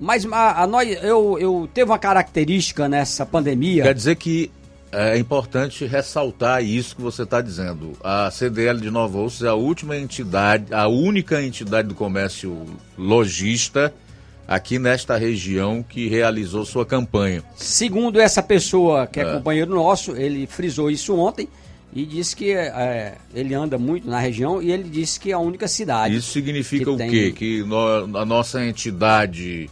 Mas 0.06 0.24
a, 0.32 0.62
a 0.62 0.68
nós, 0.68 0.88
eu, 1.02 1.36
eu 1.40 1.68
teve 1.74 1.90
uma 1.90 1.98
característica 1.98 2.88
nessa 2.88 3.26
pandemia. 3.26 3.82
Quer 3.82 3.96
dizer 3.96 4.16
que 4.16 4.52
é 4.92 5.18
importante 5.18 5.84
ressaltar 5.84 6.64
isso 6.64 6.96
que 6.96 7.02
você 7.02 7.24
está 7.24 7.42
dizendo. 7.42 7.94
A 8.04 8.30
CDL 8.30 8.80
de 8.80 8.92
Nova 8.92 9.18
Russas 9.18 9.42
é 9.42 9.48
a 9.48 9.56
última 9.56 9.98
entidade, 9.98 10.72
a 10.72 10.88
única 10.88 11.42
entidade 11.42 11.88
do 11.88 11.96
comércio 11.96 12.68
lojista 12.96 13.92
aqui 14.48 14.78
nesta 14.78 15.18
região 15.18 15.82
que 15.82 16.08
realizou 16.08 16.64
sua 16.66 16.86
campanha. 16.86 17.44
Segundo 17.56 18.22
essa 18.22 18.44
pessoa 18.44 19.08
que 19.08 19.20
é, 19.20 19.24
é. 19.24 19.34
companheiro 19.34 19.74
nosso, 19.74 20.16
ele 20.16 20.46
frisou 20.46 20.92
isso 20.92 21.18
ontem 21.18 21.50
e 21.92 22.06
disse 22.06 22.36
que 22.36 22.52
é, 22.52 23.16
ele 23.34 23.56
anda 23.56 23.80
muito 23.80 24.08
na 24.08 24.20
região 24.20 24.62
e 24.62 24.72
ele 24.72 24.84
disse 24.84 25.20
que 25.20 25.32
é 25.32 25.34
a 25.34 25.40
única 25.40 25.68
cidade. 25.68 26.16
Isso 26.16 26.32
significa 26.32 26.92
o 26.92 26.96
tem... 26.96 27.10
quê? 27.10 27.34
Que 27.36 27.64
no, 27.64 28.20
a 28.20 28.24
nossa 28.24 28.64
entidade, 28.64 29.68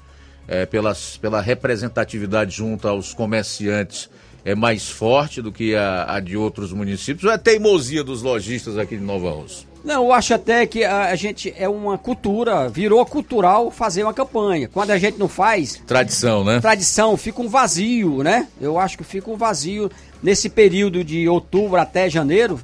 é, 0.48 0.65
pelas, 0.65 1.18
pela 1.18 1.41
representatividade 1.41 2.56
junto 2.56 2.88
aos 2.88 3.14
comerciantes, 3.14 4.10
é 4.45 4.53
mais 4.53 4.90
forte 4.90 5.41
do 5.41 5.52
que 5.52 5.76
a, 5.76 6.15
a 6.15 6.20
de 6.20 6.36
outros 6.36 6.74
municípios 6.74 7.24
ou 7.24 7.32
é 7.32 7.38
teimosia 7.38 8.03
dos 8.03 8.22
lojistas 8.22 8.78
aqui 8.78 8.98
de 8.98 9.03
Nova 9.03 9.32
Rússia? 9.32 9.68
Não, 9.84 10.06
eu 10.06 10.14
acho 10.14 10.34
até 10.34 10.65
que 10.65 10.86
a, 10.86 11.14
gente 11.15 11.53
é 11.57 11.68
uma 11.68 11.98
cultura, 11.98 12.70
virou 12.70 13.06
cultural 13.06 13.70
fazer 13.70 14.03
uma 14.03 14.14
campanha. 14.14 14.70
Quando 14.70 14.91
a 14.91 14.98
gente 14.98 15.20
não 15.20 15.28
faz, 15.28 15.82
Tradição, 15.86 16.44
né? 16.44 16.61
tradição, 16.61 17.18
fica 17.18 17.41
um 17.41 17.49
vazio, 17.49 18.24
né? 18.24 18.48
Eu 18.61 18.80
acho 18.80 18.98
que 18.98 19.03
fica 19.03 19.30
um 19.30 19.36
vazio 19.36 19.91
nesse 20.22 20.49
período 20.49 21.03
de 21.03 21.28
outubro 21.28 21.78
até 21.78 22.10
janeiro, 22.10 22.61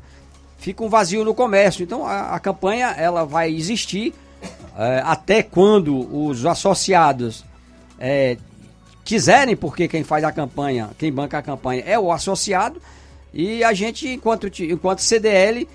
fica 0.58 0.82
um 0.82 0.88
vazio 0.88 1.26
no 1.26 1.34
comércio. 1.34 1.84
Então 1.84 2.06
a, 2.06 2.36
a 2.36 2.40
campanha 2.40 2.96
ela 2.98 3.26
vai 3.26 3.54
existir 3.54 4.14
eh, 4.78 5.02
até 5.04 5.44
quando 5.44 5.98
os 6.16 6.46
associados 6.46 7.44
eh, 8.00 8.38
quiserem, 9.04 9.56
porque 9.56 9.88
quem 9.88 10.04
faz 10.04 10.24
a 10.24 10.32
campanha, 10.32 10.90
quem 10.98 11.12
banca 11.12 11.38
a 11.38 11.42
campanha 11.42 11.84
é 11.86 11.98
o 11.98 12.12
associado, 12.12 12.82
e 13.34 13.64
a 13.64 13.74
gente, 13.74 14.08
enquanto, 14.08 14.48
enquanto 14.64 15.00
CDL, 15.00 15.68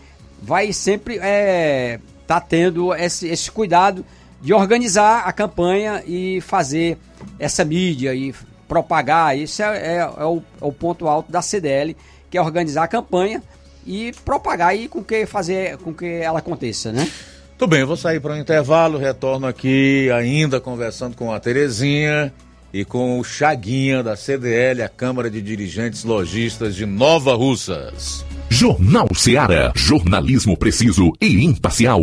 vai 0.43 0.73
sempre 0.73 1.19
é, 1.21 1.99
tá 2.27 2.41
tendo 2.41 2.95
esse, 2.95 3.29
esse 3.29 3.51
cuidado 3.51 4.05
de 4.41 4.53
organizar 4.53 5.27
a 5.27 5.33
campanha 5.33 6.03
e 6.07 6.41
fazer 6.41 6.99
essa 7.39 7.65
mídia 7.65 8.15
e 8.15 8.35
propagar. 8.69 9.39
Isso 9.39 9.63
é, 9.63 9.97
é- 9.97 9.97
é 9.99 10.25
o, 10.25 10.43
é 10.61 10.65
o 10.65 10.73
ponto 10.73 11.09
alto 11.09 11.31
da 11.31 11.41
CDL, 11.41 11.97
que 12.31 12.37
é 12.37 12.41
organizar 12.43 12.85
a 12.85 12.89
campanha 12.89 13.43
e 13.87 14.13
propagar 14.25 14.77
e 14.77 14.89
com 14.89 15.03
que 15.03 15.27
fazer 15.27 15.77
com 15.79 15.93
que 15.95 16.07
ela 16.07 16.39
aconteça, 16.41 16.93
né? 16.93 17.11
Tudo 17.57 17.71
bem, 17.71 17.81
eu 17.81 17.87
vou 17.87 17.97
sair 17.97 18.21
para 18.21 18.35
um 18.35 18.39
intervalo, 18.39 18.99
retorno 18.99 19.47
aqui 19.47 20.11
ainda 20.11 20.61
conversando 20.61 21.17
com 21.17 21.33
a 21.33 21.39
Terezinha 21.39 22.33
e 22.73 22.85
com 22.85 23.21
o 23.21 23.25
Chaguinha 23.25 24.03
da 24.03 24.17
CDL, 24.17 24.83
a 24.83 24.89
Câmara 24.89 25.31
de 25.31 25.41
Dirigentes 25.41 26.03
Logistas 26.03 26.75
de 26.75 26.85
Nova 26.85 27.35
Russas. 27.35 28.25
Jornal 28.51 29.09
Seara. 29.15 29.73
Jornalismo 29.77 30.57
preciso 30.57 31.13
e 31.21 31.45
imparcial. 31.45 32.01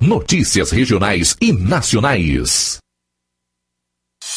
Notícias 0.00 0.70
regionais 0.70 1.36
e 1.40 1.52
nacionais. 1.52 2.83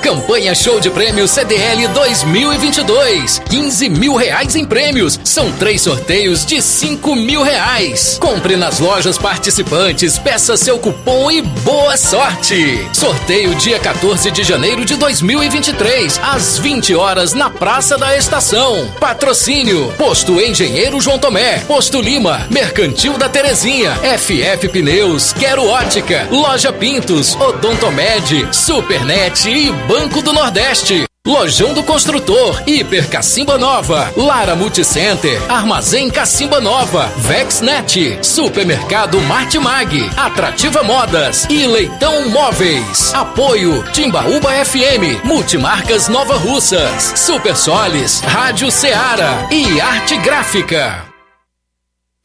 Campanha 0.00 0.54
Show 0.54 0.80
de 0.80 0.88
Prêmios 0.88 1.30
CDL 1.30 1.86
2022. 1.88 3.42
15 3.50 3.88
mil 3.90 4.14
reais 4.16 4.56
em 4.56 4.64
prêmios. 4.64 5.20
São 5.22 5.52
três 5.52 5.82
sorteios 5.82 6.46
de 6.46 6.62
5 6.62 7.14
mil 7.14 7.42
reais. 7.42 8.16
Compre 8.18 8.56
nas 8.56 8.78
lojas 8.78 9.18
participantes, 9.18 10.18
peça 10.18 10.56
seu 10.56 10.78
cupom 10.78 11.30
e 11.30 11.42
boa 11.42 11.98
sorte. 11.98 12.88
Sorteio 12.94 13.54
dia 13.56 13.78
14 13.78 14.30
de 14.30 14.42
janeiro 14.42 14.86
de 14.86 14.96
2023, 14.96 16.18
às 16.22 16.58
20 16.58 16.94
horas 16.94 17.34
na 17.34 17.50
Praça 17.50 17.98
da 17.98 18.16
Estação. 18.16 18.88
Patrocínio: 18.98 19.92
Posto 19.98 20.40
Engenheiro 20.40 20.98
João 21.00 21.18
Tomé, 21.18 21.58
Posto 21.68 22.00
Lima, 22.00 22.46
Mercantil 22.50 23.18
da 23.18 23.28
Terezinha, 23.28 23.92
FF 24.18 24.66
Pneus, 24.68 25.34
Quero 25.34 25.66
Ótica, 25.66 26.26
Loja 26.30 26.72
Pintos, 26.72 27.36
Odontomed, 27.36 28.48
Supernet 28.50 29.48
e 29.48 29.70
Banco 29.90 30.22
do 30.22 30.32
Nordeste. 30.32 31.04
Lojão 31.26 31.74
do 31.74 31.82
Construtor, 31.82 32.62
Hiper 32.64 33.08
Cacimba 33.08 33.58
Nova, 33.58 34.12
Lara 34.16 34.54
Multicenter, 34.54 35.42
Armazém 35.50 36.08
Cacimba 36.08 36.60
Nova, 36.60 37.12
Vexnet, 37.16 38.24
Supermercado 38.24 39.20
Martimag, 39.22 40.08
Atrativa 40.16 40.84
Modas 40.84 41.44
e 41.50 41.66
Leitão 41.66 42.28
Móveis. 42.28 43.12
Apoio 43.12 43.82
Timbaúba 43.92 44.50
FM, 44.64 45.24
Multimarcas 45.24 46.06
Nova 46.06 46.36
Russas, 46.36 47.12
Super 47.16 47.56
Solis, 47.56 48.20
Rádio 48.20 48.70
Ceará 48.70 49.48
e 49.50 49.80
Arte 49.80 50.16
Gráfica. 50.18 51.09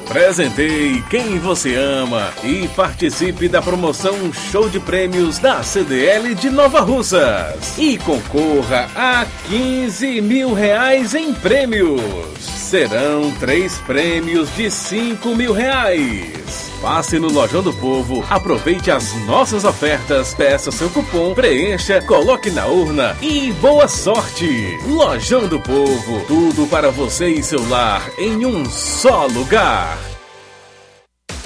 Presenteie 0.07 1.01
quem 1.09 1.39
você 1.39 1.75
ama 1.75 2.31
e 2.43 2.67
participe 2.69 3.49
da 3.49 3.61
promoção 3.61 4.31
Show 4.31 4.69
de 4.69 4.79
Prêmios 4.79 5.39
da 5.39 5.63
CDL 5.63 6.35
de 6.35 6.49
Nova 6.49 6.81
Russas. 6.81 7.77
E 7.77 7.97
concorra 7.97 8.87
a 8.95 9.25
15 9.47 10.21
mil 10.21 10.53
reais 10.53 11.15
em 11.15 11.33
prêmios. 11.33 12.39
Serão 12.39 13.31
três 13.39 13.77
prêmios 13.79 14.53
de 14.55 14.69
5 14.69 15.35
mil 15.35 15.51
reais. 15.53 16.71
Passe 16.85 17.17
no 17.17 17.31
Lojão 17.31 17.63
do 17.63 17.73
Povo, 17.73 18.23
aproveite 18.29 18.91
as 18.91 19.11
nossas 19.25 19.63
ofertas, 19.63 20.35
peça 20.35 20.71
seu 20.71 20.87
cupom, 20.87 21.33
preencha, 21.33 21.99
coloque 21.99 22.51
na 22.51 22.67
urna 22.67 23.17
e 23.23 23.51
boa 23.53 23.87
sorte! 23.87 24.77
Lojão 24.85 25.47
do 25.47 25.59
Povo, 25.59 26.23
tudo 26.27 26.67
para 26.67 26.91
você 26.91 27.29
e 27.29 27.41
seu 27.41 27.67
lar 27.69 28.07
em 28.19 28.45
um 28.45 28.69
só 28.69 29.25
lugar. 29.25 30.14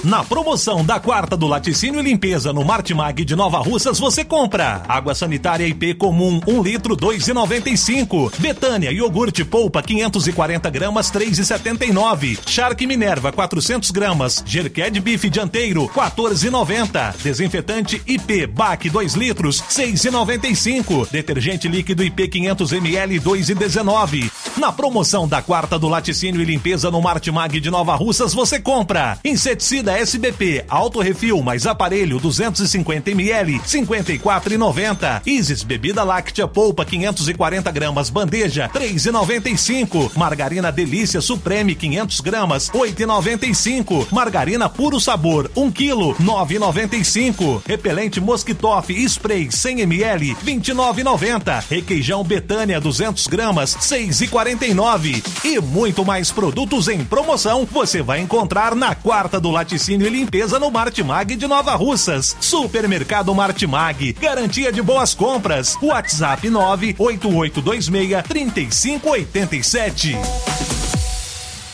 Na 0.02 0.24
promoção 0.24 0.82
da 0.82 0.98
quarta 0.98 1.36
do 1.36 1.46
Laticínio 1.46 2.00
e 2.00 2.02
Limpeza 2.02 2.54
no 2.54 2.64
Martimag 2.64 3.22
de 3.22 3.36
Nova 3.36 3.58
Russas, 3.58 3.98
você 3.98 4.24
compra 4.24 4.82
água 4.88 5.14
sanitária 5.14 5.66
IP 5.66 5.92
comum 5.92 6.40
1 6.46 6.62
litro 6.62 6.96
2,95. 6.96 8.32
Betânia 8.38 8.90
iogurte 8.90 9.44
polpa 9.44 9.82
540 9.82 10.70
gramas 10.70 11.12
3,79. 11.12 12.38
Shark 12.46 12.86
Minerva 12.86 13.30
400 13.30 13.90
gramas. 13.90 14.42
Jerqued 14.46 14.98
bife 15.00 15.28
dianteiro 15.28 15.86
14,90. 15.88 17.16
Desinfetante 17.22 18.00
IP 18.06 18.46
Bac 18.46 18.88
2 18.88 19.14
litros 19.16 19.62
6,95. 19.68 21.10
Detergente 21.10 21.68
líquido 21.68 22.02
IP 22.02 22.26
500 22.26 22.72
ml 22.72 23.20
2,19. 23.20 24.30
Na 24.56 24.72
promoção 24.72 25.28
da 25.28 25.42
quarta 25.42 25.78
do 25.78 25.88
Laticínio 25.88 26.40
e 26.40 26.44
Limpeza 26.46 26.90
no 26.90 27.02
Martimag 27.02 27.60
de 27.60 27.70
Nova 27.70 27.94
Russas, 27.96 28.32
você 28.32 28.58
compra 28.58 29.18
inseticida 29.22 29.89
SBP, 29.98 30.64
Auto 30.68 31.00
Refil 31.00 31.42
mais 31.42 31.66
aparelho 31.66 32.20
250 32.20 33.10
ml, 33.10 33.58
54,90. 33.60 35.22
Isis 35.26 35.64
bebida 35.64 36.04
láctea 36.04 36.46
polpa 36.46 36.84
540 36.84 37.70
gramas, 37.72 38.08
bandeja 38.08 38.68
3,95. 38.72 40.12
Margarina 40.16 40.70
Delícia 40.70 41.20
Supreme 41.20 41.74
500 41.74 42.20
gramas, 42.20 42.70
8,95. 42.70 44.06
Margarina 44.12 44.68
Puro 44.68 45.00
Sabor 45.00 45.50
1 45.56 45.72
kg, 45.72 46.14
9,95. 46.22 47.62
Repelente 47.66 48.20
Mosquitoff 48.20 48.92
Spray 49.04 49.50
100 49.50 49.80
ml, 49.80 50.36
29,90. 50.44 51.64
Requeijão 51.68 52.22
Betânia 52.22 52.80
200 52.80 53.26
gramas, 53.26 53.76
6,49. 53.76 55.22
E 55.44 55.60
muito 55.60 56.04
mais 56.04 56.30
produtos 56.30 56.86
em 56.86 57.04
promoção 57.04 57.66
você 57.68 58.02
vai 58.02 58.20
encontrar 58.20 58.76
na 58.76 58.94
quarta 58.94 59.40
do 59.40 59.50
Laticínio 59.50 59.79
e 59.88 59.96
Limpeza 59.96 60.58
no 60.58 60.70
Martimag 60.70 61.34
de 61.34 61.46
Nova 61.46 61.74
Russas. 61.74 62.36
Supermercado 62.40 63.34
Martimag, 63.34 64.12
garantia 64.12 64.70
de 64.70 64.82
boas 64.82 65.14
compras. 65.14 65.76
WhatsApp 65.80 66.50
98826 66.50 68.22
3587. 68.28 70.16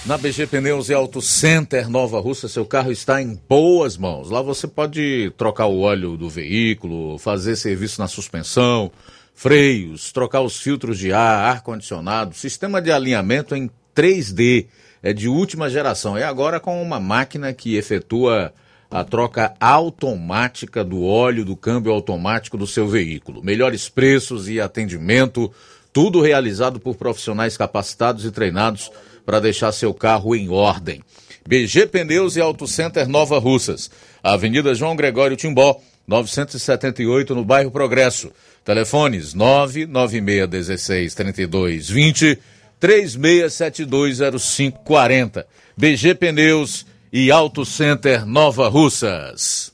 Na 0.07 0.16
BG 0.16 0.47
Pneus 0.47 0.89
e 0.89 0.95
Auto 0.95 1.20
Center 1.20 1.91
Nova 1.91 2.20
Russa, 2.20 2.47
seu 2.47 2.65
carro 2.65 2.93
está 2.93 3.20
em 3.20 3.41
boas 3.49 3.97
mãos. 3.97 4.31
Lá 4.31 4.41
você 4.41 4.69
pode 4.69 5.33
trocar 5.37 5.66
o 5.66 5.81
óleo 5.81 6.16
do 6.16 6.31
veículo, 6.31 7.19
fazer 7.19 7.57
serviço 7.57 8.01
na 8.01 8.07
suspensão, 8.07 8.93
freios, 9.35 10.12
trocar 10.12 10.43
os 10.43 10.61
filtros 10.61 10.97
de 10.97 11.12
ar, 11.12 11.57
ar-condicionado, 11.57 12.37
sistema 12.37 12.81
de 12.81 12.93
alinhamento 12.93 13.57
em 13.57 13.69
3D, 13.97 14.66
é 15.07 15.12
de 15.12 15.28
última 15.28 15.70
geração. 15.70 16.16
É 16.16 16.24
agora 16.24 16.59
com 16.59 16.83
uma 16.83 16.99
máquina 16.99 17.53
que 17.53 17.77
efetua 17.77 18.53
a 18.91 19.05
troca 19.05 19.55
automática 19.61 20.83
do 20.83 21.05
óleo 21.05 21.45
do 21.45 21.55
câmbio 21.55 21.93
automático 21.93 22.59
do 22.59 22.66
seu 22.66 22.89
veículo. 22.89 23.41
Melhores 23.41 23.89
preços 23.89 24.49
e 24.49 24.61
atendimento, 24.61 25.53
tudo 25.93 26.20
realizado 26.20 26.81
por 26.81 26.97
profissionais 26.97 27.57
capacitados 27.57 28.24
e 28.24 28.33
treinados 28.33 28.91
para 29.24 29.39
deixar 29.39 29.70
seu 29.70 29.95
carro 29.95 30.35
em 30.35 30.49
ordem. 30.49 31.01
BG 31.47 31.87
Pneus 31.87 32.35
e 32.35 32.41
Auto 32.41 32.66
Center 32.66 33.09
Nova 33.09 33.39
Russas, 33.39 33.89
Avenida 34.24 34.74
João 34.74 34.97
Gregório 34.97 35.37
Timbó, 35.37 35.81
978 36.05 37.33
no 37.33 37.45
bairro 37.45 37.70
Progresso. 37.70 38.33
Telefones 38.65 39.35
99616 39.35 41.15
3220 41.15 42.56
36720540. 42.81 45.44
BG 45.77 46.15
Pneus 46.15 46.86
e 47.12 47.31
Auto 47.31 47.65
Center 47.65 48.27
Nova 48.27 48.69
Russas. 48.69 49.73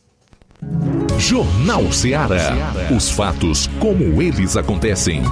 Jornal 1.18 1.90
Ceará. 1.92 2.52
Os 2.94 3.10
fatos 3.10 3.66
como 3.78 4.20
eles 4.20 4.54
acontecem. 4.56 5.22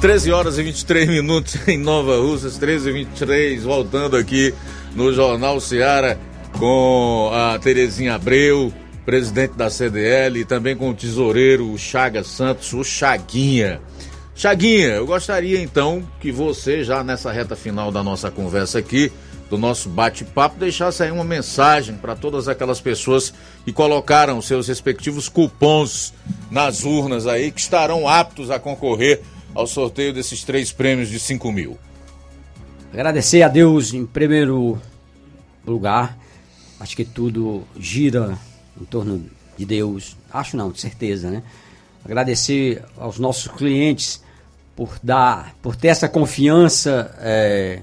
13 0.00 0.32
horas 0.32 0.56
e 0.56 0.62
23 0.62 1.10
minutos 1.10 1.68
em 1.68 1.76
Nova 1.76 2.16
Russas, 2.16 2.56
13 2.56 2.88
e 2.88 2.92
23, 2.92 3.64
voltando 3.64 4.16
aqui 4.16 4.54
no 4.94 5.12
Jornal 5.12 5.60
Seara 5.60 6.18
com 6.58 7.30
a 7.34 7.58
Terezinha 7.58 8.14
Abreu, 8.14 8.72
presidente 9.10 9.54
da 9.54 9.68
CDL, 9.68 10.38
e 10.38 10.44
também 10.44 10.76
com 10.76 10.90
o 10.90 10.94
tesoureiro 10.94 11.76
Chaga 11.76 12.22
Santos, 12.22 12.72
o 12.72 12.84
Chaguinha. 12.84 13.80
Chaguinha, 14.36 14.90
eu 14.90 15.04
gostaria 15.04 15.60
então 15.60 16.06
que 16.20 16.30
você, 16.30 16.84
já 16.84 17.02
nessa 17.02 17.32
reta 17.32 17.56
final 17.56 17.90
da 17.90 18.04
nossa 18.04 18.30
conversa 18.30 18.78
aqui, 18.78 19.10
do 19.50 19.58
nosso 19.58 19.88
bate-papo, 19.88 20.60
deixasse 20.60 21.02
aí 21.02 21.10
uma 21.10 21.24
mensagem 21.24 21.96
para 21.96 22.14
todas 22.14 22.46
aquelas 22.46 22.80
pessoas 22.80 23.34
que 23.64 23.72
colocaram 23.72 24.40
seus 24.40 24.68
respectivos 24.68 25.28
cupons 25.28 26.14
nas 26.48 26.84
urnas 26.84 27.26
aí, 27.26 27.50
que 27.50 27.60
estarão 27.60 28.06
aptos 28.06 28.48
a 28.48 28.60
concorrer 28.60 29.22
ao 29.52 29.66
sorteio 29.66 30.14
desses 30.14 30.44
três 30.44 30.70
prêmios 30.70 31.08
de 31.08 31.18
5 31.18 31.50
mil? 31.50 31.76
Agradecer 32.92 33.42
a 33.42 33.48
Deus 33.48 33.92
em 33.92 34.06
primeiro 34.06 34.80
lugar. 35.66 36.16
Acho 36.78 36.94
que 36.94 37.04
tudo 37.04 37.64
gira 37.76 38.38
em 38.80 38.84
torno 38.84 39.24
de 39.56 39.64
Deus. 39.64 40.16
Acho 40.32 40.56
não, 40.56 40.70
de 40.70 40.80
certeza, 40.80 41.30
né? 41.30 41.42
Agradecer 42.04 42.82
aos 42.96 43.18
nossos 43.18 43.48
clientes 43.48 44.22
por 44.74 44.98
dar, 45.02 45.54
por 45.60 45.76
ter 45.76 45.88
essa 45.88 46.08
confiança 46.08 47.14
é, 47.18 47.82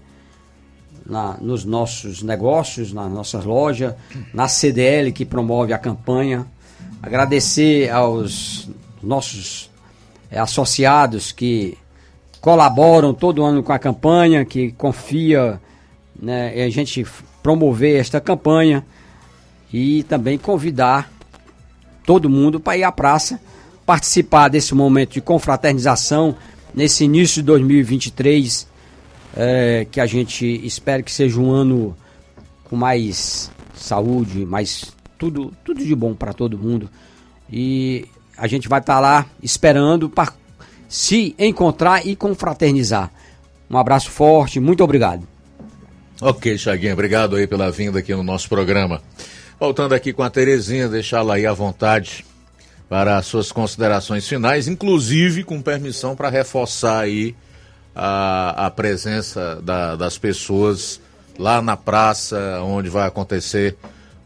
na, 1.06 1.38
nos 1.40 1.64
nossos 1.64 2.24
negócios, 2.24 2.92
nas 2.92 3.12
nossas 3.12 3.46
lojas, 3.46 3.94
na 4.34 4.48
CDL 4.48 5.12
que 5.12 5.24
promove 5.24 5.74
a 5.74 5.78
campanha. 5.78 6.48
Agradecer 7.02 7.92
aos 7.92 8.68
nossos 9.04 9.70
é, 10.32 10.40
associados 10.40 11.32
que 11.32 11.78
colaboram 12.42 13.14
todo 13.14 13.44
ano 13.44 13.62
com 13.62 13.72
a 13.72 13.80
campanha, 13.80 14.44
que 14.44 14.72
confia 14.72 15.62
né, 16.20 16.64
a 16.64 16.70
gente 16.70 17.06
promover 17.44 18.00
esta 18.00 18.20
campanha 18.20 18.84
e 19.72 20.04
também 20.04 20.38
convidar 20.38 21.12
todo 22.06 22.30
mundo 22.30 22.60
para 22.60 22.78
ir 22.78 22.84
à 22.84 22.92
praça, 22.92 23.40
participar 23.86 24.48
desse 24.48 24.74
momento 24.74 25.14
de 25.14 25.22
confraternização 25.22 26.36
nesse 26.74 27.04
início 27.04 27.42
de 27.42 27.48
2023, 27.48 28.68
é, 29.36 29.88
que 29.90 30.00
a 30.00 30.06
gente 30.06 30.46
espera 30.66 31.04
que 31.04 31.12
seja 31.12 31.40
um 31.40 31.52
ano 31.52 31.96
com 32.64 32.76
mais 32.76 33.52
saúde, 33.76 34.46
mais 34.46 34.94
tudo, 35.18 35.54
tudo 35.64 35.84
de 35.84 35.96
bom 35.96 36.14
para 36.14 36.34
todo 36.34 36.58
mundo. 36.58 36.90
E 37.52 38.06
a 38.38 38.48
gente 38.48 38.68
vai 38.68 38.80
estar 38.80 38.96
tá 38.96 39.00
lá 39.00 39.26
esperando 39.42 40.10
para 40.10 40.34
se 40.88 41.36
encontrar 41.38 42.06
e 42.06 42.16
confraternizar. 42.16 43.12
Um 43.70 43.78
abraço 43.78 44.10
forte, 44.10 44.60
muito 44.60 44.84
obrigado. 44.84 45.28
Ok, 46.22 46.58
Chaguinha, 46.58 46.94
obrigado 46.94 47.36
aí 47.36 47.46
pela 47.46 47.70
vinda 47.70 48.00
aqui 48.00 48.14
no 48.14 48.24
nosso 48.24 48.48
programa. 48.50 49.02
Voltando 49.60 49.96
aqui 49.96 50.14
com 50.14 50.22
a 50.22 50.30
Terezinha, 50.30 50.88
deixá-la 50.88 51.34
aí 51.34 51.48
à 51.48 51.52
vontade 51.52 52.24
para 52.88 53.18
as 53.18 53.26
suas 53.26 53.52
considerações 53.52 54.28
finais, 54.28 54.68
inclusive 54.68 55.44
com 55.44 55.62
permissão 55.64 56.16
para 56.16 56.30
reforçar 56.30 57.00
aí 57.00 57.36
a, 57.96 58.68
a 58.68 58.70
presença 58.70 59.60
da, 59.64 59.96
das 59.96 60.16
pessoas 60.16 61.02
lá 61.40 61.60
na 61.60 61.76
praça 61.76 62.62
onde 62.62 62.88
vai 62.88 63.08
acontecer 63.08 63.76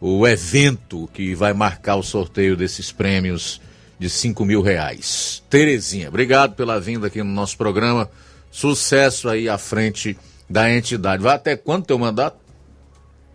o 0.02 0.28
evento 0.28 1.10
que 1.14 1.34
vai 1.34 1.54
marcar 1.54 1.96
o 1.96 2.04
sorteio 2.04 2.58
desses 2.58 2.92
prêmios 2.92 3.62
de 3.98 4.10
5 4.10 4.44
mil 4.44 4.62
reais. 4.62 5.42
Terezinha, 5.50 6.10
obrigado 6.10 6.56
pela 6.56 6.78
vinda 6.78 7.08
aqui 7.08 7.24
no 7.24 7.32
nosso 7.32 7.56
programa. 7.56 8.10
Sucesso 8.52 9.30
aí 9.30 9.48
à 9.48 9.58
frente 9.58 10.18
da 10.50 10.70
entidade. 10.70 11.24
Vai 11.24 11.36
até 11.36 11.56
quando 11.56 11.86
teu 11.86 11.98
mandato? 11.98 12.41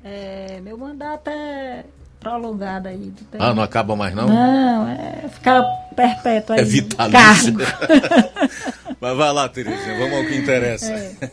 É, 0.07 0.61
meu 0.63 0.79
mandato 0.79 1.29
é 1.29 1.85
prolongado 2.21 2.89
aí. 2.89 3.13
Ah, 3.39 3.53
não 3.53 3.63
acaba 3.63 3.97
mais 3.97 4.15
não? 4.15 4.29
Não, 4.29 4.89
é 4.89 5.29
ficar 5.29 5.63
perpétuo 5.95 6.55
aí. 6.55 6.61
É 6.61 6.65
vitalício. 6.65 7.55
Mas 9.01 9.17
vai 9.17 9.33
lá, 9.33 9.49
Terezinha, 9.49 9.99
vamos 9.99 10.19
ao 10.19 10.25
que 10.25 10.37
interessa. 10.37 10.93
É. 10.93 11.31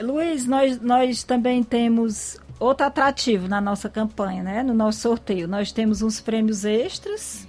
Luiz, 0.00 0.46
nós, 0.46 0.80
nós 0.80 1.22
também 1.24 1.62
temos 1.62 2.38
outro 2.58 2.86
atrativo 2.86 3.48
na 3.48 3.60
nossa 3.60 3.88
campanha, 3.88 4.42
né? 4.42 4.62
No 4.62 4.72
nosso 4.72 5.00
sorteio. 5.00 5.48
Nós 5.48 5.72
temos 5.72 6.00
uns 6.00 6.20
prêmios 6.20 6.64
extras 6.64 7.48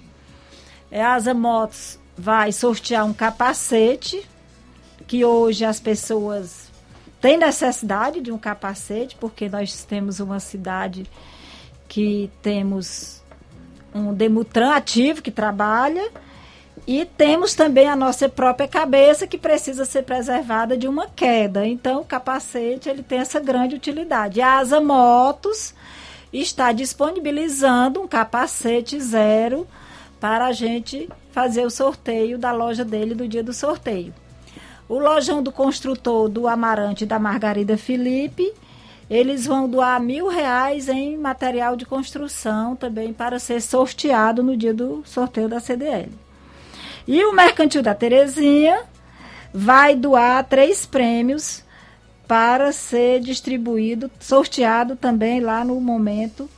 é, 0.92 1.02
a 1.02 1.14
Asa 1.14 1.32
Motos 1.32 1.98
vai 2.14 2.52
sortear 2.52 3.06
um 3.06 3.14
capacete, 3.14 4.28
que 5.06 5.24
hoje 5.24 5.64
as 5.64 5.80
pessoas 5.80 6.70
têm 7.22 7.38
necessidade 7.38 8.20
de 8.20 8.32
um 8.32 8.36
capacete, 8.36 9.16
porque 9.18 9.48
nós 9.48 9.84
temos 9.84 10.18
uma 10.18 10.40
cidade 10.40 11.06
que 11.88 12.28
temos 12.42 13.22
um 13.94 14.12
Demutran 14.12 14.74
ativo 14.74 15.22
que 15.22 15.30
trabalha 15.30 16.10
e 16.84 17.04
temos 17.04 17.54
também 17.54 17.88
a 17.88 17.94
nossa 17.94 18.28
própria 18.28 18.66
cabeça 18.66 19.26
que 19.26 19.38
precisa 19.38 19.84
ser 19.84 20.02
preservada 20.02 20.76
de 20.76 20.88
uma 20.88 21.06
queda. 21.06 21.64
Então, 21.64 22.00
o 22.00 22.04
capacete 22.04 22.88
ele 22.88 23.04
tem 23.04 23.18
essa 23.18 23.38
grande 23.38 23.76
utilidade. 23.76 24.40
A 24.40 24.58
Asa 24.58 24.80
Motos 24.80 25.74
está 26.32 26.72
disponibilizando 26.72 28.00
um 28.00 28.08
capacete 28.08 28.98
zero 29.00 29.68
para 30.18 30.46
a 30.46 30.52
gente 30.52 31.08
fazer 31.30 31.64
o 31.64 31.70
sorteio 31.70 32.36
da 32.36 32.50
loja 32.50 32.84
dele 32.84 33.14
do 33.14 33.28
dia 33.28 33.44
do 33.44 33.52
sorteio. 33.52 34.12
O 34.88 34.98
lojão 34.98 35.42
do 35.42 35.52
construtor 35.52 36.28
do 36.28 36.46
Amarante 36.48 37.06
da 37.06 37.18
Margarida 37.18 37.78
Felipe, 37.78 38.52
eles 39.08 39.46
vão 39.46 39.68
doar 39.68 40.00
mil 40.00 40.28
reais 40.28 40.88
em 40.88 41.16
material 41.16 41.76
de 41.76 41.86
construção 41.86 42.74
também 42.74 43.12
para 43.12 43.38
ser 43.38 43.60
sorteado 43.60 44.42
no 44.42 44.56
dia 44.56 44.74
do 44.74 45.02
sorteio 45.04 45.48
da 45.48 45.60
CDL. 45.60 46.10
E 47.06 47.24
o 47.24 47.32
Mercantil 47.32 47.82
da 47.82 47.94
Terezinha 47.94 48.82
vai 49.52 49.94
doar 49.94 50.44
três 50.44 50.86
prêmios 50.86 51.62
para 52.26 52.72
ser 52.72 53.20
distribuído, 53.20 54.10
sorteado 54.18 54.96
também 54.96 55.40
lá 55.40 55.64
no 55.64 55.80
momento 55.80 56.48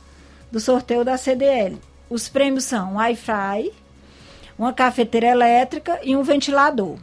do 0.51 0.59
sorteio 0.59 1.03
da 1.03 1.17
CDL. 1.17 1.77
Os 2.09 2.29
prêmios 2.29 2.63
são 2.63 2.95
Wi-Fi, 2.95 3.71
uma 4.57 4.71
cafeteira 4.71 5.27
elétrica 5.27 5.99
e 6.03 6.15
um 6.15 6.23
ventilador. 6.23 6.97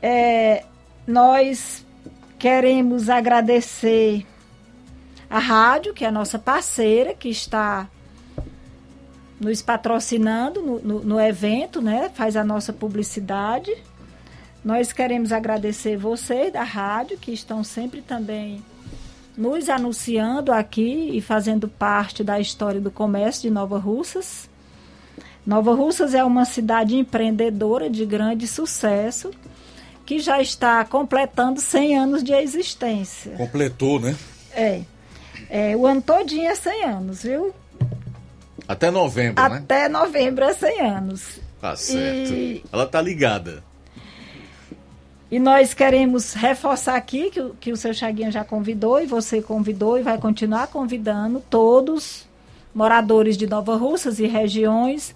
É, 0.00 0.64
nós 1.06 1.84
queremos 2.38 3.08
agradecer 3.08 4.24
a 5.28 5.38
rádio, 5.38 5.92
que 5.92 6.04
é 6.04 6.08
a 6.08 6.12
nossa 6.12 6.38
parceira, 6.38 7.14
que 7.14 7.28
está 7.28 7.88
nos 9.40 9.62
patrocinando 9.62 10.62
no, 10.62 10.80
no, 10.80 11.00
no, 11.04 11.20
evento, 11.20 11.80
né? 11.80 12.10
Faz 12.14 12.36
a 12.36 12.44
nossa 12.44 12.72
publicidade. 12.72 13.72
Nós 14.64 14.92
queremos 14.92 15.32
agradecer 15.32 15.96
vocês 15.96 16.52
da 16.52 16.62
rádio, 16.62 17.18
que 17.18 17.32
estão 17.32 17.62
sempre 17.62 18.02
também 18.02 18.62
nos 19.36 19.68
anunciando 19.68 20.52
aqui 20.52 21.10
e 21.12 21.20
fazendo 21.20 21.68
parte 21.68 22.24
da 22.24 22.40
história 22.40 22.80
do 22.80 22.90
comércio 22.90 23.42
de 23.42 23.50
Nova 23.50 23.78
Russas. 23.78 24.48
Nova 25.46 25.72
Russas 25.74 26.12
é 26.14 26.24
uma 26.24 26.44
cidade 26.44 26.96
empreendedora 26.96 27.88
de 27.88 28.04
grande 28.04 28.46
sucesso 28.46 29.30
que 30.08 30.18
já 30.20 30.40
está 30.40 30.82
completando 30.86 31.60
100 31.60 31.98
anos 31.98 32.24
de 32.24 32.32
existência. 32.32 33.32
Completou, 33.32 34.00
né? 34.00 34.16
É. 34.54 34.80
é 35.50 35.76
o 35.76 35.86
ano 35.86 36.00
todinho 36.00 36.48
é 36.48 36.54
100 36.54 36.84
anos, 36.84 37.22
viu? 37.24 37.54
Até 38.66 38.90
novembro, 38.90 39.46
né? 39.50 39.56
Até 39.58 39.86
novembro 39.86 40.46
é 40.46 40.54
100 40.54 40.80
anos. 40.80 41.38
Tá 41.60 41.76
certo. 41.76 42.32
E- 42.32 42.64
Ela 42.72 42.86
tá 42.86 43.02
ligada. 43.02 43.62
E 45.30 45.38
nós 45.38 45.74
queremos 45.74 46.32
reforçar 46.32 46.94
aqui 46.96 47.28
que, 47.30 47.40
o- 47.42 47.54
que 47.60 47.70
o 47.70 47.76
seu 47.76 47.92
Chaguinha 47.92 48.30
já 48.32 48.42
convidou 48.42 48.98
e 49.02 49.04
você 49.06 49.42
convidou 49.42 49.98
e 49.98 50.02
vai 50.02 50.16
continuar 50.16 50.68
convidando 50.68 51.38
todos 51.50 52.26
moradores 52.74 53.36
de 53.36 53.46
Nova 53.46 53.76
Russas 53.76 54.18
e 54.20 54.26
regiões 54.26 55.14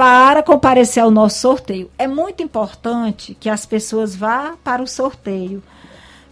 para 0.00 0.42
comparecer 0.42 1.02
ao 1.02 1.10
nosso 1.10 1.40
sorteio. 1.40 1.90
É 1.98 2.06
muito 2.06 2.42
importante 2.42 3.36
que 3.38 3.50
as 3.50 3.66
pessoas 3.66 4.16
vá 4.16 4.56
para 4.64 4.82
o 4.82 4.86
sorteio, 4.86 5.62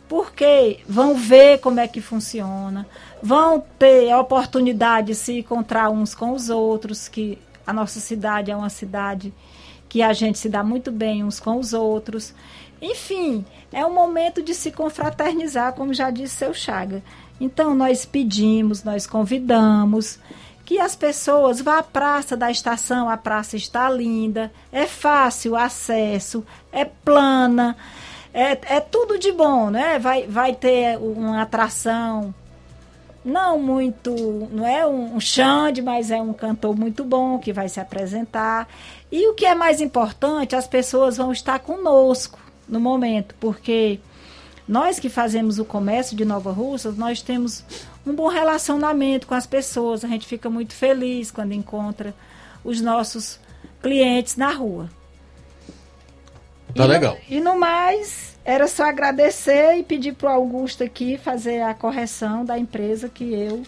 porque 0.09 0.81
vão 0.89 1.15
ver 1.15 1.59
como 1.59 1.79
é 1.79 1.87
que 1.87 2.01
funciona, 2.01 2.87
vão 3.23 3.63
ter 3.79 4.11
a 4.11 4.19
oportunidade 4.19 5.09
de 5.09 5.15
se 5.15 5.41
encontrar 5.41 5.91
uns 5.91 6.15
com 6.15 6.33
os 6.33 6.49
outros, 6.49 7.09
que 7.09 7.37
a 7.67 7.71
nossa 7.71 8.01
cidade 8.01 8.51
é 8.51 8.57
uma 8.57 8.71
cidade 8.71 9.35
que 9.87 10.01
a 10.01 10.15
gente 10.15 10.39
se 10.39 10.49
dá 10.49 10.65
muito 10.65 10.91
bem 10.91 11.23
uns 11.23 11.39
com 11.39 11.59
os 11.59 11.75
outros. 11.75 12.33
Enfim, 12.81 13.45
é 13.71 13.85
um 13.85 13.93
momento 13.93 14.43
de 14.43 14.55
se 14.55 14.73
confraternizar, 14.73 15.75
como 15.75 15.93
já 15.93 16.11
disse 16.11 16.37
seu 16.37 16.55
Chaga. 16.55 17.03
Então, 17.39 17.75
nós 17.75 18.07
pedimos, 18.07 18.83
nós 18.83 19.07
convidamos 19.07 20.19
que 20.69 20.79
as 20.79 20.95
pessoas 20.95 21.63
vá 21.63 21.79
à 21.79 21.83
praça 21.83 22.37
da 22.37 22.51
estação, 22.51 23.09
a 23.09 23.17
praça 23.17 23.57
está 23.57 23.89
linda, 23.89 24.53
é 24.71 24.87
fácil 24.87 25.53
o 25.53 25.57
acesso, 25.57 26.45
é 26.71 26.85
plana, 26.85 27.75
é, 28.35 28.77
é 28.77 28.79
tudo 28.79 29.19
de 29.19 29.33
bom, 29.33 29.71
né? 29.71 29.99
Vai, 29.99 30.27
vai 30.27 30.55
ter 30.55 30.99
uma 30.99 31.41
atração 31.41 32.35
não 33.25 33.59
muito, 33.59 34.15
não 34.53 34.67
é 34.67 34.87
um, 34.87 35.19
Xande, 35.19 35.81
mas 35.81 36.11
é 36.11 36.21
um 36.21 36.35
cantor 36.35 36.77
muito 36.77 37.03
bom 37.03 37.39
que 37.39 37.51
vai 37.51 37.71
se 37.71 37.81
apresentar. 37.81 38.69
E 39.11 39.27
o 39.27 39.33
que 39.33 39.47
é 39.47 39.55
mais 39.55 39.81
importante, 39.81 40.55
as 40.55 40.67
pessoas 40.67 41.17
vão 41.17 41.33
estar 41.33 41.61
conosco 41.61 42.39
no 42.69 42.79
momento, 42.79 43.35
porque 43.41 44.01
nós 44.69 44.99
que 45.01 45.09
fazemos 45.09 45.59
o 45.59 45.65
comércio 45.65 46.15
de 46.17 46.25
Nova 46.25 46.53
Russas, 46.53 46.97
nós 46.97 47.23
temos 47.23 47.65
um 48.07 48.15
bom 48.15 48.29
relacionamento 48.29 49.27
com 49.27 49.35
as 49.35 49.47
pessoas, 49.47 50.05
a 50.05 50.09
gente 50.09 50.27
fica 50.27 50.49
muito 50.51 50.75
feliz 50.75 51.31
quando 51.31 51.53
encontra 51.53 52.15
os 52.63 52.81
nossos 52.81 53.41
clientes 53.83 54.37
na 54.37 54.51
rua. 54.53 54.91
Tá 56.75 56.85
E 56.85 56.87
no- 56.87 56.93
legal. 56.93 57.19
e 57.29 57.41
no 57.41 57.59
mais, 57.59 58.37
era 58.45 58.69
só 58.69 58.85
agradecer 58.85 59.77
e 59.79 59.83
pedir 59.83 60.13
para 60.15 60.31
o 60.31 60.33
Augusto 60.35 60.85
aqui 60.85 61.17
fazer 61.17 61.63
a 61.63 61.73
correção 61.75 62.45
da 62.45 62.59
empresa 62.59 63.09
que 63.09 63.33
eu 63.33 63.63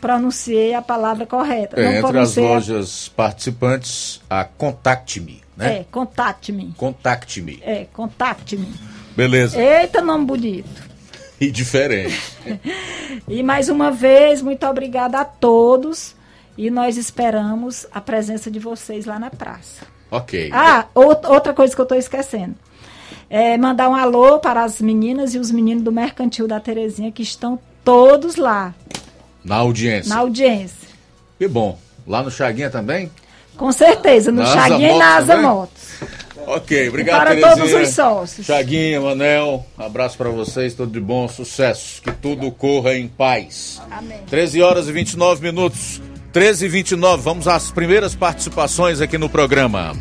pronunciei 0.00 0.72
a 0.74 0.80
palavra 0.80 1.26
correta. 1.26 1.78
É, 1.78 1.84
entre 1.86 1.98
as 2.06 2.10
pronunciei 2.10 2.44
lojas 2.46 3.08
participantes, 3.08 4.20
a 4.30 4.44
Contact-me, 4.44 5.42
né? 5.56 5.80
É, 5.80 5.84
contate-me. 5.90 6.72
Contact-me. 6.76 7.58
É, 7.62 7.86
contate-me. 7.92 8.72
Beleza. 9.16 9.60
Eita, 9.60 10.00
nome 10.00 10.24
bonito. 10.24 10.68
E 11.40 11.50
diferente. 11.50 12.20
E 13.28 13.42
mais 13.42 13.68
uma 13.68 13.90
vez, 13.90 14.40
muito 14.40 14.64
obrigada 14.66 15.18
a 15.20 15.24
todos. 15.24 16.14
E 16.56 16.70
nós 16.70 16.96
esperamos 16.96 17.86
a 17.92 18.00
presença 18.00 18.50
de 18.50 18.58
vocês 18.58 19.04
lá 19.04 19.18
na 19.18 19.30
praça. 19.30 19.84
ok. 20.10 20.50
Ah, 20.52 20.86
out- 20.94 21.26
outra 21.26 21.52
coisa 21.52 21.74
que 21.74 21.80
eu 21.80 21.84
estou 21.84 21.98
esquecendo. 21.98 22.54
É 23.28 23.56
mandar 23.58 23.88
um 23.88 23.94
alô 23.94 24.38
para 24.40 24.62
as 24.64 24.80
meninas 24.80 25.34
e 25.34 25.38
os 25.38 25.50
meninos 25.50 25.82
do 25.84 25.92
Mercantil 25.92 26.46
da 26.48 26.58
Terezinha 26.60 27.10
que 27.12 27.22
estão 27.22 27.58
todos 27.84 28.36
lá, 28.36 28.74
Na 29.44 29.56
audiência. 29.56 30.12
na 30.14 30.20
audiência. 30.20 30.88
Que 31.38 31.46
bom. 31.48 31.78
Lá 32.06 32.22
no 32.22 32.30
Chaguinha 32.30 32.70
também? 32.70 33.10
Com 33.56 33.70
certeza, 33.72 34.30
no 34.32 34.42
Na 34.42 34.46
Chaguinha 34.52 34.92
e 34.94 34.98
na 34.98 35.16
Asa? 35.16 35.36
Motos. 35.36 35.90
Ok, 36.46 36.88
obrigado, 36.88 37.18
Para 37.18 37.30
Terezinha. 37.36 37.56
todos 37.56 37.88
os 37.88 37.94
sócios. 37.94 38.46
Chaguinha, 38.46 39.00
Manel, 39.00 39.64
abraço 39.78 40.16
pra 40.16 40.30
vocês, 40.30 40.74
tudo 40.74 40.90
de 40.92 41.00
bom, 41.00 41.28
sucesso, 41.28 42.02
que 42.02 42.10
tudo 42.12 42.50
corra 42.50 42.94
em 42.94 43.06
paz. 43.06 43.80
Amém. 43.90 44.18
13 44.28 44.60
horas 44.62 44.88
e 44.88 44.92
29 44.92 45.42
minutos. 45.42 46.00
13 46.32 46.66
e 46.66 46.68
29, 46.68 47.22
vamos 47.22 47.48
às 47.48 47.70
primeiras 47.70 48.14
participações 48.14 49.00
aqui 49.00 49.18
no 49.18 49.28
programa. 49.28 49.94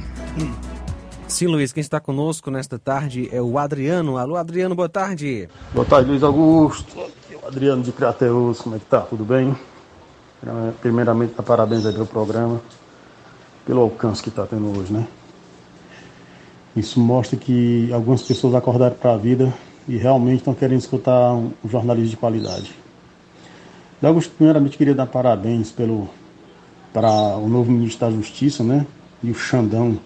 Sim, 1.27 1.47
Luiz, 1.47 1.71
quem 1.71 1.81
está 1.81 1.99
conosco 1.99 2.49
nesta 2.49 2.79
tarde 2.79 3.29
é 3.31 3.41
o 3.41 3.57
Adriano. 3.59 4.17
Alô, 4.17 4.35
Adriano, 4.35 4.73
boa 4.75 4.89
tarde. 4.89 5.47
Boa 5.73 5.85
tarde, 5.85 6.09
Luiz 6.09 6.23
Augusto. 6.23 6.99
Aqui 7.01 7.35
é 7.35 7.37
o 7.43 7.47
Adriano 7.47 7.83
de 7.83 7.91
Crateus, 7.91 8.61
como 8.61 8.75
é 8.75 8.79
que 8.79 8.85
tá? 8.85 9.01
Tudo 9.01 9.23
bem? 9.23 9.55
Primeiramente, 10.81 11.33
parabéns 11.43 11.85
aí 11.85 11.93
pelo 11.93 12.05
programa, 12.07 12.61
pelo 13.65 13.81
alcance 13.81 14.23
que 14.23 14.29
está 14.29 14.45
tendo 14.45 14.75
hoje, 14.79 14.91
né? 14.93 15.07
Isso 16.75 16.99
mostra 16.99 17.37
que 17.37 17.91
algumas 17.91 18.21
pessoas 18.21 18.55
acordaram 18.55 18.95
para 18.95 19.13
a 19.13 19.17
vida 19.17 19.53
e 19.87 19.97
realmente 19.97 20.37
estão 20.37 20.53
querendo 20.53 20.79
escutar 20.79 21.33
um 21.33 21.51
jornalismo 21.65 22.11
de 22.11 22.17
qualidade. 22.17 22.73
Augusto, 24.01 24.33
primeiramente, 24.35 24.77
queria 24.77 24.95
dar 24.95 25.07
parabéns 25.07 25.71
pelo, 25.71 26.09
para 26.93 27.37
o 27.37 27.49
novo 27.49 27.71
ministro 27.71 28.07
da 28.07 28.15
Justiça, 28.15 28.63
né? 28.63 28.85
E 29.21 29.29
o 29.29 29.35
Xandão, 29.35 29.99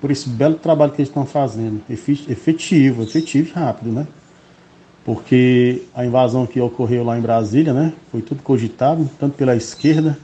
por 0.00 0.10
esse 0.10 0.28
belo 0.28 0.56
trabalho 0.56 0.90
que 0.90 1.00
eles 1.00 1.08
estão 1.08 1.24
fazendo, 1.24 1.80
efetivo, 1.88 3.02
efetivo 3.02 3.48
e 3.48 3.52
rápido, 3.52 3.92
né? 3.92 4.08
Porque 5.04 5.82
a 5.94 6.04
invasão 6.04 6.46
que 6.46 6.60
ocorreu 6.60 7.04
lá 7.04 7.16
em 7.16 7.22
Brasília, 7.22 7.72
né, 7.72 7.92
foi 8.10 8.20
tudo 8.20 8.42
cogitado, 8.42 9.08
tanto 9.18 9.36
pela 9.36 9.56
esquerda 9.56 10.18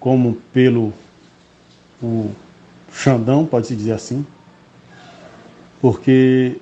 como 0.00 0.34
pelo 0.52 0.92
o 2.02 2.30
Xandão, 2.92 3.44
pode-se 3.44 3.74
dizer 3.74 3.92
assim. 3.92 4.24
Porque 5.80 6.60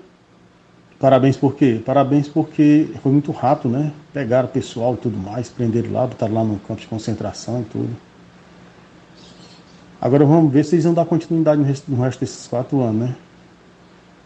parabéns 0.99 1.37
por 1.37 1.55
quê? 1.55 1.81
Parabéns 1.85 2.29
porque 2.29 2.89
foi 3.03 3.13
muito 3.13 3.33
rápido, 3.33 3.71
né? 3.71 3.93
Pegaram 4.13 4.49
o 4.49 4.51
pessoal 4.51 4.95
e 4.95 4.97
tudo 4.99 5.17
mais, 5.17 5.49
prenderam 5.49 5.93
lá, 5.93 6.07
botaram 6.07 6.35
lá 6.35 6.45
no 6.45 6.59
campo 6.61 6.81
de 6.81 6.87
concentração 6.87 7.61
e 7.61 7.65
tudo. 7.65 7.97
Agora 10.01 10.25
vamos 10.25 10.53
ver 10.53 10.65
se 10.65 10.75
eles 10.75 10.85
vão 10.85 10.93
dar 10.93 11.07
continuidade 11.07 11.59
no 11.59 11.67
resto, 11.67 11.91
no 11.91 12.03
resto 12.03 12.21
desses 12.21 12.47
quatro 12.47 12.83
anos, 12.83 13.09
né? 13.09 13.17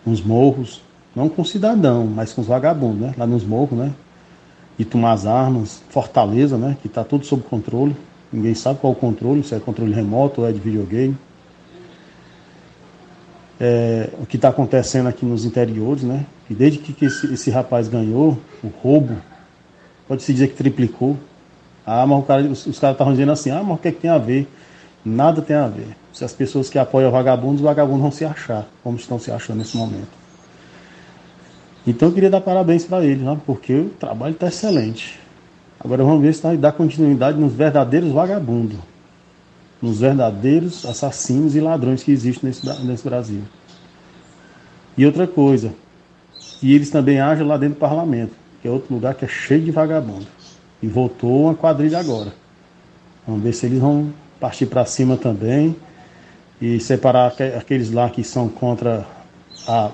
Nos 0.05 0.21
morros, 0.21 0.83
não 1.15 1.29
com 1.29 1.45
cidadão, 1.45 2.07
mas 2.07 2.33
com 2.33 2.41
os 2.41 2.47
vagabundos, 2.47 3.01
né? 3.01 3.15
Lá 3.17 3.27
nos 3.27 3.45
morros, 3.45 3.79
né? 3.79 3.93
E 4.79 4.85
tomar 4.85 5.12
as 5.12 5.27
armas, 5.27 5.83
Fortaleza, 5.89 6.59
né? 6.59 6.77
Que 6.81 6.89
está 6.89 7.05
tudo 7.05 7.25
sob 7.25 7.43
controle. 7.45 7.97
Ninguém 8.33 8.55
sabe 8.55 8.81
qual 8.81 8.93
o 8.93 8.97
controle, 8.97 9.43
se 9.45 9.55
é 9.55 9.61
controle 9.61 9.93
remoto 9.93 10.41
ou 10.41 10.49
é 10.49 10.53
de 10.53 10.59
videogame. 10.59 11.17
É, 13.61 14.09
o 14.19 14.24
que 14.24 14.37
está 14.37 14.49
acontecendo 14.49 15.09
aqui 15.09 15.27
nos 15.27 15.45
interiores, 15.45 16.03
né? 16.03 16.24
Que 16.49 16.55
desde 16.55 16.78
que 16.78 17.05
esse, 17.05 17.32
esse 17.32 17.51
rapaz 17.51 17.89
ganhou, 17.89 18.39
o 18.65 18.69
roubo, 18.69 19.16
pode-se 20.09 20.32
dizer 20.32 20.49
que 20.49 20.55
triplicou. 20.55 21.16
Ah, 21.85 22.07
mas 22.07 22.27
cara- 22.27 22.43
os, 22.43 22.66
os 22.66 22.78
caras 22.78 22.95
estavam 22.95 23.12
dizendo 23.12 23.32
assim, 23.32 23.51
ah, 23.51 23.62
mas 23.62 23.77
o 23.77 23.78
que, 23.78 23.89
é 23.89 23.93
que 23.93 24.01
tem 24.01 24.11
a 24.11 24.19
ver? 24.19 24.49
Nada 25.05 25.43
tem 25.43 25.57
a 25.57 25.66
ver. 25.66 25.97
Se 26.12 26.24
as 26.24 26.32
pessoas 26.32 26.70
que 26.70 26.78
apoiam 26.78 27.09
o 27.09 27.12
vagabundo, 27.12 27.57
os 27.57 27.61
vagabundos 27.61 28.01
vão 28.01 28.11
se 28.11 28.24
achar, 28.24 28.66
como 28.82 28.97
estão 28.97 29.19
se 29.19 29.31
achando 29.31 29.59
nesse 29.59 29.77
momento. 29.77 30.20
Então 31.87 32.09
eu 32.09 32.15
queria 32.15 32.31
dar 32.31 32.41
parabéns 32.41 32.85
para 32.85 33.05
eles, 33.05 33.23
né? 33.23 33.39
porque 33.47 33.74
o 33.74 33.89
trabalho 33.91 34.32
está 34.35 34.49
excelente. 34.49 35.19
Agora 35.82 36.05
vamos 36.05 36.20
ver 36.20 36.35
se 36.35 36.43
vai 36.43 36.57
dar 36.57 36.73
continuidade 36.73 37.39
nos 37.39 37.55
verdadeiros 37.55 38.12
vagabundos, 38.12 38.78
nos 39.81 40.01
verdadeiros 40.01 40.85
assassinos 40.85 41.57
e 41.57 41.61
ladrões 41.61 42.02
que 42.02 42.11
existem 42.11 42.48
nesse, 42.48 42.66
nesse 42.82 43.05
Brasil. 43.05 43.43
E 44.97 45.07
outra 45.07 45.27
coisa, 45.27 45.73
e 46.62 46.74
eles 46.74 46.90
também 46.90 47.20
agem 47.20 47.47
lá 47.47 47.57
dentro 47.57 47.77
do 47.77 47.81
parlamento, 47.81 48.32
que 48.61 48.69
é 48.69 48.70
outro 48.70 48.93
lugar 48.93 49.15
que 49.15 49.24
é 49.24 49.28
cheio 49.28 49.62
de 49.62 49.70
vagabundo. 49.70 50.27
E 50.82 50.86
voltou 50.86 51.44
uma 51.44 51.55
quadrilha 51.55 51.98
agora. 51.98 52.32
Vamos 53.27 53.43
ver 53.43 53.52
se 53.52 53.66
eles 53.66 53.78
vão 53.78 54.12
partir 54.39 54.66
para 54.66 54.85
cima 54.85 55.16
também 55.16 55.77
e 56.61 56.78
separar 56.81 57.28
aque- 57.28 57.55
aqueles 57.57 57.90
lá 57.90 58.11
que 58.11 58.23
são 58.23 58.48
contra 58.48 59.07
a 59.66 59.90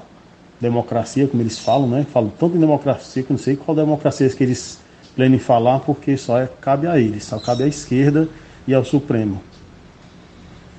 democracia, 0.61 1.29
como 1.29 1.43
eles 1.43 1.59
falam, 1.59 1.89
né? 1.89 2.07
Falam 2.13 2.31
tanto 2.31 2.57
em 2.57 2.61
democracia 2.61 3.23
que 3.23 3.33
não 3.33 3.39
sei 3.39 3.57
qual 3.57 3.77
democracia 3.77 4.29
que 4.31 4.43
eles 4.43 4.79
pleno 5.15 5.35
em 5.35 5.39
falar, 5.39 5.81
porque 5.81 6.17
só 6.17 6.39
é, 6.39 6.49
cabe 6.61 6.87
a 6.87 6.99
eles, 6.99 7.25
só 7.25 7.39
cabe 7.39 7.65
à 7.65 7.67
esquerda 7.67 8.29
e 8.67 8.75
ao 8.75 8.85
Supremo. 8.85 9.41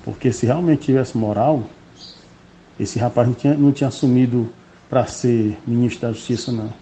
Porque 0.08 0.32
se 0.32 0.46
realmente 0.46 0.86
tivesse 0.86 1.18
moral, 1.18 1.64
esse 2.80 2.98
rapaz 2.98 3.28
não 3.28 3.34
tinha, 3.34 3.52
não 3.52 3.70
tinha 3.70 3.88
assumido 3.88 4.48
para 4.88 5.04
ser 5.04 5.58
ministro 5.66 6.08
da 6.08 6.14
Justiça, 6.14 6.50
não. 6.50 6.72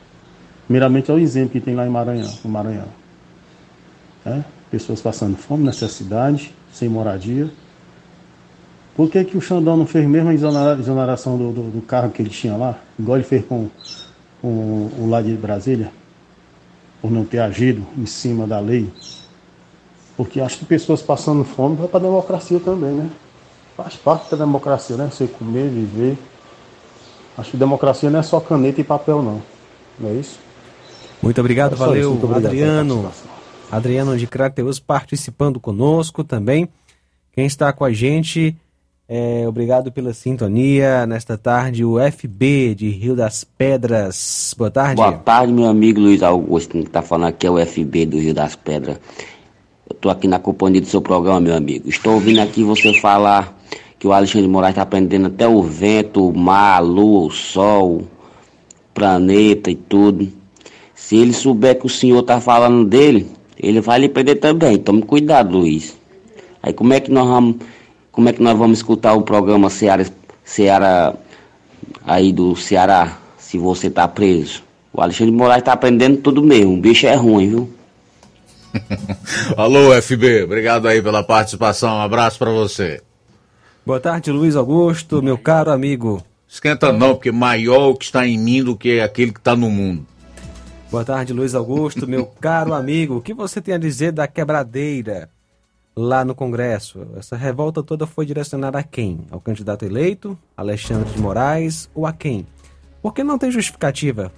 Primeiramente 0.66 1.11
é 1.11 1.15
o 1.15 1.19
exemplo 1.19 1.51
que 1.51 1.61
tem 1.61 1.74
lá 1.74 1.85
em 1.85 1.90
Maranhão, 1.90 2.32
no 2.44 2.48
Maranhão. 2.48 2.86
né? 4.24 4.44
Pessoas 4.70 5.01
passando 5.01 5.36
fome, 5.36 5.65
necessidade, 5.65 6.55
sem 6.73 6.89
moradia. 6.89 7.51
Por 8.94 9.11
que, 9.11 9.24
que 9.24 9.36
o 9.36 9.40
Xandão 9.40 9.77
não 9.77 9.86
fez 9.86 10.07
mesmo 10.07 10.28
a 10.28 10.35
exonera- 10.35 10.78
exoneração 10.78 11.36
do, 11.36 11.51
do, 11.51 11.62
do 11.73 11.82
carro 11.82 12.12
que 12.12 12.23
ele 12.23 12.31
tinha 12.31 12.57
lá, 12.57 12.78
igual 12.97 13.16
ele 13.19 13.27
fez 13.27 13.44
com, 13.44 13.69
com 14.40 14.48
o 15.01 15.09
lá 15.11 15.20
de 15.20 15.32
Brasília, 15.32 15.90
por 17.03 17.11
não 17.11 17.24
ter 17.24 17.40
agido 17.40 17.85
em 17.98 18.07
cima 18.07 18.47
da 18.47 18.61
lei? 18.61 18.89
Porque 20.16 20.40
acho 20.40 20.59
que 20.59 20.64
pessoas 20.64 21.02
passando 21.02 21.44
fome 21.44 21.76
vai 21.76 21.88
para 21.88 21.98
a 21.98 22.02
democracia 22.02 22.59
também, 22.59 22.93
né? 22.93 23.10
Faz 23.76 23.94
parte 23.97 24.30
da 24.30 24.38
democracia, 24.38 24.97
né? 24.97 25.10
Você 25.12 25.26
comer, 25.26 25.68
viver. 25.68 26.16
Acho 27.36 27.51
que 27.51 27.56
democracia 27.56 28.09
não 28.09 28.20
é 28.20 28.22
só 28.22 28.40
caneta 28.40 28.80
e 28.80 28.84
papel, 28.84 29.22
não. 29.22 29.43
Não 29.98 30.10
é 30.10 30.14
isso? 30.14 30.38
Muito 31.22 31.38
obrigado, 31.40 31.74
É 31.74 31.76
valeu, 31.76 32.01
isso, 32.01 32.10
muito 32.10 32.24
obrigado 32.24 32.47
Adriano. 32.47 33.12
Adriano 33.70 34.16
de 34.16 34.26
Crateus 34.26 34.78
participando 34.78 35.60
conosco 35.60 36.24
também. 36.24 36.68
Quem 37.32 37.44
está 37.44 37.72
com 37.72 37.84
a 37.84 37.93
gente, 37.93 38.56
é, 39.09 39.44
obrigado 39.47 39.93
pela 39.93 40.14
sintonia 40.14 41.06
nesta 41.06 41.36
tarde, 41.36 41.84
o 41.84 41.97
FB 41.98 42.74
de 42.74 42.88
Rio 42.88 43.14
das 43.14 43.44
Pedras. 43.44 44.55
Boa 44.56 44.70
tarde. 44.70 44.97
Boa 44.97 45.12
tarde, 45.12 45.52
meu 45.52 45.66
amigo 45.66 46.01
Luiz 46.01 46.22
Augusto, 46.22 46.82
que 46.82 46.88
tá 46.88 47.02
falando 47.02 47.28
aqui 47.28 47.47
é 47.47 47.51
o 47.51 47.64
FB 47.64 48.06
do 48.06 48.18
Rio 48.18 48.32
das 48.32 48.56
Pedras. 48.56 48.98
Eu 49.89 49.95
tô 49.95 50.11
aqui 50.11 50.27
na 50.27 50.39
companhia 50.39 50.81
do 50.81 50.87
seu 50.89 51.01
programa, 51.01 51.41
meu 51.41 51.55
amigo. 51.55 51.89
Estou 51.89 52.15
ouvindo 52.15 52.41
aqui 52.41 52.65
você 52.65 52.93
falar 52.95 53.57
que 53.99 54.07
o 54.07 54.13
Alexandre 54.13 54.43
de 54.43 54.53
Moraes 54.53 54.73
está 54.73 54.83
aprendendo 54.83 55.29
até 55.29 55.47
o 55.47 55.63
vento, 55.63 56.29
o 56.29 56.37
mar, 56.37 56.79
a 56.79 56.81
lua, 56.81 57.27
o 57.27 57.31
sol, 57.31 57.99
o 57.99 58.09
planeta 58.93 59.71
e 59.71 59.77
tudo. 59.77 60.29
Se 60.93 61.17
ele 61.17 61.33
souber 61.33 61.79
que 61.79 61.87
o 61.87 61.89
senhor 61.89 62.23
tá 62.25 62.41
falando 62.41 62.85
dele, 62.85 63.29
ele 63.57 63.81
vai 63.81 64.01
lhe 64.01 64.09
prender 64.09 64.41
também. 64.41 64.77
Tome 64.77 65.03
cuidado, 65.03 65.57
Luiz. 65.57 65.97
Aí 66.61 66.73
como 66.73 66.93
é 66.93 66.99
que 66.99 67.13
nós 67.13 67.29
vamos, 67.29 67.57
como 68.11 68.29
é 68.29 68.33
que 68.33 68.43
nós 68.43 68.59
vamos 68.59 68.79
escutar 68.79 69.15
o 69.15 69.23
programa 69.23 69.71
Ceará, 69.71 70.05
Ceará 70.45 71.15
aí 72.05 72.33
do 72.33 72.57
Ceará, 72.57 73.19
se 73.39 73.57
você 73.57 73.89
tá 73.89 74.09
preso? 74.09 74.65
O 74.93 75.01
Alexandre 75.01 75.31
de 75.31 75.39
Moraes 75.39 75.63
tá 75.63 75.73
aprendendo 75.73 76.17
tudo 76.17 76.43
mesmo. 76.43 76.75
O 76.75 76.81
bicho 76.81 77.07
é 77.07 77.15
ruim, 77.15 77.49
viu? 77.49 77.76
Alô, 79.56 79.90
FB, 80.01 80.44
obrigado 80.44 80.86
aí 80.88 81.02
pela 81.02 81.22
participação. 81.22 81.97
Um 81.97 82.01
abraço 82.01 82.38
pra 82.38 82.51
você. 82.51 83.01
Boa 83.84 84.01
tarde, 84.01 84.32
Luiz 84.32 84.56
Augusto, 84.56 85.22
meu 85.22 85.38
caro 85.38 85.70
amigo. 85.70 86.22
Esquenta 86.48 86.93
não, 86.93 87.14
porque 87.14 87.32
maior 87.32 87.90
o 87.90 87.97
que 87.97 88.05
está 88.05 88.26
em 88.26 88.38
mim 88.38 88.62
do 88.62 88.76
que 88.76 89.01
aquele 89.01 89.32
que 89.32 89.38
está 89.38 89.55
no 89.55 89.70
mundo. 89.70 90.06
Boa 90.90 91.05
tarde, 91.05 91.32
Luiz 91.32 91.55
Augusto, 91.55 92.06
meu 92.06 92.26
caro 92.40 92.72
amigo. 92.72 93.16
O 93.16 93.20
que 93.20 93.34
você 93.34 93.60
tem 93.60 93.74
a 93.74 93.78
dizer 93.78 94.12
da 94.12 94.26
quebradeira 94.26 95.28
lá 95.97 96.24
no 96.24 96.34
Congresso? 96.34 97.06
Essa 97.16 97.36
revolta 97.36 97.82
toda 97.82 98.06
foi 98.06 98.24
direcionada 98.24 98.78
a 98.78 98.82
quem? 98.82 99.20
Ao 99.30 99.40
candidato 99.40 99.84
eleito, 99.84 100.38
Alexandre 100.56 101.10
de 101.12 101.20
Moraes 101.20 101.90
ou 101.94 102.06
a 102.06 102.12
quem? 102.12 102.47
Porque 103.02 103.22
não 103.22 103.38
tem 103.38 103.51
justificativa 103.51 104.32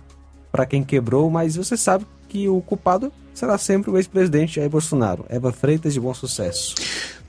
para 0.50 0.66
quem 0.66 0.82
quebrou, 0.82 1.30
mas 1.30 1.56
você 1.56 1.76
sabe 1.76 2.06
que 2.28 2.48
o 2.48 2.60
culpado 2.60 3.12
será 3.39 3.56
sempre 3.56 3.90
o 3.90 3.97
ex-presidente 3.97 4.56
Jair 4.56 4.69
Bolsonaro. 4.69 5.24
Eva 5.28 5.52
Freitas 5.52 5.94
de 5.94 6.01
bom 6.01 6.12
sucesso. 6.12 6.74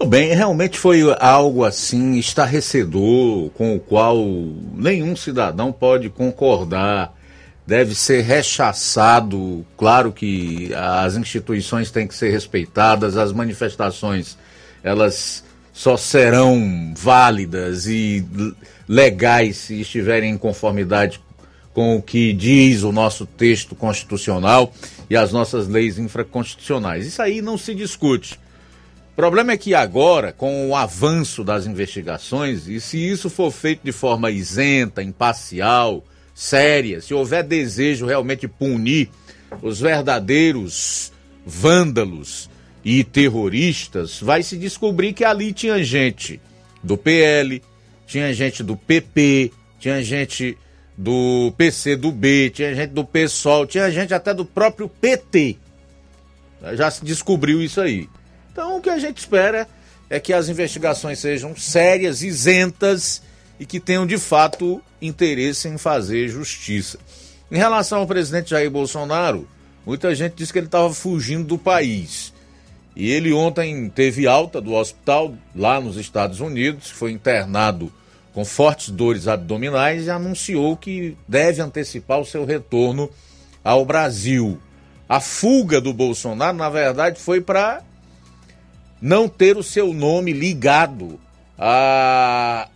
Bem, 0.07 0.34
realmente 0.34 0.77
foi 0.77 1.02
algo 1.19 1.64
assim 1.64 2.18
estarrecedor, 2.18 3.49
com 3.52 3.76
o 3.76 3.80
qual 3.80 4.18
nenhum 4.73 5.15
cidadão 5.15 5.72
pode 5.72 6.10
concordar. 6.10 7.14
Deve 7.65 7.94
ser 7.94 8.22
rechaçado. 8.22 9.64
Claro 9.77 10.11
que 10.11 10.73
as 10.73 11.15
instituições 11.15 11.91
têm 11.91 12.07
que 12.07 12.15
ser 12.15 12.31
respeitadas, 12.31 13.15
as 13.15 13.31
manifestações 13.31 14.38
elas 14.84 15.44
só 15.72 15.95
serão 15.95 16.94
válidas 16.95 17.86
e 17.86 18.26
legais 18.88 19.57
se 19.57 19.81
estiverem 19.81 20.31
em 20.31 20.38
conformidade 20.38 21.22
com 21.80 21.95
o 21.95 22.01
que 22.01 22.34
diz 22.34 22.84
o 22.84 22.91
nosso 22.91 23.26
texto 23.26 23.73
constitucional 23.73 24.73
e 25.10 25.15
as 25.15 25.31
nossas 25.31 25.69
leis 25.69 25.97
infraconstitucionais. 25.97 27.07
Isso 27.07 27.22
aí 27.22 27.41
não 27.41 27.57
se 27.57 27.73
discute. 27.73 28.38
O 29.14 29.15
problema 29.15 29.53
é 29.53 29.57
que 29.57 29.73
agora, 29.73 30.34
com 30.34 30.68
o 30.68 30.76
avanço 30.76 31.41
das 31.41 31.65
investigações, 31.65 32.68
e 32.68 32.81
se 32.81 32.97
isso 32.97 33.30
for 33.30 33.49
feito 33.49 33.80
de 33.81 33.93
forma 33.93 34.30
isenta, 34.30 35.01
imparcial, 35.01 36.03
séria, 36.35 36.99
se 36.99 37.14
houver 37.14 37.45
desejo 37.45 38.06
realmente 38.06 38.41
de 38.41 38.49
punir 38.49 39.10
os 39.61 39.80
verdadeiros 39.80 41.14
vândalos 41.45 42.49
e 42.84 43.06
terroristas, 43.06 44.19
vai 44.19 44.43
se 44.43 44.57
descobrir 44.57 45.14
que 45.14 45.23
ali 45.23 45.53
tinha 45.53 45.81
gente 45.81 46.41
do 46.84 46.97
PL, 46.97 47.64
tinha 48.06 48.34
gente 48.34 48.64
do 48.64 48.76
PP, 48.76 49.53
tinha 49.80 50.03
gente 50.03 50.57
do 50.99 51.53
PC 51.55 51.95
do 51.95 52.11
B, 52.11 52.49
tinha 52.49 52.76
gente 52.76 52.89
do 52.89 53.05
PSOL, 53.05 53.65
tinha 53.65 53.89
gente 53.89 54.13
até 54.13 54.34
do 54.34 54.43
próprio 54.43 54.89
PT. 54.89 55.55
Já 56.73 56.91
se 56.91 57.05
descobriu 57.05 57.61
isso 57.61 57.80
aí. 57.80 58.09
Então 58.51 58.76
o 58.76 58.81
que 58.81 58.89
a 58.89 58.99
gente 58.99 59.17
espera 59.17 59.65
é 60.09 60.19
que 60.19 60.34
as 60.34 60.49
investigações 60.49 61.19
sejam 61.19 61.55
sérias, 61.55 62.21
isentas 62.21 63.21
e 63.57 63.65
que 63.65 63.80
tenham 63.80 64.05
de 64.05 64.17
fato 64.17 64.81
interesse 65.01 65.69
em 65.69 65.77
fazer 65.77 66.27
justiça. 66.27 66.99
Em 67.49 67.57
relação 67.57 67.99
ao 67.99 68.07
presidente 68.07 68.49
Jair 68.49 68.69
Bolsonaro, 68.69 69.47
muita 69.85 70.13
gente 70.13 70.34
diz 70.35 70.51
que 70.51 70.59
ele 70.59 70.65
estava 70.65 70.93
fugindo 70.93 71.45
do 71.45 71.57
país. 71.57 72.34
E 72.93 73.09
ele 73.09 73.31
ontem 73.31 73.89
teve 73.89 74.27
alta 74.27 74.59
do 74.59 74.73
hospital 74.73 75.34
lá 75.55 75.80
nos 75.80 75.95
Estados 75.95 76.41
Unidos, 76.41 76.89
foi 76.89 77.13
internado 77.13 77.89
com 78.34 78.45
fortes 78.45 78.89
dores 78.89 79.27
abdominais 79.27 80.06
e 80.06 80.10
anunciou 80.10 80.77
que 80.77 81.18
deve 81.27 81.61
antecipar 81.61 82.19
o 82.19 82.26
seu 82.26 82.45
retorno 82.45 83.10
ao 83.64 83.85
Brasil. 83.85 84.60
A 85.07 85.19
fuga 85.19 85.81
do 85.81 85.91
Bolsonaro, 85.91 86.56
na 86.56 86.69
verdade, 86.69 87.19
foi 87.19 87.41
para 87.41 87.81
não 89.01 89.27
ter 89.27 89.57
o 89.57 89.64
seu 89.64 89.93
nome 89.93 90.34
ligado 90.34 91.19
a 91.57 92.69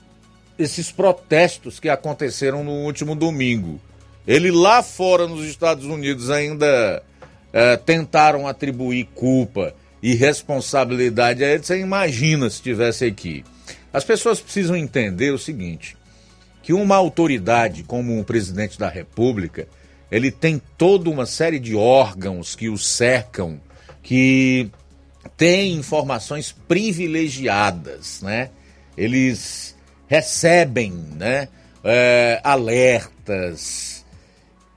esses 0.57 0.91
protestos 0.91 1.80
que 1.80 1.89
aconteceram 1.89 2.63
no 2.63 2.71
último 2.71 3.15
domingo. 3.15 3.80
Ele 4.25 4.51
lá 4.51 4.81
fora 4.81 5.27
nos 5.27 5.45
Estados 5.45 5.85
Unidos 5.85 6.30
ainda 6.30 7.03
eh, 7.51 7.77
tentaram 7.77 8.47
atribuir 8.47 9.09
culpa 9.13 9.73
e 10.01 10.15
responsabilidade 10.15 11.43
a 11.43 11.47
ele. 11.49 11.63
Você 11.63 11.80
imagina 11.80 12.49
se 12.49 12.57
estivesse 12.57 13.05
aqui. 13.05 13.43
As 13.94 14.03
pessoas 14.03 14.41
precisam 14.41 14.76
entender 14.76 15.32
o 15.32 15.38
seguinte: 15.38 15.95
que 16.64 16.74
uma 16.74 16.95
autoridade 16.95 17.84
como 17.84 18.20
o 18.20 18.26
presidente 18.26 18.80
da 18.80 18.90
República, 18.90 19.68
ele 20.11 20.32
tem 20.32 20.60
toda 20.78 21.10
uma 21.10 21.28
série 21.28 21.60
de 21.60 21.76
órgãos 21.76 22.56
que 22.56 22.70
o 22.70 22.78
cercam, 22.78 23.61
que 24.02 24.70
tem 25.38 25.74
informações 25.74 26.52
privilegiadas, 26.68 28.22
né? 28.22 28.49
Eles 28.98 29.76
recebem, 30.07 30.91
né, 30.91 31.48
é, 31.84 32.40
alertas 32.44 34.06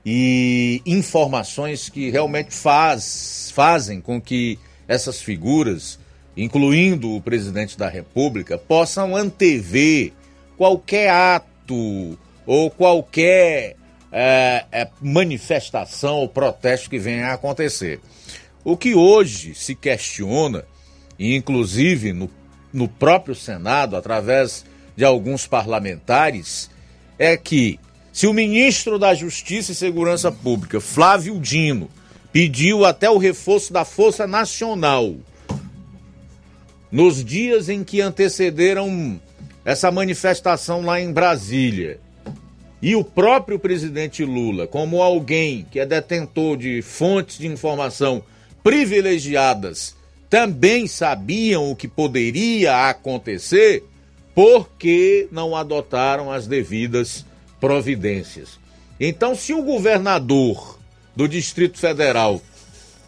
e 0.03 0.81
informações 0.85 1.89
que 1.89 2.09
realmente 2.09 2.53
faz, 2.55 3.51
fazem 3.53 4.01
com 4.01 4.19
que 4.19 4.57
essas 4.87 5.21
figuras, 5.21 5.99
incluindo 6.37 7.15
o 7.15 7.21
presidente 7.21 7.75
da 7.75 7.89
República, 7.89 8.59
possam 8.59 9.15
antever 9.15 10.13
qualquer 10.55 11.09
ato 11.09 12.17
ou 12.45 12.69
qualquer 12.69 13.75
é, 14.11 14.65
é, 14.71 14.87
manifestação 15.01 16.17
ou 16.17 16.29
protesto 16.29 16.91
que 16.91 16.99
venha 16.99 17.27
a 17.27 17.33
acontecer. 17.33 17.99
O 18.63 18.77
que 18.77 18.93
hoje 18.93 19.55
se 19.55 19.73
questiona, 19.73 20.63
inclusive 21.19 22.13
no, 22.13 22.29
no 22.71 22.87
próprio 22.87 23.33
Senado, 23.33 23.95
através 23.95 24.63
de 24.95 25.03
alguns 25.03 25.47
parlamentares, 25.47 26.69
é 27.17 27.35
que 27.35 27.79
se 28.13 28.27
o 28.27 28.33
ministro 28.33 28.99
da 28.99 29.13
Justiça 29.13 29.71
e 29.71 29.75
Segurança 29.75 30.31
Pública, 30.31 30.79
Flávio 30.79 31.39
Dino, 31.39 31.89
pediu 32.31 32.85
até 32.85 33.09
o 33.09 33.17
reforço 33.17 33.73
da 33.73 33.83
Força 33.83 34.27
Nacional 34.27 35.15
nos 36.91 37.23
dias 37.23 37.69
em 37.69 37.83
que 37.83 38.01
antecederam 38.01 39.19
essa 39.65 39.91
manifestação 39.91 40.81
lá 40.81 41.01
em 41.01 41.11
Brasília, 41.11 41.99
e 42.81 42.95
o 42.95 43.03
próprio 43.03 43.57
presidente 43.57 44.23
Lula, 44.23 44.67
como 44.67 45.01
alguém 45.01 45.65
que 45.71 45.79
é 45.79 45.85
detentor 45.85 46.57
de 46.57 46.81
fontes 46.81 47.37
de 47.39 47.47
informação 47.47 48.23
privilegiadas, 48.63 49.95
também 50.29 50.87
sabiam 50.87 51.71
o 51.71 51.75
que 51.75 51.87
poderia 51.87 52.87
acontecer, 52.87 53.83
porque 54.35 55.27
não 55.31 55.55
adotaram 55.55 56.31
as 56.31 56.45
devidas 56.45 57.25
providências. 57.59 58.59
Então, 58.99 59.33
se 59.33 59.53
o 59.53 59.63
governador 59.63 60.77
do 61.15 61.27
Distrito 61.27 61.79
Federal 61.79 62.41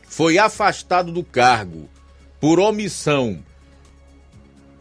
foi 0.08 0.40
afastado 0.40 1.12
do 1.12 1.24
cargo 1.24 1.88
por 2.40 2.60
omissão 2.60 3.38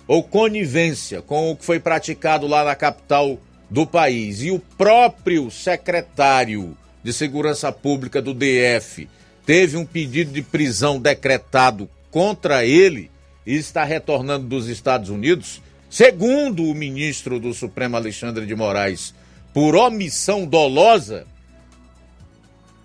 ou 0.08 0.22
conivência 0.22 1.20
com 1.20 1.50
o 1.50 1.56
que 1.56 1.64
foi 1.66 1.78
praticado 1.78 2.46
lá 2.46 2.64
na 2.64 2.74
capital 2.74 3.38
do 3.70 3.86
país. 3.86 4.42
E 4.42 4.50
o 4.50 4.58
próprio 4.58 5.50
secretário 5.50 6.76
de 7.04 7.12
Segurança 7.12 7.70
Pública 7.70 8.22
do 8.22 8.32
DF 8.32 9.06
teve 9.44 9.76
um 9.76 9.84
pedido 9.84 10.32
de 10.32 10.40
prisão 10.40 10.98
decretado 10.98 11.88
contra 12.10 12.64
ele 12.64 13.10
e 13.46 13.54
está 13.54 13.84
retornando 13.84 14.46
dos 14.46 14.66
Estados 14.66 15.10
Unidos, 15.10 15.62
segundo 15.90 16.64
o 16.64 16.74
ministro 16.74 17.38
do 17.38 17.52
Supremo 17.52 17.96
Alexandre 17.96 18.46
de 18.46 18.54
Moraes, 18.54 19.14
por 19.52 19.76
omissão 19.76 20.46
dolosa, 20.46 21.26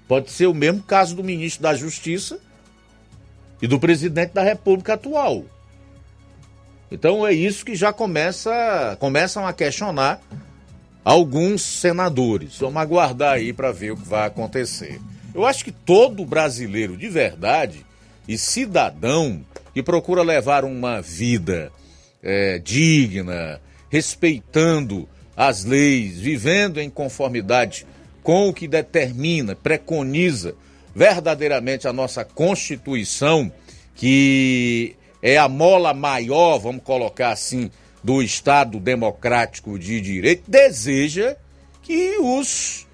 pode 0.07 0.31
ser 0.31 0.47
o 0.47 0.53
mesmo 0.53 0.83
caso 0.83 1.15
do 1.15 1.23
ministro 1.23 1.63
da 1.63 1.73
Justiça 1.73 2.39
e 3.61 3.67
do 3.67 3.79
presidente 3.79 4.33
da 4.33 4.43
República 4.43 4.93
atual. 4.93 5.45
Então 6.93 7.25
é 7.25 7.33
isso 7.33 7.65
que 7.65 7.75
já 7.75 7.91
começa, 7.91 8.95
começam 8.99 9.47
a 9.47 9.51
questionar 9.51 10.21
alguns 11.03 11.63
senadores. 11.63 12.59
Vamos 12.59 12.79
aguardar 12.79 13.33
aí 13.33 13.51
para 13.51 13.71
ver 13.71 13.93
o 13.93 13.97
que 13.97 14.07
vai 14.07 14.27
acontecer. 14.27 15.01
Eu 15.33 15.43
acho 15.43 15.65
que 15.65 15.71
todo 15.71 16.23
brasileiro 16.23 16.95
de 16.95 17.09
verdade 17.09 17.83
e 18.27 18.37
cidadão 18.37 19.43
que 19.73 19.81
procura 19.81 20.21
levar 20.21 20.63
uma 20.63 21.01
vida 21.01 21.71
é, 22.21 22.59
digna, 22.59 23.59
respeitando 23.89 25.09
as 25.35 25.65
leis, 25.65 26.19
vivendo 26.19 26.79
em 26.79 26.91
conformidade 26.91 27.87
com 28.21 28.49
o 28.49 28.53
que 28.53 28.67
determina, 28.67 29.55
preconiza 29.55 30.53
verdadeiramente 30.95 31.87
a 31.87 31.91
nossa 31.91 32.23
Constituição, 32.23 33.51
que 33.95 34.95
é 35.23 35.37
a 35.37 35.47
mola 35.47 35.93
maior, 35.93 36.59
vamos 36.59 36.83
colocar 36.83 37.31
assim, 37.31 37.71
do 38.03 38.21
Estado 38.21 38.77
Democrático 38.77 39.79
de 39.79 40.01
Direito, 40.01 40.43
deseja 40.51 41.37
que 41.81 42.17
os 42.19 42.85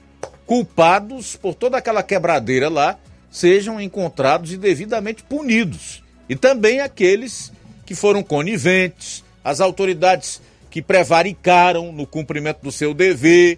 culpados 0.45 1.35
por 1.35 1.55
toda 1.55 1.77
aquela 1.77 2.03
quebradeira 2.03 2.69
lá 2.69 2.99
sejam 3.31 3.81
encontrados 3.81 4.53
e 4.53 4.57
devidamente 4.57 5.23
punidos. 5.23 6.03
E 6.29 6.35
também 6.35 6.79
aqueles 6.79 7.51
que 7.83 7.95
foram 7.95 8.21
coniventes, 8.21 9.23
as 9.43 9.59
autoridades 9.59 10.39
que 10.69 10.83
prevaricaram 10.83 11.91
no 11.91 12.05
cumprimento 12.05 12.61
do 12.61 12.71
seu 12.71 12.93
dever, 12.93 13.57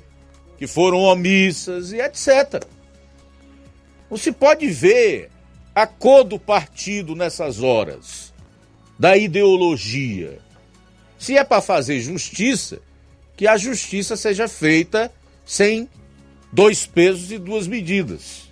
que 0.58 0.66
foram 0.66 1.00
omissas 1.00 1.92
e 1.92 2.00
etc. 2.00 2.64
Não 4.10 4.18
se 4.18 4.32
pode 4.32 4.68
ver 4.68 5.30
a 5.76 5.86
cor 5.86 6.24
do 6.24 6.40
partido 6.40 7.16
nessas 7.16 7.62
horas, 7.62 8.31
da 8.98 9.18
ideologia. 9.18 10.40
Se 11.18 11.38
é 11.38 11.44
para 11.44 11.62
fazer 11.62 12.00
justiça, 12.00 12.80
que 13.36 13.48
a 13.48 13.58
justiça 13.58 14.16
seja 14.16 14.48
feita 14.48 15.12
sem 15.46 15.90
dois 16.52 16.86
pesos 16.86 17.32
e 17.32 17.38
duas 17.38 17.68
medidas. 17.68 18.50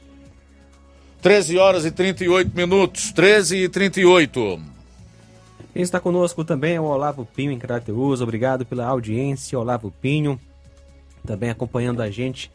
13 1.21 1.57
horas 1.57 1.85
e 1.85 1.91
38 1.91 2.55
minutos, 2.55 3.11
13 3.11 3.57
e 3.57 3.69
38. 3.69 4.61
Quem 5.73 5.83
está 5.83 5.99
conosco 5.99 6.43
também 6.43 6.75
é 6.75 6.81
o 6.81 6.85
Olavo 6.85 7.25
Pinho 7.25 7.51
em 7.51 7.59
Crateus. 7.59 8.21
Obrigado 8.21 8.65
pela 8.65 8.85
audiência, 8.85 9.59
Olavo 9.59 9.91
Pinho. 10.01 10.39
Também 11.25 11.49
acompanhando 11.49 12.01
a 12.01 12.09
gente 12.09 12.51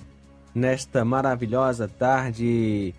nesta 0.54 1.04
maravilhosa 1.04 1.86
tarde. 1.86 2.94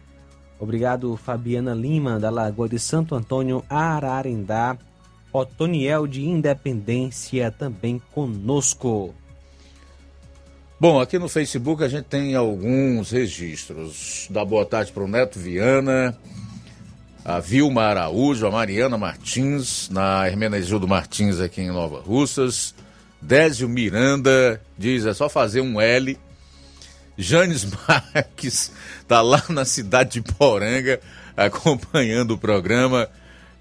Obrigado, 0.60 1.16
Fabiana 1.18 1.74
Lima, 1.74 2.20
da 2.20 2.30
Lagoa 2.30 2.70
de 2.70 2.80
Santo 2.80 3.16
Antônio, 3.16 3.64
Ararendá. 3.70 4.78
Otoniel 5.38 6.08
de 6.08 6.26
Independência 6.26 7.52
também 7.52 8.02
conosco. 8.14 9.14
Bom, 10.80 11.00
aqui 11.00 11.20
no 11.20 11.28
Facebook 11.28 11.84
a 11.84 11.90
gente 11.90 12.06
tem 12.06 12.36
alguns 12.36 13.12
registros. 13.12 14.28
Da 14.30 14.46
boa 14.46 14.66
tarde 14.66 14.94
para 14.94 15.04
o 15.04 15.08
Neto 15.08 15.38
Viana, 15.38 16.18
a 17.24 17.40
Vilma 17.40 17.84
Araújo, 17.84 18.48
a 18.48 18.52
Mariana 18.52 18.98
Martins, 18.98 19.90
na 19.90 20.26
Hermenegildo 20.26 20.88
Martins 20.88 21.42
aqui 21.42 21.62
em 21.62 21.72
Nova 21.72 22.00
Russas. 22.00 22.74
Désio 23.22 23.68
Miranda 23.68 24.62
diz, 24.78 25.06
é 25.06 25.14
só 25.14 25.28
fazer 25.28 25.60
um 25.60 25.82
L. 25.82 26.18
Janes 27.18 27.66
Marques 27.88 28.72
tá 29.08 29.22
lá 29.22 29.44
na 29.50 29.66
cidade 29.66 30.22
de 30.22 30.34
Poranga 30.34 31.00
acompanhando 31.36 32.32
o 32.32 32.38
programa. 32.38 33.10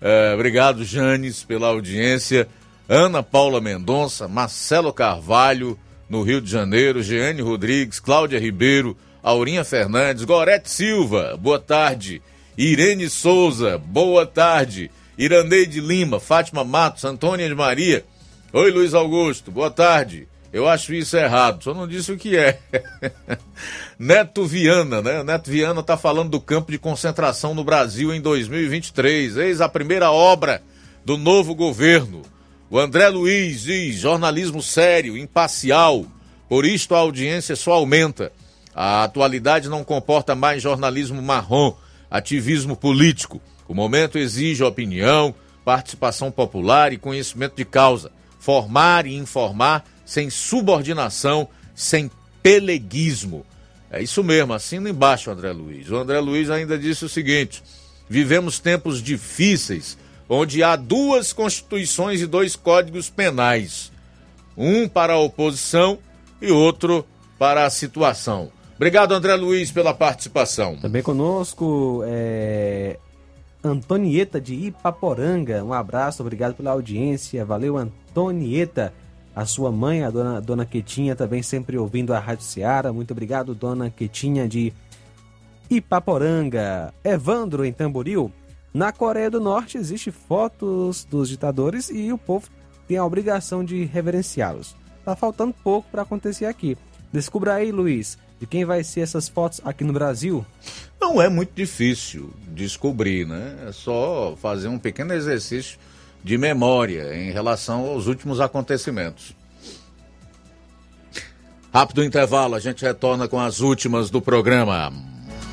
Uh, 0.00 0.34
obrigado, 0.34 0.84
Janes, 0.84 1.42
pela 1.42 1.68
audiência. 1.68 2.48
Ana 2.88 3.22
Paula 3.22 3.60
Mendonça, 3.60 4.28
Marcelo 4.28 4.92
Carvalho, 4.92 5.78
no 6.08 6.22
Rio 6.22 6.40
de 6.40 6.50
Janeiro, 6.50 7.02
Jeane 7.02 7.40
Rodrigues, 7.40 7.98
Cláudia 7.98 8.38
Ribeiro, 8.38 8.96
Aurinha 9.22 9.64
Fernandes, 9.64 10.24
Gorete 10.24 10.68
Silva, 10.68 11.36
boa 11.40 11.58
tarde. 11.58 12.20
Irene 12.56 13.08
Souza, 13.08 13.78
boa 13.78 14.26
tarde. 14.26 14.90
Iraneide 15.16 15.80
Lima, 15.80 16.20
Fátima 16.20 16.62
Matos, 16.62 17.04
Antônia 17.04 17.48
de 17.48 17.54
Maria. 17.54 18.04
Oi, 18.52 18.70
Luiz 18.70 18.92
Augusto, 18.92 19.50
boa 19.50 19.70
tarde. 19.70 20.28
Eu 20.54 20.68
acho 20.68 20.94
isso 20.94 21.16
errado, 21.16 21.64
só 21.64 21.74
não 21.74 21.84
disse 21.84 22.12
o 22.12 22.16
que 22.16 22.36
é. 22.36 22.60
Neto 23.98 24.46
Viana, 24.46 25.02
né? 25.02 25.24
Neto 25.24 25.50
Viana 25.50 25.80
está 25.80 25.96
falando 25.96 26.30
do 26.30 26.40
campo 26.40 26.70
de 26.70 26.78
concentração 26.78 27.56
no 27.56 27.64
Brasil 27.64 28.14
em 28.14 28.20
2023. 28.20 29.36
Eis 29.36 29.60
a 29.60 29.68
primeira 29.68 30.12
obra 30.12 30.62
do 31.04 31.18
novo 31.18 31.56
governo. 31.56 32.22
O 32.70 32.78
André 32.78 33.08
Luiz 33.08 33.62
diz: 33.62 33.96
jornalismo 33.96 34.62
sério, 34.62 35.18
imparcial. 35.18 36.06
Por 36.48 36.64
isto 36.64 36.94
a 36.94 36.98
audiência 36.98 37.56
só 37.56 37.72
aumenta. 37.72 38.30
A 38.72 39.02
atualidade 39.02 39.68
não 39.68 39.82
comporta 39.82 40.36
mais 40.36 40.62
jornalismo 40.62 41.20
marrom, 41.20 41.74
ativismo 42.08 42.76
político. 42.76 43.42
O 43.66 43.74
momento 43.74 44.18
exige 44.18 44.62
opinião, 44.62 45.34
participação 45.64 46.30
popular 46.30 46.92
e 46.92 46.96
conhecimento 46.96 47.56
de 47.56 47.64
causa. 47.64 48.12
Formar 48.38 49.04
e 49.04 49.16
informar 49.16 49.84
sem 50.04 50.30
subordinação, 50.30 51.48
sem 51.74 52.10
peleguismo. 52.42 53.44
É 53.90 54.02
isso 54.02 54.22
mesmo, 54.24 54.52
assina 54.52 54.90
embaixo, 54.90 55.30
André 55.30 55.52
Luiz. 55.52 55.90
O 55.90 55.96
André 55.96 56.18
Luiz 56.20 56.50
ainda 56.50 56.78
disse 56.78 57.04
o 57.04 57.08
seguinte: 57.08 57.62
vivemos 58.08 58.58
tempos 58.58 59.02
difíceis 59.02 59.96
onde 60.28 60.62
há 60.62 60.74
duas 60.74 61.32
constituições 61.32 62.20
e 62.20 62.26
dois 62.26 62.56
códigos 62.56 63.10
penais, 63.10 63.92
um 64.56 64.88
para 64.88 65.14
a 65.14 65.18
oposição 65.18 65.98
e 66.40 66.50
outro 66.50 67.04
para 67.38 67.66
a 67.66 67.70
situação. 67.70 68.50
Obrigado, 68.76 69.12
André 69.12 69.34
Luiz, 69.36 69.70
pela 69.70 69.94
participação. 69.94 70.76
Também 70.76 71.02
conosco 71.02 72.02
é 72.06 72.98
Antonieta 73.62 74.40
de 74.40 74.54
Ipaporanga. 74.54 75.64
Um 75.64 75.72
abraço, 75.72 76.22
obrigado 76.22 76.54
pela 76.54 76.72
audiência. 76.72 77.44
Valeu, 77.44 77.76
Antonieta. 77.76 78.92
A 79.34 79.44
sua 79.44 79.72
mãe, 79.72 80.04
a 80.04 80.10
dona, 80.10 80.40
dona 80.40 80.64
Quetinha, 80.64 81.16
também 81.16 81.42
sempre 81.42 81.76
ouvindo 81.76 82.14
a 82.14 82.18
Rádio 82.18 82.44
Seara. 82.44 82.92
Muito 82.92 83.10
obrigado, 83.10 83.54
dona 83.54 83.90
Quetinha 83.90 84.46
de 84.48 84.72
Ipaporanga. 85.68 86.94
Evandro, 87.02 87.64
em 87.64 87.72
Tamboril. 87.72 88.32
Na 88.72 88.92
Coreia 88.92 89.30
do 89.30 89.40
Norte 89.40 89.78
existe 89.78 90.10
fotos 90.10 91.04
dos 91.04 91.28
ditadores 91.28 91.90
e 91.90 92.12
o 92.12 92.18
povo 92.18 92.48
tem 92.86 92.96
a 92.96 93.04
obrigação 93.04 93.64
de 93.64 93.84
reverenciá-los. 93.84 94.76
Tá 95.04 95.14
faltando 95.14 95.54
pouco 95.62 95.88
para 95.90 96.02
acontecer 96.02 96.46
aqui. 96.46 96.76
Descubra 97.12 97.54
aí, 97.54 97.70
Luiz, 97.70 98.18
de 98.40 98.46
quem 98.46 98.64
vai 98.64 98.82
ser 98.82 99.00
essas 99.00 99.28
fotos 99.28 99.60
aqui 99.64 99.84
no 99.84 99.92
Brasil? 99.92 100.44
Não 101.00 101.20
é 101.20 101.28
muito 101.28 101.52
difícil 101.54 102.32
descobrir, 102.48 103.26
né? 103.26 103.56
É 103.68 103.72
só 103.72 104.34
fazer 104.36 104.68
um 104.68 104.78
pequeno 104.78 105.12
exercício 105.12 105.78
de 106.24 106.38
memória 106.38 107.14
em 107.14 107.30
relação 107.30 107.84
aos 107.86 108.06
últimos 108.06 108.40
acontecimentos. 108.40 109.36
Rápido 111.72 112.02
intervalo, 112.02 112.54
a 112.54 112.60
gente 112.60 112.82
retorna 112.82 113.28
com 113.28 113.38
as 113.38 113.60
últimas 113.60 114.08
do 114.08 114.22
programa. 114.22 114.92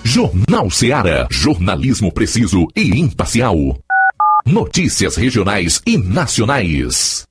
Jornal 0.04 0.70
Seara. 0.72 1.28
Jornalismo 1.30 2.12
preciso 2.12 2.68
e 2.76 3.00
imparcial. 3.00 3.56
Notícias 4.46 5.16
regionais 5.16 5.82
e 5.86 5.98
nacionais. 5.98 7.24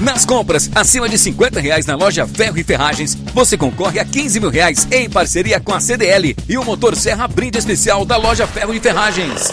Nas 0.00 0.24
compras 0.26 0.70
acima 0.74 1.08
de 1.08 1.16
50 1.16 1.60
reais 1.60 1.86
na 1.86 1.94
loja 1.94 2.26
Ferro 2.26 2.58
e 2.58 2.64
Ferragens, 2.64 3.14
você 3.32 3.56
concorre 3.56 4.00
a 4.00 4.04
15 4.04 4.40
mil 4.40 4.50
reais 4.50 4.88
em 4.90 5.08
parceria 5.08 5.60
com 5.60 5.72
a 5.72 5.80
CDL 5.80 6.34
e 6.48 6.58
o 6.58 6.64
motor 6.64 6.96
Serra 6.96 7.28
Brinde 7.28 7.58
Especial 7.58 8.04
da 8.04 8.16
loja 8.16 8.46
Ferro 8.46 8.74
e 8.74 8.80
Ferragens. 8.80 9.52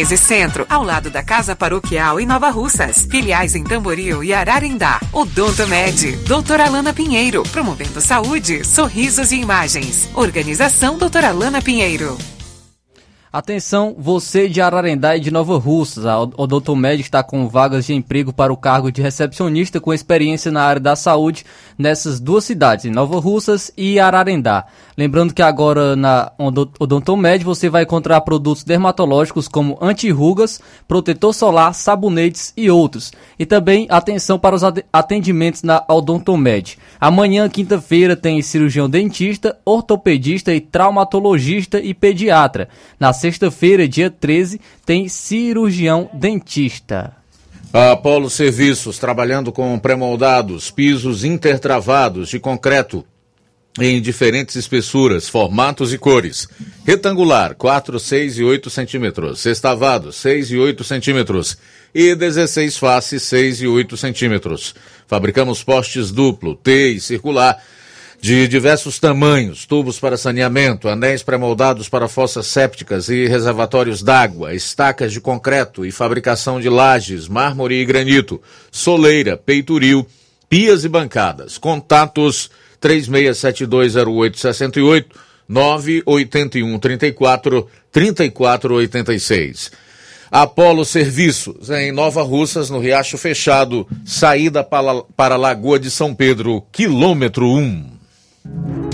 1213 0.01 0.17
Centro, 0.17 0.65
ao 0.69 0.83
lado 0.83 1.09
da 1.09 1.21
Casa 1.21 1.55
Paroquial 1.55 2.19
em 2.19 2.25
Nova 2.25 2.49
Russas. 2.49 3.05
Filiais 3.09 3.55
em 3.55 3.63
Tamboril 3.63 4.23
e 4.23 4.33
Ararindá. 4.33 4.99
Odonto 5.13 5.67
Med, 5.67 6.17
doutora 6.27 6.65
Alana 6.65 6.93
Pinheiro, 6.93 7.43
promovendo 7.43 8.01
saúde, 8.01 8.65
sorrisos 8.65 9.31
e 9.31 9.35
imagens. 9.35 10.09
Organização 10.15 10.97
doutora 10.97 11.29
Alana 11.29 11.61
Pinheiro. 11.61 12.17
Atenção, 13.33 13.95
você 13.97 14.49
de 14.49 14.59
Ararendá 14.59 15.15
e 15.15 15.19
de 15.21 15.31
Nova 15.31 15.57
Russas. 15.57 16.05
A 16.05 16.19
Odonto 16.19 16.75
Med 16.75 16.99
está 16.99 17.23
com 17.23 17.47
vagas 17.47 17.85
de 17.85 17.93
emprego 17.93 18.33
para 18.33 18.51
o 18.51 18.57
cargo 18.57 18.91
de 18.91 19.01
recepcionista 19.01 19.79
com 19.79 19.93
experiência 19.93 20.51
na 20.51 20.63
área 20.63 20.81
da 20.81 20.97
saúde 20.97 21.45
nessas 21.77 22.19
duas 22.19 22.43
cidades, 22.43 22.91
Nova 22.91 23.21
Russas 23.21 23.71
e 23.77 24.01
Ararendá. 24.01 24.65
Lembrando 24.97 25.33
que 25.33 25.41
agora 25.41 25.95
na 25.95 26.31
Odontomed 26.79 27.43
você 27.43 27.69
vai 27.69 27.83
encontrar 27.83 28.21
produtos 28.21 28.63
dermatológicos 28.63 29.47
como 29.47 29.77
anti-rugas, 29.81 30.59
protetor 30.87 31.33
solar, 31.33 31.73
sabonetes 31.73 32.53
e 32.57 32.69
outros. 32.69 33.11
E 33.39 33.45
também 33.45 33.87
atenção 33.89 34.37
para 34.37 34.55
os 34.55 34.63
atendimentos 34.91 35.63
na 35.63 35.83
Odontomed. 35.87 36.77
Amanhã, 36.99 37.47
quinta-feira, 37.49 38.15
tem 38.15 38.41
cirurgião 38.41 38.89
dentista, 38.89 39.57
ortopedista 39.65 40.53
e 40.53 40.59
traumatologista 40.59 41.79
e 41.79 41.93
pediatra. 41.93 42.67
Na 42.99 43.13
sexta-feira, 43.13 43.87
dia 43.87 44.09
13, 44.09 44.59
tem 44.85 45.07
cirurgião 45.07 46.09
dentista. 46.13 47.15
Apolo 47.73 48.29
Serviços, 48.29 48.99
trabalhando 48.99 49.49
com 49.49 49.79
pré-moldados, 49.79 50.69
pisos 50.69 51.23
intertravados 51.23 52.27
de 52.27 52.37
concreto 52.37 53.05
em 53.79 54.01
diferentes 54.01 54.55
espessuras, 54.55 55.29
formatos 55.29 55.93
e 55.93 55.97
cores. 55.97 56.47
Retangular, 56.85 57.55
4, 57.55 57.99
6 57.99 58.39
e 58.39 58.43
8 58.43 58.69
centímetros. 58.69 59.39
Sextavado, 59.39 60.11
6 60.11 60.51
e 60.51 60.57
8 60.57 60.83
centímetros. 60.83 61.57
E 61.93 62.15
16 62.15 62.77
faces, 62.77 63.23
6 63.23 63.61
e 63.61 63.67
8 63.67 63.95
centímetros. 63.95 64.75
Fabricamos 65.07 65.63
postes 65.63 66.11
duplo, 66.11 66.55
T 66.55 66.89
e 66.91 66.99
circular, 66.99 67.61
de 68.21 68.47
diversos 68.47 68.99
tamanhos, 68.99 69.65
tubos 69.65 69.99
para 69.99 70.15
saneamento, 70.15 70.87
anéis 70.87 71.23
pré-moldados 71.23 71.89
para 71.89 72.07
fossas 72.07 72.45
sépticas 72.45 73.09
e 73.09 73.25
reservatórios 73.25 74.03
d'água, 74.03 74.53
estacas 74.53 75.11
de 75.11 75.19
concreto 75.19 75.83
e 75.83 75.91
fabricação 75.91 76.61
de 76.61 76.69
lajes, 76.69 77.27
mármore 77.27 77.81
e 77.81 77.85
granito, 77.85 78.39
soleira, 78.71 79.35
peitoril, 79.35 80.05
pias 80.47 80.85
e 80.85 80.89
bancadas. 80.89 81.57
Contatos 81.57 82.51
36720868 82.81 85.05
981 85.47 86.79
34 86.79 87.67
3486. 87.91 89.71
Apolo 90.31 90.83
Serviços, 90.85 91.69
em 91.69 91.91
Nova 91.91 92.23
Russas, 92.23 92.69
no 92.69 92.79
Riacho 92.79 93.17
Fechado, 93.17 93.85
saída 94.05 94.63
para, 94.63 95.03
para 95.15 95.35
a 95.35 95.37
Lagoa 95.37 95.77
de 95.77 95.91
São 95.91 96.15
Pedro, 96.15 96.63
quilômetro 96.71 97.45
1. 97.45 97.85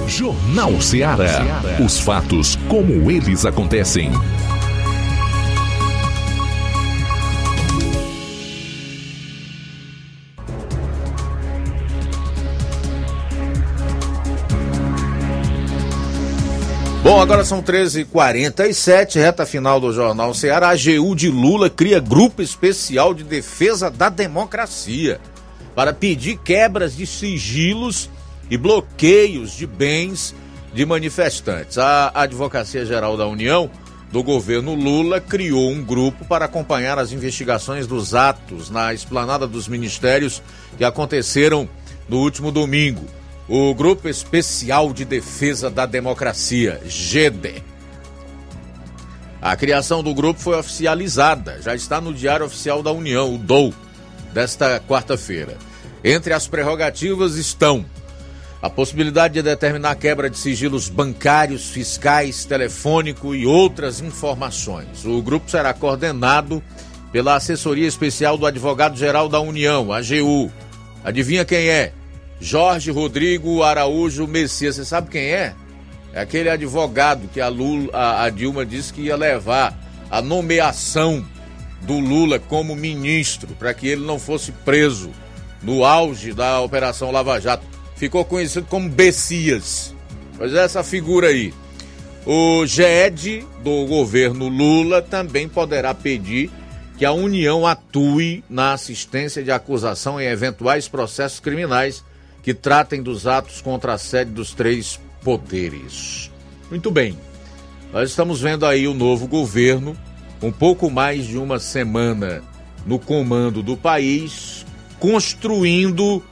Jornal 0.08 0.82
Ceará. 0.82 1.62
Os 1.84 2.00
fatos 2.00 2.58
como 2.68 3.12
eles 3.12 3.46
acontecem. 3.46 4.10
Bom, 17.08 17.22
agora 17.22 17.46
são 17.46 17.64
13h47, 17.64 19.16
reta 19.16 19.46
final 19.46 19.80
do 19.80 19.94
Jornal 19.94 20.34
Ceará. 20.34 20.68
A 20.68 20.72
AGU 20.72 21.16
de 21.16 21.30
Lula 21.30 21.70
cria 21.70 22.02
grupo 22.02 22.42
especial 22.42 23.14
de 23.14 23.24
defesa 23.24 23.90
da 23.90 24.10
democracia 24.10 25.18
para 25.74 25.94
pedir 25.94 26.36
quebras 26.40 26.98
de 26.98 27.08
sigilos 27.08 28.10
e 28.52 28.58
bloqueios 28.58 29.54
de 29.54 29.66
bens 29.66 30.36
de 30.74 30.86
manifestantes. 30.86 31.78
A 31.78 32.12
Advocacia 32.14 32.86
Geral 32.86 33.16
da 33.16 33.26
União 33.26 33.72
do 34.12 34.22
governo 34.22 34.76
Lula 34.76 35.22
criou 35.22 35.72
um 35.72 35.82
grupo 35.82 36.26
para 36.26 36.44
acompanhar 36.44 37.00
as 37.00 37.14
investigações 37.14 37.88
dos 37.88 38.14
atos 38.14 38.70
na 38.70 38.94
esplanada 38.94 39.48
dos 39.48 39.70
ministérios 39.70 40.44
que 40.78 40.84
aconteceram 40.84 41.70
no 42.10 42.18
último 42.18 42.52
domingo. 42.52 43.06
O 43.50 43.74
Grupo 43.74 44.10
Especial 44.10 44.92
de 44.92 45.06
Defesa 45.06 45.70
da 45.70 45.86
Democracia, 45.86 46.82
GEDE. 46.86 47.64
A 49.42 49.56
criação 49.56 50.04
do 50.04 50.14
grupo 50.14 50.38
foi 50.38 50.58
oficializada, 50.58 51.62
já 51.62 51.74
está 51.74 52.02
no 52.02 52.14
Diário 52.14 52.46
Oficial 52.46 52.84
da 52.84 52.92
União, 52.92 53.34
o 53.34 53.38
DOU, 53.38 53.74
desta 54.34 54.82
quarta-feira. 54.82 55.58
Entre 56.04 56.34
as 56.34 56.46
prerrogativas 56.46 57.36
estão 57.36 57.86
a 58.62 58.70
possibilidade 58.70 59.36
de 59.36 59.42
determinar 59.42 59.96
quebra 59.96 60.30
de 60.30 60.38
sigilos 60.38 60.90
bancários, 60.90 61.70
fiscais, 61.70 62.44
telefônico 62.44 63.34
e 63.34 63.46
outras 63.46 64.02
informações. 64.02 65.06
O 65.06 65.22
grupo 65.22 65.50
será 65.50 65.74
coordenado 65.74 66.62
pela 67.14 67.36
Assessoria 67.36 67.88
Especial 67.88 68.38
do 68.38 68.46
Advogado-Geral 68.46 69.30
da 69.30 69.40
União, 69.40 69.94
AGU. 69.94 70.52
Adivinha 71.02 71.46
quem 71.46 71.70
é? 71.70 71.94
Jorge 72.40 72.92
Rodrigo 72.92 73.64
Araújo 73.64 74.28
Messias. 74.28 74.76
Você 74.76 74.86
sabe 74.86 75.10
quem 75.10 75.24
é? 75.24 75.56
É 76.14 76.22
aquele 76.22 76.50
advogado 76.50 77.28
que 77.28 77.42
a, 77.42 77.48
Lula, 77.48 77.90
a, 77.94 78.24
a 78.24 78.30
Dilma 78.30 78.66
disse 78.66 78.94
que 78.94 79.02
ia 79.02 79.16
levar 79.16 79.78
a 80.10 80.22
nomeação 80.22 81.26
do 81.82 82.00
Lula 82.00 82.40
como 82.40 82.76
ministro 82.76 83.50
para 83.60 83.74
que 83.74 83.88
ele 83.88 84.06
não 84.06 84.18
fosse 84.18 84.52
preso 84.52 85.12
no 85.62 85.84
auge 85.84 86.34
da 86.34 86.62
Operação 86.62 87.12
Lava 87.12 87.40
Jato. 87.40 87.66
Ficou 87.96 88.24
conhecido 88.24 88.68
como 88.68 88.90
Bessias. 88.90 89.94
Pois 90.38 90.54
é 90.54 90.64
essa 90.64 90.84
figura 90.84 91.28
aí. 91.28 91.54
O 92.26 92.66
GED 92.66 93.46
do 93.64 93.86
governo 93.86 94.48
Lula 94.48 95.02
também 95.02 95.48
poderá 95.48 95.94
pedir 95.94 96.52
que 96.98 97.06
a 97.06 97.12
União 97.12 97.66
atue 97.66 98.44
na 98.50 98.74
assistência 98.74 99.44
de 99.44 99.52
acusação 99.52 100.20
em 100.20 100.26
eventuais 100.26 100.88
processos 100.88 101.40
criminais 101.40 102.04
que 102.48 102.54
tratem 102.54 103.04
dos 103.04 103.28
atos 103.28 103.60
contra 103.60 103.96
a 103.96 103.98
sede 103.98 104.32
dos 104.32 104.54
três 104.54 104.98
poderes. 105.22 106.32
Muito 106.70 106.90
bem. 106.90 107.20
Nós 107.92 108.10
estamos 108.10 108.40
vendo 108.40 108.66
aí 108.66 108.88
o 108.88 108.94
novo 108.94 109.28
governo, 109.28 109.98
um 110.42 110.50
pouco 110.50 110.90
mais 110.90 111.26
de 111.26 111.38
uma 111.38 111.60
semana 111.60 112.42
no 112.86 112.98
comando 113.00 113.62
do 113.62 113.76
país, 113.76 114.66
construindo 114.98 116.24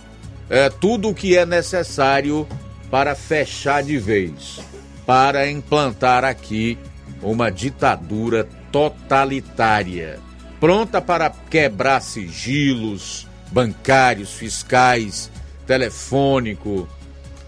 é, 0.49 0.69
tudo 0.69 1.09
o 1.09 1.13
que 1.13 1.35
é 1.35 1.45
necessário 1.45 2.47
para 2.89 3.13
fechar 3.13 3.83
de 3.83 3.97
vez, 3.97 4.61
para 5.05 5.51
implantar 5.51 6.23
aqui 6.23 6.77
uma 7.21 7.51
ditadura 7.51 8.47
totalitária, 8.71 10.21
pronta 10.61 11.01
para 11.01 11.29
quebrar 11.29 12.01
sigilos 12.01 13.27
bancários, 13.51 14.31
fiscais, 14.31 15.29
telefônico, 15.65 16.87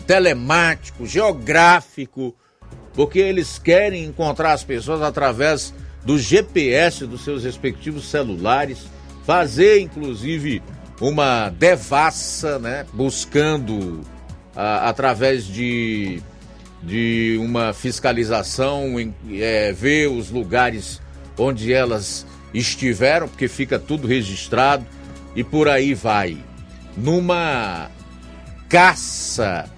telemático, 0.06 1.06
geográfico, 1.06 2.36
porque 2.94 3.20
eles 3.20 3.60
querem 3.60 4.06
encontrar 4.06 4.54
as 4.54 4.64
pessoas 4.64 5.02
através 5.02 5.74
do 6.04 6.18
GPS 6.18 7.06
dos 7.06 7.24
seus 7.24 7.44
respectivos 7.44 8.10
celulares, 8.10 8.88
fazer 9.26 9.80
inclusive 9.80 10.64
uma 11.00 11.50
devassa, 11.50 12.58
né, 12.58 12.86
buscando 12.94 14.02
a, 14.56 14.90
através 14.90 15.46
de, 15.46 16.22
de 16.82 17.38
uma 17.40 17.74
fiscalização, 17.74 19.00
em, 19.00 19.14
é, 19.34 19.72
ver 19.72 20.08
os 20.08 20.32
lugares 20.32 21.02
onde 21.38 21.72
elas 21.72 22.26
estiveram, 22.54 23.28
porque 23.28 23.48
fica 23.48 23.78
tudo 23.78 24.08
registrado 24.08 24.86
e 25.36 25.44
por 25.44 25.68
aí 25.68 25.94
vai. 25.94 26.38
Numa 26.96 27.92
caça 28.70 29.70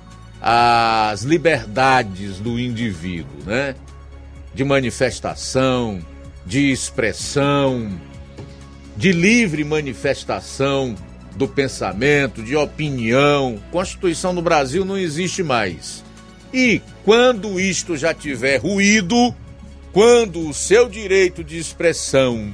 às 0.42 1.22
liberdades 1.24 2.40
do 2.40 2.60
indivíduo, 2.60 3.44
né? 3.46 3.76
De 4.54 4.64
manifestação, 4.64 6.00
de 6.46 6.72
expressão, 6.72 7.92
de 8.98 9.12
livre 9.12 9.64
manifestação 9.64 10.96
do 11.36 11.48
pensamento, 11.48 12.42
de 12.42 12.56
opinião. 12.56 13.60
Constituição 13.72 14.34
do 14.34 14.42
Brasil 14.42 14.84
não 14.84 14.98
existe 14.98 15.44
mais. 15.44 16.04
E 16.54 16.82
quando 17.06 17.60
isto 17.60 17.96
já 17.96 18.14
tiver 18.14 18.58
ruído, 18.58 19.34
quando 19.94 20.48
o 20.48 20.54
seu 20.54 20.90
direito 20.90 21.44
de 21.44 21.58
expressão, 21.58 22.52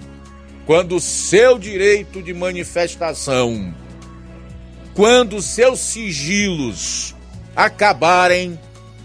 quando 0.65 0.97
o 0.97 1.01
seu 1.01 1.57
direito 1.57 2.21
de 2.21 2.33
manifestação 2.33 3.73
quando 4.95 5.41
seus 5.41 5.81
sigilos 5.81 7.13
acabarem, 7.53 8.57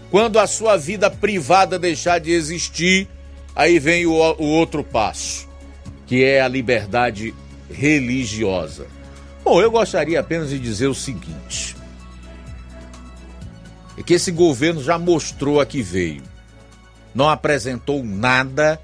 quando 0.09 0.39
a 0.39 0.47
sua 0.47 0.77
vida 0.77 1.11
privada 1.11 1.77
deixar 1.77 2.17
de 2.19 2.31
existir, 2.31 3.09
aí 3.53 3.77
vem 3.77 4.05
o, 4.05 4.13
o 4.13 4.45
outro 4.45 4.85
passo, 4.85 5.47
que 6.07 6.23
é 6.23 6.41
a 6.41 6.47
liberdade 6.47 7.35
religiosa. 7.69 8.87
Bom, 9.43 9.61
eu 9.61 9.69
gostaria 9.69 10.19
apenas 10.19 10.49
de 10.49 10.59
dizer 10.59 10.87
o 10.87 10.95
seguinte: 10.95 11.75
é 13.97 14.01
que 14.01 14.13
esse 14.13 14.31
governo 14.31 14.81
já 14.81 14.97
mostrou 14.97 15.59
a 15.59 15.65
que 15.65 15.81
veio. 15.81 16.23
Não 17.13 17.29
apresentou 17.29 18.01
nada 18.01 18.81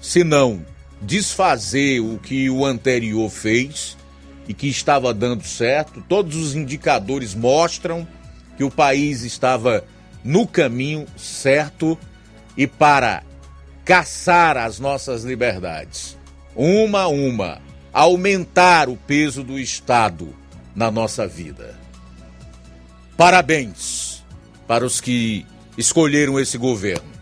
senão 0.00 0.64
desfazer 1.02 2.00
o 2.00 2.18
que 2.18 2.48
o 2.48 2.64
anterior 2.64 3.28
fez 3.28 3.96
e 4.48 4.54
que 4.54 4.68
estava 4.68 5.12
dando 5.12 5.44
certo. 5.44 6.02
Todos 6.08 6.36
os 6.36 6.54
indicadores 6.54 7.34
mostram 7.34 8.06
que 8.56 8.64
o 8.64 8.70
país 8.70 9.22
estava 9.22 9.84
no 10.24 10.46
caminho 10.46 11.06
certo 11.16 11.98
e 12.56 12.66
para 12.66 13.22
caçar 13.84 14.56
as 14.56 14.80
nossas 14.80 15.22
liberdades, 15.22 16.18
uma 16.54 17.02
a 17.02 17.08
uma, 17.08 17.60
aumentar 17.92 18.88
o 18.88 18.96
peso 18.96 19.44
do 19.44 19.58
Estado 19.58 20.34
na 20.74 20.90
nossa 20.90 21.26
vida. 21.26 21.78
Parabéns 23.16 24.24
para 24.66 24.84
os 24.84 25.00
que 25.00 25.46
escolheram 25.78 26.40
esse 26.40 26.58
governo. 26.58 27.16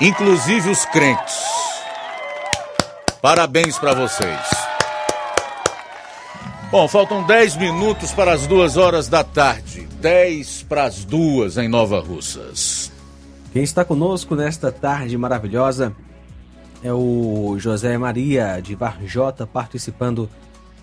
Inclusive 0.00 0.70
os 0.70 0.84
crentes. 0.86 1.53
Parabéns 3.24 3.78
para 3.78 3.94
vocês. 3.94 4.38
Bom, 6.70 6.86
faltam 6.86 7.24
10 7.24 7.56
minutos 7.56 8.12
para 8.12 8.34
as 8.34 8.46
duas 8.46 8.76
horas 8.76 9.08
da 9.08 9.24
tarde. 9.24 9.88
10 9.98 10.64
para 10.64 10.84
as 10.84 11.06
duas 11.06 11.56
em 11.56 11.66
Nova 11.66 12.00
Russas. 12.00 12.92
Quem 13.50 13.62
está 13.62 13.82
conosco 13.82 14.34
nesta 14.34 14.70
tarde 14.70 15.16
maravilhosa 15.16 15.96
é 16.82 16.92
o 16.92 17.56
José 17.58 17.96
Maria 17.96 18.60
de 18.60 18.74
Varjota 18.74 19.46
participando 19.46 20.28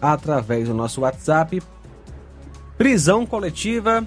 através 0.02 0.68
do 0.68 0.74
nosso 0.74 1.02
WhatsApp. 1.02 1.62
Prisão 2.76 3.24
coletiva 3.24 4.04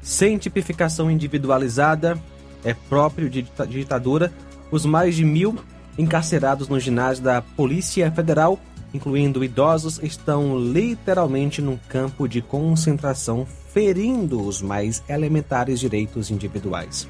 sem 0.00 0.38
tipificação 0.38 1.10
individualizada 1.10 2.18
é 2.64 2.72
próprio 2.72 3.28
de 3.28 3.42
ditadura. 3.68 4.32
Os 4.70 4.86
mais 4.86 5.14
de 5.14 5.26
mil 5.26 5.58
encarcerados 5.98 6.68
no 6.68 6.78
ginásio 6.78 7.24
da 7.24 7.40
Polícia 7.40 8.10
Federal, 8.10 8.58
incluindo 8.92 9.44
idosos, 9.44 10.00
estão 10.02 10.58
literalmente 10.58 11.60
num 11.60 11.78
campo 11.88 12.28
de 12.28 12.40
concentração, 12.40 13.46
ferindo 13.72 14.40
os 14.40 14.62
mais 14.62 15.02
elementares 15.08 15.80
direitos 15.80 16.30
individuais. 16.30 17.08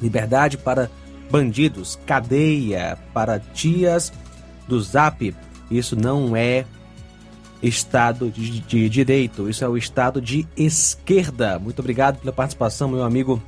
Liberdade 0.00 0.56
para 0.56 0.90
bandidos, 1.30 1.98
cadeia 2.06 2.98
para 3.12 3.38
tias 3.38 4.12
do 4.66 4.80
Zap. 4.80 5.34
Isso 5.70 5.94
não 5.94 6.34
é 6.34 6.64
Estado 7.62 8.30
de, 8.30 8.60
de, 8.60 8.88
Direito, 8.88 9.48
isso 9.48 9.64
é 9.64 9.68
o 9.68 9.76
Estado 9.76 10.20
de 10.20 10.46
Esquerda. 10.56 11.58
Muito 11.58 11.80
obrigado 11.80 12.18
pela 12.18 12.32
participação, 12.32 12.88
meu 12.88 13.02
amigo 13.02 13.40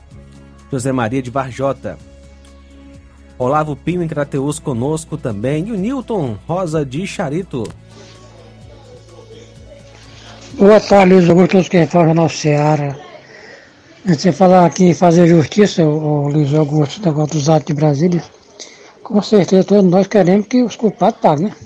José 0.71 0.93
Maria 0.93 1.23
de 1.23 1.31
Varjota. 1.31 1.99
Olavo 3.43 3.77
Pinho 3.77 4.03
em 4.03 4.09
Crateus 4.09 4.59
conosco 4.59 5.17
também. 5.17 5.69
E 5.69 5.73
o 5.73 5.77
Newton 5.77 6.37
Rosa 6.47 6.85
de 6.85 7.07
Charito. 7.07 7.65
Boa 10.55 10.79
tarde, 10.79 11.15
Luiz 11.15 11.29
Augusto, 11.29 11.71
quem 11.71 11.87
fala 11.87 12.13
na 12.13 12.29
Seara. 12.29 12.97
Você 14.05 14.33
falar 14.33 14.67
aqui 14.67 14.85
em 14.85 14.95
fazer 14.95 15.27
justiça, 15.27 15.85
o, 15.85 16.29
Luiz 16.29 16.53
Augusto, 16.53 17.01
negócio 17.05 17.35
dos 17.35 17.49
atos 17.49 17.67
de 17.67 17.73
Brasília, 17.73 18.23
com 19.03 19.23
certeza 19.23 19.65
todos 19.65 19.91
nós 19.91 20.09
queremos 20.09 20.47
que 20.49 20.63
os 20.63 20.75
culpados 20.75 21.21
paguem, 21.21 21.47
né? 21.47 21.57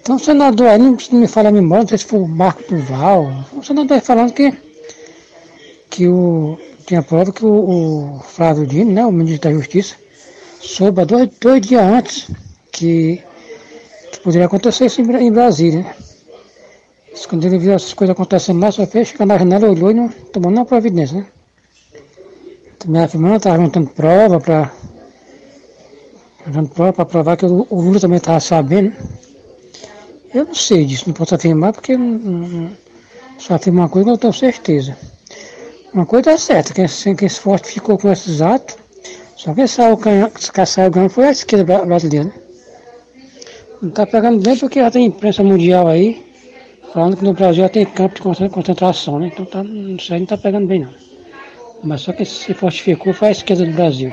Então 0.00 0.16
o 0.16 0.18
senador 0.20 0.68
aí, 0.68 0.78
não 0.78 0.96
me 1.12 1.26
falar 1.26 1.48
a 1.48 1.52
memória, 1.52 1.82
não 1.82 1.88
sei 1.88 1.98
se 1.98 2.04
foi 2.04 2.20
o 2.20 2.28
Marco 2.28 2.62
Duval, 2.72 3.44
o 3.52 3.62
senador 3.62 3.96
aí 3.96 4.00
falando 4.00 4.32
que, 4.32 4.54
que 5.90 6.06
o, 6.06 6.56
tinha 6.86 7.02
prova 7.02 7.32
que 7.32 7.44
o, 7.44 8.14
o 8.14 8.20
Flávio 8.20 8.66
Dino, 8.66 8.92
né, 8.92 9.04
o 9.04 9.10
ministro 9.10 9.50
da 9.50 9.56
Justiça, 9.56 9.96
soube 10.66 11.00
há 11.00 11.04
dois, 11.04 11.28
dois 11.40 11.60
dias 11.60 11.82
antes 11.82 12.30
que, 12.72 13.22
que 14.12 14.20
poderia 14.20 14.46
acontecer 14.46 14.86
isso 14.86 15.00
em, 15.00 15.16
em 15.16 15.32
Brasília, 15.32 15.82
né? 15.82 15.94
Quando 17.28 17.44
ele 17.46 17.58
viu 17.58 17.72
essas 17.72 17.94
coisas 17.94 18.12
acontecendo 18.12 18.60
lá, 18.60 18.70
só 18.70 18.86
fez 18.86 19.08
ficar 19.08 19.26
na 19.26 19.38
janela, 19.38 19.70
olhou 19.70 19.90
e 19.90 19.94
não 19.94 20.08
tomou 20.08 20.50
nenhuma 20.50 20.66
providência, 20.66 21.18
né? 21.18 21.26
Também 22.78 23.02
afirmando, 23.02 23.36
estava 23.36 23.56
juntando 23.56 23.88
prova 23.90 24.38
para. 24.38 24.72
Prova 26.74 26.92
para 26.92 27.04
provar 27.04 27.36
que 27.36 27.46
o, 27.46 27.66
Lula 27.70 27.98
também 27.98 28.18
estava 28.18 28.38
sabendo. 28.38 28.94
Eu 30.32 30.44
não 30.44 30.54
sei 30.54 30.84
disso, 30.84 31.04
não 31.06 31.14
posso 31.14 31.34
afirmar 31.34 31.72
porque 31.72 31.94
só 33.38 33.54
afirmo 33.54 33.80
uma 33.80 33.88
coisa 33.88 34.04
que 34.06 34.12
eu 34.12 34.18
tenho 34.18 34.32
certeza. 34.32 34.96
Uma 35.92 36.06
coisa 36.06 36.32
é 36.32 36.36
certa, 36.36 36.74
quem, 36.74 36.86
quem 37.16 37.28
se 37.28 37.40
fortificou 37.40 37.98
com 37.98 38.12
esses 38.12 38.42
atos, 38.42 38.76
só 39.46 39.54
quem 39.54 39.66
saiu 39.68 39.96
ganhando, 39.96 40.32
ganhando 40.90 41.10
foi 41.10 41.26
a 41.28 41.30
esquerda 41.30 41.64
bra- 41.64 41.84
brasileira. 41.86 42.24
né? 42.26 42.32
Não 43.80 43.90
está 43.90 44.04
pegando 44.04 44.42
bem 44.42 44.56
porque 44.58 44.80
já 44.80 44.90
tem 44.90 45.06
imprensa 45.06 45.44
mundial 45.44 45.86
aí, 45.86 46.24
falando 46.92 47.16
que 47.16 47.22
no 47.24 47.32
Brasil 47.32 47.62
já 47.62 47.68
tem 47.68 47.86
campo 47.86 48.16
de 48.16 48.22
concentra- 48.22 48.48
concentração, 48.52 49.20
né? 49.20 49.30
Então 49.32 49.44
tá, 49.44 49.62
isso 49.64 50.12
aí 50.12 50.18
não 50.18 50.24
está 50.24 50.36
pegando 50.36 50.66
bem 50.66 50.80
não. 50.80 50.90
Mas 51.84 52.00
só 52.00 52.12
quem 52.12 52.26
se 52.26 52.52
fortificou 52.54 53.12
foi 53.12 53.28
a 53.28 53.30
esquerda 53.30 53.64
do 53.64 53.72
Brasil. 53.72 54.12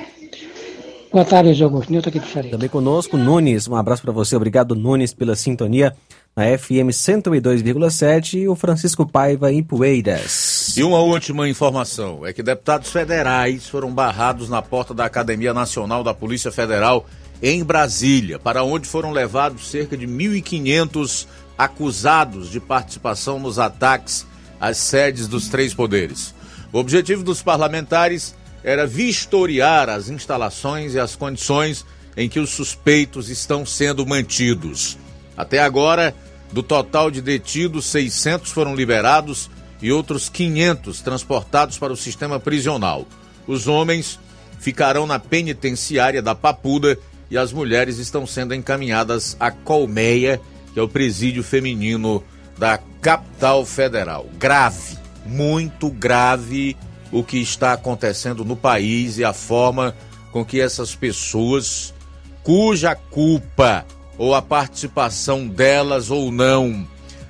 Boa 1.12 1.26
tarde, 1.26 1.64
Augusto. 1.64 1.92
Nilton 1.92 2.10
aqui 2.10 2.20
do. 2.20 2.50
Também 2.52 2.70
conosco, 2.70 3.18
Nunes. 3.18 3.68
Um 3.68 3.76
abraço 3.76 4.02
para 4.02 4.12
você. 4.12 4.36
Obrigado, 4.36 4.76
Nunes, 4.76 5.14
pela 5.14 5.36
sintonia 5.36 5.94
na 6.36 6.58
FM 6.58 6.90
102,7 6.90 8.40
e 8.40 8.48
o 8.48 8.56
Francisco 8.56 9.06
Paiva 9.06 9.52
em 9.52 9.62
Poeiras. 9.62 10.74
E 10.76 10.84
uma 10.84 11.00
última 11.00 11.48
informação 11.48 12.26
é 12.26 12.34
que 12.34 12.42
deputados 12.42 12.92
federais 12.92 13.68
foram 13.68 13.94
barrados 13.94 14.50
na 14.50 14.60
porta 14.60 14.96
da 14.96 15.06
Academia 15.06 15.54
Nacional 15.54 16.04
da 16.04 16.14
Polícia 16.14 16.52
Federal 16.52 17.06
em 17.40 17.64
Brasília, 17.64 18.40
para 18.40 18.64
onde 18.64 18.88
foram 18.88 19.12
levados 19.12 19.70
cerca 19.70 19.96
de 19.96 20.08
1.500 20.08 21.28
acusados 21.56 22.50
de 22.50 22.60
participação 22.60 23.38
nos 23.38 23.60
ataques 23.60 24.26
às 24.60 24.78
sedes 24.78 25.28
dos 25.28 25.50
três 25.50 25.72
poderes. 25.72 26.34
O 26.72 26.80
objetivo 26.80 27.24
dos 27.24 27.44
parlamentares 27.44 28.34
era 28.64 28.88
vistoriar 28.88 29.88
as 29.88 30.10
instalações 30.10 30.96
e 30.96 31.00
as 31.00 31.16
condições 31.16 31.86
em 32.18 32.28
que 32.28 32.40
os 32.40 32.50
suspeitos 32.50 33.30
estão 33.30 33.66
sendo 33.66 34.04
mantidos. 34.04 34.98
Até 35.38 35.60
agora, 35.60 36.16
do 36.52 36.62
total 36.62 37.10
de 37.10 37.22
detidos, 37.22 37.86
600 37.86 38.52
foram 38.52 38.76
liberados 38.76 39.50
e 39.82 39.92
outros 39.92 40.30
500 40.30 41.02
transportados 41.02 41.78
para 41.78 41.92
o 41.92 41.98
sistema 41.98 42.40
prisional. 42.40 43.06
Os 43.48 43.68
homens 43.68 44.20
ficarão 44.60 45.06
na 45.06 45.20
penitenciária 45.20 46.22
da 46.22 46.34
Papuda 46.34 46.98
e 47.30 47.38
as 47.38 47.52
mulheres 47.52 47.98
estão 47.98 48.26
sendo 48.26 48.54
encaminhadas 48.54 49.36
à 49.40 49.52
Colmeia, 49.52 50.40
que 50.74 50.80
é 50.80 50.82
o 50.82 50.88
presídio 50.88 51.44
feminino 51.44 52.24
da 52.58 52.80
capital 53.02 53.66
federal. 53.66 54.28
Grave, 54.38 54.98
muito 55.26 55.90
grave 55.90 56.78
o 57.12 57.24
que 57.24 57.38
está 57.38 57.74
acontecendo 57.74 58.46
no 58.46 58.56
país 58.56 59.18
e 59.18 59.24
a 59.24 59.34
forma 59.34 59.96
com 60.32 60.46
que 60.46 60.62
essas 60.62 60.96
pessoas, 60.96 61.94
cuja 62.42 62.96
culpa 62.96 63.86
ou 64.18 64.36
a 64.36 64.42
participação 64.42 65.48
delas 65.48 66.10
ou 66.12 66.32
não 66.32 66.88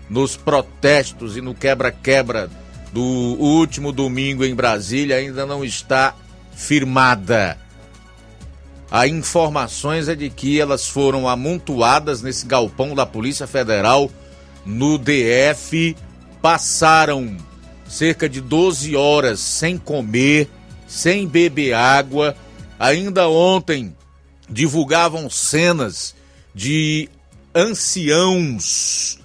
nos 0.10 0.36
protestos 0.36 1.38
e 1.38 1.42
no 1.42 1.54
quebra-quebra 1.56 2.50
do 2.92 3.02
último 3.02 3.92
domingo 3.92 4.46
em 4.46 4.54
Brasília 4.54 5.16
ainda 5.16 5.46
não 5.46 5.64
está 5.64 6.16
firmada. 6.56 7.58
Há 8.92 9.08
informações 9.08 10.08
é 10.08 10.14
de 10.14 10.30
que 10.30 10.62
elas 10.62 10.88
foram 10.88 11.28
amontoadas 11.28 12.22
nesse 12.22 12.46
galpão 12.46 12.94
da 12.94 13.06
Polícia 13.06 13.48
Federal 13.48 14.12
no 14.64 15.00
DF, 15.00 15.98
passaram 16.42 17.36
cerca 17.88 18.30
de 18.30 18.40
12 18.40 18.96
horas 18.96 19.40
sem 19.40 19.78
comer, 19.78 20.48
sem 20.88 21.28
beber 21.28 21.74
água. 21.74 22.36
Ainda 22.80 23.28
ontem 23.28 23.96
divulgavam 24.48 25.28
cenas 25.30 26.14
de 26.54 27.10
anciãos 27.54 29.20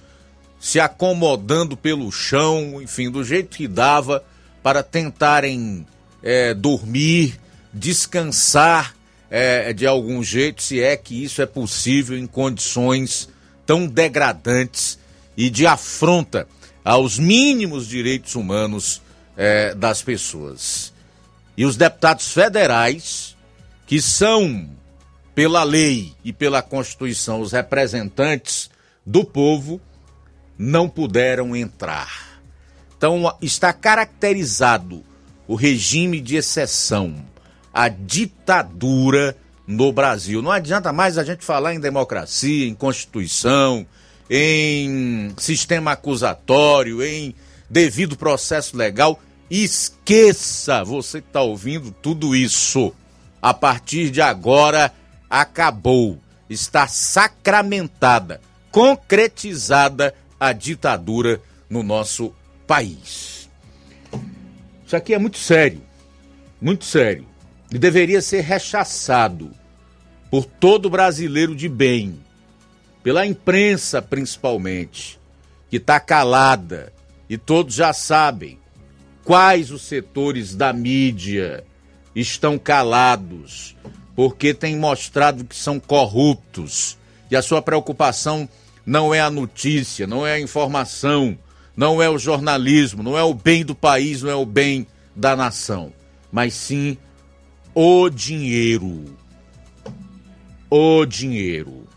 se 0.59 0.79
acomodando 0.79 1.77
pelo 1.77 2.11
chão, 2.11 2.81
enfim, 2.81 3.09
do 3.09 3.23
jeito 3.23 3.55
que 3.55 3.67
dava, 3.67 4.23
para 4.61 4.83
tentarem 4.83 5.85
é, 6.21 6.53
dormir, 6.53 7.39
descansar 7.73 8.93
é, 9.29 9.71
de 9.71 9.87
algum 9.87 10.21
jeito, 10.21 10.61
se 10.61 10.81
é 10.81 10.97
que 10.97 11.23
isso 11.23 11.41
é 11.41 11.45
possível 11.45 12.17
em 12.17 12.27
condições 12.27 13.29
tão 13.65 13.87
degradantes 13.87 14.99
e 15.37 15.49
de 15.49 15.65
afronta 15.65 16.47
aos 16.83 17.17
mínimos 17.17 17.87
direitos 17.87 18.35
humanos 18.35 19.01
é, 19.37 19.73
das 19.75 20.01
pessoas. 20.01 20.91
E 21.55 21.65
os 21.65 21.77
deputados 21.77 22.33
federais, 22.33 23.35
que 23.85 24.01
são, 24.01 24.69
pela 25.39 25.63
lei 25.63 26.11
e 26.21 26.33
pela 26.33 26.61
Constituição, 26.61 27.39
os 27.39 27.53
representantes 27.53 28.69
do 29.05 29.23
povo, 29.23 29.79
não 30.57 30.89
puderam 30.89 31.55
entrar. 31.55 32.41
Então, 32.97 33.33
está 33.41 33.71
caracterizado 33.71 35.01
o 35.47 35.55
regime 35.55 36.19
de 36.19 36.35
exceção, 36.35 37.15
a 37.73 37.87
ditadura 37.87 39.33
no 39.65 39.93
Brasil. 39.93 40.41
Não 40.41 40.51
adianta 40.51 40.91
mais 40.91 41.17
a 41.17 41.23
gente 41.23 41.45
falar 41.45 41.73
em 41.73 41.79
democracia, 41.79 42.67
em 42.67 42.75
Constituição, 42.75 43.87
em 44.29 45.33
sistema 45.37 45.93
acusatório, 45.93 47.01
em 47.01 47.33
devido 47.69 48.17
processo 48.17 48.75
legal. 48.75 49.17
Esqueça, 49.49 50.83
você 50.83 51.21
que 51.21 51.29
está 51.29 51.41
ouvindo 51.41 51.91
tudo 51.91 52.35
isso. 52.35 52.93
A 53.41 53.53
partir 53.53 54.09
de 54.09 54.19
agora, 54.19 54.93
acabou. 55.29 56.19
Está 56.49 56.87
sacramentada, 56.87 58.41
concretizada 58.71 60.15
a 60.39 60.51
ditadura 60.51 61.39
no 61.69 61.83
nosso 61.83 62.33
país. 62.65 63.49
Isso 64.85 64.95
aqui 64.95 65.13
é 65.13 65.19
muito 65.19 65.37
sério, 65.37 65.81
muito 66.59 66.85
sério. 66.85 67.27
E 67.71 67.77
deveria 67.77 68.21
ser 68.21 68.41
rechaçado 68.41 69.51
por 70.31 70.45
todo 70.45 70.89
brasileiro 70.89 71.55
de 71.55 71.69
bem, 71.69 72.19
pela 73.03 73.25
imprensa 73.25 74.01
principalmente, 74.01 75.19
que 75.69 75.77
está 75.77 75.99
calada 75.99 76.91
e 77.29 77.37
todos 77.37 77.75
já 77.75 77.93
sabem 77.93 78.57
quais 79.23 79.69
os 79.69 79.83
setores 79.83 80.55
da 80.55 80.73
mídia 80.73 81.63
estão 82.15 82.57
calados, 82.57 83.75
porque 84.19 84.53
têm 84.53 84.75
mostrado 84.75 85.45
que 85.45 85.55
são 85.55 85.79
corruptos 85.79 86.97
e 87.31 87.37
a 87.37 87.41
sua 87.41 87.61
preocupação 87.61 88.49
não 88.85 89.15
é 89.15 89.21
a 89.21 89.31
notícia, 89.31 90.05
não 90.05 90.27
é 90.27 90.33
a 90.33 90.39
informação, 90.41 91.39
não 91.73 92.01
é 92.01 92.09
o 92.09 92.19
jornalismo, 92.19 93.01
não 93.01 93.17
é 93.17 93.23
o 93.23 93.33
bem 93.33 93.63
do 93.63 93.73
país, 93.73 94.21
não 94.21 94.29
é 94.29 94.35
o 94.35 94.45
bem 94.45 94.85
da 95.15 95.37
nação, 95.37 95.93
mas 96.29 96.53
sim 96.53 96.97
o 97.73 98.09
dinheiro. 98.09 99.05
O 100.69 101.05
dinheiro. 101.05 101.87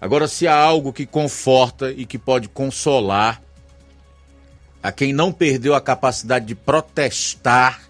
Agora, 0.00 0.26
se 0.26 0.48
há 0.48 0.56
algo 0.56 0.92
que 0.92 1.06
conforta 1.06 1.92
e 1.92 2.04
que 2.04 2.18
pode 2.18 2.48
consolar 2.48 3.40
a 4.82 4.90
quem 4.90 5.12
não 5.12 5.30
perdeu 5.30 5.76
a 5.76 5.80
capacidade 5.80 6.44
de 6.44 6.56
protestar 6.56 7.85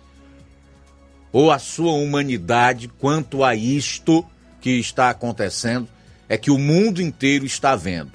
ou 1.36 1.52
a 1.52 1.58
sua 1.58 1.92
humanidade 1.92 2.88
quanto 2.88 3.44
a 3.44 3.54
isto 3.54 4.24
que 4.58 4.70
está 4.70 5.10
acontecendo, 5.10 5.86
é 6.30 6.38
que 6.38 6.50
o 6.50 6.56
mundo 6.56 7.02
inteiro 7.02 7.44
está 7.44 7.76
vendo. 7.76 8.12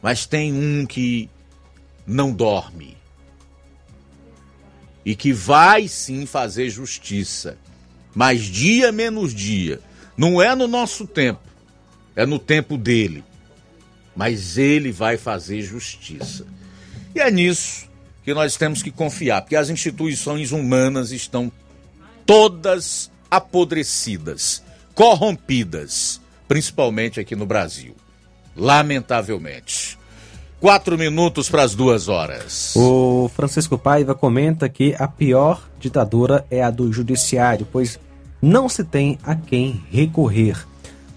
Mas 0.00 0.24
tem 0.24 0.54
um 0.54 0.86
que 0.86 1.28
não 2.06 2.32
dorme 2.32 2.96
e 5.04 5.14
que 5.14 5.34
vai 5.34 5.86
sim 5.86 6.24
fazer 6.24 6.70
justiça, 6.70 7.58
mas 8.14 8.44
dia 8.44 8.90
menos 8.90 9.34
dia. 9.34 9.78
Não 10.16 10.40
é 10.40 10.54
no 10.54 10.66
nosso 10.66 11.06
tempo, 11.06 11.46
é 12.16 12.24
no 12.24 12.38
tempo 12.38 12.78
dele. 12.78 13.22
Mas 14.16 14.56
ele 14.56 14.90
vai 14.90 15.18
fazer 15.18 15.60
justiça. 15.60 16.46
E 17.14 17.20
é 17.20 17.30
nisso 17.30 17.86
que 18.24 18.32
nós 18.32 18.56
temos 18.56 18.82
que 18.82 18.90
confiar, 18.90 19.42
porque 19.42 19.56
as 19.56 19.68
instituições 19.68 20.52
humanas 20.52 21.12
estão 21.12 21.52
todas 22.26 23.10
apodrecidas, 23.30 24.62
corrompidas, 24.94 26.20
principalmente 26.48 27.20
aqui 27.20 27.36
no 27.36 27.46
Brasil. 27.46 27.94
Lamentavelmente. 28.56 29.96
Quatro 30.58 30.98
minutos 30.98 31.48
para 31.48 31.62
as 31.62 31.74
duas 31.74 32.08
horas. 32.08 32.74
O 32.74 33.30
Francisco 33.34 33.78
Paiva 33.78 34.14
comenta 34.14 34.68
que 34.68 34.96
a 34.98 35.06
pior 35.06 35.62
ditadura 35.78 36.44
é 36.50 36.62
a 36.62 36.70
do 36.70 36.92
judiciário, 36.92 37.68
pois 37.70 38.00
não 38.40 38.68
se 38.68 38.82
tem 38.82 39.18
a 39.22 39.34
quem 39.34 39.84
recorrer. 39.90 40.66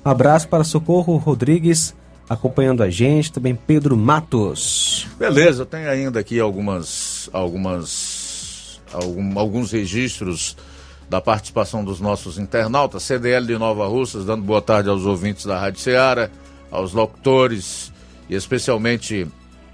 Um 0.06 0.10
abraço 0.10 0.48
para 0.48 0.64
Socorro 0.64 1.16
Rodrigues, 1.18 1.96
acompanhando 2.30 2.84
a 2.84 2.90
gente, 2.90 3.32
também 3.32 3.56
Pedro 3.56 3.98
Matos. 3.98 5.08
Beleza, 5.18 5.66
tenho 5.66 5.90
ainda 5.90 6.20
aqui 6.20 6.40
algumas, 6.40 7.30
algumas, 7.32 8.82
algum, 8.94 9.40
alguns 9.40 9.72
registros 9.72 10.56
da 11.10 11.20
participação 11.20 11.84
dos 11.84 12.00
nossos 12.00 12.38
internautas. 12.38 13.04
CDL 13.04 13.46
de 13.48 13.58
Nova 13.58 13.88
Russas, 13.88 14.26
dando 14.26 14.44
boa 14.44 14.62
tarde 14.62 14.90
aos 14.90 15.06
ouvintes 15.06 15.46
da 15.46 15.60
Rádio 15.60 15.80
Ceará, 15.80 16.30
aos 16.70 16.94
locutores 16.94 17.92
e 18.30 18.36
especialmente 18.36 19.28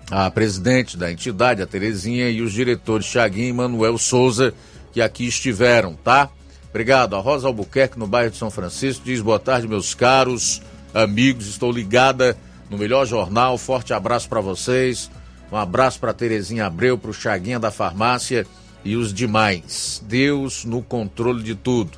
a 0.10 0.32
presidente 0.32 0.96
da 0.96 1.12
entidade, 1.12 1.62
a 1.62 1.68
Terezinha, 1.68 2.30
e 2.30 2.42
os 2.42 2.54
diretores 2.54 3.06
Chaguinho 3.06 3.50
e 3.50 3.54
Manuel 3.54 3.98
Souza, 3.98 4.54
que 4.94 5.02
aqui 5.02 5.28
estiveram, 5.28 5.94
tá? 5.96 6.30
Obrigado. 6.70 7.16
A 7.16 7.20
Rosa 7.20 7.48
Albuquerque, 7.48 8.00
no 8.00 8.08
bairro 8.08 8.32
de 8.32 8.38
São 8.38 8.50
Francisco, 8.52 9.04
diz 9.04 9.22
boa 9.22 9.40
tarde, 9.40 9.68
meus 9.68 9.94
caros 9.94 10.62
amigos. 10.94 11.48
Estou 11.48 11.72
ligada 11.72 12.38
no 12.70 12.78
melhor 12.78 13.06
jornal. 13.06 13.58
Forte 13.58 13.94
abraço 13.94 14.30
para 14.30 14.40
vocês. 14.42 15.10
Um 15.52 15.58
abraço 15.58 16.00
para 16.00 16.14
Terezinha 16.14 16.66
Abreu, 16.66 16.98
para 16.98 17.12
o 17.12 17.14
Chaguinha 17.14 17.60
da 17.60 17.72
farmácia 17.72 18.46
e 18.86 18.96
os 18.96 19.14
demais. 19.14 20.02
Deus 20.08 20.64
no 20.64 20.82
controle 20.82 21.44
de 21.44 21.56
tudo. 21.56 21.98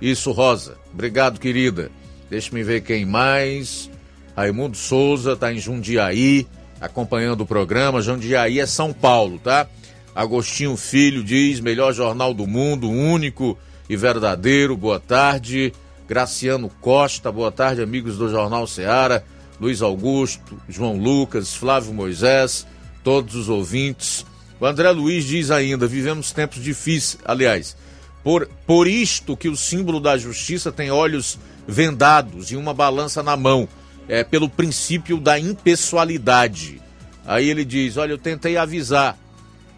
Isso, 0.00 0.30
Rosa. 0.30 0.78
Obrigado, 0.94 1.40
querida. 1.40 1.90
Deixa-me 2.30 2.62
ver 2.62 2.82
quem 2.82 3.04
mais. 3.04 3.90
Raimundo 4.36 4.76
Souza 4.76 5.32
está 5.32 5.52
em 5.52 5.58
Jundiaí, 5.58 6.46
acompanhando 6.80 7.42
o 7.42 7.46
programa. 7.46 8.00
Jundiaí 8.00 8.60
é 8.60 8.66
São 8.66 8.92
Paulo, 8.92 9.38
tá? 9.40 9.66
Agostinho 10.14 10.76
Filho 10.76 11.22
diz: 11.24 11.60
melhor 11.60 11.92
jornal 11.92 12.32
do 12.32 12.46
mundo, 12.46 12.88
único 12.88 13.58
e 13.88 13.96
verdadeiro. 13.96 14.76
Boa 14.76 15.00
tarde. 15.00 15.72
Graciano 16.08 16.68
Costa, 16.80 17.30
boa 17.30 17.52
tarde, 17.52 17.82
amigos 17.82 18.16
do 18.16 18.28
Jornal 18.28 18.66
Seara. 18.66 19.24
Luiz 19.60 19.82
Augusto, 19.82 20.60
João 20.68 20.96
Lucas, 20.96 21.54
Flávio 21.54 21.92
Moisés, 21.92 22.66
todos 23.04 23.34
os 23.34 23.48
ouvintes. 23.48 24.26
O 24.60 24.66
André 24.66 24.90
Luiz 24.90 25.24
diz 25.24 25.50
ainda: 25.50 25.86
vivemos 25.86 26.32
tempos 26.32 26.62
difíceis. 26.62 27.18
Aliás, 27.24 27.76
por, 28.22 28.46
por 28.66 28.86
isto 28.86 29.36
que 29.36 29.48
o 29.48 29.56
símbolo 29.56 29.98
da 29.98 30.18
justiça 30.18 30.70
tem 30.70 30.90
olhos 30.90 31.38
vendados 31.66 32.52
e 32.52 32.56
uma 32.56 32.74
balança 32.74 33.22
na 33.22 33.36
mão 33.36 33.66
é, 34.06 34.22
pelo 34.22 34.48
princípio 34.48 35.18
da 35.18 35.38
impessoalidade. 35.38 36.80
Aí 37.24 37.48
ele 37.48 37.64
diz: 37.64 37.96
Olha, 37.96 38.12
eu 38.12 38.18
tentei 38.18 38.58
avisar, 38.58 39.18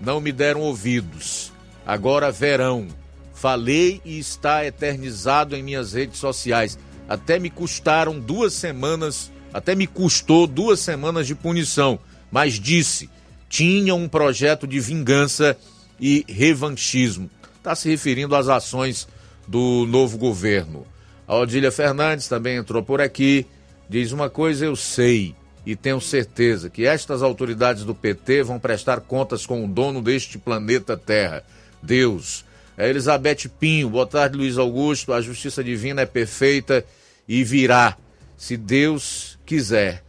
não 0.00 0.20
me 0.20 0.32
deram 0.32 0.60
ouvidos. 0.60 1.52
Agora 1.86 2.32
verão. 2.32 2.88
Falei 3.34 4.00
e 4.04 4.18
está 4.20 4.64
eternizado 4.64 5.56
em 5.56 5.62
minhas 5.64 5.94
redes 5.94 6.18
sociais. 6.18 6.78
Até 7.08 7.40
me 7.40 7.50
custaram 7.50 8.20
duas 8.20 8.52
semanas, 8.52 9.32
até 9.52 9.74
me 9.74 9.86
custou 9.86 10.46
duas 10.46 10.78
semanas 10.78 11.26
de 11.26 11.34
punição. 11.34 11.98
Mas 12.30 12.54
disse: 12.54 13.10
tinha 13.52 13.94
um 13.94 14.08
projeto 14.08 14.66
de 14.66 14.80
vingança 14.80 15.54
e 16.00 16.24
revanchismo. 16.26 17.30
Está 17.58 17.74
se 17.74 17.86
referindo 17.86 18.34
às 18.34 18.48
ações 18.48 19.06
do 19.46 19.84
novo 19.86 20.16
governo. 20.16 20.86
A 21.28 21.36
Odília 21.36 21.70
Fernandes 21.70 22.26
também 22.26 22.56
entrou 22.56 22.82
por 22.82 22.98
aqui. 22.98 23.46
Diz 23.90 24.10
uma 24.10 24.30
coisa 24.30 24.64
eu 24.64 24.74
sei 24.74 25.34
e 25.66 25.76
tenho 25.76 26.00
certeza 26.00 26.70
que 26.70 26.86
estas 26.86 27.22
autoridades 27.22 27.84
do 27.84 27.94
PT 27.94 28.42
vão 28.42 28.58
prestar 28.58 29.02
contas 29.02 29.44
com 29.44 29.62
o 29.62 29.68
dono 29.68 30.00
deste 30.00 30.38
planeta 30.38 30.96
Terra, 30.96 31.44
Deus. 31.82 32.46
A 32.74 32.88
Elizabeth 32.88 33.50
Pinho, 33.60 33.90
boa 33.90 34.06
tarde 34.06 34.34
Luiz 34.34 34.56
Augusto, 34.56 35.12
a 35.12 35.20
justiça 35.20 35.62
divina 35.62 36.00
é 36.00 36.06
perfeita 36.06 36.82
e 37.28 37.44
virá, 37.44 37.98
se 38.34 38.56
Deus 38.56 39.38
quiser. 39.44 40.02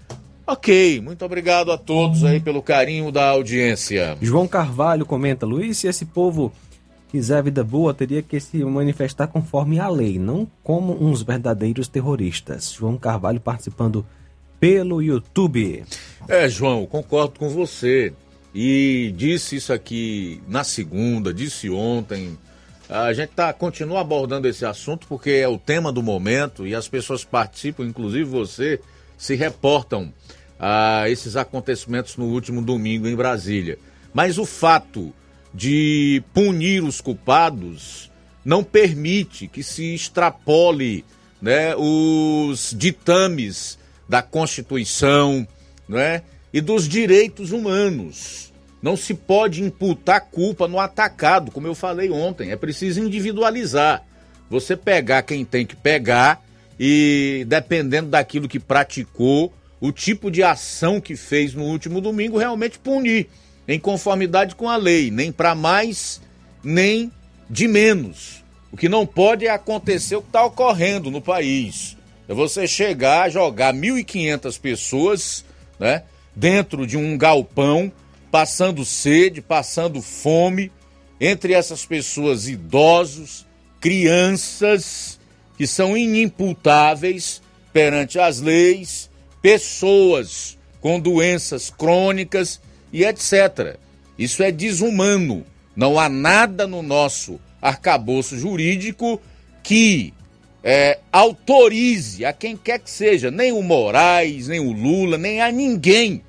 Ok, 0.46 1.00
muito 1.02 1.24
obrigado 1.24 1.72
a 1.72 1.78
todos 1.78 2.24
aí 2.26 2.40
pelo 2.40 2.62
carinho 2.62 3.12
da 3.12 3.30
audiência. 3.30 4.18
João 4.22 4.48
Carvalho 4.48 5.06
comenta, 5.06 5.46
Luiz, 5.46 5.78
se 5.78 5.88
esse 5.88 6.06
povo 6.06 6.52
quiser 7.10 7.42
vida 7.44 7.64
boa, 7.64 7.94
teria 7.94 8.22
que 8.22 8.40
se 8.40 8.64
manifestar 8.66 9.28
conforme 9.28 9.80
a 9.80 9.88
lei, 9.88 10.20
não 10.20 10.46
como 10.62 11.02
uns 11.02 11.22
verdadeiros 11.22 11.88
terroristas. 11.88 12.74
João 12.74 12.98
Carvalho 12.98 13.40
participando 13.40 14.06
pelo 14.60 15.02
YouTube. 15.02 15.86
É, 16.28 16.50
João, 16.50 16.86
concordo 16.86 17.40
com 17.40 17.50
você. 17.50 18.14
E 18.56 19.14
disse 19.16 19.56
isso 19.56 19.74
aqui 19.74 20.42
na 20.48 20.64
segunda, 20.64 21.34
disse 21.34 21.70
ontem. 21.70 22.38
A 22.88 23.12
gente 23.14 23.30
tá, 23.30 23.52
continua 23.54 24.02
abordando 24.02 24.48
esse 24.48 24.66
assunto 24.66 25.08
porque 25.08 25.32
é 25.32 25.48
o 25.48 25.58
tema 25.58 25.92
do 25.92 26.04
momento 26.04 26.68
e 26.68 26.76
as 26.76 26.88
pessoas 26.88 27.24
participam, 27.24 27.86
inclusive 27.86 28.26
você, 28.26 28.80
se 29.24 29.36
reportam 29.36 30.14
a 30.60 31.10
esses 31.10 31.38
acontecimentos 31.38 32.18
no 32.18 32.26
último 32.26 32.62
domingo 32.62 33.08
em 33.08 33.16
Brasília. 33.16 33.80
Mas 34.14 34.38
o 34.38 34.46
fato 34.46 35.14
de 35.54 36.22
punir 36.34 36.84
os 36.84 37.00
culpados 37.00 38.12
não 38.44 38.66
permite 38.66 39.48
que 39.48 39.64
se 39.64 39.96
extrapole 39.96 41.06
né, 41.42 41.74
os 41.78 42.76
ditames 42.78 43.80
da 44.10 44.22
Constituição 44.22 45.48
né, 45.88 46.24
e 46.52 46.60
dos 46.60 46.86
direitos 46.86 47.54
humanos. 47.54 48.52
Não 48.82 48.98
se 48.98 49.14
pode 49.14 49.64
imputar 49.64 50.20
culpa 50.20 50.68
no 50.68 50.82
atacado, 50.82 51.50
como 51.50 51.66
eu 51.66 51.74
falei 51.74 52.12
ontem. 52.12 52.52
É 52.52 52.58
preciso 52.58 53.00
individualizar. 53.00 54.04
Você 54.50 54.76
pegar 54.76 55.22
quem 55.22 55.46
tem 55.46 55.66
que 55.66 55.78
pegar 55.78 56.43
e, 56.80 57.46
dependendo 57.48 58.10
daquilo 58.10 58.48
que 58.48 58.60
praticou, 58.60 59.54
o 59.80 59.92
tipo 59.92 60.32
de 60.32 60.42
ação 60.42 61.02
que 61.02 61.16
fez 61.16 61.54
no 61.54 61.64
último 61.64 62.00
domingo, 62.00 62.38
realmente 62.38 62.80
punir 62.80 63.28
em 63.68 63.80
conformidade 63.80 64.56
com 64.56 64.70
a 64.70 64.76
lei, 64.76 65.12
nem 65.12 65.32
para 65.32 65.56
mais, 65.56 66.22
nem 66.64 67.12
de 67.50 67.68
menos. 67.68 68.44
O 68.72 68.78
que 68.78 68.90
não 68.90 69.06
pode 69.06 69.46
é 69.46 69.50
acontecer 69.50 70.16
o 70.16 70.22
que 70.22 70.30
está 70.30 70.44
ocorrendo 70.44 71.12
no 71.12 71.22
país. 71.22 71.98
É 72.28 72.34
você 72.34 72.66
chegar, 72.66 73.30
jogar 73.30 73.74
1.500 73.74 74.60
pessoas 74.60 75.46
né, 75.80 76.04
dentro 76.36 76.88
de 76.88 76.98
um 76.98 77.18
galpão, 77.18 77.92
passando 78.32 78.84
sede, 78.84 79.42
passando 79.42 80.02
fome, 80.02 80.72
entre 81.20 81.54
essas 81.54 81.86
pessoas 81.86 82.48
idosos, 82.48 83.46
crianças 83.80 85.20
que 85.58 85.68
são 85.68 85.96
inimputáveis 85.98 87.42
perante 87.72 88.20
as 88.20 88.40
leis, 88.40 89.10
pessoas 89.42 90.58
com 90.80 91.00
doenças 91.00 91.70
crônicas 91.70 92.60
e 92.92 93.04
etc. 93.04 93.78
Isso 94.18 94.44
é 94.44 94.52
desumano. 94.52 95.46
Não 95.76 96.00
há 96.00 96.08
nada 96.08 96.68
no 96.68 96.84
nosso 96.84 97.40
arcabouço 97.62 98.38
jurídico 98.38 99.20
que 99.64 100.14
é, 100.64 101.00
autorize 101.12 102.24
a 102.26 102.32
quem 102.32 102.56
quer 102.56 102.80
que 102.80 102.90
seja, 102.90 103.32
nem 103.32 103.52
o 103.52 103.62
Moraes, 103.62 104.48
nem 104.48 104.60
o 104.60 104.72
Lula, 104.72 105.18
nem 105.18 105.42
a 105.42 105.52
ninguém, 105.52 106.22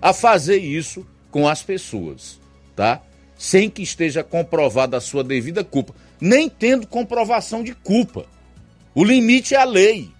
a 0.00 0.12
fazer 0.12 0.58
isso 0.58 1.06
com 1.30 1.46
as 1.48 1.62
pessoas, 1.62 2.40
tá? 2.74 3.00
Sem 3.36 3.70
que 3.70 3.82
esteja 3.82 4.24
comprovada 4.24 4.96
a 4.96 5.00
sua 5.00 5.22
devida 5.22 5.62
culpa, 5.62 5.94
nem 6.20 6.48
tendo 6.48 6.86
comprovação 6.86 7.62
de 7.62 7.74
culpa. 7.74 8.26
O 8.94 9.04
limite 9.04 9.54
é 9.54 9.58
a 9.58 9.64
lei. 9.64 10.10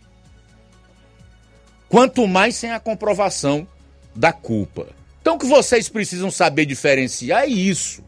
Quanto 1.88 2.26
mais 2.26 2.56
sem 2.56 2.70
a 2.70 2.80
comprovação 2.80 3.66
da 4.14 4.32
culpa. 4.32 4.88
Então 5.20 5.36
o 5.36 5.38
que 5.38 5.46
vocês 5.46 5.88
precisam 5.88 6.30
saber 6.30 6.66
diferenciar 6.66 7.44
é 7.44 7.46
isso. 7.46 8.02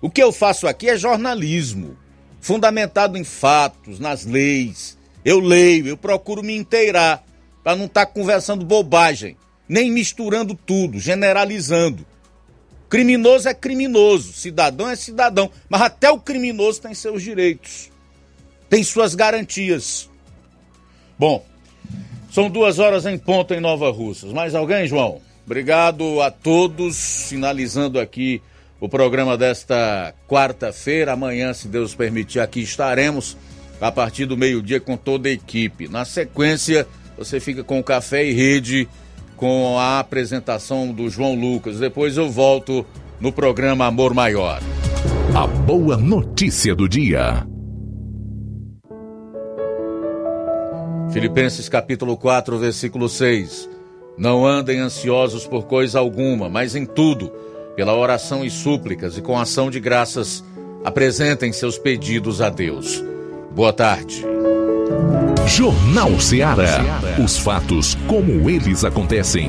O 0.00 0.10
que 0.10 0.22
eu 0.22 0.32
faço 0.32 0.66
aqui 0.66 0.88
é 0.88 0.96
jornalismo, 0.96 1.96
fundamentado 2.40 3.16
em 3.16 3.24
fatos, 3.24 3.98
nas 3.98 4.24
leis. 4.24 4.96
Eu 5.24 5.40
leio, 5.40 5.88
eu 5.88 5.96
procuro 5.96 6.42
me 6.42 6.56
inteirar, 6.56 7.24
para 7.64 7.74
não 7.74 7.86
estar 7.86 8.06
tá 8.06 8.12
conversando 8.12 8.64
bobagem, 8.64 9.36
nem 9.68 9.90
misturando 9.90 10.54
tudo, 10.54 11.00
generalizando. 11.00 12.06
Criminoso 12.88 13.48
é 13.48 13.54
criminoso, 13.54 14.32
cidadão 14.32 14.88
é 14.88 14.94
cidadão, 14.94 15.50
mas 15.68 15.82
até 15.82 16.08
o 16.08 16.20
criminoso 16.20 16.80
tem 16.80 16.94
seus 16.94 17.20
direitos, 17.22 17.90
tem 18.68 18.82
suas 18.82 19.14
garantias. 19.14 20.10
Bom, 21.18 21.44
são 22.30 22.50
duas 22.50 22.78
horas 22.78 23.06
em 23.06 23.16
ponto 23.16 23.54
em 23.54 23.60
Nova 23.60 23.90
Russas. 23.90 24.32
Mais 24.32 24.54
alguém, 24.54 24.86
João? 24.86 25.20
Obrigado 25.44 26.20
a 26.20 26.30
todos. 26.30 27.28
Finalizando 27.28 27.98
aqui 27.98 28.42
o 28.80 28.88
programa 28.88 29.38
desta 29.38 30.14
quarta-feira. 30.28 31.12
Amanhã, 31.12 31.52
se 31.54 31.68
Deus 31.68 31.94
permitir, 31.94 32.40
aqui 32.40 32.60
estaremos 32.60 33.36
a 33.80 33.90
partir 33.92 34.26
do 34.26 34.36
meio-dia 34.36 34.80
com 34.80 34.96
toda 34.96 35.28
a 35.28 35.32
equipe. 35.32 35.88
Na 35.88 36.04
sequência, 36.04 36.86
você 37.16 37.40
fica 37.40 37.62
com 37.64 37.78
o 37.78 37.84
Café 37.84 38.24
e 38.24 38.32
Rede 38.32 38.88
com 39.36 39.78
a 39.78 40.00
apresentação 40.00 40.92
do 40.92 41.08
João 41.08 41.34
Lucas. 41.34 41.78
Depois 41.78 42.16
eu 42.16 42.30
volto 42.30 42.84
no 43.20 43.32
programa 43.32 43.86
Amor 43.86 44.14
Maior. 44.14 44.60
A 45.34 45.46
boa 45.46 45.96
notícia 45.96 46.74
do 46.74 46.88
dia. 46.88 47.46
Filipenses 51.16 51.66
capítulo 51.66 52.14
4, 52.14 52.58
versículo 52.58 53.08
6. 53.08 53.70
Não 54.18 54.44
andem 54.46 54.80
ansiosos 54.80 55.46
por 55.46 55.64
coisa 55.64 55.98
alguma, 55.98 56.50
mas 56.50 56.76
em 56.76 56.84
tudo, 56.84 57.32
pela 57.74 57.96
oração 57.96 58.44
e 58.44 58.50
súplicas 58.50 59.16
e 59.16 59.22
com 59.22 59.38
ação 59.38 59.70
de 59.70 59.80
graças, 59.80 60.44
apresentem 60.84 61.54
seus 61.54 61.78
pedidos 61.78 62.42
a 62.42 62.50
Deus. 62.50 63.02
Boa 63.50 63.72
tarde. 63.72 64.26
Jornal 65.46 66.20
Ceará. 66.20 67.00
Os 67.24 67.38
fatos 67.38 67.94
como 68.06 68.50
eles 68.50 68.84
acontecem. 68.84 69.48